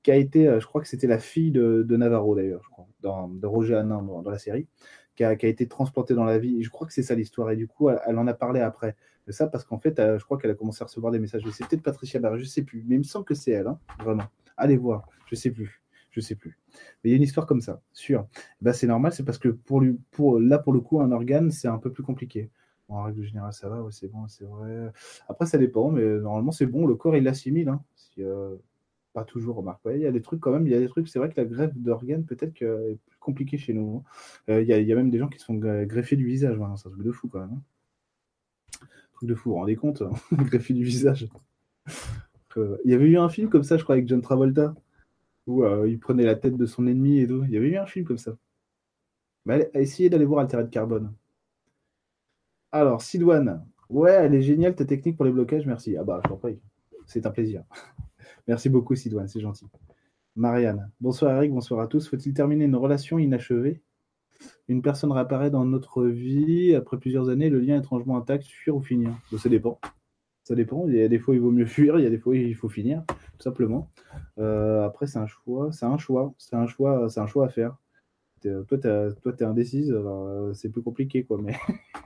qui 0.02 0.10
a 0.10 0.16
été, 0.16 0.48
euh, 0.48 0.60
je 0.60 0.66
crois 0.66 0.80
que 0.80 0.88
c'était 0.88 1.06
la 1.06 1.18
fille 1.18 1.52
de, 1.52 1.96
Navarro 1.96 2.34
d'ailleurs, 2.34 2.62
je 2.64 2.68
crois, 2.68 2.86
dans, 3.00 3.28
de 3.28 3.46
Roger 3.46 3.76
Hanin 3.76 4.02
dans, 4.02 4.30
la 4.30 4.38
série, 4.38 4.66
qui 5.14 5.24
a, 5.24 5.32
été 5.32 5.68
transplantée 5.68 6.14
dans 6.14 6.24
la 6.24 6.38
vie. 6.38 6.62
Je 6.62 6.70
crois 6.70 6.86
que 6.86 6.92
c'est 6.92 7.02
ça 7.02 7.14
l'histoire. 7.14 7.50
Et 7.50 7.56
du 7.56 7.68
coup, 7.68 7.88
elle, 7.90 8.18
en 8.18 8.26
a 8.26 8.34
parlé 8.34 8.60
après 8.60 8.96
de 9.26 9.32
ça 9.32 9.46
parce 9.46 9.64
qu'en 9.64 9.78
fait, 9.78 9.98
euh, 9.98 10.18
je 10.18 10.24
crois 10.24 10.38
qu'elle 10.38 10.50
a 10.50 10.54
commencé 10.54 10.82
à 10.82 10.86
recevoir 10.86 11.12
des 11.12 11.20
messages. 11.20 11.42
C'est 11.52 11.66
peut-être 11.68 11.82
Patricia 11.82 12.18
Barre, 12.18 12.38
je 12.38 12.44
sais 12.44 12.62
plus, 12.62 12.84
mais 12.86 12.96
il 12.96 12.98
me 12.98 13.04
semble 13.04 13.24
que 13.24 13.34
c'est 13.34 13.52
elle, 13.52 13.68
hein, 13.68 13.78
vraiment. 14.00 14.24
Allez 14.56 14.76
voir, 14.76 15.08
je 15.26 15.36
sais 15.36 15.50
plus, 15.50 15.82
je 16.10 16.20
sais 16.20 16.34
plus. 16.34 16.58
Mais 17.02 17.10
il 17.10 17.12
y 17.12 17.14
a 17.14 17.16
une 17.16 17.22
histoire 17.22 17.46
comme 17.46 17.60
ça, 17.60 17.80
sûr. 17.92 18.26
Ben, 18.60 18.72
c'est 18.72 18.88
normal, 18.88 19.12
c'est 19.12 19.24
parce 19.24 19.38
que 19.38 19.48
pour, 19.48 19.80
lui, 19.80 19.96
pour 20.10 20.40
là, 20.40 20.58
pour 20.58 20.72
le 20.72 20.80
coup, 20.80 21.00
un 21.00 21.12
organe, 21.12 21.50
c'est 21.52 21.68
un 21.68 21.78
peu 21.78 21.92
plus 21.92 22.02
compliqué. 22.02 22.50
En 22.88 23.04
règle 23.04 23.22
générale, 23.22 23.52
ça 23.52 23.68
va, 23.68 23.80
ouais, 23.80 23.92
c'est 23.92 24.08
bon, 24.08 24.26
c'est 24.28 24.44
vrai. 24.44 24.92
Après, 25.28 25.46
ça 25.46 25.56
dépend, 25.56 25.90
mais 25.90 26.02
normalement, 26.02 26.52
c'est 26.52 26.66
bon. 26.66 26.86
Le 26.86 26.94
corps, 26.96 27.16
il 27.16 27.22
l'assimile. 27.22 27.68
Hein. 27.68 27.82
Euh, 28.18 28.56
pas 29.12 29.24
toujours, 29.24 29.56
remarque. 29.56 29.80
il 29.86 30.00
y 30.00 30.06
a 30.06 30.12
des 30.12 30.22
trucs 30.22 30.40
quand 30.40 30.52
même. 30.52 30.66
Il 30.66 30.72
y 30.72 30.74
a 30.74 30.80
des 30.80 30.88
trucs. 30.88 31.08
C'est 31.08 31.18
vrai 31.18 31.28
que 31.28 31.40
la 31.40 31.46
greffe 31.46 31.74
d'organes, 31.76 32.24
peut-être 32.24 32.54
que 32.54 32.90
est 32.92 32.98
plus 33.06 33.18
compliquée 33.20 33.58
chez 33.58 33.72
nous. 33.72 34.02
Hein. 34.48 34.52
Euh, 34.52 34.62
il, 34.62 34.68
y 34.68 34.92
a, 34.92 34.96
même 34.96 35.10
des 35.10 35.18
gens 35.18 35.28
qui 35.28 35.38
se 35.38 35.44
font 35.44 35.54
greffer 35.54 36.16
du 36.16 36.26
visage. 36.26 36.58
Hein. 36.60 36.74
C'est 36.76 36.88
un 36.88 36.92
truc 36.92 37.04
de 37.04 37.12
fou, 37.12 37.28
quand 37.28 37.40
même. 37.40 37.52
Hein. 37.52 38.86
truc 39.14 39.28
de 39.28 39.34
fou, 39.34 39.50
vous 39.50 39.54
vous 39.54 39.60
rendez 39.60 39.76
compte 39.76 40.02
Greffer 40.32 40.74
du 40.74 40.84
visage. 40.84 41.28
Euh, 42.56 42.76
il 42.84 42.90
y 42.90 42.94
avait 42.94 43.06
eu 43.06 43.18
un 43.18 43.28
film 43.28 43.48
comme 43.48 43.64
ça, 43.64 43.76
je 43.76 43.82
crois, 43.82 43.94
avec 43.94 44.08
John 44.08 44.20
Travolta, 44.20 44.74
où 45.46 45.64
il 45.86 45.98
prenait 45.98 46.24
la 46.24 46.36
tête 46.36 46.56
de 46.56 46.66
son 46.66 46.86
ennemi 46.86 47.20
et 47.20 47.26
tout. 47.26 47.44
Il 47.44 47.50
y 47.50 47.56
avait 47.56 47.68
eu 47.68 47.76
un 47.76 47.86
film 47.86 48.04
comme 48.04 48.18
ça. 48.18 48.36
Mais 49.44 49.70
essayez 49.74 50.08
d'aller 50.08 50.24
voir 50.24 50.40
Altered 50.40 50.70
Carbone. 50.70 51.12
Alors, 52.70 53.02
Sidouane. 53.02 53.64
Ouais, 53.90 54.12
elle 54.12 54.34
est 54.34 54.42
géniale 54.42 54.74
ta 54.74 54.84
technique 54.84 55.16
pour 55.16 55.26
les 55.26 55.32
blocages, 55.32 55.66
merci. 55.66 55.96
Ah 55.96 56.04
bah, 56.04 56.20
je 56.24 56.28
t'en 56.30 56.36
prie. 56.36 56.58
C'est 57.06 57.26
un 57.26 57.30
plaisir. 57.30 57.64
Merci 58.48 58.68
beaucoup, 58.68 58.94
Sidouane, 58.94 59.28
c'est 59.28 59.40
gentil. 59.40 59.66
Marianne. 60.36 60.90
Bonsoir 61.00 61.36
Eric, 61.36 61.52
bonsoir 61.52 61.80
à 61.80 61.86
tous. 61.86 62.08
Faut-il 62.08 62.32
terminer 62.32 62.64
une 62.64 62.76
relation 62.76 63.18
inachevée? 63.18 63.82
Une 64.68 64.82
personne 64.82 65.12
réapparaît 65.12 65.50
dans 65.50 65.64
notre 65.64 66.04
vie 66.04 66.74
après 66.74 66.98
plusieurs 66.98 67.28
années, 67.28 67.50
le 67.50 67.60
lien 67.60 67.78
étrangement 67.78 68.16
intact, 68.16 68.46
fuir 68.46 68.74
ou 68.74 68.82
finir? 68.82 69.12
Ça 69.36 69.48
dépend. 69.48 69.78
Ça 70.44 70.54
dépend. 70.54 70.88
Il 70.88 70.96
y 70.96 71.02
a 71.02 71.08
des 71.08 71.18
fois, 71.18 71.34
il 71.34 71.40
vaut 71.40 71.50
mieux 71.50 71.66
fuir, 71.66 71.98
il 71.98 72.02
y 72.02 72.06
a 72.06 72.10
des 72.10 72.18
fois, 72.18 72.36
il 72.36 72.54
faut 72.54 72.68
finir, 72.68 73.04
tout 73.06 73.42
simplement. 73.42 73.90
Euh, 74.38 74.84
après, 74.84 75.06
c'est 75.06 75.18
un 75.18 75.26
choix. 75.26 75.70
C'est 75.72 75.86
un 75.86 75.98
choix. 75.98 76.34
C'est 76.38 76.56
un 76.56 76.66
choix. 76.66 77.08
Un 77.14 77.26
choix 77.26 77.46
à 77.46 77.48
faire. 77.48 77.76
Toi, 78.42 78.78
tu 78.78 78.88
es 78.88 79.44
indécise, 79.44 79.92
euh, 79.92 80.52
c'est 80.52 80.70
plus 80.70 80.82
compliqué, 80.82 81.24
quoi. 81.24 81.38
Mais 81.40 81.56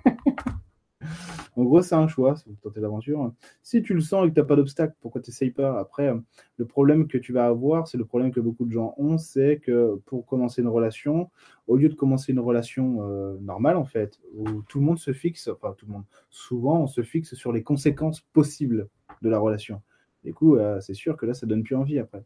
en 1.57 1.64
gros, 1.64 1.80
c'est 1.80 1.94
un 1.94 2.07
choix, 2.07 2.36
c'est 2.36 2.50
tenter 2.61 2.80
l'aventure. 2.80 3.32
Si 3.62 3.82
tu 3.82 3.94
le 3.94 4.02
sens 4.02 4.26
et 4.26 4.28
que 4.28 4.34
tu 4.34 4.40
n'as 4.40 4.46
pas 4.46 4.57
d'obstacle, 4.57 4.94
pourquoi 5.00 5.22
tu 5.22 5.30
n'essayes 5.30 5.50
pas 5.50 5.78
Après, 5.80 6.12
le 6.59 6.64
problème 6.66 7.09
que 7.09 7.16
tu 7.16 7.32
vas 7.32 7.46
avoir, 7.46 7.88
c'est 7.88 7.96
le 7.96 8.04
problème 8.04 8.30
que 8.30 8.40
beaucoup 8.40 8.66
de 8.66 8.72
gens 8.72 8.94
ont, 8.98 9.16
c'est 9.16 9.59
que 9.59 9.96
pour 10.04 10.26
commencer 10.26 10.61
une 10.61 10.68
relation, 10.68 11.30
au 11.66 11.76
lieu 11.76 11.88
de 11.88 11.94
commencer 11.94 12.32
une 12.32 12.40
relation 12.40 12.98
euh, 13.00 13.38
normale, 13.40 13.78
en 13.78 13.86
fait, 13.86 14.20
où 14.34 14.44
tout 14.68 14.80
le 14.80 14.84
monde 14.84 14.98
se 14.98 15.14
fixe, 15.14 15.48
enfin 15.48 15.74
tout 15.78 15.86
le 15.86 15.92
monde, 15.92 16.04
souvent 16.28 16.82
on 16.82 16.86
se 16.86 17.02
fixe 17.02 17.34
sur 17.34 17.52
les 17.52 17.62
conséquences 17.62 18.20
possibles 18.20 18.88
de 19.22 19.30
la 19.30 19.38
relation. 19.38 19.80
Du 20.24 20.34
coup, 20.34 20.57
euh, 20.57 20.78
c'est 20.80 20.94
sûr 20.94 21.16
que 21.16 21.24
là, 21.24 21.32
ça 21.32 21.46
donne 21.46 21.62
plus 21.62 21.76
envie 21.76 21.98
après. 21.98 22.22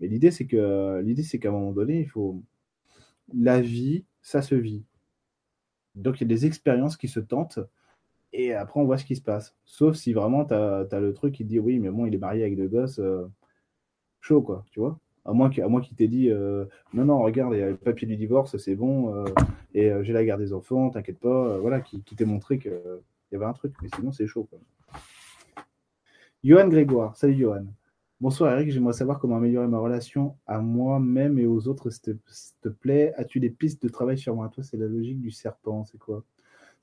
Mais 0.00 0.08
l'idée, 0.08 0.32
c'est 0.32 0.46
que 0.46 1.00
l'idée, 1.04 1.22
qu'à 1.22 1.48
un 1.48 1.52
moment 1.52 1.72
donné, 1.72 2.00
il 2.00 2.08
faut 2.08 2.42
la 3.32 3.60
vie, 3.60 4.04
ça 4.20 4.42
se 4.42 4.56
vit. 4.56 4.82
Donc 5.94 6.20
il 6.20 6.22
y 6.22 6.24
a 6.24 6.28
des 6.28 6.44
expériences 6.44 6.96
qui 6.96 7.06
se 7.06 7.20
tentent 7.20 7.60
et 8.34 8.52
après 8.52 8.80
on 8.80 8.84
voit 8.84 8.98
ce 8.98 9.04
qui 9.04 9.16
se 9.16 9.22
passe. 9.22 9.56
Sauf 9.64 9.96
si 9.96 10.12
vraiment 10.12 10.44
tu 10.44 10.54
as, 10.54 11.00
le 11.00 11.12
truc 11.14 11.34
qui 11.34 11.44
te 11.44 11.48
dit 11.48 11.60
oui, 11.60 11.78
mais 11.78 11.90
bon, 11.90 12.04
il 12.04 12.14
est 12.14 12.18
marié 12.18 12.42
avec 12.42 12.56
deux 12.56 12.68
gosses, 12.68 12.98
euh, 12.98 13.26
chaud 14.20 14.42
quoi, 14.42 14.64
tu 14.70 14.80
vois. 14.80 14.98
À 15.24 15.32
moins 15.32 15.48
qu'il 15.48 15.96
t'ait 15.96 16.08
dit 16.08 16.28
euh, 16.30 16.66
non, 16.92 17.06
non, 17.06 17.22
regarde, 17.22 17.54
il 17.54 17.60
y 17.60 17.62
a 17.62 17.70
le 17.70 17.76
papier 17.76 18.06
du 18.06 18.16
divorce, 18.16 18.56
c'est 18.58 18.74
bon, 18.74 19.14
euh, 19.14 19.24
et 19.72 19.90
j'ai 20.02 20.12
la 20.12 20.24
garde 20.24 20.40
des 20.40 20.52
enfants, 20.52 20.90
t'inquiète 20.90 21.20
pas, 21.20 21.58
voilà, 21.58 21.80
qui, 21.80 22.02
qui 22.02 22.16
t'ait 22.16 22.26
montré 22.26 22.58
qu'il 22.58 22.72
y 23.32 23.36
avait 23.36 23.46
un 23.46 23.54
truc, 23.54 23.72
mais 23.82 23.88
sinon 23.94 24.12
c'est 24.12 24.26
chaud 24.26 24.44
quoi. 24.50 24.58
Johan 26.42 26.68
Grégoire, 26.68 27.16
salut 27.16 27.36
Johan. 27.36 27.64
Bonsoir 28.20 28.52
Eric, 28.52 28.70
j'aimerais 28.70 28.92
savoir 28.92 29.18
comment 29.18 29.36
améliorer 29.36 29.66
ma 29.66 29.78
relation 29.78 30.36
à 30.46 30.60
moi-même 30.60 31.38
et 31.38 31.46
aux 31.46 31.68
autres, 31.68 31.90
s'il 31.90 32.18
te, 32.60 32.68
plaît. 32.68 33.12
As-tu 33.16 33.40
des 33.40 33.50
pistes 33.50 33.82
de 33.82 33.88
travail 33.88 34.18
sur 34.18 34.34
moi? 34.34 34.48
Toi, 34.50 34.62
c'est 34.62 34.76
la 34.76 34.86
logique 34.86 35.20
du 35.20 35.30
serpent, 35.30 35.84
c'est 35.84 35.98
quoi? 35.98 36.22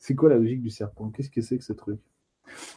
C'est 0.02 0.16
quoi 0.16 0.30
la 0.30 0.38
logique 0.38 0.64
du 0.64 0.72
serpent? 0.72 1.12
Qu'est-ce 1.12 1.30
que 1.30 1.42
c'est 1.42 1.60
que 1.60 1.64
ce 1.64 1.74
truc? 1.74 2.00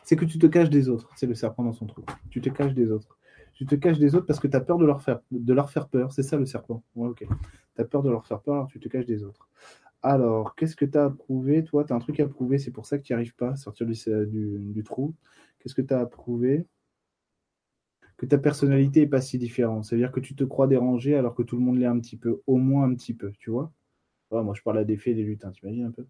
C'est 0.05 0.15
que 0.15 0.27
tu 0.27 0.39
te 0.39 0.47
caches 0.47 0.69
des 0.69 0.91
autres, 0.91 1.11
c'est 1.17 1.27
le 1.27 1.35
serpent 1.35 1.65
dans 1.65 1.73
son 1.73 1.87
truc. 1.87 2.05
Tu 2.29 2.43
te 2.43 2.51
caches 2.51 2.75
des 2.75 2.91
autres. 2.91 3.19
Tu 3.55 3.65
te 3.65 3.75
caches 3.77 3.99
des 3.99 4.15
autres 4.15 4.27
parce 4.27 4.39
que 4.39 4.47
tu 4.47 4.55
as 4.55 4.61
peur 4.61 4.77
de 4.77 4.85
leur 4.85 5.01
faire, 5.01 5.21
de 5.31 5.55
leur 5.55 5.71
faire 5.71 5.89
peur, 5.89 6.13
c'est 6.13 6.23
ça 6.23 6.37
le 6.37 6.45
serpent. 6.45 6.85
ok. 6.95 7.25
Tu 7.77 7.81
as 7.81 7.85
peur 7.87 8.03
de 8.03 8.11
leur 8.11 8.27
faire 8.27 8.43
peur, 8.43 8.55
alors 8.57 8.67
tu 8.69 8.79
te 8.79 8.91
caches 8.91 9.07
des 9.07 9.25
autres. 9.25 9.49
Alors, 10.03 10.55
qu'est-ce 10.55 10.77
que 10.77 10.85
tu 10.85 10.99
as 10.99 11.07
approuvé? 11.07 11.65
Toi, 11.65 11.85
tu 11.85 11.95
as 11.95 11.97
un 11.97 11.99
truc 11.99 12.21
à 12.21 12.29
prouver, 12.29 12.59
c'est 12.59 12.73
pour 12.73 12.85
ça 12.85 12.99
que 12.99 13.05
tu 13.05 13.15
n'y 13.15 13.15
arrives 13.15 13.35
pas 13.35 13.53
à 13.53 13.57
sortir 13.57 13.87
du, 13.87 14.83
trou. 14.85 15.15
Qu'est-ce 15.59 15.75
que 15.75 15.81
tu 15.81 15.95
as 15.95 16.01
approuvé? 16.01 16.67
Que 18.19 18.27
ta 18.27 18.37
personnalité 18.37 19.01
est 19.01 19.07
pas 19.07 19.23
si 19.23 19.39
différente. 19.39 19.87
C'est-à-dire 19.87 20.13
que 20.13 20.21
tu 20.21 20.35
te 20.35 20.45
crois 20.45 20.67
dérangé 20.67 21.17
alors 21.17 21.35
que 21.35 21.43
tout 21.43 21.57
le 21.57 21.63
monde 21.63 21.79
l'est 21.79 21.87
un 21.87 21.99
petit 22.01 22.19
peu, 22.19 22.43
au 22.47 22.59
moins 22.59 22.85
un 22.85 22.95
petit 22.95 23.15
peu, 23.15 23.33
tu 23.39 23.51
vois? 23.51 23.73
moi, 24.31 24.53
je 24.55 24.61
parle 24.61 24.79
à 24.79 24.85
des 24.85 24.99
faits 24.99 25.13
et 25.13 25.17
des 25.17 25.23
lutins, 25.23 25.53
t'imagines 25.53 25.87
un 25.87 25.91
peu? 25.91 26.05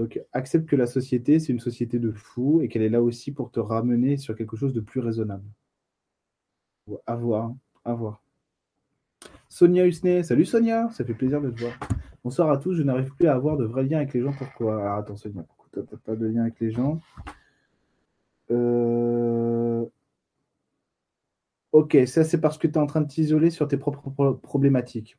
Donc, 0.00 0.18
accepte 0.32 0.66
que 0.66 0.76
la 0.76 0.86
société, 0.86 1.38
c'est 1.38 1.52
une 1.52 1.60
société 1.60 1.98
de 1.98 2.10
fous 2.10 2.62
et 2.62 2.68
qu'elle 2.68 2.80
est 2.80 2.88
là 2.88 3.02
aussi 3.02 3.32
pour 3.32 3.50
te 3.50 3.60
ramener 3.60 4.16
sur 4.16 4.34
quelque 4.34 4.56
chose 4.56 4.72
de 4.72 4.80
plus 4.80 4.98
raisonnable. 4.98 5.44
À 7.06 7.16
voir, 7.16 7.52
voir. 7.84 8.22
Sonia 9.50 9.86
Husney, 9.86 10.24
salut 10.24 10.46
Sonia, 10.46 10.88
ça 10.88 11.04
fait 11.04 11.12
plaisir 11.12 11.42
de 11.42 11.50
te 11.50 11.60
voir. 11.60 11.78
Bonsoir 12.24 12.50
à 12.50 12.56
tous, 12.56 12.76
je 12.76 12.82
n'arrive 12.82 13.14
plus 13.14 13.26
à 13.26 13.34
avoir 13.34 13.58
de 13.58 13.66
vrais 13.66 13.84
liens 13.84 13.98
avec 13.98 14.14
les 14.14 14.22
gens. 14.22 14.32
Pourquoi? 14.32 14.80
Alors 14.80 14.96
attends 14.96 15.16
Sonia, 15.16 15.42
pourquoi 15.42 15.66
tu 15.70 15.80
n'as 15.80 15.98
pas 15.98 16.16
de 16.16 16.24
lien 16.24 16.44
avec 16.44 16.58
les 16.60 16.70
gens? 16.70 16.98
Euh... 18.50 19.09
Ok, 21.72 21.96
ça 22.06 22.24
c'est 22.24 22.40
parce 22.40 22.58
que 22.58 22.66
tu 22.66 22.74
es 22.74 22.78
en 22.78 22.86
train 22.86 23.00
de 23.00 23.06
t'isoler 23.06 23.50
sur 23.50 23.68
tes 23.68 23.76
propres 23.76 24.32
problématiques. 24.42 25.16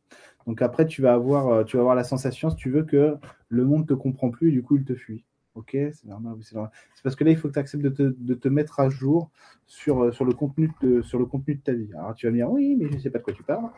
Donc 0.48 0.62
après, 0.62 0.86
tu 0.86 1.02
vas 1.02 1.14
avoir, 1.14 1.48
euh, 1.48 1.64
tu 1.64 1.78
vas 1.78 1.82
avoir 1.82 1.96
la 1.96 2.04
sensation, 2.04 2.50
si 2.50 2.58
tu 2.58 2.70
veux, 2.70 2.84
que 2.84 3.16
le 3.50 3.66
monde 3.66 3.82
ne 3.84 3.88
te 3.88 3.94
comprend 3.94 4.30
plus 4.30 4.50
et 4.50 4.52
du 4.52 4.62
coup, 4.64 4.76
il 4.76 4.84
te 4.84 4.96
fuit. 4.96 5.24
Ok, 5.56 5.72
c'est 5.72 6.06
normal. 6.06 6.36
C'est 6.42 6.56
parce 7.04 7.16
que 7.16 7.24
là, 7.24 7.32
il 7.32 7.38
faut 7.38 7.48
que 7.48 7.54
tu 7.54 7.60
acceptes 7.60 7.84
de 7.84 8.34
te, 8.34 8.48
mettre 8.48 8.80
à 8.80 8.90
jour 8.90 9.30
sur, 9.66 10.04
euh, 10.04 10.12
sur, 10.12 10.26
le 10.26 10.34
contenu 10.34 10.72
de, 10.82 11.02
sur 11.02 11.20
le 11.20 11.26
contenu 11.26 11.56
de 11.56 11.62
ta 11.62 11.74
vie. 11.74 11.90
Alors 11.94 12.16
tu 12.16 12.26
vas 12.26 12.32
me 12.32 12.38
dire, 12.38 12.50
oui, 12.50 12.76
mais 12.78 12.88
je 12.90 12.96
ne 12.96 13.00
sais 13.00 13.10
pas 13.10 13.20
de 13.20 13.24
quoi 13.24 13.34
tu 13.34 13.44
parles. 13.44 13.70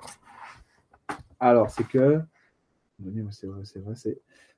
Alors, 1.40 1.70
c'est 1.70 1.88
que. 1.88 2.22
C'est 3.32 3.48
vrai, 3.48 3.66
c'est 3.66 3.80
vrai. 3.80 3.96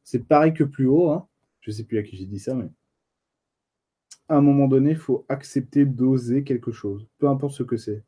C'est 0.04 0.28
pareil 0.28 0.54
que 0.54 0.64
plus 0.64 0.88
haut. 0.88 1.10
Hein. 1.10 1.28
Je 1.62 1.72
ne 1.72 1.76
sais 1.76 1.84
plus 1.84 1.98
à 1.98 2.04
qui 2.04 2.16
j'ai 2.16 2.26
dit 2.26 2.40
ça, 2.40 2.54
mais 2.54 2.70
à 4.30 4.38
un 4.38 4.42
moment 4.42 4.68
donné, 4.68 4.92
il 4.92 4.96
faut 4.98 5.26
accepter 5.30 5.86
d'oser 5.86 6.44
quelque 6.44 6.72
chose, 6.72 7.08
peu 7.20 7.28
importe 7.28 7.54
ce 7.54 7.64
que 7.64 7.78
c'est. 7.78 8.04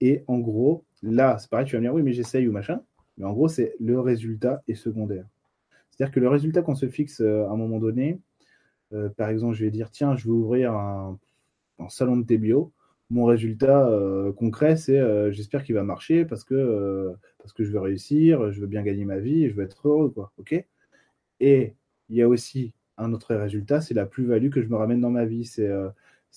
Et 0.00 0.24
en 0.28 0.38
gros, 0.38 0.84
là, 1.02 1.38
c'est 1.38 1.50
pareil, 1.50 1.66
tu 1.66 1.74
vas 1.76 1.80
me 1.80 1.86
dire, 1.86 1.94
oui, 1.94 2.02
mais 2.02 2.12
j'essaye 2.12 2.48
ou 2.48 2.52
machin. 2.52 2.80
Mais 3.18 3.26
en 3.26 3.32
gros, 3.32 3.48
c'est 3.48 3.74
le 3.80 4.00
résultat 4.00 4.62
est 4.68 4.74
secondaire. 4.74 5.26
C'est-à-dire 5.90 6.14
que 6.14 6.20
le 6.20 6.28
résultat 6.28 6.62
qu'on 6.62 6.74
se 6.74 6.88
fixe 6.88 7.20
euh, 7.20 7.44
à 7.46 7.50
un 7.50 7.56
moment 7.56 7.78
donné, 7.78 8.20
euh, 8.94 9.10
par 9.10 9.28
exemple, 9.28 9.54
je 9.54 9.64
vais 9.64 9.70
dire, 9.70 9.90
tiens, 9.90 10.16
je 10.16 10.24
vais 10.24 10.30
ouvrir 10.30 10.72
un, 10.72 11.18
salon 11.88 12.16
de 12.16 12.24
thé 12.24 12.38
bio. 12.38 12.72
Mon 13.10 13.24
résultat 13.24 13.88
euh, 13.88 14.32
concret, 14.32 14.76
c'est 14.76 15.32
j'espère 15.32 15.64
qu'il 15.64 15.74
va 15.74 15.82
marcher 15.82 16.24
parce 16.24 16.44
que, 16.44 17.12
parce 17.38 17.52
que 17.52 17.64
je 17.64 17.72
veux 17.72 17.80
réussir, 17.80 18.52
je 18.52 18.60
veux 18.60 18.66
bien 18.66 18.82
gagner 18.82 19.04
ma 19.04 19.18
vie, 19.18 19.48
je 19.48 19.54
veux 19.54 19.64
être 19.64 19.88
heureux. 19.88 20.10
Quoi, 20.10 20.32
et 21.40 21.74
il 22.08 22.16
y 22.16 22.22
a 22.22 22.28
aussi 22.28 22.72
un 23.00 23.12
autre 23.12 23.34
résultat, 23.34 23.80
c'est 23.80 23.94
la 23.94 24.06
plus-value 24.06 24.50
que 24.50 24.62
je 24.62 24.68
me 24.68 24.76
ramène 24.76 25.00
dans 25.00 25.10
ma 25.10 25.24
vie. 25.24 25.44
C'est, 25.44 25.66
euh, 25.66 25.88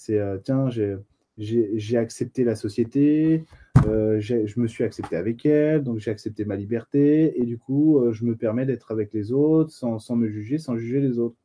euh, 0.09 0.38
tiens, 0.43 0.70
j'ai, 0.70 1.97
accepté 1.97 2.43
la 2.43 2.55
société, 2.55 3.43
euh, 3.88 4.20
je 4.20 4.59
me 4.59 4.68
suis 4.68 4.84
accepté 4.84 5.16
avec 5.16 5.45
elle, 5.45 5.84
donc 5.84 5.99
j'ai 5.99 6.11
accepté 6.11 6.45
ma 6.45 6.55
liberté, 6.55 7.39
et 7.39 7.45
du 7.45 7.57
coup, 7.57 8.01
je 8.11 8.26
me 8.26 8.36
permets 8.36 8.66
d'être 8.66 8.91
avec 8.91 9.14
les 9.14 9.32
autres 9.32 9.72
sans, 9.72 10.16
me 10.16 10.28
juger, 10.28 10.57
sans 10.57 10.78
juger 10.78 10.99
les 10.99 11.20
autres. 11.20 11.36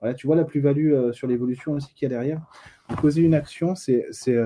Voilà, 0.00 0.14
tu 0.14 0.26
vois 0.26 0.36
la 0.36 0.44
plus-value 0.44 1.12
sur 1.12 1.26
l'évolution 1.26 1.72
aussi 1.72 1.92
qu'il 1.92 2.04
y 2.04 2.06
a 2.06 2.08
derrière. 2.08 2.40
Donc, 2.88 3.04
oser 3.04 3.20
une 3.20 3.34
action, 3.34 3.74
c'est, 3.74 4.06
c'est, 4.10 4.38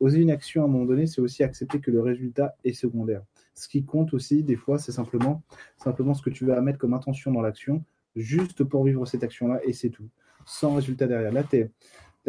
oser 0.00 0.20
une 0.20 0.30
action 0.30 0.62
à 0.62 0.64
un 0.66 0.68
moment 0.68 0.84
donné, 0.84 1.06
c'est 1.06 1.20
aussi 1.20 1.42
accepter 1.42 1.80
que 1.80 1.90
le 1.90 2.00
résultat 2.00 2.54
est 2.64 2.74
secondaire. 2.74 3.22
Ce 3.54 3.68
qui 3.68 3.84
compte 3.84 4.12
aussi, 4.12 4.42
des 4.42 4.56
fois, 4.56 4.78
c'est 4.78 4.92
simplement, 4.92 5.42
simplement 5.76 6.14
ce 6.14 6.22
que 6.22 6.30
tu 6.30 6.44
vas 6.44 6.60
mettre 6.60 6.78
comme 6.78 6.94
intention 6.94 7.32
dans 7.32 7.42
l'action 7.42 7.84
juste 8.16 8.64
pour 8.64 8.84
vivre 8.84 9.06
cette 9.06 9.24
action-là, 9.24 9.60
et 9.64 9.72
c'est 9.72 9.90
tout, 9.90 10.08
sans 10.44 10.74
résultat 10.74 11.06
derrière. 11.06 11.32
Là, 11.32 11.44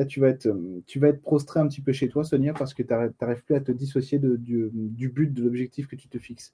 tu, 0.05 0.19
vas 0.19 0.29
être, 0.29 0.49
tu 0.87 0.99
vas 0.99 1.09
être 1.09 1.21
prostré 1.21 1.59
un 1.59 1.67
petit 1.67 1.81
peu 1.81 1.91
chez 1.91 2.09
toi, 2.09 2.23
Sonia, 2.23 2.53
parce 2.53 2.73
que 2.73 2.83
tu 2.83 2.93
n'arrives 2.93 3.43
plus 3.43 3.55
à 3.55 3.59
te 3.59 3.71
dissocier 3.71 4.19
du, 4.19 5.09
but, 5.09 5.33
de 5.33 5.43
l'objectif 5.43 5.87
que 5.87 5.95
tu 5.95 6.07
te 6.07 6.17
fixes. 6.17 6.53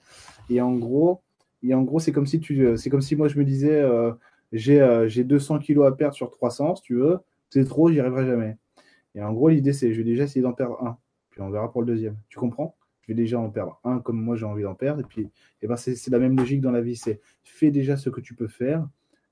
Et 0.50 0.62
en 0.62 0.76
gros, 0.76 1.22
et 1.64 1.74
en 1.74 1.84
gros 1.84 2.00
c'est 2.00 2.12
comme, 2.12 2.28
si 2.28 2.40
tu, 2.40 2.76
comme 2.90 3.02
si 3.02 3.16
moi 3.16 3.28
je 3.28 3.38
me 3.38 3.46
disais, 3.46 3.82
euh, 3.82 4.12
j'ai, 4.52 4.82
euh, 4.82 5.08
j'ai 5.08 5.24
200 5.24 5.60
kilos 5.60 5.88
à 5.88 5.92
perdre 5.92 6.16
sur 6.16 6.30
300, 6.30 6.76
si 6.76 6.84
tu 6.84 6.96
veux, 6.96 7.20
c'est 7.50 7.66
trop, 7.66 7.92
j'y 7.92 8.00
arriverai 8.00 8.26
jamais. 8.26 8.58
Et 9.16 9.24
en 9.24 9.34
gros, 9.34 9.50
l'idée, 9.50 9.74
c'est 9.74 9.92
je 9.94 9.98
vais 9.98 10.04
déjà 10.04 10.24
essayer 10.24 10.42
d'en 10.42 10.54
perdre 10.54 10.82
un, 10.84 10.98
puis 11.30 11.42
on 11.42 11.50
verra 11.50 11.72
pour 11.72 11.82
le 11.82 11.88
deuxième. 11.88 12.16
Tu 12.30 12.38
comprends? 12.38 12.76
Je 13.02 13.08
vais 13.08 13.16
déjà 13.16 13.40
en 13.40 13.50
perdre 13.50 13.80
un 13.84 14.00
comme 14.00 14.22
moi 14.22 14.36
j'ai 14.36 14.46
envie 14.46 14.64
d'en 14.64 14.76
perdre. 14.76 15.02
Et 15.02 15.04
puis, 15.04 15.24
et 15.24 15.30
eh 15.64 15.68
ben 15.68 15.76
c'est 15.78 16.08
la 16.10 16.20
même 16.20 16.38
logique 16.38 16.62
dans 16.62 16.72
la 16.72 16.82
vie. 16.82 16.96
C'est 16.96 17.20
fais 17.44 17.72
déjà 17.72 17.98
ce 17.98 18.10
que 18.10 18.22
tu 18.22 18.36
peux 18.36 18.48
faire 18.48 18.88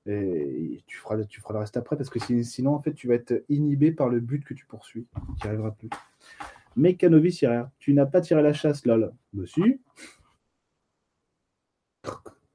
et 0.06 0.82
tu 0.86 0.96
feras, 0.96 1.22
tu 1.24 1.40
feras 1.40 1.54
le 1.54 1.60
reste 1.60 1.76
après 1.76 1.96
parce 1.96 2.08
que 2.08 2.18
sinon, 2.42 2.74
en 2.74 2.80
fait, 2.80 2.94
tu 2.94 3.08
vas 3.08 3.14
être 3.14 3.44
inhibé 3.48 3.92
par 3.92 4.08
le 4.08 4.20
but 4.20 4.44
que 4.44 4.54
tu 4.54 4.64
poursuis. 4.66 5.06
Tu 5.14 5.46
n'y 5.46 5.48
arriveras 5.48 5.72
plus. 5.72 5.90
Mécanovis, 6.76 7.44
tu 7.78 7.94
n'as 7.94 8.06
pas 8.06 8.20
tiré 8.20 8.42
la 8.42 8.52
chasse, 8.52 8.86
lol. 8.86 9.12
Monsieur 9.32 9.80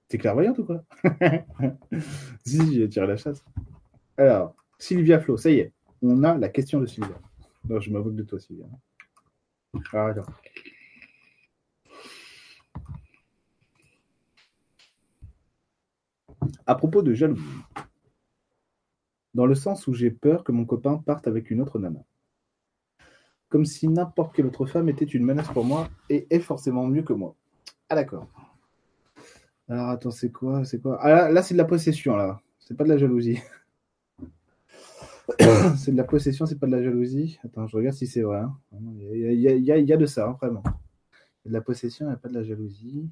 T'es 0.07 0.17
clairvoyante 0.17 0.59
ou 0.59 0.65
quoi? 0.65 0.83
Si, 2.45 2.73
j'ai 2.73 2.89
tiré 2.89 3.07
la 3.07 3.17
chasse. 3.17 3.43
Alors, 4.17 4.55
Sylvia 4.77 5.19
Flo, 5.19 5.37
ça 5.37 5.49
y 5.49 5.59
est, 5.59 5.73
on 6.01 6.23
a 6.23 6.37
la 6.37 6.49
question 6.49 6.79
de 6.79 6.85
Sylvia. 6.85 7.19
Non, 7.67 7.79
je 7.79 7.89
m'avoue 7.89 8.11
de 8.11 8.23
toi, 8.23 8.39
Sylvia. 8.39 8.65
Ah, 9.91 10.13
À 16.65 16.75
propos 16.75 17.01
de 17.01 17.13
jalousie, 17.13 17.41
dans 19.33 19.45
le 19.45 19.55
sens 19.55 19.87
où 19.87 19.93
j'ai 19.93 20.11
peur 20.11 20.43
que 20.43 20.51
mon 20.51 20.65
copain 20.65 20.97
parte 20.97 21.27
avec 21.27 21.49
une 21.51 21.61
autre 21.61 21.79
nana. 21.79 22.03
Comme 23.49 23.65
si 23.65 23.87
n'importe 23.87 24.35
quelle 24.35 24.47
autre 24.47 24.65
femme 24.65 24.89
était 24.89 25.05
une 25.05 25.23
menace 25.23 25.47
pour 25.49 25.65
moi 25.65 25.89
et 26.09 26.27
est 26.29 26.39
forcément 26.39 26.87
mieux 26.87 27.03
que 27.03 27.13
moi. 27.13 27.35
Ah 27.89 27.95
d'accord. 27.95 28.27
Alors 29.69 29.89
attends, 29.89 30.11
c'est 30.11 30.31
quoi 30.31 30.65
C'est 30.65 30.81
quoi? 30.81 30.97
Ah 31.01 31.31
là, 31.31 31.41
c'est 31.43 31.53
de 31.53 31.59
la 31.59 31.65
possession 31.65 32.15
là. 32.15 32.41
C'est 32.59 32.75
pas 32.75 32.83
de 32.83 32.89
la 32.89 32.97
jalousie. 32.97 33.39
c'est 35.77 35.91
de 35.91 35.97
la 35.97 36.03
possession, 36.03 36.45
c'est 36.45 36.59
pas 36.59 36.67
de 36.67 36.71
la 36.71 36.83
jalousie? 36.83 37.39
Attends, 37.43 37.67
je 37.67 37.77
regarde 37.77 37.95
si 37.95 38.07
c'est 38.07 38.21
vrai. 38.21 38.41
Il, 38.71 39.35
y 39.35 39.93
a, 39.93 39.97
de 39.97 40.05
ça, 40.05 40.27
hein, 40.27 40.37
vraiment. 40.41 40.63
de 41.45 41.53
la 41.53 41.61
possession, 41.61 42.07
il 42.09 42.13
a 42.13 42.17
pas 42.17 42.29
de 42.29 42.33
la 42.33 42.43
jalousie. 42.43 43.09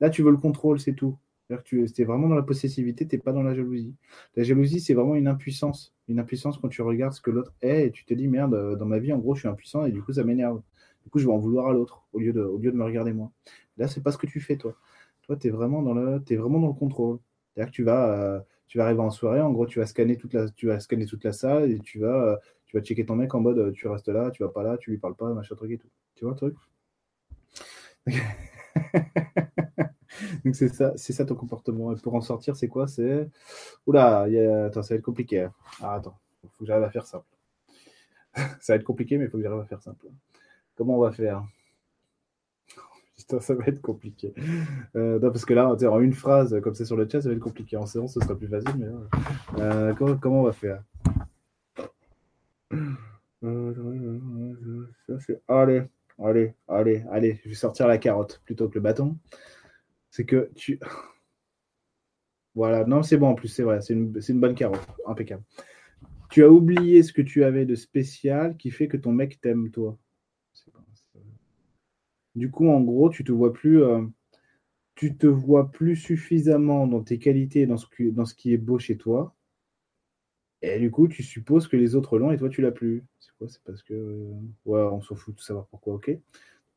Là, 0.00 0.10
tu 0.10 0.22
veux 0.22 0.30
le 0.30 0.36
contrôle, 0.36 0.80
c'est 0.80 0.94
tout. 0.94 1.18
C'est-à-dire 1.48 1.64
que 1.64 1.92
tu 1.92 2.02
es 2.02 2.04
vraiment 2.04 2.28
dans 2.28 2.34
la 2.34 2.42
possessivité, 2.42 3.06
tu 3.06 3.16
n'es 3.16 3.22
pas 3.22 3.32
dans 3.32 3.42
la 3.42 3.54
jalousie. 3.54 3.94
La 4.36 4.42
jalousie, 4.42 4.80
c'est 4.80 4.92
vraiment 4.92 5.14
une 5.14 5.28
impuissance. 5.28 5.94
Une 6.08 6.18
impuissance 6.18 6.58
quand 6.58 6.68
tu 6.68 6.82
regardes 6.82 7.14
ce 7.14 7.22
que 7.22 7.30
l'autre 7.30 7.54
est 7.62 7.86
et 7.86 7.90
tu 7.90 8.04
te 8.04 8.12
dis, 8.12 8.28
merde, 8.28 8.54
euh, 8.54 8.76
dans 8.76 8.84
ma 8.84 8.98
vie, 8.98 9.12
en 9.12 9.18
gros, 9.18 9.34
je 9.34 9.40
suis 9.40 9.48
impuissant 9.48 9.84
et 9.86 9.90
du 9.90 10.02
coup, 10.02 10.12
ça 10.12 10.24
m'énerve. 10.24 10.60
Du 11.04 11.10
coup, 11.10 11.18
je 11.18 11.26
vais 11.26 11.32
en 11.32 11.38
vouloir 11.38 11.68
à 11.68 11.72
l'autre 11.72 12.06
au, 12.12 12.18
lieu 12.18 12.34
de, 12.34 12.42
au 12.42 12.58
lieu 12.58 12.70
de 12.70 12.76
me 12.76 12.84
regarder 12.84 13.12
moi. 13.14 13.32
Là, 13.78 13.88
c'est 13.88 14.02
pas 14.02 14.12
ce 14.12 14.18
que 14.18 14.26
tu 14.26 14.40
fais, 14.40 14.56
toi. 14.56 14.76
Toi, 15.22 15.36
tu 15.36 15.48
es, 15.48 15.50
vraiment 15.50 15.80
dans 15.80 15.94
le, 15.94 16.22
vraiment 16.36 16.60
dans 16.60 16.68
le 16.68 16.74
contrôle. 16.74 17.18
C'est-à-dire 17.54 17.70
que 17.70 17.76
tu 17.76 17.82
vas, 17.82 18.12
euh, 18.12 18.40
tu 18.66 18.76
vas 18.76 18.84
arriver 18.84 19.00
en 19.00 19.10
soirée, 19.10 19.40
en 19.40 19.50
gros, 19.50 19.66
tu 19.66 19.78
vas 19.78 19.86
scanner 19.86 20.16
toute 20.16 20.34
la, 20.34 20.50
tu 20.50 20.66
vas 20.66 20.80
scanner 20.80 21.06
toute 21.06 21.24
la 21.24 21.32
salle 21.32 21.70
et 21.70 21.78
tu 21.78 21.98
vas, 22.00 22.32
euh, 22.32 22.36
tu 22.66 22.76
vas 22.76 22.82
checker 22.82 23.06
ton 23.06 23.16
mec 23.16 23.34
en 23.34 23.40
mode, 23.40 23.72
tu 23.72 23.88
restes 23.88 24.08
là, 24.08 24.30
tu 24.30 24.42
vas 24.42 24.50
pas 24.50 24.62
là, 24.62 24.76
tu 24.76 24.90
lui 24.90 24.98
parles 24.98 25.16
pas, 25.16 25.32
machin 25.32 25.54
truc 25.54 25.70
et 25.70 25.78
tout. 25.78 25.88
Tu 26.14 26.24
vois 26.24 26.32
le 26.32 26.36
truc? 26.36 26.54
Donc 30.44 30.54
c'est 30.54 30.68
ça, 30.68 30.92
c'est 30.96 31.12
ça 31.12 31.24
ton 31.24 31.34
comportement. 31.34 31.92
Et 31.92 31.96
pour 32.00 32.14
en 32.14 32.20
sortir, 32.20 32.56
c'est 32.56 32.68
quoi 32.68 32.86
C'est 32.88 33.28
oula, 33.86 34.26
attends, 34.66 34.82
ça 34.82 34.94
va 34.94 34.98
être 34.98 35.04
compliqué. 35.04 35.42
Hein. 35.42 35.52
Ah, 35.80 35.94
attends, 35.94 36.18
il 36.42 36.50
faut 36.50 36.60
que 36.60 36.66
j'arrive 36.66 36.84
à 36.84 36.90
faire 36.90 37.06
simple. 37.06 37.26
ça 38.34 38.72
va 38.72 38.74
être 38.76 38.84
compliqué, 38.84 39.18
mais 39.18 39.24
il 39.24 39.30
faut 39.30 39.38
que 39.38 39.42
j'arrive 39.42 39.60
à 39.60 39.66
faire 39.66 39.82
simple. 39.82 40.06
Comment 40.76 40.96
on 40.96 41.00
va 41.00 41.12
faire 41.12 41.42
ça 43.40 43.54
va 43.54 43.64
être 43.66 43.80
compliqué. 43.82 44.32
Euh, 44.96 45.18
non, 45.18 45.30
parce 45.30 45.44
que 45.44 45.54
là, 45.54 45.68
en 45.68 46.00
une 46.00 46.14
phrase, 46.14 46.60
comme 46.62 46.74
c'est 46.74 46.84
sur 46.84 46.96
le 46.96 47.08
chat, 47.10 47.20
ça 47.20 47.28
va 47.28 47.34
être 47.34 47.40
compliqué. 47.40 47.76
En 47.76 47.86
séance, 47.86 48.14
ce 48.14 48.20
sera 48.20 48.34
plus 48.34 48.48
facile, 48.48 48.74
mais 48.78 48.86
euh, 49.60 49.94
comment, 49.94 50.40
on 50.40 50.44
va 50.44 50.52
faire 50.52 50.82
Allez, 55.48 55.82
allez, 56.22 56.54
allez, 56.68 57.04
allez, 57.10 57.40
je 57.44 57.48
vais 57.48 57.54
sortir 57.54 57.86
la 57.86 57.98
carotte 57.98 58.42
plutôt 58.44 58.68
que 58.68 58.74
le 58.74 58.80
bâton 58.80 59.16
c'est 60.10 60.24
que 60.24 60.50
tu. 60.54 60.80
Voilà, 62.54 62.84
non, 62.84 63.04
c'est 63.04 63.18
bon 63.18 63.28
en 63.28 63.34
plus, 63.36 63.46
c'est 63.46 63.62
vrai, 63.62 63.80
c'est 63.80 63.94
une, 63.94 64.40
bonne 64.40 64.56
carotte, 64.56 64.84
impeccable. 65.06 65.44
Tu 66.28 66.42
as 66.42 66.50
oublié 66.50 67.04
ce 67.04 67.12
que 67.12 67.22
tu 67.22 67.44
avais 67.44 67.64
de 67.66 67.76
spécial 67.76 68.56
qui 68.56 68.72
fait 68.72 68.88
que 68.88 68.96
ton 68.96 69.12
mec 69.12 69.40
t'aime, 69.40 69.70
toi. 69.70 69.96
Du 72.34 72.50
coup, 72.50 72.68
en 72.68 72.80
gros, 72.80 73.10
tu 73.10 73.22
te 73.22 73.30
vois 73.30 73.52
plus. 73.52 73.80
Euh, 73.84 74.04
tu 74.96 75.16
te 75.16 75.28
vois 75.28 75.70
plus 75.70 75.94
suffisamment 75.94 76.88
dans 76.88 77.04
tes 77.04 77.20
qualités, 77.20 77.64
dans 77.66 77.76
ce, 77.76 77.86
dans 78.10 78.24
ce 78.24 78.34
qui 78.34 78.52
est 78.52 78.58
beau 78.58 78.80
chez 78.80 78.96
toi. 78.96 79.36
Et 80.62 80.78
du 80.78 80.90
coup, 80.90 81.06
tu 81.08 81.22
supposes 81.22 81.68
que 81.68 81.76
les 81.76 81.94
autres 81.94 82.18
l'ont 82.18 82.32
et 82.32 82.36
toi, 82.36 82.48
tu 82.48 82.62
l'as 82.62 82.72
plus. 82.72 83.04
C'est 83.20 83.32
quoi? 83.38 83.48
C'est 83.48 83.62
parce 83.64 83.82
que. 83.82 83.94
Euh, 83.94 84.32
ouais, 84.64 84.80
on 84.80 85.00
s'en 85.00 85.14
fout 85.14 85.36
de 85.36 85.40
savoir 85.40 85.66
pourquoi, 85.66 85.94
ok. 85.94 86.10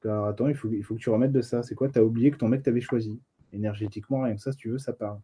Alors 0.03 0.25
attends, 0.27 0.47
il 0.47 0.55
faut, 0.55 0.69
il 0.71 0.83
que 0.83 0.93
tu 0.95 1.09
remettes 1.09 1.31
de 1.31 1.41
ça. 1.41 1.63
C'est 1.63 1.75
quoi? 1.75 1.89
Tu 1.89 1.99
as 1.99 2.03
oublié 2.03 2.31
que 2.31 2.37
ton 2.37 2.47
mec 2.47 2.63
t'avait 2.63 2.81
choisi. 2.81 3.19
Énergétiquement, 3.53 4.21
rien 4.21 4.35
que 4.35 4.41
ça, 4.41 4.51
si 4.51 4.57
tu 4.57 4.69
veux, 4.69 4.77
ça 4.77 4.93
part. 4.93 5.19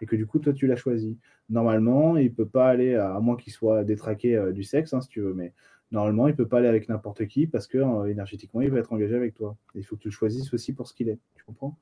Et 0.00 0.06
que 0.06 0.16
du 0.16 0.26
coup, 0.26 0.38
toi, 0.38 0.52
tu 0.52 0.66
l'as 0.66 0.76
choisi. 0.76 1.18
Normalement, 1.48 2.16
il 2.16 2.32
peut 2.32 2.48
pas 2.48 2.68
aller, 2.68 2.94
à, 2.94 3.18
moins 3.20 3.36
qu'il 3.36 3.52
soit 3.52 3.84
détraqué 3.84 4.36
euh, 4.36 4.52
du 4.52 4.64
sexe, 4.64 4.94
hein, 4.94 5.00
si 5.00 5.08
tu 5.08 5.20
veux, 5.20 5.34
mais 5.34 5.52
normalement, 5.90 6.28
il 6.28 6.34
peut 6.34 6.48
pas 6.48 6.58
aller 6.58 6.68
avec 6.68 6.88
n'importe 6.88 7.26
qui 7.26 7.46
parce 7.46 7.66
que 7.66 7.78
euh, 7.78 8.06
énergétiquement, 8.06 8.62
il 8.62 8.70
va 8.70 8.78
être 8.78 8.92
engagé 8.92 9.14
avec 9.14 9.34
toi. 9.34 9.56
il 9.74 9.84
faut 9.84 9.96
que 9.96 10.02
tu 10.02 10.08
le 10.08 10.12
choisisses 10.12 10.52
aussi 10.54 10.72
pour 10.72 10.88
ce 10.88 10.94
qu'il 10.94 11.08
est. 11.08 11.18
Tu 11.36 11.44
comprends? 11.44 11.78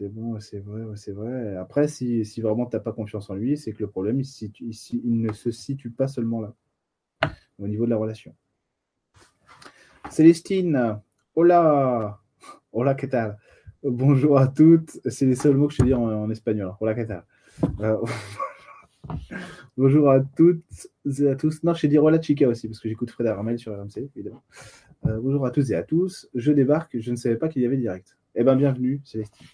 C'est 0.00 0.08
bon, 0.08 0.40
c'est 0.40 0.60
vrai, 0.60 0.80
c'est 0.96 1.12
vrai. 1.12 1.56
Après, 1.56 1.86
si, 1.86 2.24
vraiment 2.40 2.64
tu 2.64 2.74
n'as 2.74 2.80
pas 2.80 2.92
confiance 2.92 3.28
en 3.28 3.34
lui, 3.34 3.58
c'est 3.58 3.74
que 3.74 3.80
le 3.80 3.86
problème, 3.86 4.22
il, 4.22 5.20
ne 5.20 5.30
se 5.30 5.50
situe 5.50 5.90
pas 5.90 6.08
seulement 6.08 6.40
là, 6.40 6.54
au 7.58 7.68
niveau 7.68 7.84
de 7.84 7.90
la 7.90 7.98
relation. 7.98 8.34
Célestine, 10.08 10.98
Hola, 11.34 12.18
hola, 12.72 12.94
¿qué 12.94 13.08
tal? 13.08 13.36
Bonjour 13.82 14.38
à 14.38 14.48
toutes. 14.48 14.98
C'est 15.04 15.26
les 15.26 15.34
seuls 15.34 15.54
mots 15.54 15.66
que 15.68 15.74
je 15.74 15.76
sais 15.76 15.84
dire 15.84 16.00
en, 16.00 16.30
espagnol. 16.30 16.72
Hola, 16.80 16.94
¿qué 16.94 17.04
tal? 17.04 17.26
Euh, 17.80 17.98
bonjour 19.76 20.08
à 20.08 20.20
toutes 20.20 20.64
et 21.04 21.28
à 21.28 21.36
tous. 21.36 21.62
Non, 21.62 21.74
je 21.74 21.80
sais 21.80 21.88
dire 21.88 22.02
hola 22.02 22.22
chica 22.22 22.48
aussi 22.48 22.68
parce 22.68 22.80
que 22.80 22.88
j'écoute 22.88 23.10
Fred 23.10 23.26
Armel 23.26 23.58
sur 23.58 23.78
RMC, 23.78 24.08
évidemment. 24.16 24.44
Euh, 25.04 25.20
bonjour 25.20 25.44
à 25.44 25.50
tous 25.50 25.70
et 25.70 25.74
à 25.74 25.82
tous. 25.82 26.26
Je 26.34 26.52
débarque. 26.52 26.98
Je 26.98 27.10
ne 27.10 27.16
savais 27.16 27.36
pas 27.36 27.50
qu'il 27.50 27.60
y 27.60 27.66
avait 27.66 27.76
direct. 27.76 28.16
Eh 28.34 28.44
bien, 28.44 28.56
bienvenue, 28.56 29.02
Célestine. 29.04 29.46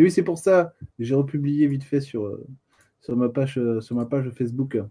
Et 0.00 0.02
oui, 0.02 0.10
c'est 0.10 0.22
pour 0.22 0.38
ça. 0.38 0.72
J'ai 0.98 1.14
republié 1.14 1.66
vite 1.66 1.84
fait 1.84 2.00
sur, 2.00 2.24
euh, 2.24 2.46
ma, 3.10 3.28
page, 3.28 3.60
sur 3.80 3.94
ma 3.94 4.06
page 4.06 4.30
Facebook 4.30 4.82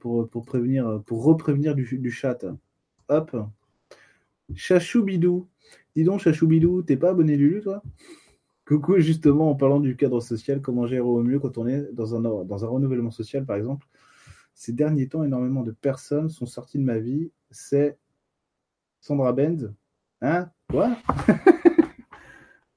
pour, 0.00 0.28
pour, 0.28 0.44
prévenir, 0.44 1.00
pour 1.06 1.22
reprévenir 1.22 1.76
du, 1.76 1.98
du 2.00 2.10
chat. 2.10 2.44
Hop, 3.08 3.36
Chachoubidou. 4.56 5.46
Dis 5.94 6.02
donc, 6.02 6.18
Chachoubidou, 6.18 6.82
t'es 6.82 6.96
pas 6.96 7.10
abonné 7.10 7.36
Lulu, 7.36 7.60
toi? 7.60 7.80
Coucou, 8.66 8.98
justement, 8.98 9.52
en 9.52 9.54
parlant 9.54 9.78
du 9.78 9.94
cadre 9.94 10.20
social, 10.20 10.60
comment 10.60 10.88
gérer 10.88 10.98
au 10.98 11.22
mieux 11.22 11.38
quand 11.38 11.56
on 11.56 11.68
est 11.68 11.92
dans 11.92 12.16
un, 12.16 12.44
dans 12.44 12.64
un 12.64 12.68
renouvellement 12.68 13.12
social, 13.12 13.46
par 13.46 13.54
exemple? 13.54 13.86
Ces 14.56 14.72
derniers 14.72 15.06
temps, 15.06 15.22
énormément 15.22 15.62
de 15.62 15.70
personnes 15.70 16.28
sont 16.28 16.46
sorties 16.46 16.78
de 16.78 16.82
ma 16.82 16.98
vie. 16.98 17.30
C'est 17.52 17.96
Sandra 19.00 19.32
Benz. 19.32 19.72
Hein? 20.22 20.50
Quoi? 20.68 20.96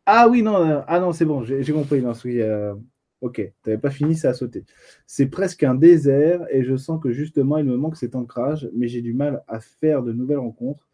Ah 0.06 0.28
oui, 0.30 0.42
non, 0.44 0.56
euh, 0.58 0.82
ah 0.88 1.00
non, 1.00 1.14
c'est 1.14 1.26
bon, 1.26 1.44
j'ai 1.44 1.64
compris. 1.74 2.02
Non, 2.02 2.14
oui, 2.26 2.42
euh, 2.42 2.76
ok, 3.22 3.42
t'avais 3.64 3.78
pas 3.78 3.90
fini, 3.90 4.16
ça 4.16 4.30
a 4.30 4.34
sauté. 4.34 4.66
C'est 5.08 5.28
presque 5.28 5.64
un 5.64 5.76
désert 5.76 6.46
et 6.52 6.64
je 6.64 6.76
sens 6.78 7.02
que 7.02 7.12
justement, 7.12 7.58
il 7.58 7.66
me 7.66 7.76
manque 7.78 7.98
cet 7.98 8.16
ancrage, 8.16 8.70
mais 8.76 8.88
j'ai 8.88 9.02
du 9.02 9.14
mal 9.14 9.44
à 9.48 9.60
faire 9.60 10.04
de 10.04 10.14
nouvelles 10.14 10.38
rencontres 10.38 10.88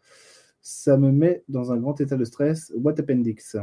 ça 0.62 0.96
me 0.96 1.10
met 1.10 1.44
dans 1.48 1.72
un 1.72 1.76
grand 1.76 2.00
état 2.00 2.16
de 2.16 2.24
stress. 2.24 2.72
What 2.76 2.94
appendix 2.98 3.56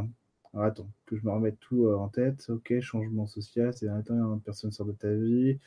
attends, 0.54 0.90
que 1.06 1.16
je 1.16 1.24
me 1.24 1.30
remette 1.30 1.58
tout 1.60 1.86
euh, 1.86 1.96
en 1.96 2.08
tête. 2.08 2.46
Ok, 2.50 2.78
changement 2.80 3.26
social, 3.26 3.72
c'est 3.74 3.88
un 3.88 4.02
temps, 4.02 4.38
personne 4.44 4.72
sort 4.72 4.86
de 4.86 4.92
ta 4.92 5.12
vie. 5.12 5.58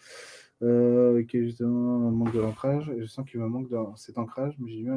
Euh, 0.61 1.21
ok, 1.21 1.31
justement, 1.31 2.11
manque 2.11 2.33
de 2.33 2.39
l'ancrage. 2.39 2.91
Je 2.97 3.05
sens 3.05 3.27
qu'il 3.29 3.39
me 3.39 3.47
manque 3.47 3.69
cet 3.97 4.17
ancrage, 4.17 4.55
mais 4.59 4.69
j'ai 4.71 4.83
vu. 4.83 4.91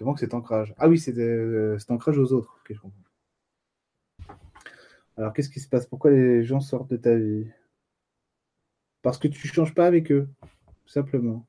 Il 0.00 0.06
manque 0.06 0.18
cet 0.18 0.32
ancrage. 0.32 0.74
Ah 0.78 0.88
oui, 0.88 0.98
c'est 0.98 1.16
euh, 1.18 1.78
cet 1.78 1.90
ancrage 1.90 2.18
aux 2.18 2.32
autres. 2.32 2.56
Ok, 2.60 2.74
je 2.74 2.80
comprends. 2.80 3.09
Alors, 5.20 5.32
qu'est-ce 5.32 5.50
qui 5.50 5.60
se 5.60 5.68
passe? 5.68 5.86
Pourquoi 5.86 6.10
les 6.10 6.42
gens 6.42 6.60
sortent 6.60 6.90
de 6.90 6.96
ta 6.96 7.14
vie? 7.14 7.46
Parce 9.02 9.18
que 9.18 9.28
tu 9.28 9.46
ne 9.46 9.52
changes 9.52 9.74
pas 9.74 9.86
avec 9.86 10.10
eux, 10.10 10.28
tout 10.42 10.88
simplement 10.88 11.46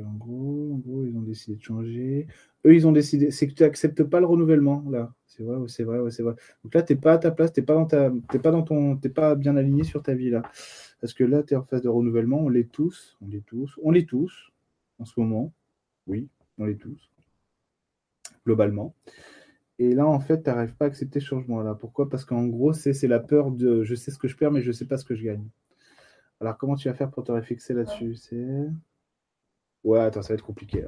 en 0.00 0.14
gros, 0.14 1.04
ils 1.04 1.16
ont 1.16 1.22
décidé 1.22 1.56
de 1.56 1.62
changer. 1.62 2.26
Eux, 2.64 2.74
ils 2.74 2.86
ont 2.86 2.92
décidé. 2.92 3.30
C'est 3.30 3.48
que 3.48 3.54
tu 3.54 3.62
n'acceptes 3.62 4.02
pas 4.04 4.20
le 4.20 4.26
renouvellement, 4.26 4.84
là. 4.90 5.12
C'est 5.26 5.42
vrai, 5.42 5.56
c'est 5.68 5.84
vrai, 5.84 6.10
c'est 6.10 6.22
vrai. 6.22 6.34
Donc 6.62 6.74
là, 6.74 6.82
tu 6.82 6.92
n'es 6.92 7.00
pas 7.00 7.14
à 7.14 7.18
ta 7.18 7.30
place, 7.30 7.52
tu 7.52 7.60
n'es 7.60 7.66
pas 7.66 7.84
ta. 7.84 8.10
pas 8.10 8.62
ton. 8.62 8.96
Pas 8.96 9.34
bien 9.34 9.56
aligné 9.56 9.84
sur 9.84 10.02
ta 10.02 10.14
vie 10.14 10.30
là. 10.30 10.42
Parce 11.00 11.14
que 11.14 11.24
là, 11.24 11.42
tu 11.42 11.54
es 11.54 11.56
en 11.56 11.64
phase 11.64 11.82
de 11.82 11.88
renouvellement, 11.88 12.38
on 12.38 12.48
l'est 12.48 12.70
tous, 12.70 13.16
on 13.20 13.28
l'est 13.28 13.44
tous, 13.44 13.78
on 13.82 13.90
l'est 13.90 14.08
tous 14.08 14.52
en 14.98 15.04
ce 15.04 15.18
moment. 15.18 15.52
Oui, 16.06 16.28
on 16.58 16.64
l'est 16.64 16.76
tous. 16.76 17.10
Globalement. 18.46 18.94
Et 19.82 19.94
là, 19.94 20.06
en 20.06 20.20
fait, 20.20 20.44
tu 20.44 20.48
n'arrives 20.48 20.74
pas 20.76 20.84
à 20.84 20.88
accepter 20.88 21.18
ce 21.18 21.26
changement-là. 21.26 21.74
Pourquoi? 21.74 22.08
Parce 22.08 22.24
qu'en 22.24 22.46
gros, 22.46 22.72
c'est 22.72 23.08
la 23.08 23.18
peur 23.18 23.50
de 23.50 23.82
je 23.82 23.96
sais 23.96 24.12
ce 24.12 24.18
que 24.18 24.28
je 24.28 24.36
perds, 24.36 24.52
mais 24.52 24.62
je 24.62 24.68
ne 24.68 24.72
sais 24.72 24.86
pas 24.86 24.96
ce 24.96 25.04
que 25.04 25.16
je 25.16 25.24
gagne. 25.24 25.48
Alors, 26.40 26.56
comment 26.56 26.76
tu 26.76 26.88
vas 26.88 26.94
faire 26.94 27.10
pour 27.10 27.24
te 27.24 27.32
réfixer 27.32 27.74
là-dessus? 27.74 28.14
C'est. 28.14 28.68
Ouais, 29.82 29.98
attends, 30.00 30.22
ça 30.22 30.28
va 30.28 30.34
être 30.34 30.44
compliqué. 30.44 30.84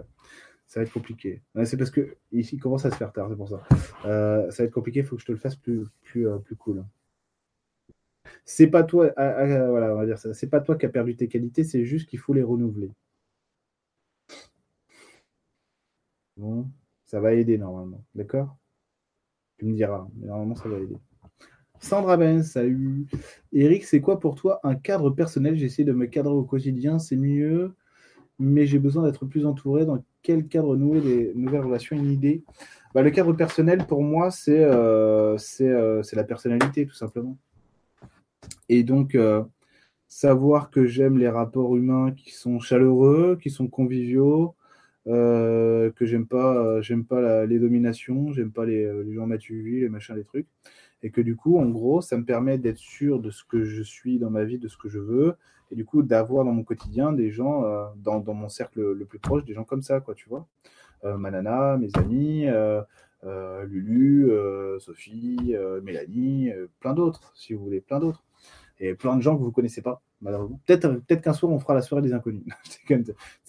Ça 0.69 0.81
va 0.81 0.87
être 0.87 0.93
compliqué. 0.93 1.43
c'est 1.65 1.77
parce 1.77 1.91
que 1.91 2.17
ici, 2.31 2.57
il 2.57 2.61
commence 2.61 2.85
à 2.87 2.91
se 2.93 2.97
faire 2.97 3.13
tard, 3.13 3.29
c'est 3.31 3.37
pour 3.37 3.49
ça. 3.49 3.63
Euh, 4.05 4.51
ça 4.51 4.63
va 4.63 4.67
être 4.69 4.73
compliqué, 4.75 5.01
il 5.01 5.07
faut 5.07 5.17
que 5.17 5.23
je 5.23 5.27
te 5.27 5.33
le 5.33 5.39
fasse 5.39 5.57
plus, 5.57 5.87
plus, 6.03 6.29
euh, 6.29 6.39
plus 6.39 6.57
cool. 6.57 6.85
C'est 8.45 8.69
pas 8.69 8.85
toi, 8.85 9.13
ah, 9.17 9.37
ah, 9.39 9.69
voilà, 9.71 9.93
on 9.95 9.99
va 9.99 10.07
dire 10.07 10.19
ça. 10.19 10.35
C'est 10.35 10.49
pas 10.49 10.61
toi 10.61 10.77
qui 10.77 10.87
as 10.87 10.89
perdu 10.89 11.17
tes 11.17 11.29
qualités, 11.29 11.65
c'est 11.65 11.85
juste 11.85 12.09
qu'il 12.09 12.19
faut 12.21 12.33
les 12.35 12.43
renouveler. 12.43 12.91
Bon, 16.37 16.71
ça 17.05 17.21
va 17.21 17.33
aider 17.35 17.59
normalement, 17.59 18.05
d'accord? 18.15 18.57
Tu 19.59 19.67
me 19.67 19.75
diras, 19.75 20.07
mais 20.17 20.27
normalement 20.27 20.57
ça 20.57 20.69
va 20.69 20.79
aider. 20.79 20.97
Sandra 21.79 22.17
Ben, 22.17 22.43
salut. 22.43 23.07
Eric, 23.53 23.85
c'est 23.85 24.01
quoi 24.01 24.19
pour 24.19 24.35
toi 24.35 24.59
un 24.65 24.75
cadre 24.75 25.11
personnel? 25.11 25.57
J'essaie 25.57 25.85
de 25.85 25.93
me 25.93 26.07
cadrer 26.07 26.33
au 26.33 26.43
quotidien, 26.43 26.99
c'est 26.99 27.17
mieux, 27.17 27.75
mais 28.39 28.67
j'ai 28.67 28.79
besoin 28.79 29.05
d'être 29.05 29.27
plus 29.27 29.47
entouré. 29.47 29.85
Dans 29.85 30.03
quel 30.23 30.49
cadre 30.49 30.77
nouer 30.77 31.01
des 31.01 31.33
nouvelles 31.35 31.61
relations? 31.61 31.97
Une 31.97 32.11
idée? 32.11 32.43
Bah, 32.95 33.03
Le 33.03 33.11
cadre 33.11 33.33
personnel, 33.33 33.87
pour 33.87 34.03
moi, 34.03 34.31
c'est 34.31 34.65
euh, 34.65 35.37
euh, 35.61 36.03
la 36.13 36.25
personnalité, 36.25 36.87
tout 36.87 36.95
simplement. 36.95 37.37
Et 38.69 38.83
donc, 38.83 39.15
euh, 39.15 39.45
savoir 40.09 40.71
que 40.71 40.87
j'aime 40.87 41.19
les 41.19 41.29
rapports 41.29 41.77
humains 41.77 42.13
qui 42.13 42.31
sont 42.31 42.61
chaleureux, 42.61 43.39
qui 43.41 43.51
sont 43.51 43.69
conviviaux, 43.69 44.55
que 45.07 45.93
j'aime 46.07 46.27
pas, 46.27 46.81
j'aime 46.81 47.05
pas 47.05 47.47
les 47.47 47.59
dominations, 47.59 48.33
j'aime 48.33 48.53
pas 48.53 48.65
les, 48.65 49.05
les 49.05 49.15
gens 49.15 49.27
mettre 49.27 49.45
les 49.51 49.89
machins, 49.89 50.17
les 50.17 50.25
trucs 50.25 50.47
et 51.05 51.11
que 51.11 51.21
du 51.21 51.37
coup, 51.37 51.59
en 51.59 51.67
gros, 51.67 52.01
ça 52.01 52.17
me 52.17 52.25
permet 52.25 52.57
d'être 52.57 52.79
sûr 52.79 53.21
de 53.21 53.31
ce 53.31 53.45
que 53.45 53.63
je 53.63 53.83
suis 53.83 54.19
dans 54.19 54.31
ma 54.31 54.45
vie, 54.45 54.59
de 54.59 54.69
ce 54.69 54.79
que 54.79 54.89
je 54.89 54.99
veux, 54.99 55.37
et 55.71 55.77
du 55.77 55.85
coup, 55.85 56.03
d'avoir 56.03 56.47
dans 56.47 56.53
mon 56.53 56.65
quotidien 56.65 57.13
des 57.13 57.31
gens, 57.31 57.65
euh, 57.65 57.85
dans, 57.97 58.21
dans, 58.21 58.33
mon 58.33 58.49
cercle 58.49 58.81
le 58.93 59.05
plus 59.05 59.19
proche, 59.19 59.45
des 59.45 59.53
gens 59.53 59.65
comme 59.65 59.83
ça, 59.83 60.01
quoi, 60.01 60.15
tu 60.15 60.31
vois. 60.31 60.49
Euh, 61.05 61.19
Manana, 61.19 61.77
mes 61.77 61.91
amis, 61.97 62.47
euh, 62.47 62.83
Lulu, 63.67 64.31
Sophie, 64.81 65.55
Mélanie, 65.83 66.51
plein 66.81 66.95
d'autres, 66.95 67.33
si 67.35 67.53
vous 67.53 67.63
voulez, 67.63 67.83
plein 67.83 68.01
d'autres. 68.01 68.25
Et 68.81 68.95
plein 68.95 69.17
de 69.17 69.21
gens 69.23 69.37
que 69.37 69.43
vous 69.43 69.53
connaissez 69.53 69.83
pas, 69.83 70.03
Peut-être 70.67 71.01
peut 71.07 71.17
qu'un 71.17 71.33
soir, 71.33 71.53
on 71.53 71.59
fera 71.59 71.75
la 71.75 71.83
soirée 71.83 72.03
des 72.03 72.13
inconnus. 72.13 72.45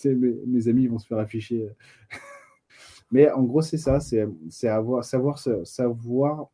mes, 0.05 0.67
amis 0.67 0.87
vont 0.87 0.99
se 0.99 1.07
faire 1.07 1.19
afficher. 1.19 1.69
Mais 3.11 3.31
en 3.31 3.43
gros, 3.43 3.61
c'est 3.61 3.77
ça, 3.77 3.99
c'est 3.99 4.67
avoir, 4.67 5.05
savoir, 5.05 5.39
savoir 5.39 6.49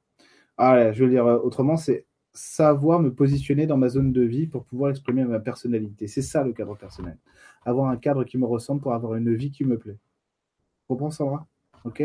ah, 0.64 0.92
je 0.92 1.04
veux 1.04 1.10
dire 1.10 1.26
euh, 1.26 1.40
autrement, 1.40 1.76
c'est 1.76 2.06
savoir 2.34 3.00
me 3.00 3.12
positionner 3.12 3.66
dans 3.66 3.78
ma 3.78 3.90
zone 3.90 4.12
de 4.14 4.22
vie 4.22 4.46
pour 4.46 4.64
pouvoir 4.64 4.92
exprimer 4.92 5.24
ma 5.26 5.40
personnalité. 5.40 6.08
C'est 6.08 6.22
ça 6.22 6.44
le 6.44 6.54
cadre 6.54 6.78
personnel. 6.78 7.18
Avoir 7.66 7.90
un 7.90 7.98
cadre 7.98 8.24
qui 8.24 8.38
me 8.38 8.46
ressemble 8.46 8.80
pour 8.80 8.94
avoir 8.94 9.16
une 9.16 9.34
vie 9.34 9.50
qui 9.50 9.66
me 9.66 9.80
plaît. 9.80 9.98
Comprends, 10.88 11.12
Sandra? 11.12 11.48
Ok 11.84 12.04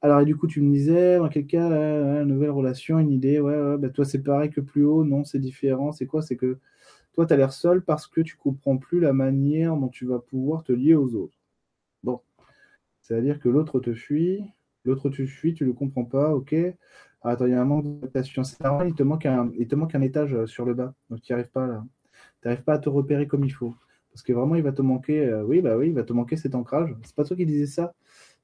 alors, 0.00 0.20
et 0.20 0.24
du 0.24 0.36
coup, 0.36 0.46
tu 0.46 0.60
me 0.60 0.72
disais, 0.72 1.18
dans 1.18 1.28
quel 1.28 1.44
cas, 1.44 1.68
une 2.22 2.28
nouvelle 2.28 2.50
relation, 2.50 3.00
une 3.00 3.10
idée, 3.10 3.40
ouais, 3.40 3.56
ouais 3.56 3.78
bah, 3.78 3.88
toi, 3.88 4.04
c'est 4.04 4.22
pareil 4.22 4.48
que 4.48 4.60
plus 4.60 4.84
haut, 4.84 5.02
non, 5.02 5.24
c'est 5.24 5.40
différent. 5.40 5.90
C'est 5.90 6.06
quoi? 6.06 6.22
C'est 6.22 6.36
que 6.36 6.58
toi, 7.18 7.26
tu 7.26 7.32
as 7.32 7.36
l'air 7.36 7.52
seul 7.52 7.82
parce 7.82 8.06
que 8.06 8.20
tu 8.20 8.36
comprends 8.36 8.76
plus 8.76 9.00
la 9.00 9.12
manière 9.12 9.76
dont 9.76 9.88
tu 9.88 10.06
vas 10.06 10.20
pouvoir 10.20 10.62
te 10.62 10.70
lier 10.70 10.94
aux 10.94 11.16
autres. 11.16 11.36
Bon. 12.04 12.20
C'est-à-dire 13.00 13.40
que 13.40 13.48
l'autre 13.48 13.80
te 13.80 13.92
fuit, 13.92 14.44
l'autre 14.84 15.10
te 15.10 15.26
fuit, 15.26 15.52
tu 15.52 15.64
le 15.64 15.72
comprends 15.72 16.04
pas, 16.04 16.32
ok 16.32 16.54
ah, 17.22 17.30
attends, 17.30 17.46
il 17.46 17.50
y 17.50 17.54
a 17.54 17.60
un 17.60 17.64
manque 17.64 17.82
d'adaptation. 17.82 18.44
C'est 18.44 18.60
normal, 18.60 18.90
il 18.90 18.94
te, 18.94 19.02
manque 19.02 19.26
un, 19.26 19.50
il 19.58 19.66
te 19.66 19.74
manque 19.74 19.96
un 19.96 20.00
étage 20.02 20.32
euh, 20.32 20.46
sur 20.46 20.64
le 20.64 20.74
bas. 20.74 20.94
Donc, 21.10 21.20
tu 21.20 21.32
n'y 21.32 21.34
arrives 21.34 21.50
pas 21.50 21.66
là. 21.66 21.84
Tu 22.40 22.46
n'arrives 22.46 22.62
pas 22.62 22.74
à 22.74 22.78
te 22.78 22.88
repérer 22.88 23.26
comme 23.26 23.44
il 23.44 23.50
faut. 23.50 23.74
Parce 24.12 24.22
que 24.22 24.32
vraiment, 24.32 24.54
il 24.54 24.62
va 24.62 24.70
te 24.70 24.82
manquer. 24.82 25.26
Euh, 25.26 25.42
oui, 25.42 25.60
bah 25.60 25.76
oui, 25.76 25.88
il 25.88 25.94
va 25.94 26.04
te 26.04 26.12
manquer 26.12 26.36
cet 26.36 26.54
ancrage. 26.54 26.94
C'est 27.02 27.16
pas 27.16 27.24
toi 27.24 27.36
qui 27.36 27.46
disais 27.46 27.66
ça. 27.66 27.94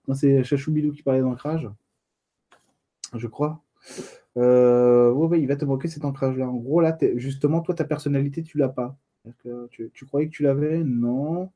Non, 0.08 0.14
c'est 0.14 0.42
Chachou 0.42 0.72
Bilou 0.72 0.90
qui 0.90 1.04
parlait 1.04 1.20
d'ancrage. 1.20 1.70
Je 3.14 3.28
crois. 3.28 3.63
Euh, 4.36 5.10
oui, 5.10 5.40
il 5.40 5.46
va 5.46 5.56
te 5.56 5.64
manquer 5.64 5.88
cet 5.88 6.04
ancrage-là. 6.04 6.48
En 6.48 6.56
gros, 6.56 6.80
là, 6.80 6.96
justement, 7.16 7.60
toi, 7.60 7.74
ta 7.74 7.84
personnalité, 7.84 8.42
tu 8.42 8.58
l'as 8.58 8.68
pas. 8.68 8.96
Tu, 9.92 10.06
croyais 10.06 10.28
que 10.28 10.32
tu 10.34 10.42
l'avais? 10.42 10.82
Non. 10.84 11.50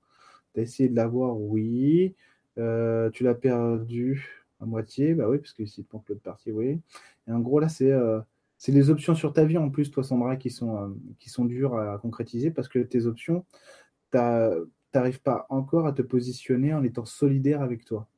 Tu 0.54 0.60
as 0.60 0.62
essayé 0.62 0.88
de 0.88 0.96
l'avoir? 0.96 1.38
Oui. 1.38 2.14
tu 2.56 3.24
l'as 3.24 3.34
perdu 3.34 4.44
à 4.60 4.66
moitié, 4.66 5.14
bah 5.14 5.28
oui, 5.28 5.38
parce 5.38 5.52
que 5.52 5.62
ici, 5.62 5.82
pour 5.82 6.02
l'autre 6.08 6.22
partie, 6.22 6.52
oui. 6.52 6.80
Et 7.28 7.32
en 7.32 7.40
gros, 7.40 7.60
là, 7.60 7.68
c'est 7.68 7.92
euh, 7.92 8.20
c'est 8.58 8.72
les 8.72 8.90
options 8.90 9.14
sur 9.14 9.32
ta 9.32 9.44
vie 9.44 9.58
en 9.58 9.70
plus, 9.70 9.90
toi, 9.90 10.02
Sandra, 10.02 10.36
qui 10.36 10.50
sont, 10.50 10.76
euh, 10.76 10.88
qui 11.20 11.30
sont 11.30 11.44
dures 11.44 11.76
à 11.76 11.98
concrétiser 11.98 12.50
parce 12.50 12.68
que 12.68 12.80
tes 12.80 13.06
options, 13.06 13.44
tu 14.12 14.18
n'arrives 14.94 15.20
pas 15.20 15.46
encore 15.48 15.86
à 15.86 15.92
te 15.92 16.02
positionner 16.02 16.74
en 16.74 16.82
étant 16.82 17.04
solidaire 17.04 17.62
avec 17.62 17.84
toi. 17.84 18.08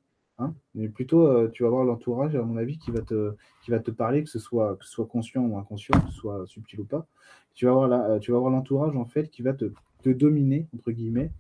Hein 0.41 0.55
Mais 0.75 0.89
plutôt, 0.89 1.27
euh, 1.27 1.49
tu 1.53 1.63
vas 1.63 1.69
avoir 1.69 1.85
l'entourage, 1.85 2.35
à 2.35 2.43
mon 2.43 2.57
avis, 2.57 2.79
qui 2.79 2.91
va, 2.91 3.03
te, 3.03 3.35
qui 3.63 3.71
va 3.71 3.79
te 3.79 3.91
parler, 3.91 4.25
que 4.25 4.31
ce, 4.31 4.39
soit, 4.39 4.77
soit 4.81 5.07
conscient 5.07 5.45
ou 5.45 5.59
inconscient, 5.59 6.01
que 6.01 6.09
ce 6.09 6.17
soit 6.17 6.47
subtil 6.47 6.81
ou 6.81 6.85
pas. 6.85 7.07
Tu 7.55 7.67
vas 7.67 7.73
avoir, 7.73 8.19
tu 8.21 8.33
vas 8.33 8.39
avoir 8.39 8.51
l'entourage, 8.51 8.97
en 8.97 9.05
fait, 9.05 9.29
qui 9.31 9.43
va 9.43 9.53
te, 9.53 9.73
te 10.03 10.11
dominer, 10.11 10.67
entre 10.75 10.91
guillemets, 10.93 11.31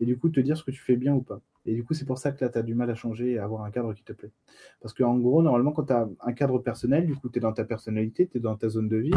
et 0.00 0.06
du 0.06 0.18
coup, 0.18 0.28
te 0.30 0.40
dire 0.40 0.56
ce 0.56 0.64
que 0.64 0.70
tu 0.70 0.80
fais 0.80 0.96
bien 0.96 1.14
ou 1.14 1.22
pas. 1.22 1.40
Et 1.66 1.74
du 1.74 1.84
coup, 1.84 1.94
c'est 1.94 2.04
pour 2.04 2.18
ça 2.18 2.30
que 2.30 2.44
là, 2.44 2.48
tu 2.48 2.58
as 2.58 2.62
du 2.62 2.74
mal 2.74 2.88
à 2.90 2.94
changer 2.94 3.32
et 3.32 3.38
à 3.38 3.44
avoir 3.44 3.64
un 3.64 3.70
cadre 3.72 3.92
qui 3.92 4.04
te 4.04 4.12
plaît. 4.12 4.30
Parce 4.80 4.94
qu'en 4.94 5.18
gros, 5.18 5.42
normalement, 5.42 5.72
quand 5.72 5.86
tu 5.86 5.92
as 5.92 6.08
un 6.20 6.32
cadre 6.32 6.60
personnel, 6.60 7.06
du 7.06 7.16
coup, 7.16 7.28
tu 7.28 7.38
es 7.38 7.40
dans 7.40 7.52
ta 7.52 7.64
personnalité, 7.64 8.28
tu 8.28 8.38
es 8.38 8.40
dans 8.40 8.54
ta 8.54 8.68
zone 8.68 8.88
de 8.88 8.96
vie. 8.96 9.10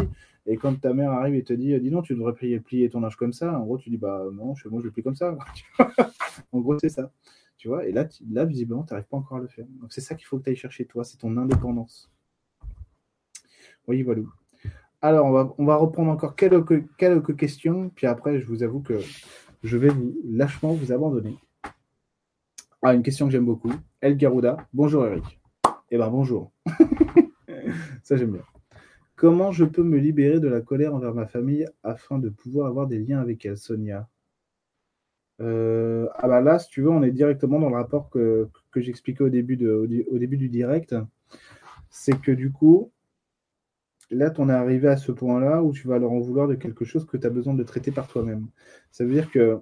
Et 0.46 0.56
quand 0.56 0.74
ta 0.80 0.92
mère 0.92 1.12
arrive 1.12 1.36
et 1.36 1.44
te 1.44 1.52
dit, 1.52 1.78
dis 1.78 1.90
non, 1.92 2.02
tu 2.02 2.14
devrais 2.14 2.34
plier, 2.34 2.58
plier 2.58 2.90
ton 2.90 3.04
âge 3.04 3.16
comme 3.16 3.32
ça, 3.32 3.56
en 3.56 3.64
gros, 3.64 3.78
tu 3.78 3.88
dis, 3.88 3.98
bah 3.98 4.24
non, 4.32 4.56
chez 4.56 4.68
moi, 4.68 4.80
je 4.80 4.86
le 4.86 4.90
plie 4.90 5.04
comme 5.04 5.14
ça. 5.14 5.38
en 6.52 6.60
gros, 6.60 6.76
c'est 6.80 6.88
ça. 6.88 7.12
Tu 7.60 7.68
vois, 7.68 7.86
et 7.86 7.92
là, 7.92 8.08
là 8.30 8.46
visiblement, 8.46 8.84
tu 8.84 8.94
n'arrives 8.94 9.06
pas 9.06 9.18
encore 9.18 9.36
à 9.36 9.40
le 9.42 9.46
faire. 9.46 9.66
Donc, 9.82 9.92
c'est 9.92 10.00
ça 10.00 10.14
qu'il 10.14 10.24
faut 10.24 10.38
que 10.38 10.44
tu 10.44 10.48
ailles 10.48 10.56
chercher, 10.56 10.86
toi, 10.86 11.04
c'est 11.04 11.18
ton 11.18 11.36
indépendance. 11.36 12.10
Oui, 13.86 14.00
voilà. 14.00 14.22
Alors, 15.02 15.54
on 15.58 15.64
va, 15.66 15.76
reprendre 15.76 16.10
encore 16.10 16.36
quelques, 16.36 16.86
quelques 16.96 17.36
questions, 17.36 17.90
puis 17.90 18.06
après, 18.06 18.40
je 18.40 18.46
vous 18.46 18.62
avoue 18.62 18.80
que 18.80 18.98
je 19.62 19.76
vais 19.76 19.90
vous 19.90 20.18
lâchement 20.24 20.72
vous 20.72 20.90
abandonner. 20.90 21.36
Ah, 22.80 22.94
une 22.94 23.02
question 23.02 23.26
que 23.26 23.32
j'aime 23.32 23.44
beaucoup. 23.44 23.72
El 24.00 24.16
Garuda. 24.16 24.66
Bonjour 24.72 25.04
Eric. 25.04 25.38
Eh 25.90 25.98
ben 25.98 26.08
bonjour. 26.08 26.52
Ça 28.02 28.16
j'aime 28.16 28.32
bien. 28.32 28.44
Comment 29.16 29.52
je 29.52 29.66
peux 29.66 29.82
me 29.82 29.98
libérer 29.98 30.40
de 30.40 30.48
la 30.48 30.62
colère 30.62 30.94
envers 30.94 31.12
ma 31.12 31.26
famille 31.26 31.66
afin 31.82 32.18
de 32.18 32.30
pouvoir 32.30 32.68
avoir 32.68 32.86
des 32.86 32.98
liens 32.98 33.20
avec 33.20 33.44
elle, 33.44 33.58
Sonia? 33.58 34.08
Euh, 35.40 36.08
Ah 36.16 36.28
bah 36.28 36.40
là, 36.40 36.58
si 36.58 36.68
tu 36.68 36.82
veux, 36.82 36.90
on 36.90 37.02
est 37.02 37.10
directement 37.10 37.58
dans 37.58 37.68
le 37.68 37.76
rapport 37.76 38.10
que, 38.10 38.48
j'expliquais 38.76 39.24
au, 39.24 39.28
début 39.28 39.66
au, 39.66 40.18
début 40.18 40.36
du 40.36 40.48
direct. 40.48 40.94
C'est 41.90 42.20
que 42.20 42.32
du 42.32 42.52
coup, 42.52 42.92
là, 44.10 44.30
tu 44.30 44.40
en 44.40 44.48
es 44.48 44.52
arrivé 44.52 44.88
à 44.88 44.96
ce 44.96 45.12
point-là 45.12 45.62
où 45.62 45.72
tu 45.72 45.88
vas 45.88 45.98
leur 45.98 46.12
en 46.12 46.20
vouloir 46.20 46.48
de 46.48 46.54
quelque 46.54 46.84
chose 46.84 47.06
que 47.06 47.16
tu 47.16 47.26
as 47.26 47.30
besoin 47.30 47.54
de 47.54 47.62
traiter 47.62 47.90
par 47.90 48.08
toi-même. 48.08 48.48
Ça 48.90 49.04
veut 49.04 49.12
dire 49.12 49.30
que 49.30 49.60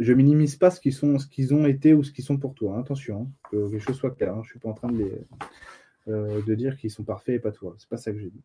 je 0.00 0.12
minimise 0.12 0.56
pas 0.56 0.70
ce 0.70 0.80
qu'ils 0.80 0.92
sont, 0.94 1.16
ont 1.16 1.66
été 1.66 1.94
ou 1.94 2.02
ce 2.02 2.12
qu'ils 2.12 2.24
sont 2.24 2.38
pour 2.38 2.54
toi. 2.54 2.76
Hein. 2.76 2.80
Attention, 2.80 3.22
hein, 3.22 3.48
que 3.50 3.70
les 3.70 3.80
choses 3.80 3.96
soient 3.96 4.10
claires. 4.10 4.36
Hein. 4.36 4.42
Je 4.44 4.50
suis 4.50 4.58
pas 4.58 4.68
en 4.68 4.74
train 4.74 4.90
de, 4.90 4.98
les, 4.98 5.26
euh, 6.08 6.42
de 6.42 6.54
dire 6.54 6.76
qu'ils 6.76 6.90
sont 6.90 7.04
parfaits 7.04 7.36
et 7.36 7.38
pas 7.38 7.52
toi. 7.52 7.74
C'est 7.78 7.88
pas 7.88 7.96
ça 7.96 8.12
que 8.12 8.18
j'ai 8.18 8.30
dit. 8.30 8.42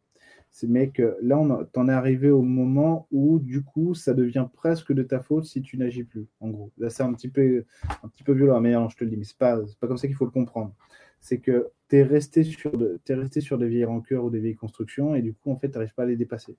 C'est 0.52 0.68
mais 0.68 0.90
que 0.90 1.18
là, 1.22 1.38
on 1.38 1.65
t'en 1.65 1.88
es 1.90 1.91
arrivé 1.91 2.31
au 2.31 2.41
moment 2.41 3.07
où 3.11 3.40
du 3.40 3.64
coup, 3.64 3.94
ça 3.94 4.14
devient 4.14 4.48
presque 4.53 4.94
de 4.94 5.03
ta 5.03 5.19
faute 5.19 5.45
si 5.45 5.61
tu 5.61 5.77
n'agis 5.77 6.03
plus. 6.03 6.27
En 6.40 6.49
gros, 6.49 6.72
là, 6.77 6.90
c'est 6.90 7.03
un 7.03 7.14
petit 7.14 7.30
peu, 7.30 7.65
un 8.03 8.07
petit 8.07 8.23
peu 8.23 8.34
violent. 8.34 8.60
Mais 8.61 8.72
non, 8.72 8.90
je 8.90 8.98
te 8.98 9.03
le 9.03 9.10
dis, 9.10 9.18
mais 9.18 9.26
c'est 9.26 9.38
pas, 9.38 9.60
pas 9.80 9.88
comme 9.88 9.98
ça 9.98 10.07
qu'il 10.07 10.15
faut 10.15 10.26
le 10.26 10.31
comprendre. 10.31 10.73
C'est 11.19 11.40
que 11.40 11.69
tu 11.90 11.98
es 11.98 12.03
resté 12.03 12.44
sur 12.44 12.72
es 13.07 13.14
resté 13.14 13.41
sur 13.41 13.57
des 13.57 13.68
vieilles 13.68 13.86
rancœurs 13.86 14.23
ou 14.23 14.30
des 14.30 14.40
vieilles 14.40 14.56
constructions 14.56 15.15
et 15.15 15.22
du 15.22 15.34
coup, 15.34 15.52
en 15.52 15.57
fait, 15.57 15.69
tu 15.69 15.73
n'arrives 15.73 15.94
pas 15.94 16.03
à 16.03 16.07
les 16.07 16.15
dépasser. 16.15 16.56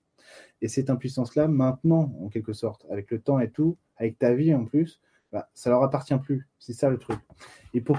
Et 0.60 0.68
cette 0.68 0.90
impuissance-là, 0.90 1.48
maintenant, 1.48 2.14
en 2.20 2.28
quelque 2.28 2.52
sorte, 2.52 2.86
avec 2.90 3.10
le 3.10 3.20
temps 3.20 3.40
et 3.40 3.50
tout, 3.50 3.76
avec 3.96 4.18
ta 4.18 4.34
vie 4.34 4.54
en 4.54 4.66
plus, 4.66 5.00
bah, 5.32 5.48
ça 5.54 5.70
leur 5.70 5.82
appartient 5.82 6.18
plus. 6.18 6.48
C'est 6.58 6.72
ça 6.72 6.90
le 6.90 6.98
truc. 6.98 7.18
Et 7.74 7.80
pour, 7.80 7.98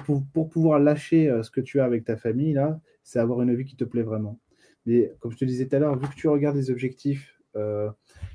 pouvoir 0.49 0.79
lâcher 0.79 1.29
euh, 1.29 1.43
ce 1.43 1.51
que 1.51 1.61
tu 1.61 1.79
as 1.79 1.85
avec 1.85 2.03
ta 2.03 2.17
famille, 2.17 2.53
là, 2.53 2.79
c'est 3.03 3.19
avoir 3.19 3.41
une 3.41 3.55
vie 3.55 3.65
qui 3.65 3.75
te 3.75 3.83
plaît 3.83 4.03
vraiment. 4.03 4.39
Mais 4.85 5.11
comme 5.19 5.31
je 5.31 5.37
te 5.37 5.45
disais 5.45 5.67
tout 5.67 5.75
à 5.75 5.79
l'heure, 5.79 5.97
vu 5.97 6.07
que 6.07 6.15
tu 6.15 6.27
regardes 6.27 6.57
des 6.57 6.71
objectifs 6.71 7.39
euh, 7.55 7.89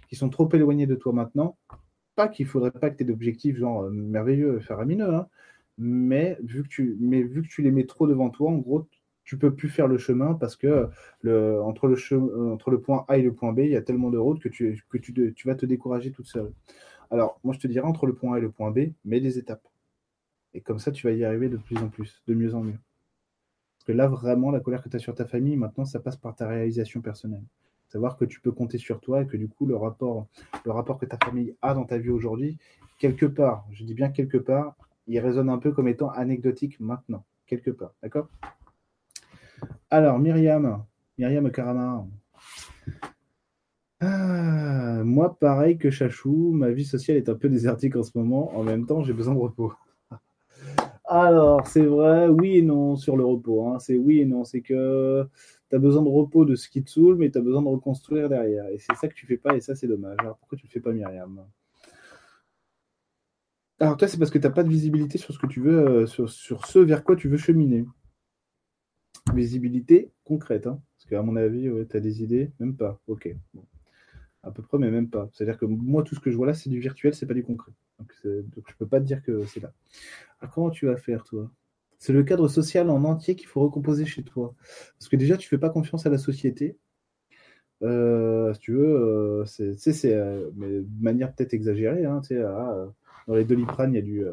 qui 0.08 0.16
sont 0.16 0.30
trop 0.30 0.48
éloignés 0.52 0.86
de 0.86 0.94
toi 0.94 1.12
maintenant, 1.12 1.58
pas 2.14 2.28
qu'il 2.28 2.46
faudrait 2.46 2.70
pas 2.70 2.90
que 2.90 2.96
tu 2.96 3.02
aies 3.02 3.06
d'objectifs 3.06 3.56
genre 3.56 3.82
euh, 3.82 3.90
merveilleux, 3.90 4.60
faramineux, 4.60 5.14
hein, 5.14 5.28
mais 5.76 6.38
vu, 6.42 6.62
que 6.62 6.68
tu, 6.68 6.96
les 7.58 7.70
mets 7.70 7.84
trop 7.84 8.06
devant 8.06 8.30
toi, 8.30 8.50
en 8.50 8.56
gros, 8.56 8.88
tu 9.24 9.36
peux 9.36 9.54
plus 9.54 9.68
faire 9.68 9.88
le 9.88 9.98
chemin 9.98 10.34
parce 10.34 10.56
que 10.56 10.88
le, 11.20 11.60
entre, 11.60 11.88
le 11.88 12.80
point 12.80 13.04
A 13.08 13.18
et 13.18 13.22
le 13.22 13.34
point 13.34 13.52
B, 13.52 13.58
il 13.60 13.70
y 13.70 13.76
a 13.76 13.82
tellement 13.82 14.08
de 14.10 14.16
routes 14.16 14.40
que 14.40 14.48
tu 14.48 15.44
vas 15.44 15.54
te 15.54 15.66
décourager 15.66 16.12
toute 16.12 16.26
seule. 16.26 16.52
Alors, 17.10 17.38
moi, 17.44 17.54
je 17.54 17.60
te 17.60 17.66
dirais 17.66 17.86
entre 17.86 18.06
le 18.06 18.14
point 18.14 18.34
A 18.34 18.38
et 18.38 18.40
le 18.40 18.50
point 18.50 18.70
B, 18.70 18.90
mets 19.04 19.20
des 19.20 19.38
étapes. 19.38 19.66
Et 20.54 20.60
comme 20.60 20.78
ça, 20.78 20.90
tu 20.90 21.06
vas 21.06 21.12
y 21.12 21.24
arriver 21.24 21.48
de 21.48 21.56
plus 21.56 21.76
en 21.78 21.88
plus, 21.88 22.22
de 22.26 22.34
mieux 22.34 22.54
en 22.54 22.62
mieux. 22.62 22.78
Parce 23.78 23.84
que 23.86 23.92
là, 23.92 24.08
vraiment, 24.08 24.50
la 24.50 24.60
colère 24.60 24.82
que 24.82 24.88
tu 24.88 24.96
as 24.96 24.98
sur 24.98 25.14
ta 25.14 25.26
famille, 25.26 25.56
maintenant, 25.56 25.84
ça 25.84 26.00
passe 26.00 26.16
par 26.16 26.34
ta 26.34 26.48
réalisation 26.48 27.00
personnelle. 27.00 27.44
Savoir 27.88 28.16
que 28.16 28.24
tu 28.24 28.40
peux 28.40 28.52
compter 28.52 28.78
sur 28.78 29.00
toi 29.00 29.22
et 29.22 29.26
que 29.26 29.36
du 29.36 29.48
coup, 29.48 29.66
le 29.66 29.76
rapport, 29.76 30.26
le 30.64 30.72
rapport 30.72 30.98
que 30.98 31.06
ta 31.06 31.18
famille 31.22 31.54
a 31.62 31.74
dans 31.74 31.84
ta 31.84 31.98
vie 31.98 32.10
aujourd'hui, 32.10 32.58
quelque 32.98 33.26
part, 33.26 33.64
je 33.70 33.84
dis 33.84 33.94
bien 33.94 34.10
quelque 34.10 34.38
part, 34.38 34.74
il 35.06 35.18
résonne 35.20 35.48
un 35.48 35.58
peu 35.58 35.72
comme 35.72 35.86
étant 35.86 36.10
anecdotique 36.10 36.80
maintenant, 36.80 37.24
quelque 37.46 37.70
part. 37.70 37.92
D'accord? 38.02 38.28
Alors, 39.90 40.18
Myriam, 40.18 40.84
Myriam 41.16 41.50
Karama, 41.50 42.06
ah, 44.00 45.02
moi, 45.04 45.38
pareil 45.38 45.78
que 45.78 45.90
Chachou, 45.90 46.52
ma 46.52 46.70
vie 46.70 46.84
sociale 46.84 47.16
est 47.16 47.28
un 47.30 47.34
peu 47.34 47.48
désertique 47.48 47.96
en 47.96 48.02
ce 48.02 48.16
moment. 48.16 48.54
En 48.56 48.62
même 48.62 48.86
temps, 48.86 49.02
j'ai 49.02 49.14
besoin 49.14 49.34
de 49.34 49.38
repos. 49.38 49.72
Alors, 51.06 51.66
c'est 51.66 51.86
vrai, 51.86 52.28
oui 52.28 52.58
et 52.58 52.62
non 52.62 52.96
sur 52.96 53.16
le 53.16 53.24
repos. 53.24 53.68
Hein. 53.68 53.78
C'est 53.78 53.96
oui 53.96 54.20
et 54.20 54.26
non. 54.26 54.44
C'est 54.44 54.60
que 54.60 55.26
tu 55.70 55.76
as 55.76 55.78
besoin 55.78 56.02
de 56.02 56.08
repos 56.08 56.44
de 56.44 56.56
ce 56.56 56.68
qui 56.68 56.84
te 56.84 56.90
saoule, 56.90 57.16
mais 57.16 57.30
tu 57.30 57.38
as 57.38 57.40
besoin 57.40 57.62
de 57.62 57.68
reconstruire 57.68 58.28
derrière. 58.28 58.68
Et 58.68 58.78
c'est 58.78 58.94
ça 58.96 59.08
que 59.08 59.14
tu 59.14 59.26
fais 59.26 59.38
pas, 59.38 59.56
et 59.56 59.60
ça, 59.60 59.74
c'est 59.74 59.88
dommage. 59.88 60.16
Alors 60.20 60.36
pourquoi 60.38 60.58
tu 60.58 60.66
le 60.66 60.70
fais 60.70 60.80
pas, 60.80 60.92
Myriam? 60.92 61.46
Alors 63.80 63.96
toi, 63.96 64.08
c'est 64.08 64.18
parce 64.18 64.30
que 64.30 64.38
tu 64.38 64.46
n'as 64.46 64.52
pas 64.52 64.62
de 64.62 64.70
visibilité 64.70 65.18
sur 65.18 65.34
ce 65.34 65.38
que 65.38 65.46
tu 65.46 65.60
veux, 65.60 66.04
euh, 66.04 66.06
sur, 66.06 66.66
ce 66.66 66.78
vers 66.78 67.04
quoi 67.04 67.16
tu 67.16 67.28
veux 67.28 67.36
cheminer. 67.36 67.84
Visibilité 69.34 70.12
concrète, 70.24 70.66
hein. 70.66 70.80
parce 70.96 71.10
qu'à 71.10 71.22
mon 71.22 71.36
avis, 71.36 71.68
tu 71.90 71.96
as 71.96 72.00
des 72.00 72.22
idées, 72.22 72.52
même 72.60 72.76
pas. 72.76 73.00
Ok. 73.06 73.34
À 74.46 74.52
peu 74.52 74.62
près, 74.62 74.78
mais 74.78 74.90
même 74.90 75.10
pas. 75.10 75.28
C'est-à-dire 75.32 75.58
que 75.58 75.66
moi, 75.66 76.04
tout 76.04 76.14
ce 76.14 76.20
que 76.20 76.30
je 76.30 76.36
vois 76.36 76.46
là, 76.46 76.54
c'est 76.54 76.70
du 76.70 76.78
virtuel, 76.78 77.14
c'est 77.14 77.26
pas 77.26 77.34
du 77.34 77.42
concret. 77.42 77.72
Donc, 77.98 78.12
donc 78.24 78.64
je 78.68 78.74
peux 78.76 78.86
pas 78.86 79.00
te 79.00 79.04
dire 79.04 79.22
que 79.22 79.44
c'est 79.44 79.60
là. 79.60 79.72
Alors, 80.40 80.54
comment 80.54 80.70
tu 80.70 80.86
vas 80.86 80.96
faire, 80.96 81.24
toi? 81.24 81.50
C'est 81.98 82.12
le 82.12 82.22
cadre 82.22 82.48
social 82.48 82.90
en 82.90 83.02
entier 83.04 83.36
qu'il 83.36 83.48
faut 83.48 83.60
recomposer 83.60 84.04
chez 84.06 84.22
toi. 84.22 84.54
Parce 84.98 85.08
que 85.08 85.16
déjà, 85.16 85.36
tu 85.36 85.48
fais 85.48 85.58
pas 85.58 85.70
confiance 85.70 86.06
à 86.06 86.10
la 86.10 86.18
société. 86.18 86.76
Euh, 87.82 88.52
si 88.54 88.60
tu 88.60 88.72
veux, 88.72 88.96
euh, 88.96 89.44
c'est, 89.44 90.14
euh, 90.14 90.50
de 90.54 90.86
manière 91.00 91.34
peut-être 91.34 91.54
exagérée. 91.54 92.04
Hein, 92.04 92.20
ah, 92.32 92.86
dans 93.26 93.34
les 93.34 93.44
doliprane, 93.44 93.92
il 93.92 93.96
y 93.96 93.98
a 93.98 94.02
du, 94.02 94.24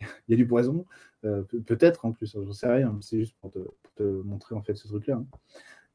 il 0.00 0.30
y 0.30 0.34
a 0.34 0.36
du 0.36 0.46
poison. 0.46 0.86
peut-être 1.22 2.04
en 2.04 2.12
plus, 2.12 2.32
j'en 2.32 2.52
sais 2.52 2.68
rien. 2.68 2.96
C'est 3.00 3.18
juste 3.18 3.36
pour 3.40 3.52
te, 3.52 4.02
montrer 4.02 4.54
en 4.54 4.62
fait 4.62 4.74
ce 4.74 4.88
truc-là. 4.88 5.16
Hein. 5.16 5.26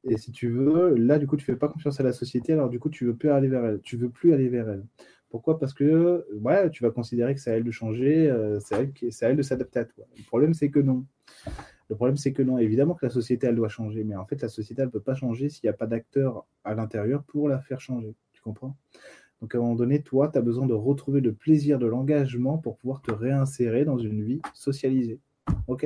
Et 0.05 0.17
si 0.17 0.31
tu 0.31 0.49
veux, 0.49 0.95
là, 0.95 1.17
du 1.17 1.27
coup, 1.27 1.38
tu 1.38 1.45
fais 1.45 1.55
pas 1.55 1.69
confiance 1.69 1.99
à 1.99 2.03
la 2.03 2.13
société, 2.13 2.53
alors 2.53 2.69
du 2.69 2.80
coup, 2.80 2.89
tu 2.89 3.05
veux 3.05 3.15
plus 3.15 3.30
aller 3.30 3.47
vers 3.47 3.65
elle. 3.65 3.81
Tu 3.81 3.95
veux 3.97 4.09
plus 4.09 4.34
aller 4.34 4.49
vers 4.49 4.69
elle. 4.69 4.85
Pourquoi? 5.30 5.57
Parce 5.59 5.73
que 5.73 6.25
ouais, 6.34 6.69
tu 6.69 6.84
vas 6.84 6.91
considérer 6.91 7.34
que 7.34 7.41
c'est 7.41 7.51
à 7.51 7.55
elle 7.55 7.63
de 7.63 7.71
changer, 7.71 8.30
euh, 8.30 8.59
c'est 8.59 8.75
à, 8.75 9.30
elle 9.30 9.38
de 9.38 9.41
s'adapter 9.41 9.80
à 9.80 9.85
toi. 9.85 10.05
Le 10.15 10.23
problème, 10.25 10.53
c'est 10.53 10.69
que 10.69 10.80
non. 10.80 11.05
Le 11.89 11.95
problème, 11.95 12.17
c'est 12.17 12.34
que 12.34 12.43
non. 12.43 12.57
Évidemment 12.57 12.93
que 12.93 13.05
la 13.05 13.09
société, 13.09 13.47
elle 13.47 13.55
doit 13.55 13.69
changer, 13.69 14.03
mais 14.03 14.15
en 14.15 14.25
fait, 14.25 14.41
la 14.41 14.49
société, 14.49 14.81
elle 14.81 14.89
ne 14.89 14.91
peut 14.91 14.99
pas 14.99 15.15
changer 15.15 15.49
s'il 15.49 15.65
n'y 15.67 15.69
a 15.69 15.77
pas 15.77 15.88
d'acteur 15.88 16.45
à 16.63 16.75
l'intérieur 16.75 17.23
pour 17.23 17.49
la 17.49 17.59
faire 17.59 17.81
changer. 17.81 18.13
Tu 18.34 18.41
comprends? 18.41 18.77
Donc, 19.41 19.55
à 19.55 19.57
un 19.57 19.61
moment 19.61 19.75
donné, 19.75 20.01
toi, 20.01 20.30
tu 20.31 20.38
as 20.38 20.41
besoin 20.41 20.67
de 20.67 20.73
retrouver 20.73 21.19
le 21.19 21.34
plaisir 21.34 21.80
de 21.80 21.85
l'engagement 21.88 22.57
pour 22.57 22.77
pouvoir 22.77 23.01
te 23.01 23.11
réinsérer 23.11 23.85
dans 23.85 23.97
une 23.97 24.23
vie 24.23 24.41
socialisée. 24.53 25.19
OK? 25.67 25.85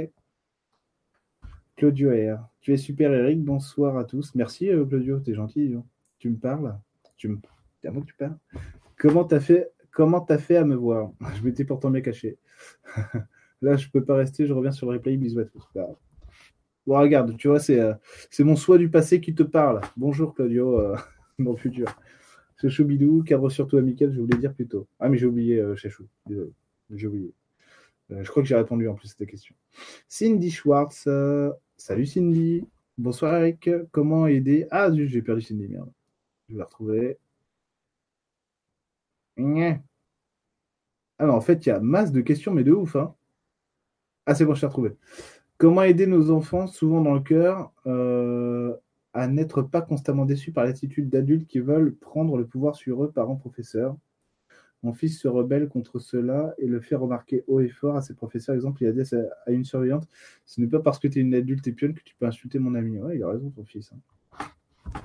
Claudio 1.78 2.10
R. 2.10 2.40
Tu 2.60 2.74
es 2.74 2.78
super, 2.78 3.14
Eric. 3.14 3.44
Bonsoir 3.44 3.98
à 4.00 4.04
tous. 4.04 4.34
Merci, 4.34 4.68
euh, 4.72 4.84
Claudio. 4.84 5.20
Tu 5.20 5.30
es 5.30 5.34
gentil. 5.36 5.76
Hein. 5.78 5.86
Tu 6.18 6.28
me 6.28 6.36
parles 6.36 6.76
Tu 7.18 7.28
me. 7.28 7.38
À 7.86 7.92
moi 7.92 8.02
que 8.02 8.08
tu 8.08 8.16
parles 8.16 8.36
Comment 8.98 9.24
t'as 9.24 9.40
fait 9.40 9.72
Comment 9.92 10.20
t'as 10.22 10.40
fait 10.40 10.58
à 10.58 10.66
me 10.66 10.74
voir? 10.74 11.12
Je 11.36 11.44
m'étais 11.44 11.66
pourtant 11.66 11.92
bien 11.92 12.02
caché. 12.02 12.40
Là, 13.62 13.76
je 13.76 13.90
peux 13.90 14.04
pas 14.04 14.16
rester, 14.16 14.46
je 14.46 14.54
reviens 14.54 14.72
sur 14.72 14.88
le 14.88 14.98
replay. 14.98 15.18
Bisous 15.18 15.40
à 15.40 15.46
tous. 15.46 15.68
Bon, 16.86 17.00
regarde, 17.00 17.36
tu 17.38 17.48
vois, 17.48 17.60
c'est 17.60 17.80
euh, 17.80 17.94
c'est 18.30 18.44
mon 18.44 18.56
soi 18.56 18.78
du 18.78 18.90
passé 18.90 19.20
qui 19.20 19.34
te 19.34 19.42
parle. 19.42 19.82
Bonjour 19.98 20.36
Claudio, 20.36 20.80
euh, 20.80 20.96
le 21.40 21.56
futur. 21.56 21.88
Ce 22.58 22.70
choubidou, 22.70 23.24
cadre 23.24 23.50
surtout 23.50 23.78
amical, 23.78 24.14
je 24.14 24.20
voulais 24.20 24.38
dire 24.38 24.54
plus 24.54 24.68
tôt. 24.68 24.88
Ah, 25.00 25.10
mais 25.10 25.18
j'ai 25.18 25.26
oublié, 25.26 25.64
Chachou. 25.76 26.08
Désolé, 26.28 26.52
j'ai 26.92 27.08
oublié. 27.08 27.34
Je 28.10 28.30
crois 28.30 28.44
que 28.44 28.50
j'ai 28.50 28.56
répondu 28.56 28.88
en 28.88 28.94
plus 28.94 29.08
à 29.08 29.16
cette 29.18 29.28
question. 29.28 29.56
Cindy 30.08 30.52
Schwartz. 30.52 31.08
Salut 31.78 32.06
Cindy. 32.06 32.68
Bonsoir 32.98 33.36
Eric. 33.36 33.70
Comment 33.92 34.28
aider? 34.28 34.68
Ah, 34.72 34.90
j'ai 34.94 35.22
perdu 35.22 35.42
Cindy, 35.42 35.68
merde. 35.68 35.92
Je 36.50 36.54
vais 36.54 36.60
la 36.60 36.66
retrouver. 36.66 37.18
Alors, 41.20 41.36
en 41.36 41.42
fait, 41.42 41.66
il 41.66 41.70
y 41.70 41.72
a 41.72 41.80
masse 41.80 42.12
de 42.12 42.22
questions, 42.22 42.54
mais 42.54 42.64
de 42.64 42.72
ouf. 42.72 42.96
Hein. 42.96 43.16
Ah, 44.26 44.36
c'est 44.36 44.46
bon, 44.46 44.54
je 44.56 44.62
t'ai 44.62 44.66
retrouvé. 44.66 44.92
Comment 45.58 45.84
aider 45.84 46.08
nos 46.08 46.32
enfants, 46.32 46.68
souvent 46.68 47.02
dans 47.02 47.14
le 47.14 47.22
cœur, 47.22 47.72
euh, 47.86 48.76
à 49.14 49.28
n'être 49.28 49.62
pas 49.62 49.82
constamment 49.82 50.26
déçus 50.26 50.52
par 50.52 50.66
l'attitude 50.66 51.10
d'adultes 51.10 51.48
qui 51.48 51.60
veulent 51.60 51.96
prendre 51.96 52.38
le 52.38 52.46
pouvoir 52.48 52.76
sur 52.76 53.04
eux, 53.04 53.12
parents, 53.12 53.36
professeurs? 53.38 53.96
Mon 54.84 54.94
fils 54.94 55.20
se 55.20 55.28
rebelle 55.28 55.70
contre 55.70 56.00
cela 56.00 56.54
et 56.60 56.68
le 56.68 56.80
fait 56.80 56.96
remarquer 56.96 57.44
haut 57.48 57.60
et 57.60 57.70
fort 57.70 57.96
à 57.96 58.02
ses 58.02 58.14
professeurs. 58.14 58.56
Exemple, 58.56 58.84
il 58.84 58.88
a 58.88 58.92
dit 58.92 59.16
à 59.46 59.52
une 59.52 59.66
surveillante 59.66 60.08
Ce 60.46 60.62
n'est 60.62 60.68
pas 60.68 60.80
parce 60.80 61.00
que 61.00 61.08
tu 61.08 61.20
es 61.20 61.22
une 61.22 61.34
adulte 61.34 61.68
et 61.68 61.72
pionne 61.72 61.94
que 61.94 62.04
tu 62.04 62.16
peux 62.16 62.26
insulter 62.26 62.60
mon 62.60 62.76
ami. 62.76 63.00
Ouais, 63.00 63.18
il 63.18 63.24
a 63.24 63.30
raison, 63.30 63.50
ton 63.50 63.66
fils. 63.66 63.92
Hein. 63.92 65.00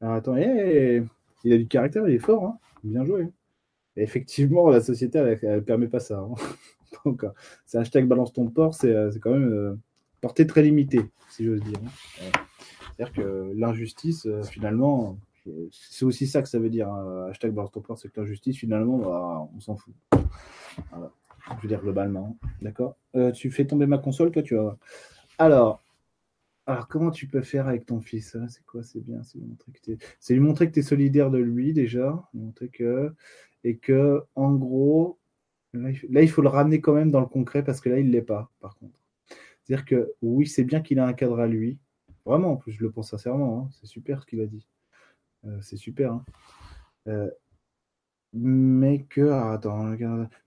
Alors, 0.00 0.14
attends, 0.14 0.36
il 0.36 1.52
a 1.52 1.56
du 1.56 1.66
caractère, 1.66 2.08
il 2.08 2.14
est 2.14 2.18
fort. 2.20 2.44
Hein. 2.44 2.58
Bien 2.84 3.04
joué. 3.04 3.28
effectivement, 3.96 4.68
la 4.70 4.80
société, 4.80 5.18
elle 5.18 5.56
ne 5.56 5.60
permet 5.60 5.88
pas 5.88 6.00
ça. 6.00 6.20
Hein. 6.20 6.34
Donc, 7.04 7.24
euh, 7.24 7.30
c'est 7.64 7.78
hashtag 7.78 8.06
balance 8.06 8.32
ton 8.32 8.48
port, 8.48 8.74
c'est 8.74 8.94
euh, 8.94 9.10
quand 9.20 9.32
même 9.32 9.52
euh, 9.52 9.74
portée 10.20 10.46
très 10.46 10.62
limitée, 10.62 11.02
si 11.30 11.44
j'ose 11.44 11.62
dire. 11.62 11.78
Hein. 11.84 12.30
C'est-à-dire 12.96 13.12
que 13.14 13.52
l'injustice, 13.54 14.26
finalement, 14.50 15.18
c'est 15.70 16.04
aussi 16.04 16.26
ça 16.26 16.42
que 16.42 16.48
ça 16.48 16.58
veut 16.58 16.70
dire. 16.70 16.88
Hein. 16.88 17.26
Hashtag 17.30 17.52
balance 17.52 17.72
ton 17.72 17.96
c'est 17.96 18.12
que 18.12 18.20
l'injustice, 18.20 18.56
finalement, 18.56 18.98
bah, 18.98 19.48
on 19.54 19.60
s'en 19.60 19.76
fout. 19.76 19.94
Je 20.12 21.62
veux 21.62 21.68
dire 21.68 21.80
globalement. 21.80 22.36
D'accord 22.62 22.96
Tu 23.34 23.50
fais 23.50 23.66
tomber 23.66 23.86
ma 23.86 23.98
console, 23.98 24.30
toi, 24.30 24.42
tu 24.42 24.56
vas. 24.56 24.76
Alors, 25.38 25.82
alors, 26.66 26.88
comment 26.88 27.12
tu 27.12 27.28
peux 27.28 27.42
faire 27.42 27.68
avec 27.68 27.86
ton 27.86 28.00
fils 28.00 28.34
hein? 28.34 28.48
C'est 28.48 28.64
quoi? 28.66 28.82
C'est 28.82 29.00
bien, 29.00 29.22
c'est 29.22 29.38
lui 29.38 29.46
montrer 29.46 29.72
que 29.72 29.78
tu 29.80 30.34
lui 30.34 30.40
montrer 30.40 30.66
que 30.68 30.72
tu 30.72 30.80
es 30.80 30.82
solidaire 30.82 31.30
de 31.30 31.38
lui 31.38 31.72
déjà, 31.72 32.28
montrer 32.34 32.68
que 32.68 33.14
et 33.62 33.76
que 33.76 34.24
en 34.34 34.54
gros, 34.54 35.18
là, 35.74 36.22
il 36.22 36.28
faut 36.30 36.42
le 36.42 36.48
ramener 36.48 36.80
quand 36.80 36.94
même 36.94 37.12
dans 37.12 37.20
le 37.20 37.26
concret 37.26 37.62
parce 37.62 37.80
que 37.80 37.88
là, 37.88 38.00
il 38.00 38.10
l'est 38.10 38.22
pas. 38.22 38.50
Par 38.60 38.76
contre, 38.76 38.98
c'est-à-dire 39.62 39.84
que 39.84 40.12
oui, 40.22 40.46
c'est 40.46 40.64
bien 40.64 40.80
qu'il 40.80 40.98
a 40.98 41.06
un 41.06 41.12
cadre 41.12 41.38
à 41.38 41.46
lui. 41.46 41.78
Vraiment, 42.24 42.52
en 42.52 42.56
plus, 42.56 42.72
je 42.72 42.82
le 42.82 42.90
pense 42.90 43.10
sincèrement. 43.10 43.60
Hein. 43.60 43.70
c'est 43.80 43.86
super 43.86 44.22
ce 44.22 44.26
qu'il 44.26 44.40
a 44.40 44.46
dit. 44.46 44.66
Euh, 45.46 45.58
c'est 45.60 45.76
super. 45.76 46.12
Hein. 46.12 46.24
Euh, 47.08 47.30
mais 48.32 49.04
que 49.04 49.30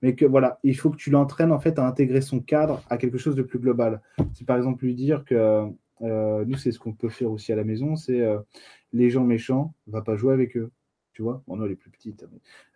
mais 0.02 0.16
que 0.16 0.26
voilà, 0.26 0.60
il 0.64 0.78
faut 0.78 0.92
que 0.92 0.98
tu 0.98 1.10
l'entraînes 1.10 1.52
en 1.52 1.60
fait 1.60 1.80
à 1.80 1.88
intégrer 1.88 2.22
son 2.22 2.40
cadre 2.40 2.84
à 2.90 2.98
quelque 2.98 3.18
chose 3.18 3.36
de 3.36 3.42
plus 3.42 3.58
global. 3.60 4.02
C'est 4.34 4.46
par 4.46 4.58
exemple 4.58 4.86
lui 4.86 4.94
dire 4.94 5.26
que 5.26 5.66
euh, 6.02 6.46
nous, 6.46 6.58
c'est 6.58 6.72
ce 6.72 6.80
qu'on 6.80 6.94
peut 6.94 7.10
faire 7.10 7.32
aussi 7.32 7.52
à 7.52 7.56
la 7.56 7.64
maison, 7.64 7.96
c'est 7.96 8.22
les 8.94 9.10
gens 9.10 9.24
méchants, 9.24 9.74
va 9.88 10.02
pas 10.02 10.16
jouer 10.16 10.34
avec 10.34 10.56
eux. 10.56 10.72
Tu 11.14 11.24
vois? 11.24 11.42
Bon, 11.48 11.56
non, 11.56 11.66
les 11.66 11.76
plus 11.76 11.90
petites. 11.90 12.26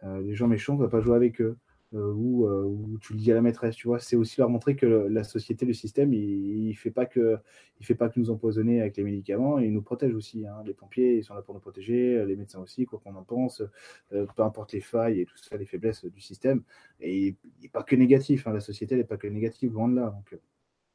Les 0.03 0.33
gens 0.33 0.47
méchants, 0.47 0.75
va 0.75 0.87
pas 0.87 1.01
jouer 1.01 1.15
avec 1.15 1.41
eux. 1.41 1.57
Ou, 1.93 2.97
tu 3.01 3.13
le 3.13 3.19
dis 3.19 3.31
à 3.31 3.35
la 3.35 3.41
maîtresse, 3.41 3.75
tu 3.75 3.87
vois, 3.87 3.99
c'est 3.99 4.15
aussi 4.15 4.39
leur 4.39 4.49
montrer 4.49 4.75
que 4.75 4.85
la 4.85 5.23
société, 5.23 5.65
le 5.65 5.73
système, 5.73 6.13
il, 6.13 6.69
ne 6.69 6.73
fait 6.73 6.91
pas 6.91 7.05
que, 7.05 7.37
il 7.79 7.85
fait 7.85 7.95
pas 7.95 8.09
que 8.09 8.19
nous 8.19 8.31
empoisonner 8.31 8.81
avec 8.81 8.97
les 8.97 9.03
médicaments, 9.03 9.59
il 9.59 9.71
nous 9.71 9.81
protège 9.81 10.13
aussi. 10.15 10.45
Hein. 10.47 10.63
Les 10.65 10.73
pompiers, 10.73 11.17
ils 11.17 11.23
sont 11.23 11.35
là 11.35 11.41
pour 11.41 11.53
nous 11.53 11.61
protéger, 11.61 12.25
les 12.25 12.35
médecins 12.35 12.59
aussi, 12.59 12.85
quoi 12.85 12.99
qu'on 13.03 13.15
en 13.15 13.23
pense, 13.23 13.63
peu 14.09 14.43
importe 14.43 14.73
les 14.73 14.81
failles 14.81 15.21
et 15.21 15.25
tout 15.25 15.37
ça, 15.37 15.55
les 15.57 15.65
faiblesses 15.65 16.05
du 16.05 16.21
système. 16.21 16.63
Et 16.99 17.27
il 17.27 17.35
n'est 17.61 17.69
pas 17.69 17.83
que 17.83 17.95
négatif, 17.95 18.47
hein. 18.47 18.53
la 18.53 18.59
société 18.59 18.95
n'est 18.95 19.03
pas 19.03 19.17
que 19.17 19.27
négative, 19.27 19.73
loin 19.73 19.87
de 19.87 19.95
là. 19.95 20.09
Donc, 20.09 20.39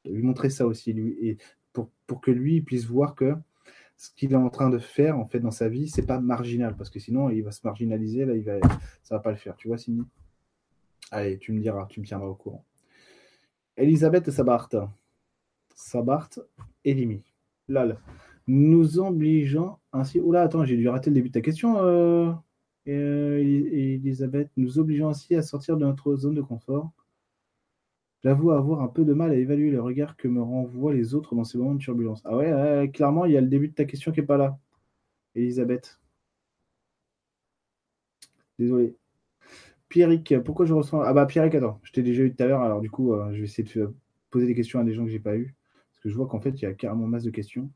lui 0.04 0.22
montrer 0.22 0.50
ça 0.50 0.66
aussi, 0.66 0.92
lui, 0.92 1.16
et 1.20 1.38
pour, 1.72 2.20
que 2.20 2.30
lui 2.30 2.60
puisse 2.60 2.86
voir 2.86 3.14
que 3.14 3.34
ce 3.96 4.10
qu'il 4.10 4.32
est 4.32 4.36
en 4.36 4.50
train 4.50 4.70
de 4.70 4.78
faire 4.78 5.18
en 5.18 5.26
fait 5.26 5.40
dans 5.40 5.50
sa 5.50 5.68
vie, 5.68 5.88
c'est 5.88 6.06
pas 6.06 6.20
marginal 6.20 6.76
parce 6.76 6.90
que 6.90 6.98
sinon 6.98 7.30
il 7.30 7.42
va 7.42 7.50
se 7.50 7.60
marginaliser, 7.64 8.24
là 8.24 8.34
il 8.34 8.42
va, 8.42 8.58
ça 9.02 9.16
va 9.16 9.20
pas 9.20 9.30
le 9.30 9.36
faire. 9.36 9.56
Tu 9.56 9.68
vois, 9.68 9.78
Cindy? 9.78 10.02
Allez, 11.10 11.38
tu 11.38 11.52
me 11.52 11.60
diras, 11.60 11.86
tu 11.86 12.00
me 12.00 12.06
tiendras 12.06 12.28
au 12.28 12.34
courant. 12.34 12.64
Elisabeth 13.76 14.30
Sabart, 14.30 14.68
Sabart 15.74 16.30
et 16.84 16.94
Limi. 16.94 17.22
Lal, 17.68 18.00
nous 18.46 18.98
obligeant 18.98 19.80
ainsi. 19.92 20.20
Oula, 20.20 20.42
attends, 20.42 20.64
j'ai 20.64 20.76
dû 20.76 20.88
rater 20.88 21.10
le 21.10 21.14
début 21.14 21.28
de 21.28 21.34
ta 21.34 21.40
question, 21.40 21.78
euh, 21.78 22.32
euh, 22.88 23.38
Elisabeth. 23.38 24.50
Nous 24.56 24.78
obligeant 24.78 25.08
ainsi 25.08 25.34
à 25.34 25.42
sortir 25.42 25.76
de 25.76 25.84
notre 25.84 26.16
zone 26.16 26.34
de 26.34 26.42
confort 26.42 26.92
J'avoue 28.24 28.50
avoir 28.50 28.82
un 28.82 28.88
peu 28.88 29.04
de 29.04 29.12
mal 29.14 29.30
à 29.30 29.34
évaluer 29.34 29.70
le 29.70 29.80
regard 29.80 30.16
que 30.16 30.26
me 30.28 30.42
renvoient 30.42 30.92
les 30.92 31.14
autres 31.14 31.34
dans 31.36 31.44
ces 31.44 31.56
moments 31.56 31.74
de 31.74 31.80
turbulence. 31.80 32.20
Ah 32.24 32.36
ouais, 32.36 32.90
clairement, 32.92 33.24
il 33.26 33.32
y 33.32 33.36
a 33.36 33.40
le 33.40 33.46
début 33.48 33.68
de 33.68 33.74
ta 33.74 33.84
question 33.84 34.10
qui 34.12 34.20
n'est 34.20 34.26
pas 34.26 34.36
là. 34.36 34.58
Elisabeth. 35.34 36.00
Désolé. 38.58 38.96
Pierrick, 39.88 40.38
pourquoi 40.44 40.66
je 40.66 40.74
ressens. 40.74 41.00
Ah 41.00 41.12
bah 41.12 41.26
Pierrick, 41.26 41.54
attends, 41.54 41.80
je 41.82 41.92
t'ai 41.92 42.02
déjà 42.02 42.22
eu 42.22 42.34
tout 42.34 42.42
à 42.42 42.46
l'heure, 42.46 42.62
alors 42.62 42.80
du 42.80 42.90
coup, 42.90 43.14
euh, 43.14 43.32
je 43.32 43.38
vais 43.38 43.44
essayer 43.44 43.64
de 43.64 43.94
poser 44.30 44.46
des 44.46 44.54
questions 44.54 44.80
à 44.80 44.84
des 44.84 44.92
gens 44.92 45.04
que 45.04 45.10
j'ai 45.10 45.18
pas 45.18 45.36
eu. 45.36 45.54
Parce 45.90 46.00
que 46.02 46.10
je 46.10 46.14
vois 46.14 46.26
qu'en 46.26 46.40
fait, 46.40 46.50
il 46.50 46.62
y 46.62 46.66
a 46.66 46.74
carrément 46.74 47.06
masse 47.06 47.24
de 47.24 47.30
questions. 47.30 47.70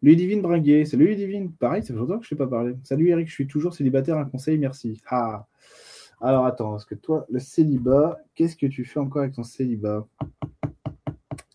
Ludivine 0.00 0.42
Bringuet, 0.42 0.84
salut 0.84 1.06
Ludivine. 1.06 1.52
Pareil, 1.52 1.82
ça 1.82 1.92
fait 1.94 2.00
longtemps 2.00 2.18
que 2.18 2.26
je 2.26 2.34
ne 2.34 2.38
t'ai 2.38 2.44
pas 2.44 2.48
parlé. 2.48 2.74
Salut 2.82 3.08
Eric, 3.08 3.28
je 3.28 3.34
suis 3.34 3.46
toujours 3.46 3.74
célibataire, 3.74 4.16
un 4.18 4.24
conseil, 4.24 4.58
merci. 4.58 5.00
Ah 5.06 5.46
alors 6.24 6.46
attends, 6.46 6.70
parce 6.70 6.84
que 6.84 6.94
toi, 6.94 7.26
le 7.30 7.40
célibat, 7.40 8.16
qu'est-ce 8.36 8.56
que 8.56 8.66
tu 8.66 8.84
fais 8.84 9.00
encore 9.00 9.22
avec 9.22 9.34
ton 9.34 9.42
célibat? 9.42 10.06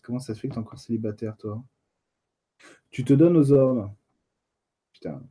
Comment 0.02 0.18
ça 0.18 0.34
se 0.34 0.40
fait 0.40 0.48
que 0.48 0.52
tu 0.52 0.58
es 0.58 0.62
encore 0.62 0.78
célibataire, 0.78 1.38
toi? 1.38 1.64
Tu 2.90 3.02
te 3.02 3.14
donnes 3.14 3.38
aux 3.38 3.50
hommes. 3.50 3.90
Putain. 4.92 5.22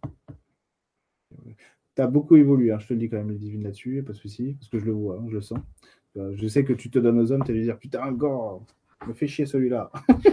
Tu 1.97 2.03
as 2.03 2.07
beaucoup 2.07 2.35
évolué, 2.35 2.71
hein, 2.71 2.77
je 2.77 2.85
te 2.85 2.93
le 2.93 2.99
dis 2.99 3.09
quand 3.09 3.17
même, 3.17 3.31
les 3.31 3.39
divines 3.39 3.63
là-dessus, 3.63 4.03
pas 4.03 4.13
de 4.13 4.17
souci, 4.17 4.53
parce 4.59 4.69
que 4.69 4.77
je 4.77 4.85
le 4.85 4.91
vois, 4.91 5.17
hein, 5.17 5.25
je 5.29 5.33
le 5.33 5.41
sens. 5.41 5.57
Euh, 6.15 6.31
je 6.35 6.47
sais 6.47 6.63
que 6.63 6.73
tu 6.73 6.91
te 6.91 6.99
donnes 6.99 7.19
aux 7.19 7.31
hommes, 7.31 7.43
tu 7.43 7.53
vas 7.53 7.59
dire 7.59 7.79
Putain, 7.79 8.03
encore, 8.03 8.63
me 9.07 9.13
fais 9.13 9.25
chier 9.27 9.47
celui-là. 9.47 9.91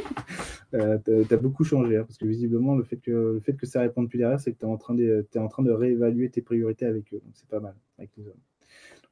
Euh, 0.75 0.99
tu 1.07 1.37
beaucoup 1.37 1.63
changé, 1.63 1.99
hein, 1.99 2.05
parce 2.05 2.19
que 2.19 2.27
visiblement, 2.27 2.75
le 2.75 2.83
fait 2.83 2.97
que, 2.97 3.13
le 3.35 3.39
fait 3.39 3.53
que 3.53 3.65
ça 3.65 3.81
réponde 3.81 4.09
plus 4.09 4.19
derrière, 4.19 4.41
c'est 4.41 4.51
que 4.51 4.59
tu 4.59 4.67
es, 4.67 4.69
en 4.69 4.77
train 4.77 5.63
de, 5.63 5.71
réévaluer 5.71 6.31
tes 6.31 6.43
priorités 6.43 6.85
avec 6.85 7.15
eux. 7.15 7.21
Donc, 7.25 7.31
c'est 7.35 7.49
pas 7.49 7.61
mal, 7.61 7.77
avec 7.97 8.11
les 8.17 8.27
hommes. 8.27 8.41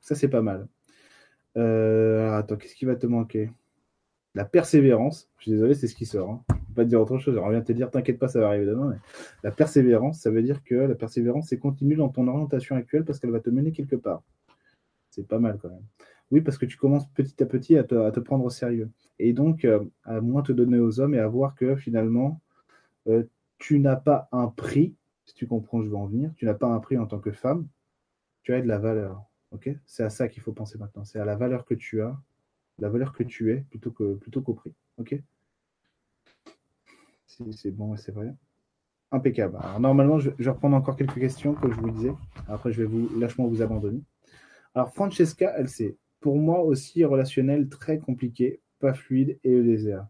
ça, 0.00 0.16
c'est 0.16 0.26
pas 0.26 0.42
mal. 0.42 0.66
Euh, 1.56 2.32
attends, 2.32 2.56
qu'est-ce 2.56 2.74
qui 2.74 2.84
va 2.84 2.96
te 2.96 3.06
manquer? 3.06 3.48
La 4.34 4.44
persévérance. 4.44 5.30
Je 5.38 5.42
suis 5.42 5.52
désolé, 5.52 5.74
c'est 5.74 5.88
ce 5.88 5.94
qui 5.94 6.06
sort. 6.06 6.30
Hein. 6.30 6.44
Je 6.48 6.54
ne 6.54 6.60
peux 6.60 6.74
pas 6.74 6.84
te 6.84 6.88
dire 6.88 7.00
autre 7.00 7.18
chose. 7.18 7.34
J'aimerais 7.34 7.50
bien 7.50 7.60
te 7.60 7.72
dire, 7.72 7.90
t'inquiète 7.90 8.18
pas, 8.18 8.28
ça 8.28 8.40
va 8.40 8.48
arriver 8.48 8.66
demain. 8.66 8.90
Mais 8.90 8.96
la 9.42 9.50
persévérance, 9.50 10.20
ça 10.20 10.30
veut 10.30 10.42
dire 10.42 10.62
que 10.64 10.74
la 10.74 10.94
persévérance, 10.94 11.48
c'est 11.48 11.58
continuer 11.58 11.96
dans 11.96 12.08
ton 12.08 12.26
orientation 12.28 12.76
actuelle 12.76 13.04
parce 13.04 13.18
qu'elle 13.18 13.30
va 13.30 13.40
te 13.40 13.50
mener 13.50 13.72
quelque 13.72 13.96
part. 13.96 14.22
C'est 15.10 15.28
pas 15.28 15.38
mal 15.38 15.58
quand 15.60 15.68
même. 15.68 15.84
Oui, 16.30 16.40
parce 16.40 16.56
que 16.56 16.64
tu 16.64 16.78
commences 16.78 17.06
petit 17.10 17.42
à 17.42 17.46
petit 17.46 17.76
à 17.76 17.84
te, 17.84 18.20
prendre 18.20 18.44
au 18.44 18.50
sérieux. 18.50 18.90
Et 19.18 19.34
donc, 19.34 19.66
euh, 19.66 19.84
à 20.04 20.22
moins 20.22 20.40
te 20.40 20.52
donner 20.52 20.78
aux 20.78 20.98
hommes 20.98 21.14
et 21.14 21.18
à 21.18 21.28
voir 21.28 21.54
que 21.54 21.76
finalement, 21.76 22.40
euh, 23.06 23.24
tu 23.58 23.78
n'as 23.78 23.96
pas 23.96 24.28
un 24.32 24.48
prix, 24.48 24.96
si 25.26 25.34
tu 25.34 25.46
comprends, 25.46 25.82
je 25.82 25.88
veux 25.88 25.96
en 25.96 26.06
venir, 26.06 26.32
tu 26.36 26.46
n'as 26.46 26.54
pas 26.54 26.68
un 26.68 26.80
prix 26.80 26.96
en 26.96 27.06
tant 27.06 27.18
que 27.18 27.32
femme, 27.32 27.68
tu 28.42 28.54
as 28.54 28.62
de 28.62 28.66
la 28.66 28.78
valeur. 28.78 29.22
c'est 29.84 30.04
à 30.04 30.10
ça 30.10 30.28
qu'il 30.28 30.42
faut 30.42 30.52
penser 30.52 30.78
maintenant. 30.78 31.04
C'est 31.04 31.20
à 31.20 31.26
la 31.26 31.36
valeur 31.36 31.66
que 31.66 31.74
tu 31.74 32.00
as, 32.00 32.18
la 32.78 32.88
valeur 32.88 33.12
que 33.12 33.22
tu 33.22 33.52
es, 33.52 33.64
plutôt 33.70 33.90
qu'au 33.90 34.14
plutôt 34.16 34.40
qu'au 34.40 34.54
prix. 34.54 34.72
ok? 34.98 35.20
C'est 37.26 37.70
bon 37.70 37.96
c'est 37.96 38.12
vrai. 38.12 38.34
Impeccable. 39.10 39.58
Alors, 39.60 39.78
normalement, 39.78 40.18
je, 40.18 40.30
vais 40.30 40.50
reprendre 40.50 40.74
encore 40.74 40.96
quelques 40.96 41.20
questions, 41.20 41.52
comme 41.52 41.74
je 41.74 41.80
vous 41.80 41.90
disais. 41.90 42.12
Après, 42.48 42.72
je 42.72 42.82
vais 42.82 42.88
vous 42.88 43.10
lâchement 43.18 43.46
vous 43.46 43.60
abandonner. 43.60 44.00
Alors, 44.74 44.90
Francesca, 44.94 45.52
elle 45.58 45.68
sait 45.68 45.96
pour 46.22 46.38
moi 46.38 46.62
aussi 46.62 47.04
relationnel 47.04 47.68
très 47.68 47.98
compliqué, 47.98 48.60
pas 48.78 48.94
fluide 48.94 49.38
et 49.44 49.50
le 49.50 49.64
désert. 49.64 50.06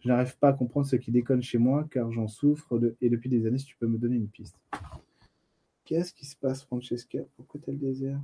Je 0.00 0.08
n'arrive 0.08 0.38
pas 0.38 0.48
à 0.48 0.52
comprendre 0.54 0.86
ce 0.86 0.96
qui 0.96 1.10
déconne 1.10 1.42
chez 1.42 1.58
moi 1.58 1.86
car 1.90 2.10
j'en 2.12 2.28
souffre 2.28 2.80
et 3.02 3.10
depuis 3.10 3.28
des 3.28 3.46
années, 3.46 3.58
si 3.58 3.66
tu 3.66 3.76
peux 3.76 3.88
me 3.88 3.98
donner 3.98 4.16
une 4.16 4.28
piste. 4.28 4.56
Qu'est-ce 5.84 6.14
qui 6.14 6.24
se 6.24 6.36
passe, 6.36 6.62
Francesca? 6.62 7.18
Pourquoi 7.36 7.60
t'as 7.64 7.72
le 7.72 7.78
désert? 7.78 8.20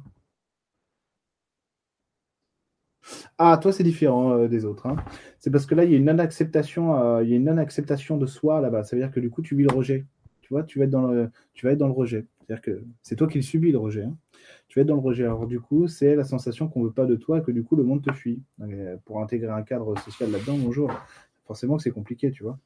Ah, 3.38 3.58
toi, 3.60 3.72
c'est 3.72 3.84
différent 3.84 4.32
euh, 4.32 4.48
des 4.48 4.64
autres. 4.64 4.86
Hein. 4.86 4.96
C'est 5.38 5.50
parce 5.50 5.66
que 5.66 5.74
là, 5.74 5.84
il 5.84 5.90
y 5.90 5.94
a 5.94 5.98
une 5.98 6.04
non-acceptation, 6.04 6.96
euh, 7.00 7.22
il 7.22 7.30
y 7.30 7.32
a 7.32 7.36
une 7.36 7.44
non-acceptation 7.44 8.16
de 8.16 8.26
soi 8.26 8.60
là-bas. 8.60 8.84
Ça 8.84 8.96
veut 8.96 9.02
dire 9.02 9.10
que 9.10 9.20
du 9.20 9.30
coup, 9.30 9.42
tu 9.42 9.56
vis 9.56 9.64
le 9.64 9.74
rejet. 9.74 10.06
Tu 10.40 10.54
vois, 10.54 10.62
tu 10.62 10.78
vas 10.78 10.84
être 10.84 10.90
dans 10.90 11.06
le, 11.06 11.30
tu 11.54 11.66
vas 11.66 11.72
être 11.72 11.78
dans 11.78 11.86
le 11.86 11.92
rejet. 11.92 12.26
C'est-à-dire 12.40 12.62
que 12.62 12.84
c'est 13.02 13.16
toi 13.16 13.28
qui 13.28 13.38
le 13.38 13.42
subis 13.42 13.72
le 13.72 13.78
rejet. 13.78 14.04
Hein 14.04 14.16
tu 14.72 14.78
vas 14.78 14.84
être 14.84 14.88
dans 14.88 14.94
le 14.94 15.02
rejet. 15.02 15.24
Alors 15.24 15.46
du 15.46 15.60
coup, 15.60 15.86
c'est 15.86 16.16
la 16.16 16.24
sensation 16.24 16.66
qu'on 16.66 16.80
ne 16.80 16.86
veut 16.86 16.92
pas 16.92 17.04
de 17.04 17.14
toi 17.14 17.38
et 17.38 17.42
que 17.42 17.50
du 17.50 17.62
coup, 17.62 17.76
le 17.76 17.82
monde 17.82 18.02
te 18.02 18.10
fuit. 18.10 18.42
pour 19.04 19.20
intégrer 19.20 19.50
un 19.50 19.62
cadre 19.62 19.98
social 19.98 20.30
là-dedans, 20.30 20.56
bonjour, 20.56 20.90
forcément 21.46 21.76
que 21.76 21.82
c'est 21.82 21.90
compliqué, 21.90 22.30
tu 22.30 22.42
vois. 22.42 22.58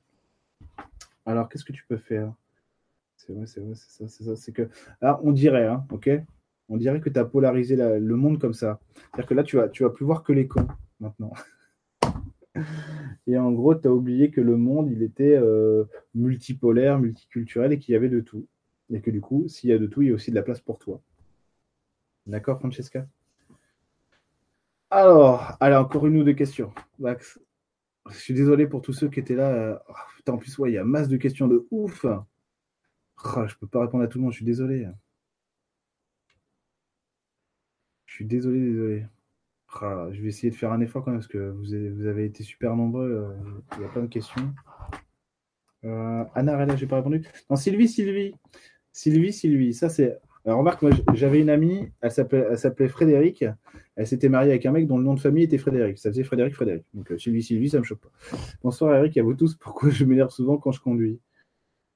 Alors, 1.24 1.48
qu'est-ce 1.48 1.64
que 1.64 1.72
tu 1.72 1.84
peux 1.88 1.96
faire? 1.96 2.32
C'est 3.16 3.32
vrai, 3.32 3.46
c'est 3.46 3.60
vrai, 3.60 3.74
c'est 3.74 3.90
ça, 3.90 4.08
c'est 4.08 4.22
ça. 4.22 4.36
C'est 4.36 4.52
que, 4.52 4.68
alors, 5.00 5.20
on 5.24 5.32
dirait, 5.32 5.66
hein, 5.66 5.84
ok? 5.90 6.08
On 6.68 6.76
dirait 6.76 7.01
que 7.01 7.09
tu 7.09 7.18
as 7.18 7.24
polarisé 7.24 7.76
le 7.76 8.16
monde 8.16 8.40
comme 8.40 8.55
ça. 8.55 8.80
C'est-à-dire 8.94 9.26
que 9.26 9.34
là, 9.34 9.43
tu 9.44 9.56
vas, 9.56 9.68
tu 9.68 9.84
vas 9.84 9.90
plus 9.90 10.05
voir 10.05 10.22
que 10.22 10.32
les 10.32 10.48
cons 10.48 10.66
maintenant. 11.01 11.32
Et 13.26 13.36
en 13.38 13.52
gros, 13.52 13.74
tu 13.74 13.88
as 13.88 13.93
oublié 13.93 14.30
que 14.30 14.40
le 14.40 14.56
monde, 14.56 14.90
il 14.90 15.02
était 15.02 15.36
euh, 15.36 15.84
multipolaire, 16.14 16.98
multiculturel 16.98 17.72
et 17.72 17.78
qu'il 17.78 17.93
y 17.93 17.97
avait 17.97 18.09
de 18.09 18.20
tout. 18.20 18.47
Et 18.90 19.01
que 19.01 19.10
du 19.10 19.20
coup, 19.20 19.48
s'il 19.48 19.70
y 19.70 19.72
a 19.72 19.78
de 19.78 19.86
tout, 19.86 20.02
il 20.02 20.09
y 20.09 20.10
a 20.10 20.14
aussi 20.14 20.30
de 20.30 20.36
la 20.36 20.43
place 20.43 20.60
pour 20.60 20.78
toi. 20.78 21.01
D'accord, 22.26 22.59
Francesca? 22.59 23.06
Alors, 24.90 25.56
allez, 25.60 25.76
encore 25.76 26.06
une 26.06 26.16
ou 26.18 26.24
deux 26.24 26.34
questions. 26.34 26.72
Max. 26.98 27.40
Je 28.09 28.16
suis 28.16 28.34
désolé 28.34 28.68
pour 28.68 28.82
tous 28.82 28.93
ceux 28.93 29.09
qui 29.09 29.18
étaient 29.20 29.34
là. 29.34 29.82
Oh, 29.88 29.93
putain, 30.16 30.32
en 30.34 30.38
plus, 30.38 30.56
ouais, 30.59 30.70
il 30.70 30.74
y 30.74 30.78
a 30.78 30.84
masse 30.84 31.09
de 31.09 31.16
questions 31.16 31.48
de 31.48 31.66
ouf. 31.70 32.05
Oh, 32.05 32.24
je 33.34 33.40
ne 33.40 33.59
peux 33.60 33.66
pas 33.66 33.80
répondre 33.80 34.05
à 34.05 34.06
tout 34.09 34.18
le 34.18 34.24
monde, 34.24 34.32
je 34.32 34.36
suis 34.36 34.44
désolé. 34.44 34.84
Je 34.84 34.90
suis 38.16 38.24
désolé, 38.24 38.60
désolé. 38.60 39.06
Oh, 39.82 40.09
je 40.12 40.20
vais 40.22 40.28
essayer 40.28 40.51
de 40.51 40.56
faire 40.56 40.72
un 40.72 40.80
effort 40.80 41.05
quand 41.05 41.10
même, 41.10 41.20
parce 41.20 41.28
que 41.28 41.51
vous 41.51 41.74
avez, 42.06 42.24
été 42.24 42.43
super 42.43 42.76
nombreux. 42.76 43.10
Euh, 43.10 43.60
il 43.76 43.82
y 43.82 43.84
a 43.84 43.88
plein 43.88 44.02
de 44.02 44.06
questions. 44.09 44.55
Euh, 45.84 46.24
Anna 46.34 46.56
Rella, 46.56 46.76
je 46.76 46.84
n'ai 46.84 46.88
pas 46.88 46.97
répondu. 46.97 47.22
Non, 47.51 47.56
Sylvie, 47.56 47.88
Sylvie. 47.88 48.34
Sylvie, 48.93 49.32
Sylvie. 49.32 49.74
Ça, 49.74 49.88
c'est 49.88 50.18
remarque, 50.55 50.82
moi, 50.82 50.93
j'avais 51.14 51.40
une 51.40 51.51
amie, 51.51 51.90
elle 52.01 52.10
s'appelait 52.10 52.88
Frédéric. 52.88 53.44
Elle 53.97 54.06
s'était 54.06 54.28
mariée 54.28 54.51
avec 54.51 54.66
un 54.66 54.72
mec 54.72 54.86
dont 54.86 54.98
le 54.98 55.05
nom 55.05 55.14
de 55.14 55.20
famille 55.20 55.44
était 55.44 55.59
Frédéric. 55.59 55.98
Ça 55.98 56.10
faisait 56.10 56.22
Frédéric, 56.22 56.55
Frédéric. 56.55 56.84
Donc, 56.94 57.10
euh, 57.10 57.18
Sylvie, 57.18 57.43
Sylvie, 57.43 57.70
ça 57.70 57.78
me 57.78 57.84
choque 57.84 58.01
pas. 58.01 58.10
Bonsoir, 58.62 58.94
Eric, 58.94 59.16
à 59.16 59.22
vous 59.22 59.34
tous. 59.34 59.55
Pourquoi 59.55 59.90
je 59.90 60.05
m'énerve 60.05 60.30
souvent 60.30 60.59
quand 60.59 60.72
je 60.72 60.80
conduis? 60.80 61.20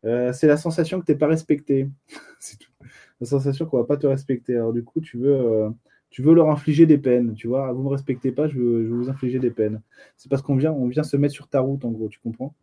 Euh, 0.04 0.32
C'est 0.32 0.46
la 0.46 0.56
sensation 0.56 1.00
que 1.00 1.06
tu 1.06 1.12
n'es 1.12 1.18
pas 1.18 1.26
respecté. 1.26 1.88
c'est 2.40 2.58
tout. 2.58 2.72
La 3.20 3.26
sensation 3.26 3.66
qu'on 3.66 3.78
va 3.78 3.84
pas 3.84 3.98
te 3.98 4.06
respecter. 4.06 4.56
Alors, 4.56 4.72
du 4.72 4.82
coup, 4.82 5.00
tu 5.00 5.18
veux, 5.18 5.70
tu 6.10 6.22
veux 6.22 6.34
leur 6.34 6.50
infliger 6.50 6.86
des 6.86 6.98
peines. 6.98 7.34
Tu 7.34 7.46
vois, 7.46 7.72
vous 7.72 7.80
ne 7.80 7.84
me 7.84 7.90
respectez 7.90 8.32
pas, 8.32 8.48
je 8.48 8.58
veux, 8.58 8.88
vous 8.88 9.08
infliger 9.08 9.38
des 9.38 9.50
peines. 9.50 9.80
C'est 10.16 10.28
parce 10.28 10.42
qu'on 10.42 10.56
vient, 10.56 10.72
on 10.72 10.88
vient 10.88 11.04
se 11.04 11.16
mettre 11.16 11.34
sur 11.34 11.48
ta 11.48 11.60
route, 11.60 11.84
en 11.84 11.90
gros. 11.90 12.08
Tu 12.08 12.18
comprends? 12.20 12.54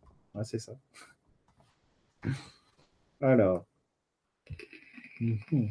C'est 0.42 0.58
ça. 0.58 0.72
Alors. 3.20 3.66
Mhm. 5.20 5.68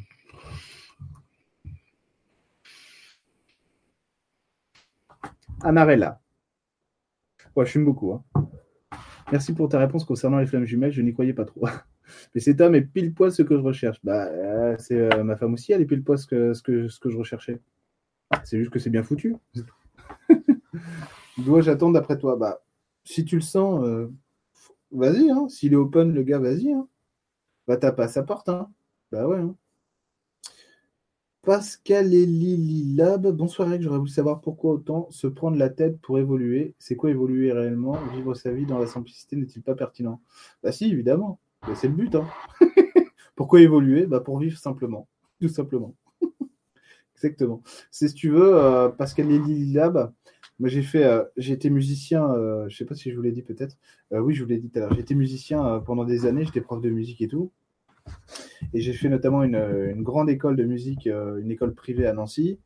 Amarella. 5.62 6.20
Ouais, 7.56 7.66
je 7.66 7.72
fume 7.72 7.86
beaucoup. 7.86 8.14
Hein. 8.14 8.24
Merci 9.32 9.54
pour 9.54 9.68
ta 9.70 9.80
réponse 9.80 10.06
concernant 10.06 10.38
les 10.38 10.46
flammes 10.46 10.66
jumelles. 10.66 10.92
Je 10.92 11.02
n'y 11.02 11.14
croyais 11.14 11.34
pas 11.34 11.46
trop. 11.46 11.68
Mais 12.34 12.42
cet 12.42 12.62
homme 12.62 12.76
est 12.76 12.82
pile 12.82 13.14
poil 13.14 13.32
ce 13.32 13.42
que 13.42 13.56
je 13.56 13.62
recherche. 13.62 13.98
Bah, 14.04 14.26
euh, 14.26 14.76
c'est 14.80 15.14
euh, 15.14 15.24
ma 15.24 15.36
femme 15.36 15.54
aussi, 15.54 15.72
elle 15.72 15.82
est 15.82 15.86
pile 15.86 16.04
poil 16.04 16.18
ce 16.18 16.28
que, 16.28 16.54
ce 16.54 16.62
que, 16.62 16.88
ce 16.88 17.00
que 17.00 17.10
je 17.10 17.18
recherchais. 17.18 17.60
C'est 18.44 18.60
juste 18.60 18.72
que 18.72 18.80
c'est 18.80 18.90
bien 18.90 19.04
foutu. 19.04 19.36
Dois-je 21.38 21.72
attendre 21.72 21.94
d'après 21.94 22.18
toi? 22.18 22.36
Bah, 22.36 22.62
si 23.04 23.24
tu 23.26 23.36
le 23.36 23.42
sens, 23.42 23.84
euh, 23.84 24.12
vas-y. 24.92 25.30
Hein. 25.30 25.48
S'il 25.50 25.74
est 25.74 25.78
open, 25.78 26.14
le 26.14 26.24
gars, 26.24 26.40
vas-y. 26.40 26.72
Hein. 26.72 26.88
Va 27.68 27.78
taper 27.78 28.04
à 28.04 28.08
sa 28.08 28.24
porte. 28.24 28.50
Hein. 28.50 28.70
Bah 29.12 29.28
ouais. 29.28 29.40
Hein. 29.40 29.56
Pascal 31.48 32.12
Lab, 32.12 33.26
bonsoir 33.28 33.70
Eric, 33.70 33.82
j'aurais 33.82 34.00
voulu 34.00 34.12
savoir 34.12 34.42
pourquoi 34.42 34.74
autant 34.74 35.08
se 35.12 35.28
prendre 35.28 35.56
la 35.56 35.70
tête 35.70 35.98
pour 36.02 36.20
évoluer. 36.20 36.76
C'est 36.78 36.98
quoi 36.98 37.10
évoluer 37.10 37.54
réellement? 37.54 37.96
Vivre 38.14 38.34
sa 38.34 38.52
vie 38.52 38.66
dans 38.66 38.80
la 38.80 38.86
simplicité 38.86 39.38
n'est-il 39.38 39.62
pas 39.62 39.74
pertinent? 39.74 40.20
Bah 40.62 40.74
si, 40.74 40.92
évidemment. 40.92 41.40
C'est 41.76 41.88
le 41.88 41.94
but. 41.94 42.16
Hein. 42.16 42.28
pourquoi 43.36 43.62
évoluer? 43.62 44.06
Bah 44.06 44.20
Pour 44.20 44.40
vivre 44.40 44.58
simplement. 44.58 45.08
Tout 45.42 45.50
simplement. 45.50 45.96
Exactement. 47.16 47.62
C'est 47.92 48.08
si 48.10 48.14
tu 48.14 48.30
veux, 48.30 48.56
euh, 48.56 48.90
Pascal 48.90 49.28
Lab, 49.74 50.14
moi 50.60 50.70
j'ai 50.70 50.82
fait, 50.82 51.04
euh, 51.04 51.24
j'ai 51.38 51.54
été 51.54 51.70
musicien, 51.70 52.32
euh, 52.32 52.68
je 52.70 52.78
sais 52.78 52.86
pas 52.86 52.96
si 52.96 53.12
je 53.12 53.16
vous 53.16 53.22
l'ai 53.22 53.32
dit 53.32 53.44
peut-être. 53.44 53.78
oui, 54.12 54.34
je 54.34 54.44
vous 54.44 54.50
l'ai 54.50 54.58
dit 54.58 54.70
tout 54.70 54.80
à 54.80 54.82
l'heure. 54.82 54.94
J'ai 54.94 55.02
été 55.02 55.16
musicien 55.16 55.80
pendant 55.86 56.06
des 56.06 56.26
années, 56.26 56.46
j'étais 56.46 56.62
prof 56.62 56.82
de 56.82 56.90
musique 56.90 57.22
et 57.22 57.28
tout. 57.28 57.52
Et 58.74 58.82
j'ai 58.82 58.94
fait 58.94 59.10
notamment 59.10 59.44
une, 59.44 60.04
grande 60.04 60.30
école 60.30 60.56
de 60.56 60.64
musique, 60.64 61.08
euh, 61.08 61.38
une 61.40 61.52
école 61.52 61.74
privée 61.74 62.08
à 62.08 62.14
Nancy. 62.14 62.60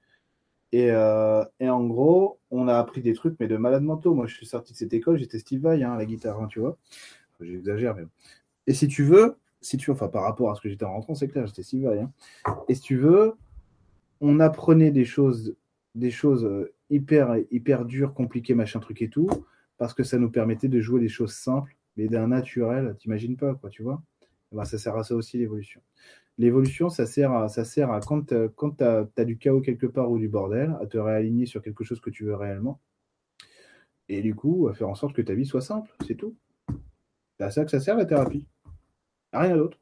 Euh, 0.73 1.43
et, 1.59 1.69
en 1.69 1.85
gros, 1.85 2.39
on 2.49 2.67
a 2.67 2.77
appris 2.77 3.01
des 3.01 3.13
trucs, 3.13 3.35
mais 3.39 3.47
de 3.47 3.57
malade 3.57 3.83
mentaux. 3.83 4.13
Moi, 4.13 4.27
je 4.27 4.35
suis 4.35 4.45
sorti 4.45 4.73
de 4.73 4.77
cette 4.77 4.93
école, 4.93 5.17
j'étais 5.17 5.39
Steve 5.39 5.61
Vai, 5.61 5.83
hein, 5.83 5.97
la 5.97 6.05
guitare, 6.05 6.41
hein, 6.41 6.47
tu 6.47 6.59
vois. 6.59 6.77
J'exagère, 7.41 7.95
mais. 7.95 8.03
Et 8.71 8.73
si 8.73 8.87
tu 8.87 9.03
veux, 9.03 9.35
si 9.59 9.75
tu 9.75 9.91
enfin, 9.91 10.07
par 10.07 10.23
rapport 10.23 10.49
à 10.49 10.55
ce 10.55 10.61
que 10.61 10.69
j'étais 10.69 10.85
en 10.85 10.93
rentrant, 10.93 11.13
c'est 11.13 11.27
clair, 11.27 11.45
j'étais 11.45 11.77
Vai. 11.77 11.99
Hein. 11.99 12.09
Et 12.69 12.75
si 12.75 12.79
tu 12.79 12.95
veux, 12.95 13.33
on 14.21 14.39
apprenait 14.39 14.91
des 14.91 15.03
choses, 15.03 15.57
des 15.93 16.09
choses 16.09 16.45
euh, 16.45 16.73
hyper, 16.89 17.35
hyper 17.51 17.83
dures, 17.83 18.13
compliquées, 18.13 18.53
machin, 18.53 18.79
truc 18.79 19.01
et 19.01 19.09
tout, 19.09 19.27
parce 19.77 19.93
que 19.93 20.03
ça 20.03 20.17
nous 20.17 20.31
permettait 20.31 20.69
de 20.69 20.79
jouer 20.79 21.01
des 21.01 21.09
choses 21.09 21.33
simples, 21.33 21.75
mais 21.97 22.07
d'un 22.07 22.27
naturel, 22.27 22.95
t'imagines 22.97 23.35
pas, 23.35 23.55
quoi, 23.55 23.69
tu 23.69 23.83
vois. 23.83 24.01
Eh 24.53 24.55
ben, 24.55 24.63
ça 24.63 24.77
sert 24.77 24.95
à 24.95 25.03
ça 25.03 25.15
aussi 25.15 25.37
l'évolution. 25.37 25.81
L'évolution, 26.37 26.87
ça 26.87 27.05
sert 27.05 27.33
à, 27.33 27.49
ça 27.49 27.65
sert 27.65 27.91
à 27.91 27.99
quand, 27.99 28.21
tu 28.27 28.33
as, 28.85 29.25
du 29.25 29.37
chaos 29.37 29.59
quelque 29.59 29.85
part 29.85 30.09
ou 30.09 30.17
du 30.17 30.29
bordel, 30.29 30.77
à 30.79 30.85
te 30.85 30.97
réaligner 30.97 31.45
sur 31.45 31.61
quelque 31.61 31.83
chose 31.83 31.99
que 31.99 32.09
tu 32.09 32.23
veux 32.23 32.35
réellement. 32.35 32.79
Et 34.07 34.21
du 34.21 34.33
coup, 34.33 34.69
à 34.69 34.73
faire 34.73 34.87
en 34.87 34.95
sorte 34.95 35.13
que 35.13 35.21
ta 35.21 35.33
vie 35.33 35.45
soit 35.45 35.59
simple, 35.59 35.91
c'est 36.07 36.15
tout. 36.15 36.37
C'est 37.37 37.43
à 37.43 37.51
ça 37.51 37.65
que 37.65 37.71
ça 37.71 37.81
sert 37.81 37.97
la 37.97 38.05
thérapie. 38.05 38.47
Rien 39.33 39.57
d'autre. 39.57 39.77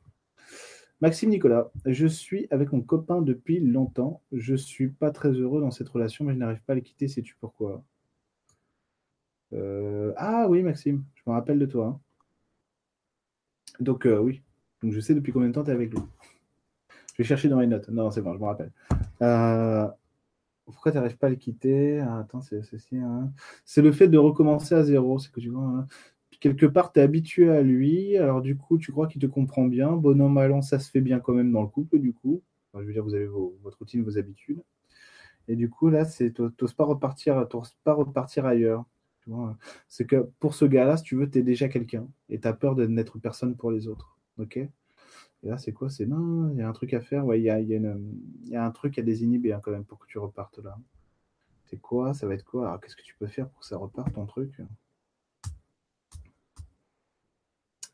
Maxime 1.02 1.30
Nicolas, 1.30 1.72
je 1.86 2.08
suis 2.08 2.48
avec 2.52 2.74
mon 2.74 2.82
copain 2.82 3.22
depuis 3.22 3.60
longtemps. 3.62 4.22
Je 4.34 4.56
suis 4.56 4.90
pas 4.90 5.12
très 5.12 5.30
heureux 5.32 5.62
dans 5.62 5.72
cette 5.72 5.88
relation, 5.90 6.26
mais 6.26 6.34
je 6.34 6.40
n'arrive 6.40 6.62
pas 6.64 6.74
à 6.74 6.76
le 6.76 6.82
quitter. 6.82 7.08
Sais-tu 7.08 7.36
pourquoi? 7.40 7.84
Euh, 9.54 10.14
Ah 10.18 10.48
oui, 10.50 10.62
Maxime, 10.62 11.04
je 11.16 11.22
me 11.28 11.34
rappelle 11.34 11.58
de 11.60 11.66
toi. 11.66 11.88
Hein. 11.88 12.00
Donc 13.80 14.06
euh, 14.06 14.20
oui, 14.20 14.42
donc 14.84 14.92
je 14.92 15.00
sais 15.00 15.14
depuis 15.16 15.32
combien 15.32 15.48
de 15.48 15.54
temps 15.54 15.64
tu 15.64 15.70
es 15.70 15.74
avec 15.74 15.92
lui. 15.92 16.00
Je 17.14 17.24
vais 17.24 17.28
chercher 17.28 17.48
dans 17.50 17.60
les 17.60 17.68
notes. 17.68 17.88
Non, 17.90 18.12
c'est 18.12 18.22
bon, 18.22 18.34
je 18.34 18.40
me 18.40 18.46
rappelle. 18.46 18.72
Euh, 19.22 19.88
pourquoi 20.66 20.92
tu 20.92 20.98
n'arrives 20.98 21.18
pas 21.18 21.28
à 21.28 21.30
le 21.30 21.36
quitter? 21.38 22.00
Ah, 22.02 22.20
Attends, 22.20 22.42
c'est 22.42 22.62
ceci. 22.64 22.98
Hein. 22.98 23.32
C'est 23.66 23.82
le 23.82 23.92
fait 23.92 24.08
de 24.08 24.18
recommencer 24.18 24.76
à 24.76 24.84
zéro. 24.84 25.18
C'est 25.20 25.32
que 25.32 25.40
tu 25.40 25.50
vois. 25.50 25.64
Hein. 25.64 25.88
Quelque 26.40 26.66
part, 26.66 26.92
tu 26.94 27.00
es 27.00 27.04
habitué 27.04 27.50
à 27.50 27.62
lui, 27.62 28.18
alors 28.18 28.42
du 28.42 28.58
coup, 28.58 28.78
tu 28.78 28.92
crois 28.92 29.08
qu'il 29.08 29.22
te 29.22 29.28
comprend 29.28 29.66
bien. 29.66 29.92
Bonhomme 29.94 30.38
allant, 30.38 30.62
ça 30.62 30.80
se 30.80 30.90
fait 30.90 31.02
bien 31.02 31.20
quand 31.20 31.34
même 31.34 31.52
dans 31.52 31.62
le 31.62 31.68
couple, 31.68 32.00
du 32.00 32.14
coup. 32.14 32.42
je 32.74 32.80
veux 32.80 32.94
dire, 32.94 33.04
vous 33.04 33.16
avez 33.16 33.28
votre 33.28 33.78
routine, 33.80 34.04
vos 34.04 34.18
habitudes. 34.18 34.62
Et 35.48 35.56
du 35.56 35.70
coup, 35.70 35.90
là, 35.90 36.06
c'est 36.06 36.38
n'oses 36.40 36.74
pas 36.74 36.86
repartir, 36.86 37.48
pas 37.84 37.94
repartir 37.94 38.46
ailleurs. 38.46 38.86
C'est 39.88 40.06
que 40.06 40.30
pour 40.40 40.54
ce 40.54 40.66
gars-là, 40.66 40.98
si 40.98 41.04
tu 41.04 41.16
veux, 41.16 41.30
tu 41.30 41.40
es 41.40 41.44
déjà 41.44 41.70
quelqu'un 41.70 42.08
et 42.30 42.40
tu 42.40 42.48
as 42.48 42.54
peur 42.54 42.76
de 42.76 42.86
n'être 42.88 43.20
personne 43.20 43.56
pour 43.56 43.72
les 43.72 43.88
autres. 43.88 44.18
Ok? 44.38 44.58
Et 44.58 44.70
là, 45.48 45.58
c'est 45.58 45.72
quoi? 45.72 45.90
C'est 45.90 46.06
non, 46.06 46.50
il 46.52 46.58
y 46.58 46.62
a 46.62 46.70
un 46.70 46.74
truc 46.74 46.94
à 46.94 47.02
faire. 47.02 47.26
Ouais, 47.26 47.40
il 47.40 47.44
y 47.44 47.50
a, 47.50 47.60
y, 47.60 47.76
a 48.56 48.66
un 48.66 48.72
truc 48.72 48.98
à 49.00 49.02
désinhiber 49.02 49.54
hein, 49.54 49.62
quand 49.64 49.72
même 49.72 49.86
pour 49.86 50.00
que 50.00 50.08
tu 50.08 50.18
repartes 50.18 50.60
là. 50.60 50.78
C'est 51.66 51.80
quoi? 51.80 52.14
Ça 52.14 52.28
va 52.28 52.34
être 52.34 52.46
quoi? 52.46 52.80
Qu'est-ce 52.82 52.96
que 52.96 53.04
tu 53.04 53.16
peux 53.18 53.28
faire 53.28 53.48
pour 53.50 53.62
que 53.62 53.66
ça 53.66 53.78
reparte 53.78 54.14
ton 54.14 54.26
truc? 54.26 54.60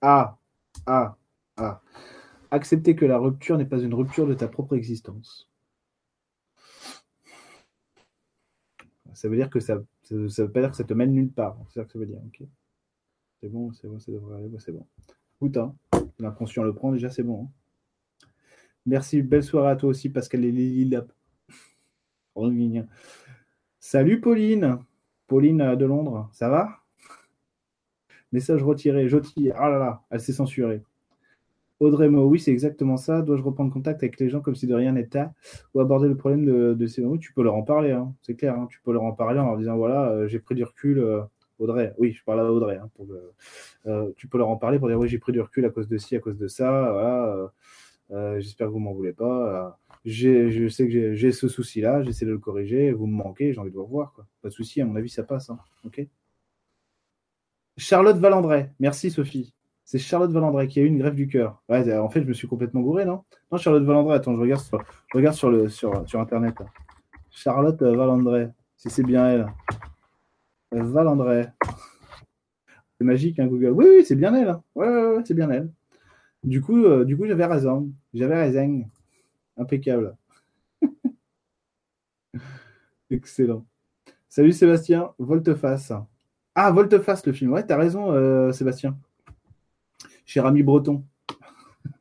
Ah 0.01 0.37
Ah 0.85 1.17
Ah 1.57 1.81
Accepter 2.51 2.95
que 2.95 3.05
la 3.05 3.17
rupture 3.17 3.57
n'est 3.57 3.65
pas 3.65 3.79
une 3.79 3.93
rupture 3.93 4.27
de 4.27 4.33
ta 4.33 4.47
propre 4.47 4.75
existence. 4.75 5.49
Ça 9.13 9.29
veut 9.29 9.37
dire 9.37 9.49
que 9.49 9.59
ça 9.59 9.75
ne 10.11 10.27
veut 10.27 10.51
pas 10.51 10.61
dire 10.61 10.71
que 10.71 10.77
ça 10.77 10.83
te 10.83 10.93
mène 10.93 11.13
nulle 11.13 11.31
part. 11.31 11.57
C'est 11.69 11.79
ça 11.79 11.85
que 11.85 11.91
ça 11.91 11.99
veut 11.99 12.05
dire. 12.05 12.19
c'est 13.41 13.49
bon, 13.49 13.71
c'est 13.73 13.87
bon, 13.87 13.99
ça 13.99 14.11
devrait 14.11 14.37
aller. 14.37 14.51
c'est 14.59 14.71
bon. 14.71 14.85
Écoute, 15.37 15.57
hein, 15.57 15.75
l'inconscient 16.19 16.63
le 16.63 16.73
prend 16.73 16.91
déjà, 16.91 17.09
c'est 17.09 17.23
bon. 17.23 17.45
Hein. 17.45 18.27
Merci, 18.85 19.21
belle 19.21 19.43
soirée 19.43 19.71
à 19.71 19.75
toi 19.75 19.89
aussi, 19.89 20.09
Pascal 20.09 20.45
et 20.45 20.51
Lily 20.51 20.95
Salut 23.79 24.21
Pauline. 24.21 24.79
Pauline 25.27 25.61
euh, 25.61 25.75
de 25.75 25.85
Londres, 25.85 26.29
ça 26.33 26.49
va? 26.49 26.84
Message 28.35 28.63
retiré, 28.63 29.07
Joti. 29.07 29.49
Ah 29.55 29.69
là 29.69 29.79
là, 29.79 30.01
elle 30.09 30.19
s'est 30.19 30.33
censurée. 30.33 30.81
Audrey 31.79 32.09
Mo, 32.09 32.25
oui, 32.25 32.37
c'est 32.37 32.51
exactement 32.51 32.97
ça. 32.97 33.21
Dois-je 33.21 33.41
reprendre 33.41 33.71
contact 33.71 34.03
avec 34.03 34.19
les 34.19 34.27
gens 34.27 34.41
comme 34.41 34.55
si 34.55 34.67
de 34.67 34.73
rien 34.73 34.91
n'était? 34.91 35.27
Ou 35.73 35.79
aborder 35.79 36.09
le 36.09 36.17
problème 36.17 36.75
de, 36.75 36.85
ces 36.85 37.01
mots? 37.01 37.17
Tu 37.17 37.31
peux 37.31 37.43
leur 37.43 37.55
en 37.55 37.63
parler, 37.63 37.91
hein. 37.91 38.13
c'est 38.23 38.35
clair. 38.35 38.55
Hein. 38.55 38.67
Tu 38.69 38.81
peux 38.83 38.91
leur 38.91 39.03
en 39.03 39.13
parler 39.13 39.39
en 39.39 39.45
leur 39.45 39.57
disant 39.57 39.77
voilà, 39.77 40.09
euh, 40.09 40.27
j'ai 40.27 40.39
pris 40.39 40.53
du 40.53 40.65
recul. 40.65 40.99
Euh, 40.99 41.21
Audrey, 41.57 41.93
oui, 41.97 42.11
je 42.11 42.21
parle 42.25 42.41
à 42.41 42.51
Audrey. 42.51 42.75
Hein, 42.75 42.89
euh, 43.85 44.11
tu 44.17 44.27
peux 44.27 44.37
leur 44.37 44.49
en 44.49 44.57
parler 44.57 44.79
pour 44.79 44.89
dire 44.89 44.99
oui, 44.99 45.07
j'ai 45.07 45.17
pris 45.19 45.31
du 45.31 45.39
recul 45.39 45.63
à 45.63 45.69
cause 45.69 45.87
de 45.87 45.97
ci, 45.97 46.17
à 46.17 46.19
cause 46.19 46.37
de 46.37 46.49
ça. 46.49 47.49
J'espère 48.09 48.67
que 48.67 48.73
vous 48.73 48.79
m'en 48.79 48.91
voulez 48.91 49.13
pas. 49.13 49.79
je 50.03 50.67
sais 50.67 50.89
que 50.89 51.13
j'ai 51.13 51.31
ce 51.31 51.47
souci-là, 51.47 52.03
j'essaie 52.03 52.25
de 52.25 52.31
le 52.31 52.37
corriger. 52.37 52.91
Vous 52.91 53.07
me 53.07 53.15
manquez, 53.15 53.53
j'ai 53.53 53.59
envie 53.61 53.71
de 53.71 53.75
vous 53.77 53.85
revoir. 53.85 54.13
Pas 54.41 54.49
de 54.49 54.53
souci, 54.53 54.81
à 54.81 54.85
mon 54.85 54.97
avis, 54.97 55.07
ça 55.07 55.23
passe. 55.23 55.49
ok? 55.85 56.05
Charlotte 57.77 58.17
Valandré, 58.17 58.71
merci 58.79 59.11
Sophie. 59.11 59.53
C'est 59.83 59.99
Charlotte 59.99 60.31
Valandré 60.31 60.67
qui 60.67 60.79
a 60.79 60.83
eu 60.83 60.87
une 60.87 60.97
grève 60.97 61.13
du 61.13 61.27
cœur. 61.27 61.61
en 61.69 62.09
fait, 62.09 62.21
je 62.21 62.27
me 62.27 62.33
suis 62.33 62.47
complètement 62.47 62.81
gouré, 62.81 63.05
non? 63.05 63.23
Non, 63.51 63.57
Charlotte 63.57 63.83
Valandré, 63.83 64.15
attends, 64.15 64.33
je 64.35 64.39
regarde 64.39 65.35
sur, 65.35 66.19
Internet. 66.19 66.55
Charlotte 67.29 67.81
Valandré, 67.81 68.49
si 68.77 68.89
c'est 68.89 69.03
bien 69.03 69.27
elle. 69.27 69.47
Valandré. 70.71 71.47
C'est 72.97 73.03
magique, 73.03 73.39
hein, 73.39 73.47
Google. 73.47 73.71
Oui, 73.71 73.85
oui 73.97 74.05
c'est 74.05 74.15
bien 74.15 74.33
elle. 74.33 74.49
Hein. 74.49 74.63
Ouais, 74.73 74.87
ouais, 74.87 75.23
c'est 75.25 75.33
bien 75.33 75.49
elle. 75.49 75.69
Du 76.43 76.61
coup, 76.61 76.83
euh, 76.85 77.03
du 77.03 77.17
coup 77.17 77.25
j'avais 77.25 77.45
raison. 77.45 77.91
J'avais 78.13 78.35
raison. 78.35 78.85
Impeccable. 79.57 80.15
Excellent. 83.09 83.65
Salut 84.29 84.51
Sébastien, 84.51 85.13
Volteface. 85.19 85.91
Ah, 86.55 86.71
Volteface, 86.71 87.25
le 87.25 87.33
film. 87.33 87.51
Ouais, 87.51 87.65
t'as 87.65 87.77
raison, 87.77 88.11
euh, 88.11 88.51
Sébastien 88.51 88.97
cher 90.25 90.45
ami 90.45 90.63
breton. 90.63 91.05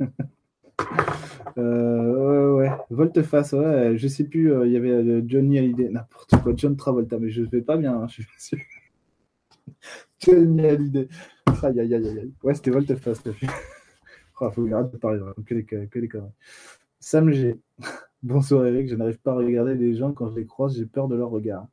euh, 1.59 2.55
ouais, 2.55 2.71
Volteface, 2.91 3.53
ouais, 3.53 3.97
je 3.97 4.09
sais 4.09 4.25
plus, 4.25 4.53
euh, 4.53 4.67
il 4.67 4.73
y 4.73 4.77
avait 4.77 4.91
euh, 4.91 5.23
Johnny 5.27 5.59
Hallyday, 5.59 5.91
n'importe 5.91 6.35
quoi, 6.43 6.53
John 6.57 6.77
Travolta, 6.77 7.19
mais 7.19 7.31
je 7.31 7.43
vais 7.43 7.63
pas 7.63 7.77
bien, 7.77 7.95
hein, 7.97 8.09
je 8.09 8.23
suis 8.23 8.27
sûr. 8.39 8.59
Johnny 10.21 10.67
Hallyday. 10.67 11.09
Aïe, 11.63 11.81
aïe, 11.81 11.95
aïe, 11.95 12.09
aïe. 12.09 12.33
Ouais, 12.43 12.55
c'était 12.55 12.71
Volteface, 12.71 13.25
le 13.25 13.33
film. 13.33 13.53
oh, 14.41 14.51
faut 14.51 14.67
arrêter 14.73 14.93
de 14.93 14.97
parler, 14.97 15.21
que 15.47 15.55
les, 15.55 15.65
que 15.65 15.99
les 15.99 16.09
conneries. 16.09 16.31
Sam 16.99 17.31
G. 17.31 17.61
Bonsoir 18.23 18.65
Eric, 18.65 18.89
je 18.89 18.95
n'arrive 18.95 19.19
pas 19.19 19.33
à 19.33 19.35
regarder 19.35 19.75
les 19.75 19.95
gens 19.95 20.13
quand 20.13 20.31
je 20.31 20.37
les 20.37 20.47
croise, 20.47 20.75
j'ai 20.75 20.87
peur 20.87 21.09
de 21.09 21.15
leur 21.15 21.29
regard. 21.29 21.67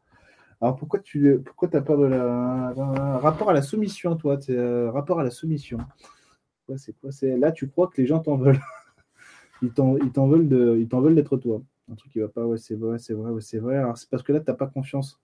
Alors 0.61 0.75
pourquoi 0.75 0.99
tu 0.99 1.39
pourquoi 1.43 1.69
as 1.75 1.81
peur 1.81 1.97
de 1.97 2.05
la, 2.05 2.73
rapport 3.17 3.49
à 3.49 3.53
la 3.53 3.61
soumission, 3.63 4.15
toi, 4.15 4.37
euh, 4.49 4.91
rapport 4.91 5.19
à 5.19 5.23
la 5.23 5.31
soumission 5.31 5.79
c'est 6.77 6.93
quoi? 6.99 7.11
C'est 7.11 7.37
là, 7.37 7.51
tu 7.51 7.67
crois 7.67 7.87
que 7.87 8.01
les 8.01 8.07
gens 8.07 8.19
t'en 8.19 8.37
veulent. 8.37 8.59
ils 9.61 9.71
t'en 9.71 10.27
veulent 10.27 10.47
de, 10.47 10.87
veulent 10.91 11.15
d'être 11.15 11.37
toi. 11.37 11.61
Un 11.91 11.95
truc 11.95 12.11
qui 12.11 12.19
va 12.19 12.29
pas. 12.29 12.45
Ouais, 12.45 12.57
c'est 12.57 12.75
vrai, 12.75 12.99
c'est 12.99 13.13
vrai, 13.13 13.31
ouais, 13.31 13.41
c'est 13.41 13.59
vrai. 13.59 13.77
Alors 13.77 13.97
c'est 13.97 14.09
parce 14.09 14.23
que 14.23 14.31
là, 14.31 14.39
t'as 14.39 14.53
pas 14.53 14.67
confiance. 14.67 15.19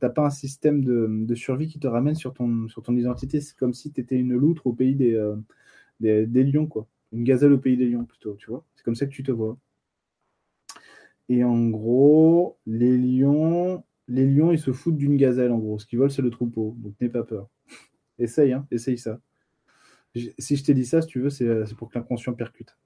T'as 0.00 0.10
pas 0.10 0.26
un 0.26 0.30
système 0.30 0.84
de, 0.84 1.34
survie 1.34 1.68
qui 1.68 1.78
te 1.78 1.86
ramène 1.86 2.14
sur 2.14 2.32
ton, 2.34 2.68
sur 2.68 2.82
ton 2.82 2.94
identité. 2.96 3.40
C'est 3.40 3.56
comme 3.56 3.74
si 3.74 3.92
tu 3.92 4.00
étais 4.00 4.16
une 4.16 4.34
loutre 4.34 4.66
au 4.66 4.72
pays 4.72 4.94
des, 4.94 5.14
euh, 5.14 5.36
des, 6.00 6.26
des, 6.26 6.44
lions, 6.44 6.66
quoi. 6.66 6.86
Une 7.12 7.24
gazelle 7.24 7.52
au 7.52 7.58
pays 7.58 7.76
des 7.76 7.86
lions, 7.86 8.04
plutôt. 8.04 8.34
Tu 8.34 8.50
vois 8.50 8.64
C'est 8.76 8.84
comme 8.84 8.94
ça 8.94 9.06
que 9.06 9.12
tu 9.12 9.22
te 9.22 9.32
vois. 9.32 9.56
Et 11.28 11.42
en 11.42 11.68
gros, 11.68 12.56
les 12.66 12.96
lions, 12.96 13.82
les 14.08 14.26
lions, 14.26 14.52
ils 14.52 14.58
se 14.58 14.72
foutent 14.72 14.96
d'une 14.96 15.16
gazelle, 15.16 15.52
en 15.52 15.58
gros. 15.58 15.78
Ce 15.78 15.86
qu'ils 15.86 15.98
veulent, 15.98 16.10
c'est 16.10 16.22
le 16.22 16.30
troupeau. 16.30 16.76
Donc 16.78 16.94
n'aie 17.00 17.08
pas 17.08 17.24
peur. 17.24 17.48
essaye, 18.18 18.52
hein, 18.52 18.66
essaye 18.70 18.98
ça 18.98 19.20
si 20.38 20.56
je 20.56 20.64
t'ai 20.64 20.74
dit 20.74 20.86
ça, 20.86 21.02
si 21.02 21.08
tu 21.08 21.20
veux, 21.20 21.30
c'est 21.30 21.74
pour 21.76 21.90
que 21.90 21.98
l'inconscient 21.98 22.34
percute. 22.34 22.76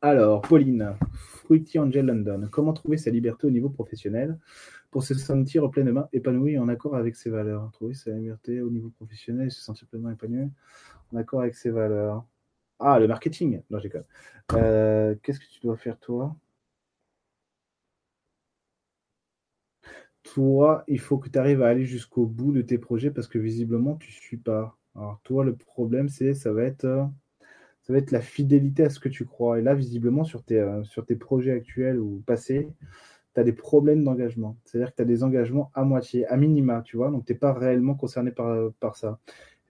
Alors, 0.00 0.42
Pauline, 0.42 0.96
Fruity 1.12 1.78
Angel 1.78 2.04
London, 2.04 2.48
comment 2.50 2.72
trouver 2.72 2.96
sa 2.96 3.10
liberté 3.10 3.46
au 3.46 3.50
niveau 3.50 3.70
professionnel 3.70 4.38
pour 4.90 5.04
se 5.04 5.14
sentir 5.14 5.70
pleinement 5.70 6.08
épanoui 6.12 6.58
en 6.58 6.68
accord 6.68 6.96
avec 6.96 7.14
ses 7.14 7.30
valeurs? 7.30 7.70
Trouver 7.72 7.94
sa 7.94 8.10
liberté 8.10 8.60
au 8.60 8.70
niveau 8.70 8.90
professionnel 8.90 9.46
et 9.46 9.50
se 9.50 9.60
sentir 9.60 9.86
pleinement 9.86 10.10
épanoui 10.10 10.50
en 11.12 11.16
accord 11.16 11.42
avec 11.42 11.54
ses 11.54 11.70
valeurs. 11.70 12.24
Ah, 12.80 12.98
le 12.98 13.06
marketing 13.06 13.62
Non, 13.70 13.78
j'ai 13.78 13.90
quand 13.90 14.00
même. 14.00 15.18
Qu'est-ce 15.22 15.38
que 15.38 15.46
tu 15.46 15.60
dois 15.60 15.76
faire, 15.76 15.98
toi? 16.00 16.34
Toi, 20.22 20.84
il 20.88 21.00
faut 21.00 21.18
que 21.18 21.28
tu 21.28 21.38
arrives 21.38 21.62
à 21.62 21.68
aller 21.68 21.84
jusqu'au 21.84 22.26
bout 22.26 22.52
de 22.52 22.62
tes 22.62 22.78
projets 22.78 23.10
parce 23.10 23.26
que 23.28 23.38
visiblement, 23.38 23.96
tu 23.96 24.08
ne 24.08 24.14
suis 24.14 24.36
pas. 24.36 24.76
Alors 24.94 25.20
toi, 25.24 25.44
le 25.44 25.54
problème, 25.56 26.08
c'est 26.08 26.34
ça 26.34 26.52
va 26.52 26.64
être 26.64 26.84
euh, 26.84 27.04
ça 27.82 27.92
va 27.92 27.98
être 27.98 28.12
la 28.12 28.20
fidélité 28.20 28.84
à 28.84 28.90
ce 28.90 29.00
que 29.00 29.08
tu 29.08 29.24
crois. 29.26 29.58
Et 29.58 29.62
là, 29.62 29.74
visiblement, 29.74 30.24
sur 30.24 30.44
tes, 30.44 30.60
euh, 30.60 30.84
sur 30.84 31.04
tes 31.06 31.16
projets 31.16 31.52
actuels 31.52 31.98
ou 31.98 32.22
passés, 32.26 32.68
tu 33.34 33.40
as 33.40 33.44
des 33.44 33.52
problèmes 33.52 34.04
d'engagement. 34.04 34.58
C'est-à-dire 34.64 34.92
que 34.92 34.96
tu 34.96 35.02
as 35.02 35.06
des 35.06 35.24
engagements 35.24 35.70
à 35.74 35.84
moitié, 35.84 36.26
à 36.28 36.36
minima, 36.36 36.82
tu 36.82 36.96
vois. 36.96 37.10
Donc, 37.10 37.26
tu 37.26 37.32
n'es 37.32 37.38
pas 37.38 37.52
réellement 37.52 37.94
concerné 37.94 38.30
par, 38.32 38.72
par 38.80 38.96
ça. 38.96 39.18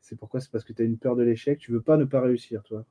C'est 0.01 0.17
pourquoi 0.17 0.41
C'est 0.41 0.51
parce 0.51 0.65
que 0.65 0.73
tu 0.75 0.83
as 0.83 0.85
une 0.85 0.99
peur 0.99 1.17
de 1.17 1.23
l'échec. 1.23 1.59
Tu 1.59 1.73
veux 1.73 1.83
pas 1.83 1.97
ne 1.97 2.05
pas 2.05 2.21
réussir, 2.21 2.63
toi. 2.65 2.85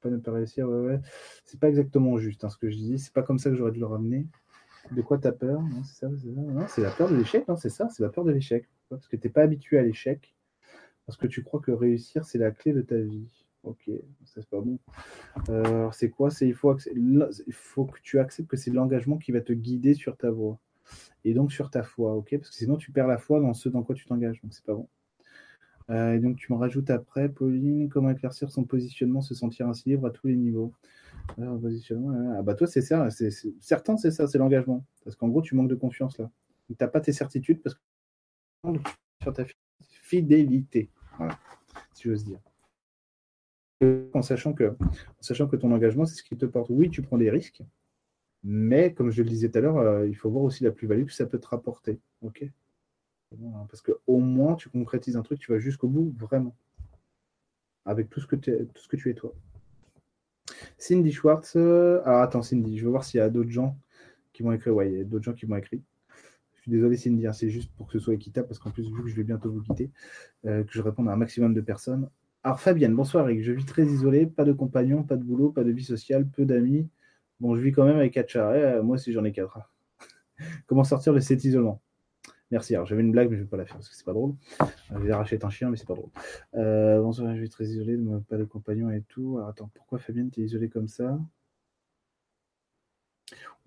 Pas 0.00 0.10
ne 0.10 0.18
pas 0.18 0.32
réussir, 0.32 0.68
ouais. 0.68 1.00
C'est 1.44 1.60
pas 1.60 1.68
exactement 1.68 2.18
juste 2.18 2.44
hein, 2.44 2.50
ce 2.50 2.58
que 2.58 2.70
je 2.70 2.76
dis. 2.76 2.98
C'est 2.98 3.12
pas 3.12 3.22
comme 3.22 3.38
ça 3.38 3.50
que 3.50 3.56
j'aurais 3.56 3.72
dû 3.72 3.80
le 3.80 3.86
ramener. 3.86 4.26
De 4.94 5.02
quoi 5.02 5.18
tu 5.18 5.26
as 5.26 5.32
peur 5.32 5.62
C'est 6.68 6.82
la 6.82 6.90
peur 6.90 7.10
de 7.10 7.16
l'échec, 7.16 7.44
c'est 7.56 7.70
ça, 7.70 7.88
c'est 7.88 8.02
la 8.02 8.08
peur 8.08 8.24
de 8.24 8.32
l'échec. 8.32 8.68
Parce 8.88 9.08
que 9.08 9.16
tu 9.16 9.26
n'es 9.26 9.32
pas 9.32 9.42
habitué 9.42 9.78
à 9.78 9.82
l'échec. 9.82 10.34
Parce 11.06 11.16
que 11.16 11.26
tu 11.26 11.42
crois 11.42 11.60
que 11.60 11.72
réussir, 11.72 12.24
c'est 12.24 12.38
la 12.38 12.50
clé 12.50 12.72
de 12.72 12.82
ta 12.82 12.96
vie. 12.96 13.28
Ok, 13.64 13.90
ça 14.24 14.40
c'est 14.40 14.48
pas 14.48 14.60
bon. 14.60 14.78
Euh, 15.48 15.88
c'est 15.92 16.10
quoi 16.10 16.30
C'est 16.30 16.48
il 16.48 16.54
faut, 16.54 16.74
que 16.74 18.00
tu 18.02 18.18
acceptes 18.18 18.48
que 18.48 18.56
c'est 18.56 18.72
l'engagement 18.72 19.18
qui 19.18 19.30
va 19.30 19.40
te 19.40 19.52
guider 19.52 19.94
sur 19.94 20.16
ta 20.16 20.30
voie 20.30 20.58
et 21.24 21.32
donc 21.32 21.52
sur 21.52 21.70
ta 21.70 21.84
foi, 21.84 22.14
ok? 22.14 22.38
Parce 22.38 22.50
que 22.50 22.56
sinon 22.56 22.76
tu 22.76 22.90
perds 22.90 23.06
la 23.06 23.18
foi 23.18 23.40
dans 23.40 23.54
ce 23.54 23.68
dans 23.68 23.84
quoi 23.84 23.94
tu 23.94 24.04
t'engages, 24.04 24.40
donc 24.42 24.52
c'est 24.52 24.64
pas 24.64 24.74
bon. 24.74 24.88
Euh, 25.90 26.14
et 26.14 26.18
donc 26.18 26.36
tu 26.36 26.52
me 26.52 26.58
rajoutes 26.58 26.90
après, 26.90 27.28
Pauline, 27.28 27.88
comment 27.88 28.10
éclaircir 28.10 28.50
son 28.50 28.64
positionnement, 28.64 29.20
se 29.20 29.34
sentir 29.34 29.68
ainsi 29.68 29.90
libre 29.90 30.06
à 30.06 30.10
tous 30.10 30.26
les 30.26 30.36
niveaux? 30.36 30.72
Ah 31.38 32.42
bah 32.42 32.54
toi 32.54 32.66
c'est 32.66 32.82
ça, 32.82 33.10
c'est 33.10 33.30
certain 33.60 33.96
c'est 33.96 34.10
ça, 34.10 34.26
c'est 34.26 34.38
l'engagement. 34.38 34.84
Parce 35.04 35.16
qu'en 35.16 35.28
gros 35.28 35.42
tu 35.42 35.54
manques 35.54 35.70
de 35.70 35.74
confiance 35.74 36.18
là. 36.18 36.30
Tu 36.66 36.76
n'as 36.80 36.88
pas 36.88 37.00
tes 37.00 37.12
certitudes 37.12 37.62
parce 37.62 37.74
que 37.74 37.80
sur 39.22 39.32
ta 39.32 39.44
fidélité. 39.88 40.90
Voilà, 41.18 41.38
si 41.92 42.08
j'ose 42.08 42.24
dire. 42.24 42.40
En 44.14 44.22
sachant 44.22 44.52
que, 44.54 45.56
ton 45.56 45.72
engagement, 45.72 46.06
c'est 46.06 46.14
ce 46.14 46.22
qui 46.22 46.36
te 46.36 46.46
porte. 46.46 46.70
Oui, 46.70 46.88
tu 46.88 47.02
prends 47.02 47.18
des 47.18 47.30
risques, 47.30 47.62
mais 48.44 48.94
comme 48.94 49.10
je 49.10 49.22
le 49.22 49.28
disais 49.28 49.50
tout 49.50 49.58
à 49.58 49.60
l'heure, 49.60 49.78
euh, 49.78 50.06
il 50.06 50.14
faut 50.14 50.30
voir 50.30 50.44
aussi 50.44 50.62
la 50.62 50.70
plus-value 50.70 51.06
que 51.06 51.12
ça 51.12 51.26
peut 51.26 51.40
te 51.40 51.48
rapporter. 51.48 51.98
Ok? 52.22 52.44
Parce 53.68 53.82
qu'au 53.82 54.18
moins, 54.18 54.54
tu 54.54 54.68
concrétises 54.68 55.16
un 55.16 55.22
truc, 55.22 55.40
tu 55.40 55.50
vas 55.50 55.58
jusqu'au 55.58 55.88
bout, 55.88 56.14
vraiment. 56.16 56.54
Avec 57.84 58.08
tout 58.10 58.20
ce 58.20 58.26
que 58.26 58.36
tu 58.36 59.10
es 59.10 59.14
toi. 59.14 59.34
Cindy 60.78 61.12
Schwartz. 61.12 61.54
Euh, 61.56 62.00
alors 62.04 62.22
attends, 62.22 62.42
Cindy, 62.42 62.78
je 62.78 62.84
vais 62.84 62.90
voir 62.90 63.04
s'il 63.04 63.18
y 63.18 63.20
a 63.20 63.30
d'autres 63.30 63.50
gens 63.50 63.76
qui 64.32 64.42
m'ont 64.42 64.52
écrit. 64.52 64.70
Ouais, 64.70 64.90
il 64.90 64.98
y 64.98 65.00
a 65.00 65.04
d'autres 65.04 65.24
gens 65.24 65.32
qui 65.32 65.46
m'ont 65.46 65.56
écrit. 65.56 65.82
Je 66.54 66.62
suis 66.62 66.70
désolé, 66.70 66.96
Cindy, 66.96 67.26
hein, 67.26 67.32
c'est 67.32 67.50
juste 67.50 67.72
pour 67.76 67.86
que 67.86 67.94
ce 67.94 67.98
soit 67.98 68.14
équitable, 68.14 68.46
parce 68.46 68.60
qu'en 68.60 68.70
plus, 68.70 68.88
vu 68.88 69.02
que 69.02 69.08
je 69.08 69.16
vais 69.16 69.24
bientôt 69.24 69.50
vous 69.50 69.62
quitter, 69.62 69.90
euh, 70.46 70.62
que 70.62 70.72
je 70.72 70.80
réponde 70.80 71.08
à 71.08 71.12
un 71.12 71.16
maximum 71.16 71.54
de 71.54 71.60
personnes. 71.60 72.08
Alors, 72.44 72.60
Fabienne, 72.60 72.94
bonsoir, 72.94 73.28
Eric. 73.28 73.42
Je 73.42 73.52
vis 73.52 73.64
très 73.64 73.84
isolé, 73.84 74.26
pas 74.26 74.44
de 74.44 74.52
compagnon, 74.52 75.02
pas 75.02 75.16
de 75.16 75.24
boulot, 75.24 75.50
pas 75.50 75.64
de 75.64 75.70
vie 75.70 75.84
sociale, 75.84 76.28
peu 76.28 76.44
d'amis. 76.44 76.88
Bon, 77.40 77.56
je 77.56 77.60
vis 77.60 77.72
quand 77.72 77.84
même 77.84 77.96
avec 77.96 78.12
quatre 78.14 78.28
chats. 78.28 78.50
Euh, 78.50 78.82
moi 78.82 78.94
aussi, 78.94 79.12
j'en 79.12 79.24
ai 79.24 79.32
quatre. 79.32 79.72
Comment 80.66 80.84
sortir 80.84 81.14
de 81.14 81.20
cet 81.20 81.44
isolement? 81.44 81.80
Merci. 82.52 82.74
Alors, 82.74 82.86
j'avais 82.86 83.00
une 83.00 83.12
blague, 83.12 83.30
mais 83.30 83.36
je 83.36 83.40
ne 83.40 83.46
vais 83.46 83.50
pas 83.50 83.56
la 83.56 83.64
faire 83.64 83.76
parce 83.76 83.88
que 83.88 83.94
c'est 83.94 84.04
pas 84.04 84.12
drôle. 84.12 84.34
Je 84.90 84.98
vais 84.98 85.14
racheter 85.14 85.42
un 85.42 85.48
chien, 85.48 85.70
mais 85.70 85.78
c'est 85.78 85.88
pas 85.88 85.94
drôle. 85.94 86.10
Euh, 86.54 87.00
bonsoir, 87.00 87.34
je 87.34 87.40
vis 87.40 87.48
très 87.48 87.64
isolé, 87.64 87.98
pas 88.28 88.36
de 88.36 88.44
compagnon 88.44 88.90
et 88.90 89.00
tout. 89.08 89.38
Alors, 89.38 89.48
attends, 89.48 89.70
pourquoi 89.74 89.98
Fabienne, 89.98 90.30
t'es 90.30 90.42
isolée 90.42 90.68
comme 90.68 90.86
ça? 90.86 91.18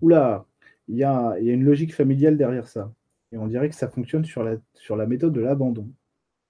Oula, 0.00 0.46
il 0.86 0.96
y 0.96 1.02
a, 1.02 1.36
une 1.40 1.64
logique 1.64 1.96
familiale 1.96 2.36
derrière 2.36 2.68
ça. 2.68 2.92
Et 3.32 3.38
on 3.38 3.48
dirait 3.48 3.68
que 3.68 3.74
ça 3.74 3.88
fonctionne 3.88 4.24
sur 4.24 4.44
la, 4.44 5.06
méthode 5.06 5.32
de 5.32 5.40
l'abandon. 5.40 5.90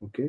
Ok 0.01 0.23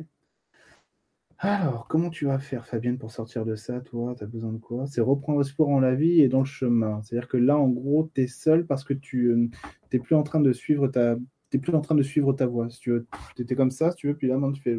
alors, 1.40 1.86
comment 1.86 2.10
tu 2.10 2.24
vas 2.24 2.40
faire, 2.40 2.66
Fabienne, 2.66 2.98
pour 2.98 3.12
sortir 3.12 3.44
de 3.44 3.54
ça, 3.54 3.80
toi? 3.80 4.12
Tu 4.18 4.24
as 4.24 4.26
besoin 4.26 4.52
de 4.52 4.58
quoi? 4.58 4.88
C'est 4.88 5.00
reprendre 5.00 5.40
espoir 5.40 5.68
en 5.68 5.78
la 5.78 5.94
vie 5.94 6.20
et 6.20 6.26
dans 6.26 6.40
le 6.40 6.44
chemin. 6.44 7.00
C'est-à-dire 7.04 7.28
que 7.28 7.36
là, 7.36 7.56
en 7.56 7.68
gros, 7.68 8.10
tu 8.12 8.22
es 8.22 8.26
seul 8.26 8.66
parce 8.66 8.82
que 8.82 8.92
tu 8.92 9.48
n'es 9.92 10.00
plus 10.00 10.16
en 10.16 10.24
train 10.24 10.40
de 10.40 10.52
suivre 10.52 10.88
ta. 10.88 11.14
Plus 11.56 11.74
en 11.74 11.80
train 11.80 11.94
de 11.94 12.02
suivre 12.02 12.34
ta 12.34 12.46
voie. 12.46 12.68
Si 12.68 12.80
tu 12.80 12.90
veux, 12.90 13.06
étais 13.38 13.54
comme 13.54 13.70
ça, 13.70 13.92
si 13.92 13.96
tu 13.96 14.08
veux, 14.08 14.14
puis 14.14 14.28
là, 14.28 14.34
maintenant, 14.34 14.52
tu 14.52 14.60
fais. 14.60 14.76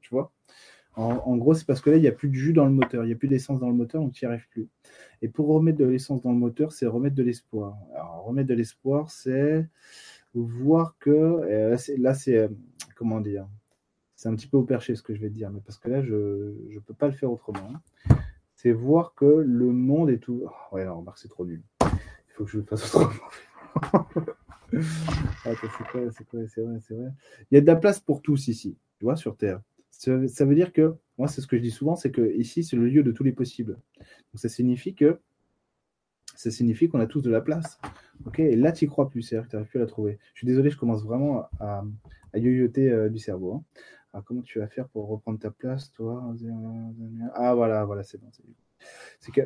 Tu 0.00 0.10
vois 0.10 0.32
en, 0.96 1.36
gros, 1.36 1.54
c'est 1.54 1.66
parce 1.66 1.80
que 1.80 1.90
là, 1.90 1.96
il 1.96 2.02
n'y 2.02 2.06
a 2.06 2.12
plus 2.12 2.28
de 2.28 2.34
jus 2.34 2.52
dans 2.52 2.66
le 2.66 2.70
moteur, 2.70 3.02
il 3.02 3.08
n'y 3.08 3.12
a 3.12 3.16
plus 3.16 3.26
d'essence 3.26 3.58
dans 3.58 3.68
le 3.68 3.74
moteur, 3.74 4.00
donc 4.00 4.12
tu 4.12 4.24
n'y 4.24 4.28
arrives 4.30 4.46
plus. 4.48 4.68
Et 5.22 5.28
pour 5.28 5.48
remettre 5.48 5.78
de 5.78 5.84
l'essence 5.84 6.22
dans 6.22 6.30
le 6.30 6.38
moteur, 6.38 6.70
c'est 6.70 6.86
remettre 6.86 7.16
de 7.16 7.24
l'espoir. 7.24 7.76
Alors, 7.94 8.22
remettre 8.24 8.48
de 8.48 8.54
l'espoir, 8.54 9.10
c'est 9.10 9.66
voir 10.34 10.96
que. 11.00 11.10
Euh, 11.10 11.76
là, 11.98 12.14
c'est. 12.14 12.38
Euh, 12.38 12.48
comment 12.94 13.20
dire 13.20 13.48
c'est 14.16 14.28
un 14.28 14.36
petit 14.36 14.46
peu 14.46 14.56
au 14.56 14.62
perché 14.62 14.94
ce 14.94 15.02
que 15.02 15.14
je 15.14 15.20
vais 15.20 15.28
te 15.28 15.34
dire, 15.34 15.50
mais 15.50 15.60
parce 15.60 15.78
que 15.78 15.90
là, 15.90 16.02
je 16.02 16.14
ne 16.14 16.78
peux 16.78 16.94
pas 16.94 17.08
le 17.08 17.12
faire 17.12 17.30
autrement. 17.30 17.72
C'est 18.54 18.72
voir 18.72 19.12
que 19.14 19.26
le 19.26 19.66
monde 19.66 20.08
est 20.08 20.18
tout. 20.18 20.44
Oh, 20.46 20.74
ouais, 20.74 20.82
alors, 20.82 20.98
remarque, 20.98 21.18
c'est 21.18 21.28
trop 21.28 21.44
nul. 21.44 21.62
Il 21.82 22.32
faut 22.32 22.44
que 22.44 22.50
je 22.50 22.58
le 22.58 22.64
fasse 22.64 22.94
autrement. 22.94 23.12
ah, 24.72 24.78
c'est 25.44 26.60
vrai, 26.62 26.78
c'est 26.80 26.94
vrai. 26.94 27.10
Il 27.50 27.54
y 27.54 27.56
a 27.56 27.60
de 27.60 27.66
la 27.66 27.76
place 27.76 28.00
pour 28.00 28.22
tous 28.22 28.48
ici, 28.48 28.76
tu 28.98 29.04
vois, 29.04 29.16
sur 29.16 29.36
Terre. 29.36 29.60
Ça, 29.90 30.44
veut 30.44 30.54
dire 30.54 30.72
que, 30.72 30.94
moi, 31.18 31.28
c'est 31.28 31.40
ce 31.40 31.46
que 31.46 31.56
je 31.56 31.62
dis 31.62 31.70
souvent, 31.70 31.96
c'est 31.96 32.10
que 32.10 32.34
ici, 32.36 32.64
c'est 32.64 32.76
le 32.76 32.86
lieu 32.86 33.02
de 33.02 33.12
tous 33.12 33.24
les 33.24 33.32
possibles. 33.32 33.78
Donc, 33.98 34.36
ça 34.36 34.48
signifie 34.48 34.94
que 34.94 35.20
ça 36.36 36.50
signifie 36.50 36.88
qu'on 36.88 36.98
a 36.98 37.06
tous 37.06 37.22
de 37.22 37.30
la 37.30 37.40
place. 37.40 37.78
Ok, 38.26 38.40
et 38.40 38.56
là, 38.56 38.72
tu 38.72 38.88
crois 38.88 39.08
plus, 39.08 39.22
c'est-à-dire 39.22 39.46
que 39.46 39.50
tu 39.50 39.56
n'arrives 39.56 39.70
plus 39.70 39.78
à 39.78 39.82
la 39.82 39.86
trouver. 39.86 40.18
Je 40.34 40.40
suis 40.40 40.46
désolé, 40.46 40.70
je 40.70 40.76
commence 40.76 41.04
vraiment 41.04 41.48
à, 41.60 41.84
à 42.32 42.38
yoyoter 42.38 42.90
euh, 42.90 43.08
du 43.08 43.18
cerveau. 43.18 43.54
Hein. 43.54 43.64
Alors, 44.12 44.24
comment 44.24 44.42
tu 44.42 44.58
vas 44.58 44.68
faire 44.68 44.88
pour 44.88 45.08
reprendre 45.08 45.38
ta 45.38 45.50
place, 45.50 45.92
toi? 45.92 46.34
Ah, 47.34 47.54
voilà, 47.54 47.84
voilà, 47.84 48.02
c'est 48.02 48.20
bon. 48.20 48.30
C'est 49.20 49.32
que 49.32 49.42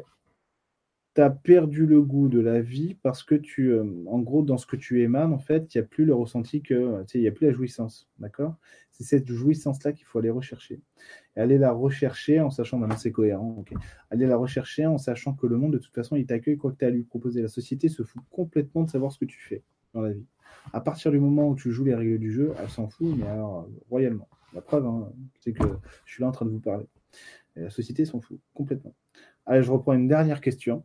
as 1.21 1.31
perdu 1.31 1.87
le 1.87 2.03
goût 2.03 2.29
de 2.29 2.41
la 2.41 2.61
vie 2.61 2.95
parce 2.95 3.23
que 3.23 3.35
tu, 3.35 3.73
euh, 3.73 3.85
en 4.07 4.19
gros, 4.21 4.43
dans 4.43 4.59
ce 4.59 4.67
que 4.67 4.77
tu 4.77 5.03
émanes, 5.03 5.33
en 5.33 5.39
fait, 5.39 5.75
il 5.75 5.79
n'y 5.79 5.85
a 5.85 5.87
plus 5.87 6.05
le 6.05 6.15
ressenti 6.15 6.63
que, 6.63 7.03
tu 7.03 7.13
sais, 7.13 7.19
il 7.19 7.23
n'y 7.23 7.29
a 7.29 7.33
plus 7.33 7.47
la 7.47 7.53
jouissance, 7.53 8.09
d'accord? 8.19 8.57
C'est 8.93 9.05
cette 9.05 9.29
jouissance-là 9.29 9.93
qu'il 9.93 10.07
faut 10.07 10.19
aller 10.19 10.31
rechercher. 10.31 10.81
Et 11.37 11.41
aller 11.41 11.59
la 11.59 11.73
rechercher 11.73 12.41
en 12.41 12.51
sachant, 12.51 12.79
maintenant 12.79 12.97
c'est 12.97 13.13
cohérent, 13.13 13.57
ok 13.59 13.73
Aller 14.11 14.27
la 14.27 14.37
rechercher 14.37 14.87
en 14.87 14.99
sachant 14.99 15.35
que 15.35 15.47
le 15.47 15.57
monde, 15.57 15.73
de 15.73 15.79
toute 15.79 15.95
façon, 15.95 16.17
il 16.17 16.27
t'accueille 16.27 16.57
quoi 16.57 16.73
que 16.73 16.79
tu 16.79 16.85
as 16.85 16.89
à 16.89 16.91
lui 16.91 17.05
proposer. 17.05 17.43
La 17.43 17.49
société 17.49 17.89
se 17.89 18.03
fout 18.03 18.23
complètement 18.31 18.83
de 18.83 18.91
savoir 18.91 19.13
ce 19.13 19.19
que 19.19 19.25
tu 19.25 19.41
fais 19.41 19.63
dans 19.95 20.03
la 20.03 20.13
vie. 20.13 20.27
À 20.73 20.81
partir 20.81 21.11
du 21.11 21.19
moment 21.19 21.49
où 21.49 21.55
tu 21.55 21.71
joues 21.71 21.85
les 21.85 21.95
règles 21.95 22.19
du 22.19 22.33
jeu, 22.33 22.53
elle 22.61 22.69
s'en 22.69 22.89
fout, 22.89 23.15
mais 23.17 23.27
alors, 23.27 23.69
royalement. 23.89 24.29
La 24.55 24.61
preuve, 24.61 24.87
hein, 24.87 25.13
c'est 25.41 25.53
que 25.53 25.67
je 26.05 26.13
suis 26.13 26.23
là 26.23 26.29
en 26.29 26.33
train 26.33 26.47
de 26.47 26.51
vous 26.51 26.61
parler. 26.61 26.87
La 27.57 27.71
société 27.71 28.05
s'en 28.05 28.21
fout 28.21 28.41
complètement. 28.55 28.95
Allez, 29.47 29.63
je 29.63 29.71
reprends 29.71 29.95
une 29.95 30.09
dernière 30.09 30.41
question. 30.41 30.85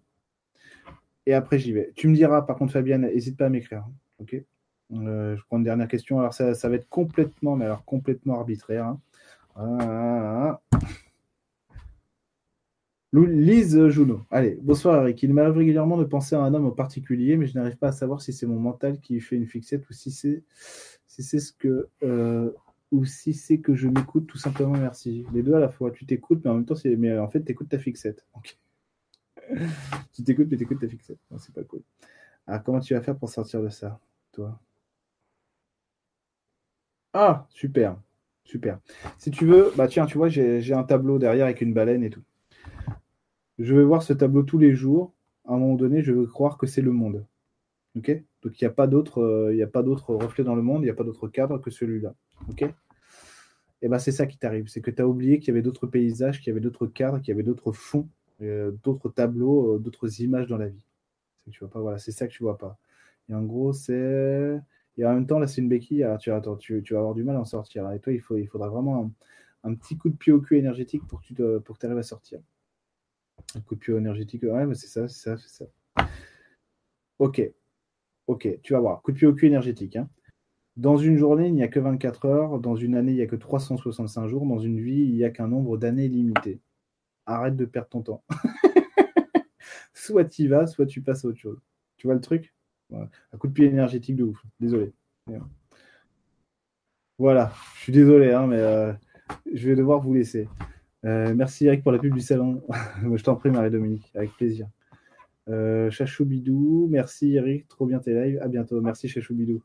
Et 1.25 1.33
après, 1.33 1.59
j'y 1.59 1.71
vais. 1.71 1.91
Tu 1.95 2.07
me 2.07 2.15
diras, 2.15 2.41
par 2.41 2.57
contre, 2.57 2.73
Fabienne, 2.73 3.01
n'hésite 3.01 3.37
pas 3.37 3.45
à 3.45 3.49
m'écrire. 3.49 3.79
Hein, 3.79 3.93
ok 4.19 4.35
euh, 4.93 5.35
Je 5.35 5.43
prends 5.45 5.57
une 5.57 5.63
dernière 5.63 5.87
question. 5.87 6.19
Alors, 6.19 6.33
ça, 6.33 6.53
va 6.53 6.75
être 6.75 6.89
complètement, 6.89 7.55
mais 7.55 7.65
alors 7.65 7.85
complètement 7.85 8.39
arbitraire. 8.39 8.85
Hein. 8.85 8.99
Ah, 9.55 9.77
ah, 9.81 10.61
ah. 10.73 10.79
Lise 13.13 13.89
Junot. 13.89 14.21
Allez, 14.31 14.57
bonsoir 14.63 15.03
Eric. 15.03 15.21
Il 15.21 15.33
m'arrive 15.35 15.57
régulièrement 15.57 15.97
de 15.97 16.03
penser 16.03 16.35
à 16.35 16.39
un 16.39 16.51
homme 16.55 16.65
en 16.65 16.71
particulier, 16.71 17.37
mais 17.37 17.45
je 17.45 17.53
n'arrive 17.53 17.77
pas 17.77 17.89
à 17.89 17.91
savoir 17.91 18.21
si 18.21 18.33
c'est 18.33 18.47
mon 18.47 18.59
mental 18.59 18.99
qui 18.99 19.19
fait 19.19 19.35
une 19.35 19.45
fixette 19.45 19.87
ou 19.87 19.93
si 19.93 20.09
c'est 20.09 20.43
si 21.05 21.21
c'est 21.21 21.39
ce 21.39 21.53
que 21.53 21.89
euh, 22.01 22.49
ou 22.91 23.05
si 23.05 23.33
c'est 23.35 23.59
que 23.59 23.75
je 23.75 23.87
m'écoute 23.87 24.25
tout 24.25 24.39
simplement, 24.39 24.77
merci. 24.77 25.25
Les 25.31 25.43
deux 25.43 25.53
à 25.53 25.59
la 25.59 25.69
fois, 25.69 25.91
tu 25.91 26.07
t'écoutes, 26.07 26.41
mais 26.43 26.49
en 26.49 26.55
même 26.55 26.65
temps, 26.65 26.75
mais 26.97 27.17
en 27.17 27.29
fait, 27.29 27.43
tu 27.43 27.51
écoutes 27.51 27.69
ta 27.69 27.77
fixette. 27.77 28.25
Tu 30.13 30.23
t'écoutes, 30.23 30.47
mais 30.49 30.57
tu 30.57 30.63
écoutes 30.63 30.79
ta 30.79 30.87
fixette. 30.87 31.17
c'est 31.37 31.53
pas 31.53 31.63
cool. 31.63 31.81
Alors, 32.47 32.63
comment 32.63 32.79
tu 32.79 32.93
vas 32.93 33.01
faire 33.01 33.17
pour 33.17 33.29
sortir 33.29 33.61
de 33.61 33.69
ça, 33.69 33.99
toi? 34.31 34.59
Ah, 37.13 37.45
super, 37.49 37.95
super. 38.43 38.79
Si 39.17 39.31
tu 39.31 39.45
veux, 39.45 39.71
bah 39.77 39.87
tiens, 39.87 40.05
tu 40.05 40.17
vois, 40.17 40.29
j'ai, 40.29 40.73
un 40.73 40.83
tableau 40.83 41.19
derrière 41.19 41.45
avec 41.45 41.61
une 41.61 41.73
baleine 41.73 42.03
et 42.03 42.09
tout. 42.09 42.23
Je 43.59 43.75
vais 43.75 43.83
voir 43.83 44.01
ce 44.01 44.13
tableau 44.13 44.43
tous 44.43 44.57
les 44.57 44.73
jours. 44.73 45.13
À 45.45 45.53
un 45.53 45.57
moment 45.57 45.75
donné, 45.75 46.01
je 46.01 46.11
veux 46.11 46.25
croire 46.25 46.57
que 46.57 46.65
c'est 46.65 46.81
le 46.81 46.91
monde. 46.91 47.25
Ok? 47.95 48.09
Donc, 48.41 48.59
il 48.59 48.63
n'y 48.63 48.67
a 48.67 48.71
pas 48.71 48.87
d'autre, 48.87 49.19
euh, 49.21 50.17
reflet 50.17 50.43
dans 50.43 50.55
le 50.55 50.63
monde, 50.63 50.81
il 50.81 50.85
n'y 50.85 50.89
a 50.89 50.95
pas 50.95 51.03
d'autre 51.03 51.27
cadre 51.27 51.59
que 51.59 51.69
celui-là. 51.69 52.15
Ok? 52.49 52.65
Et 53.83 53.89
ben 53.89 53.99
c'est 53.99 54.11
ça 54.11 54.25
qui 54.25 54.37
t'arrive. 54.37 54.67
C'est 54.69 54.81
que 54.81 54.89
tu 54.89 55.01
as 55.01 55.07
oublié 55.07 55.39
qu'il 55.39 55.49
y 55.49 55.51
avait 55.51 55.61
d'autres 55.61 55.87
paysages, 55.87 56.39
qu'il 56.39 56.47
y 56.47 56.51
avait 56.51 56.61
d'autres 56.61 56.87
cadres, 56.87 57.19
qu'il 57.19 57.29
y 57.29 57.31
avait 57.33 57.43
d'autres 57.43 57.73
fonds, 57.73 58.07
d'autres 58.39 59.09
tableaux, 59.09 59.75
euh, 59.75 59.79
d'autres 59.79 60.21
images 60.21 60.47
dans 60.47 60.57
la 60.57 60.67
vie. 60.67 60.81
C'est 61.45 61.51
tu 61.51 61.59
vois 61.59 61.69
pas, 61.69 61.79
voilà, 61.79 61.97
c'est 61.97 62.11
ça 62.11 62.27
que 62.27 62.33
tu 62.33 62.43
vois 62.43 62.57
pas. 62.57 62.77
Et 63.29 63.33
en 63.33 63.43
gros, 63.43 63.73
c'est. 63.73 64.59
Et 64.97 65.05
en 65.05 65.13
même 65.13 65.27
temps, 65.27 65.39
là, 65.39 65.47
c'est 65.47 65.61
une 65.61 65.69
béquille. 65.69 66.05
tu, 66.19 66.31
attends, 66.31 66.55
tu, 66.57 66.81
vas 66.91 66.99
avoir 66.99 67.15
du 67.15 67.23
mal 67.23 67.35
à 67.35 67.41
en 67.41 67.45
sortir. 67.45 67.89
Et 67.91 67.99
toi, 67.99 68.13
il, 68.13 68.47
faudra 68.47 68.69
vraiment 68.69 69.11
un, 69.63 69.73
petit 69.75 69.97
coup 69.97 70.09
de 70.09 70.15
pied 70.15 70.31
au 70.31 70.39
cul 70.41 70.57
énergétique 70.57 71.03
pour 71.07 71.21
que 71.21 71.33
tu 71.33 71.85
arrives 71.85 71.97
à 71.97 72.03
sortir. 72.03 72.39
Un 73.55 73.61
coup 73.61 73.75
de 73.75 73.79
pied 73.79 73.95
énergétique, 73.95 74.43
ouais, 74.43 74.65
mais 74.65 74.75
c'est 74.75 74.87
ça, 74.87 75.07
c'est 75.07 75.29
ça, 75.29 75.37
c'est 75.37 75.65
ça. 75.65 75.65
Ok. 77.19 77.41
Ok, 78.27 78.47
tu 78.61 78.73
vas 78.73 78.79
voir. 78.79 79.01
Coup 79.01 79.11
de 79.11 79.17
pied 79.17 79.27
au 79.27 79.33
cul 79.33 79.47
énergétique. 79.47 79.95
Hein. 79.95 80.09
Dans 80.77 80.97
une 80.97 81.17
journée, 81.17 81.47
il 81.47 81.53
n'y 81.53 81.63
a 81.63 81.67
que 81.67 81.79
24 81.79 82.25
heures. 82.25 82.59
Dans 82.59 82.75
une 82.75 82.95
année, 82.95 83.11
il 83.11 83.15
n'y 83.15 83.21
a 83.21 83.27
que 83.27 83.35
365 83.35 84.27
jours. 84.27 84.45
Dans 84.45 84.59
une 84.59 84.79
vie, 84.79 85.01
il 85.01 85.13
n'y 85.13 85.23
a 85.23 85.29
qu'un 85.29 85.47
nombre 85.47 85.77
d'années 85.77 86.07
limité. 86.07 86.59
Arrête 87.25 87.55
de 87.55 87.65
perdre 87.65 87.89
ton 87.89 88.01
temps. 88.01 88.23
soit 89.93 90.25
tu 90.25 90.43
y 90.43 90.47
vas, 90.47 90.67
soit 90.67 90.85
tu 90.85 91.01
passes 91.01 91.25
à 91.25 91.29
autre 91.29 91.39
chose. 91.39 91.59
Tu 91.97 92.07
vois 92.07 92.15
le 92.15 92.21
truc? 92.21 92.53
Un 92.93 93.37
coup 93.37 93.47
de 93.47 93.53
pied 93.53 93.65
énergétique 93.65 94.15
de 94.15 94.23
ouf. 94.25 94.41
Désolé. 94.59 94.93
Voilà, 97.17 97.53
je 97.75 97.83
suis 97.83 97.93
désolé, 97.93 98.33
hein, 98.33 98.47
mais 98.47 98.57
euh, 98.57 98.91
je 99.53 99.69
vais 99.69 99.75
devoir 99.75 100.01
vous 100.01 100.13
laisser. 100.13 100.47
Euh, 101.05 101.33
merci 101.35 101.65
Eric 101.65 101.83
pour 101.83 101.91
la 101.91 101.99
pub 101.99 102.13
du 102.13 102.21
salon. 102.21 102.61
je 103.15 103.23
t'en 103.23 103.35
prie, 103.35 103.51
Marie-Dominique, 103.51 104.11
avec 104.15 104.31
plaisir. 104.31 104.67
Euh, 105.49 105.91
Chachoubidou, 105.91 106.87
merci 106.89 107.35
Eric, 107.35 107.67
trop 107.67 107.85
bien 107.85 107.99
tes 107.99 108.13
lives. 108.13 108.39
À 108.41 108.47
bientôt. 108.47 108.81
Merci 108.81 109.07
Chachoubidou. 109.07 109.61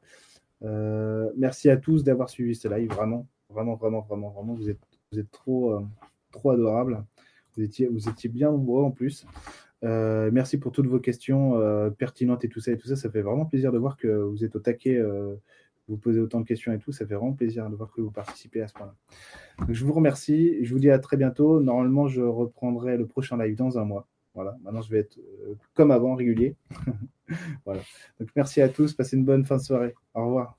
Merci 1.37 1.71
à 1.71 1.77
tous 1.77 2.05
d'avoir 2.05 2.29
suivi 2.29 2.55
ce 2.55 2.69
live. 2.69 2.91
Vraiment, 2.93 3.27
vraiment, 3.51 3.77
vraiment, 3.77 4.01
vraiment, 4.03 4.31
vraiment. 4.31 4.55
Vous 4.55 4.69
êtes, 4.69 5.31
trop, 5.31 5.81
trop 6.31 6.51
adorables. 6.51 7.03
Vous 7.57 7.63
étiez, 7.63 7.89
vous 7.89 8.09
étiez 8.09 8.29
bien 8.29 8.51
nombreux 8.51 8.83
en 8.85 8.91
plus. 8.91 9.27
Euh, 9.85 10.31
merci 10.33 10.59
pour 10.59 10.73
toutes 10.73 10.87
vos 10.87 10.99
questions 10.99 11.61
pertinentes 11.99 12.45
et 12.45 12.49
tout 12.49 12.61
ça 12.61 12.73
et 12.73 12.77
tout 12.77 12.89
ça. 12.89 12.97
Ça 12.97 13.11
fait 13.11 13.23
vraiment 13.23 13.47
plaisir 13.47 13.73
de 13.73 13.79
voir 13.79 13.97
que 13.97 14.09
vous 14.09 14.45
êtes 14.45 14.57
au 14.57 14.61
taquet. 14.61 15.03
vous 15.89 15.97
posez 15.97 16.21
autant 16.21 16.41
de 16.41 16.47
questions 16.47 16.73
et 16.73 16.79
tout. 16.79 16.93
Ça 16.93 17.07
fait 17.07 17.15
vraiment 17.15 17.33
plaisir 17.33 17.69
de 17.71 17.77
voir 17.77 17.91
que 17.93 18.01
vous 18.01 18.11
participez 18.11 18.63
à 18.63 18.69
ce 18.69 18.75
point-là. 18.75 18.95
je 19.69 19.85
vous 19.85 19.93
remercie. 19.93 20.65
Je 20.65 20.73
vous 20.73 20.81
dis 20.81 20.91
à 20.91 20.99
très 20.99 21.17
bientôt. 21.17 21.61
Normalement, 21.61 22.09
je 22.09 22.23
reprendrai 22.23 22.97
le 22.97 23.07
prochain 23.07 23.37
live 23.39 23.57
dans 23.57 23.79
un 23.79 23.85
mois. 23.85 24.07
Voilà, 24.35 24.57
maintenant 24.63 24.83
je 24.83 24.91
vais 24.91 25.01
être 25.01 25.19
comme 25.75 25.91
avant, 25.91 26.15
régulier. 26.15 26.55
voilà. 27.65 27.81
Donc 28.21 28.29
merci 28.37 28.63
à 28.63 28.69
tous, 28.69 28.95
passez 28.95 29.17
une 29.17 29.25
bonne 29.25 29.45
fin 29.45 29.57
de 29.57 29.63
soirée. 29.63 29.95
Au 30.15 30.27
revoir. 30.27 30.57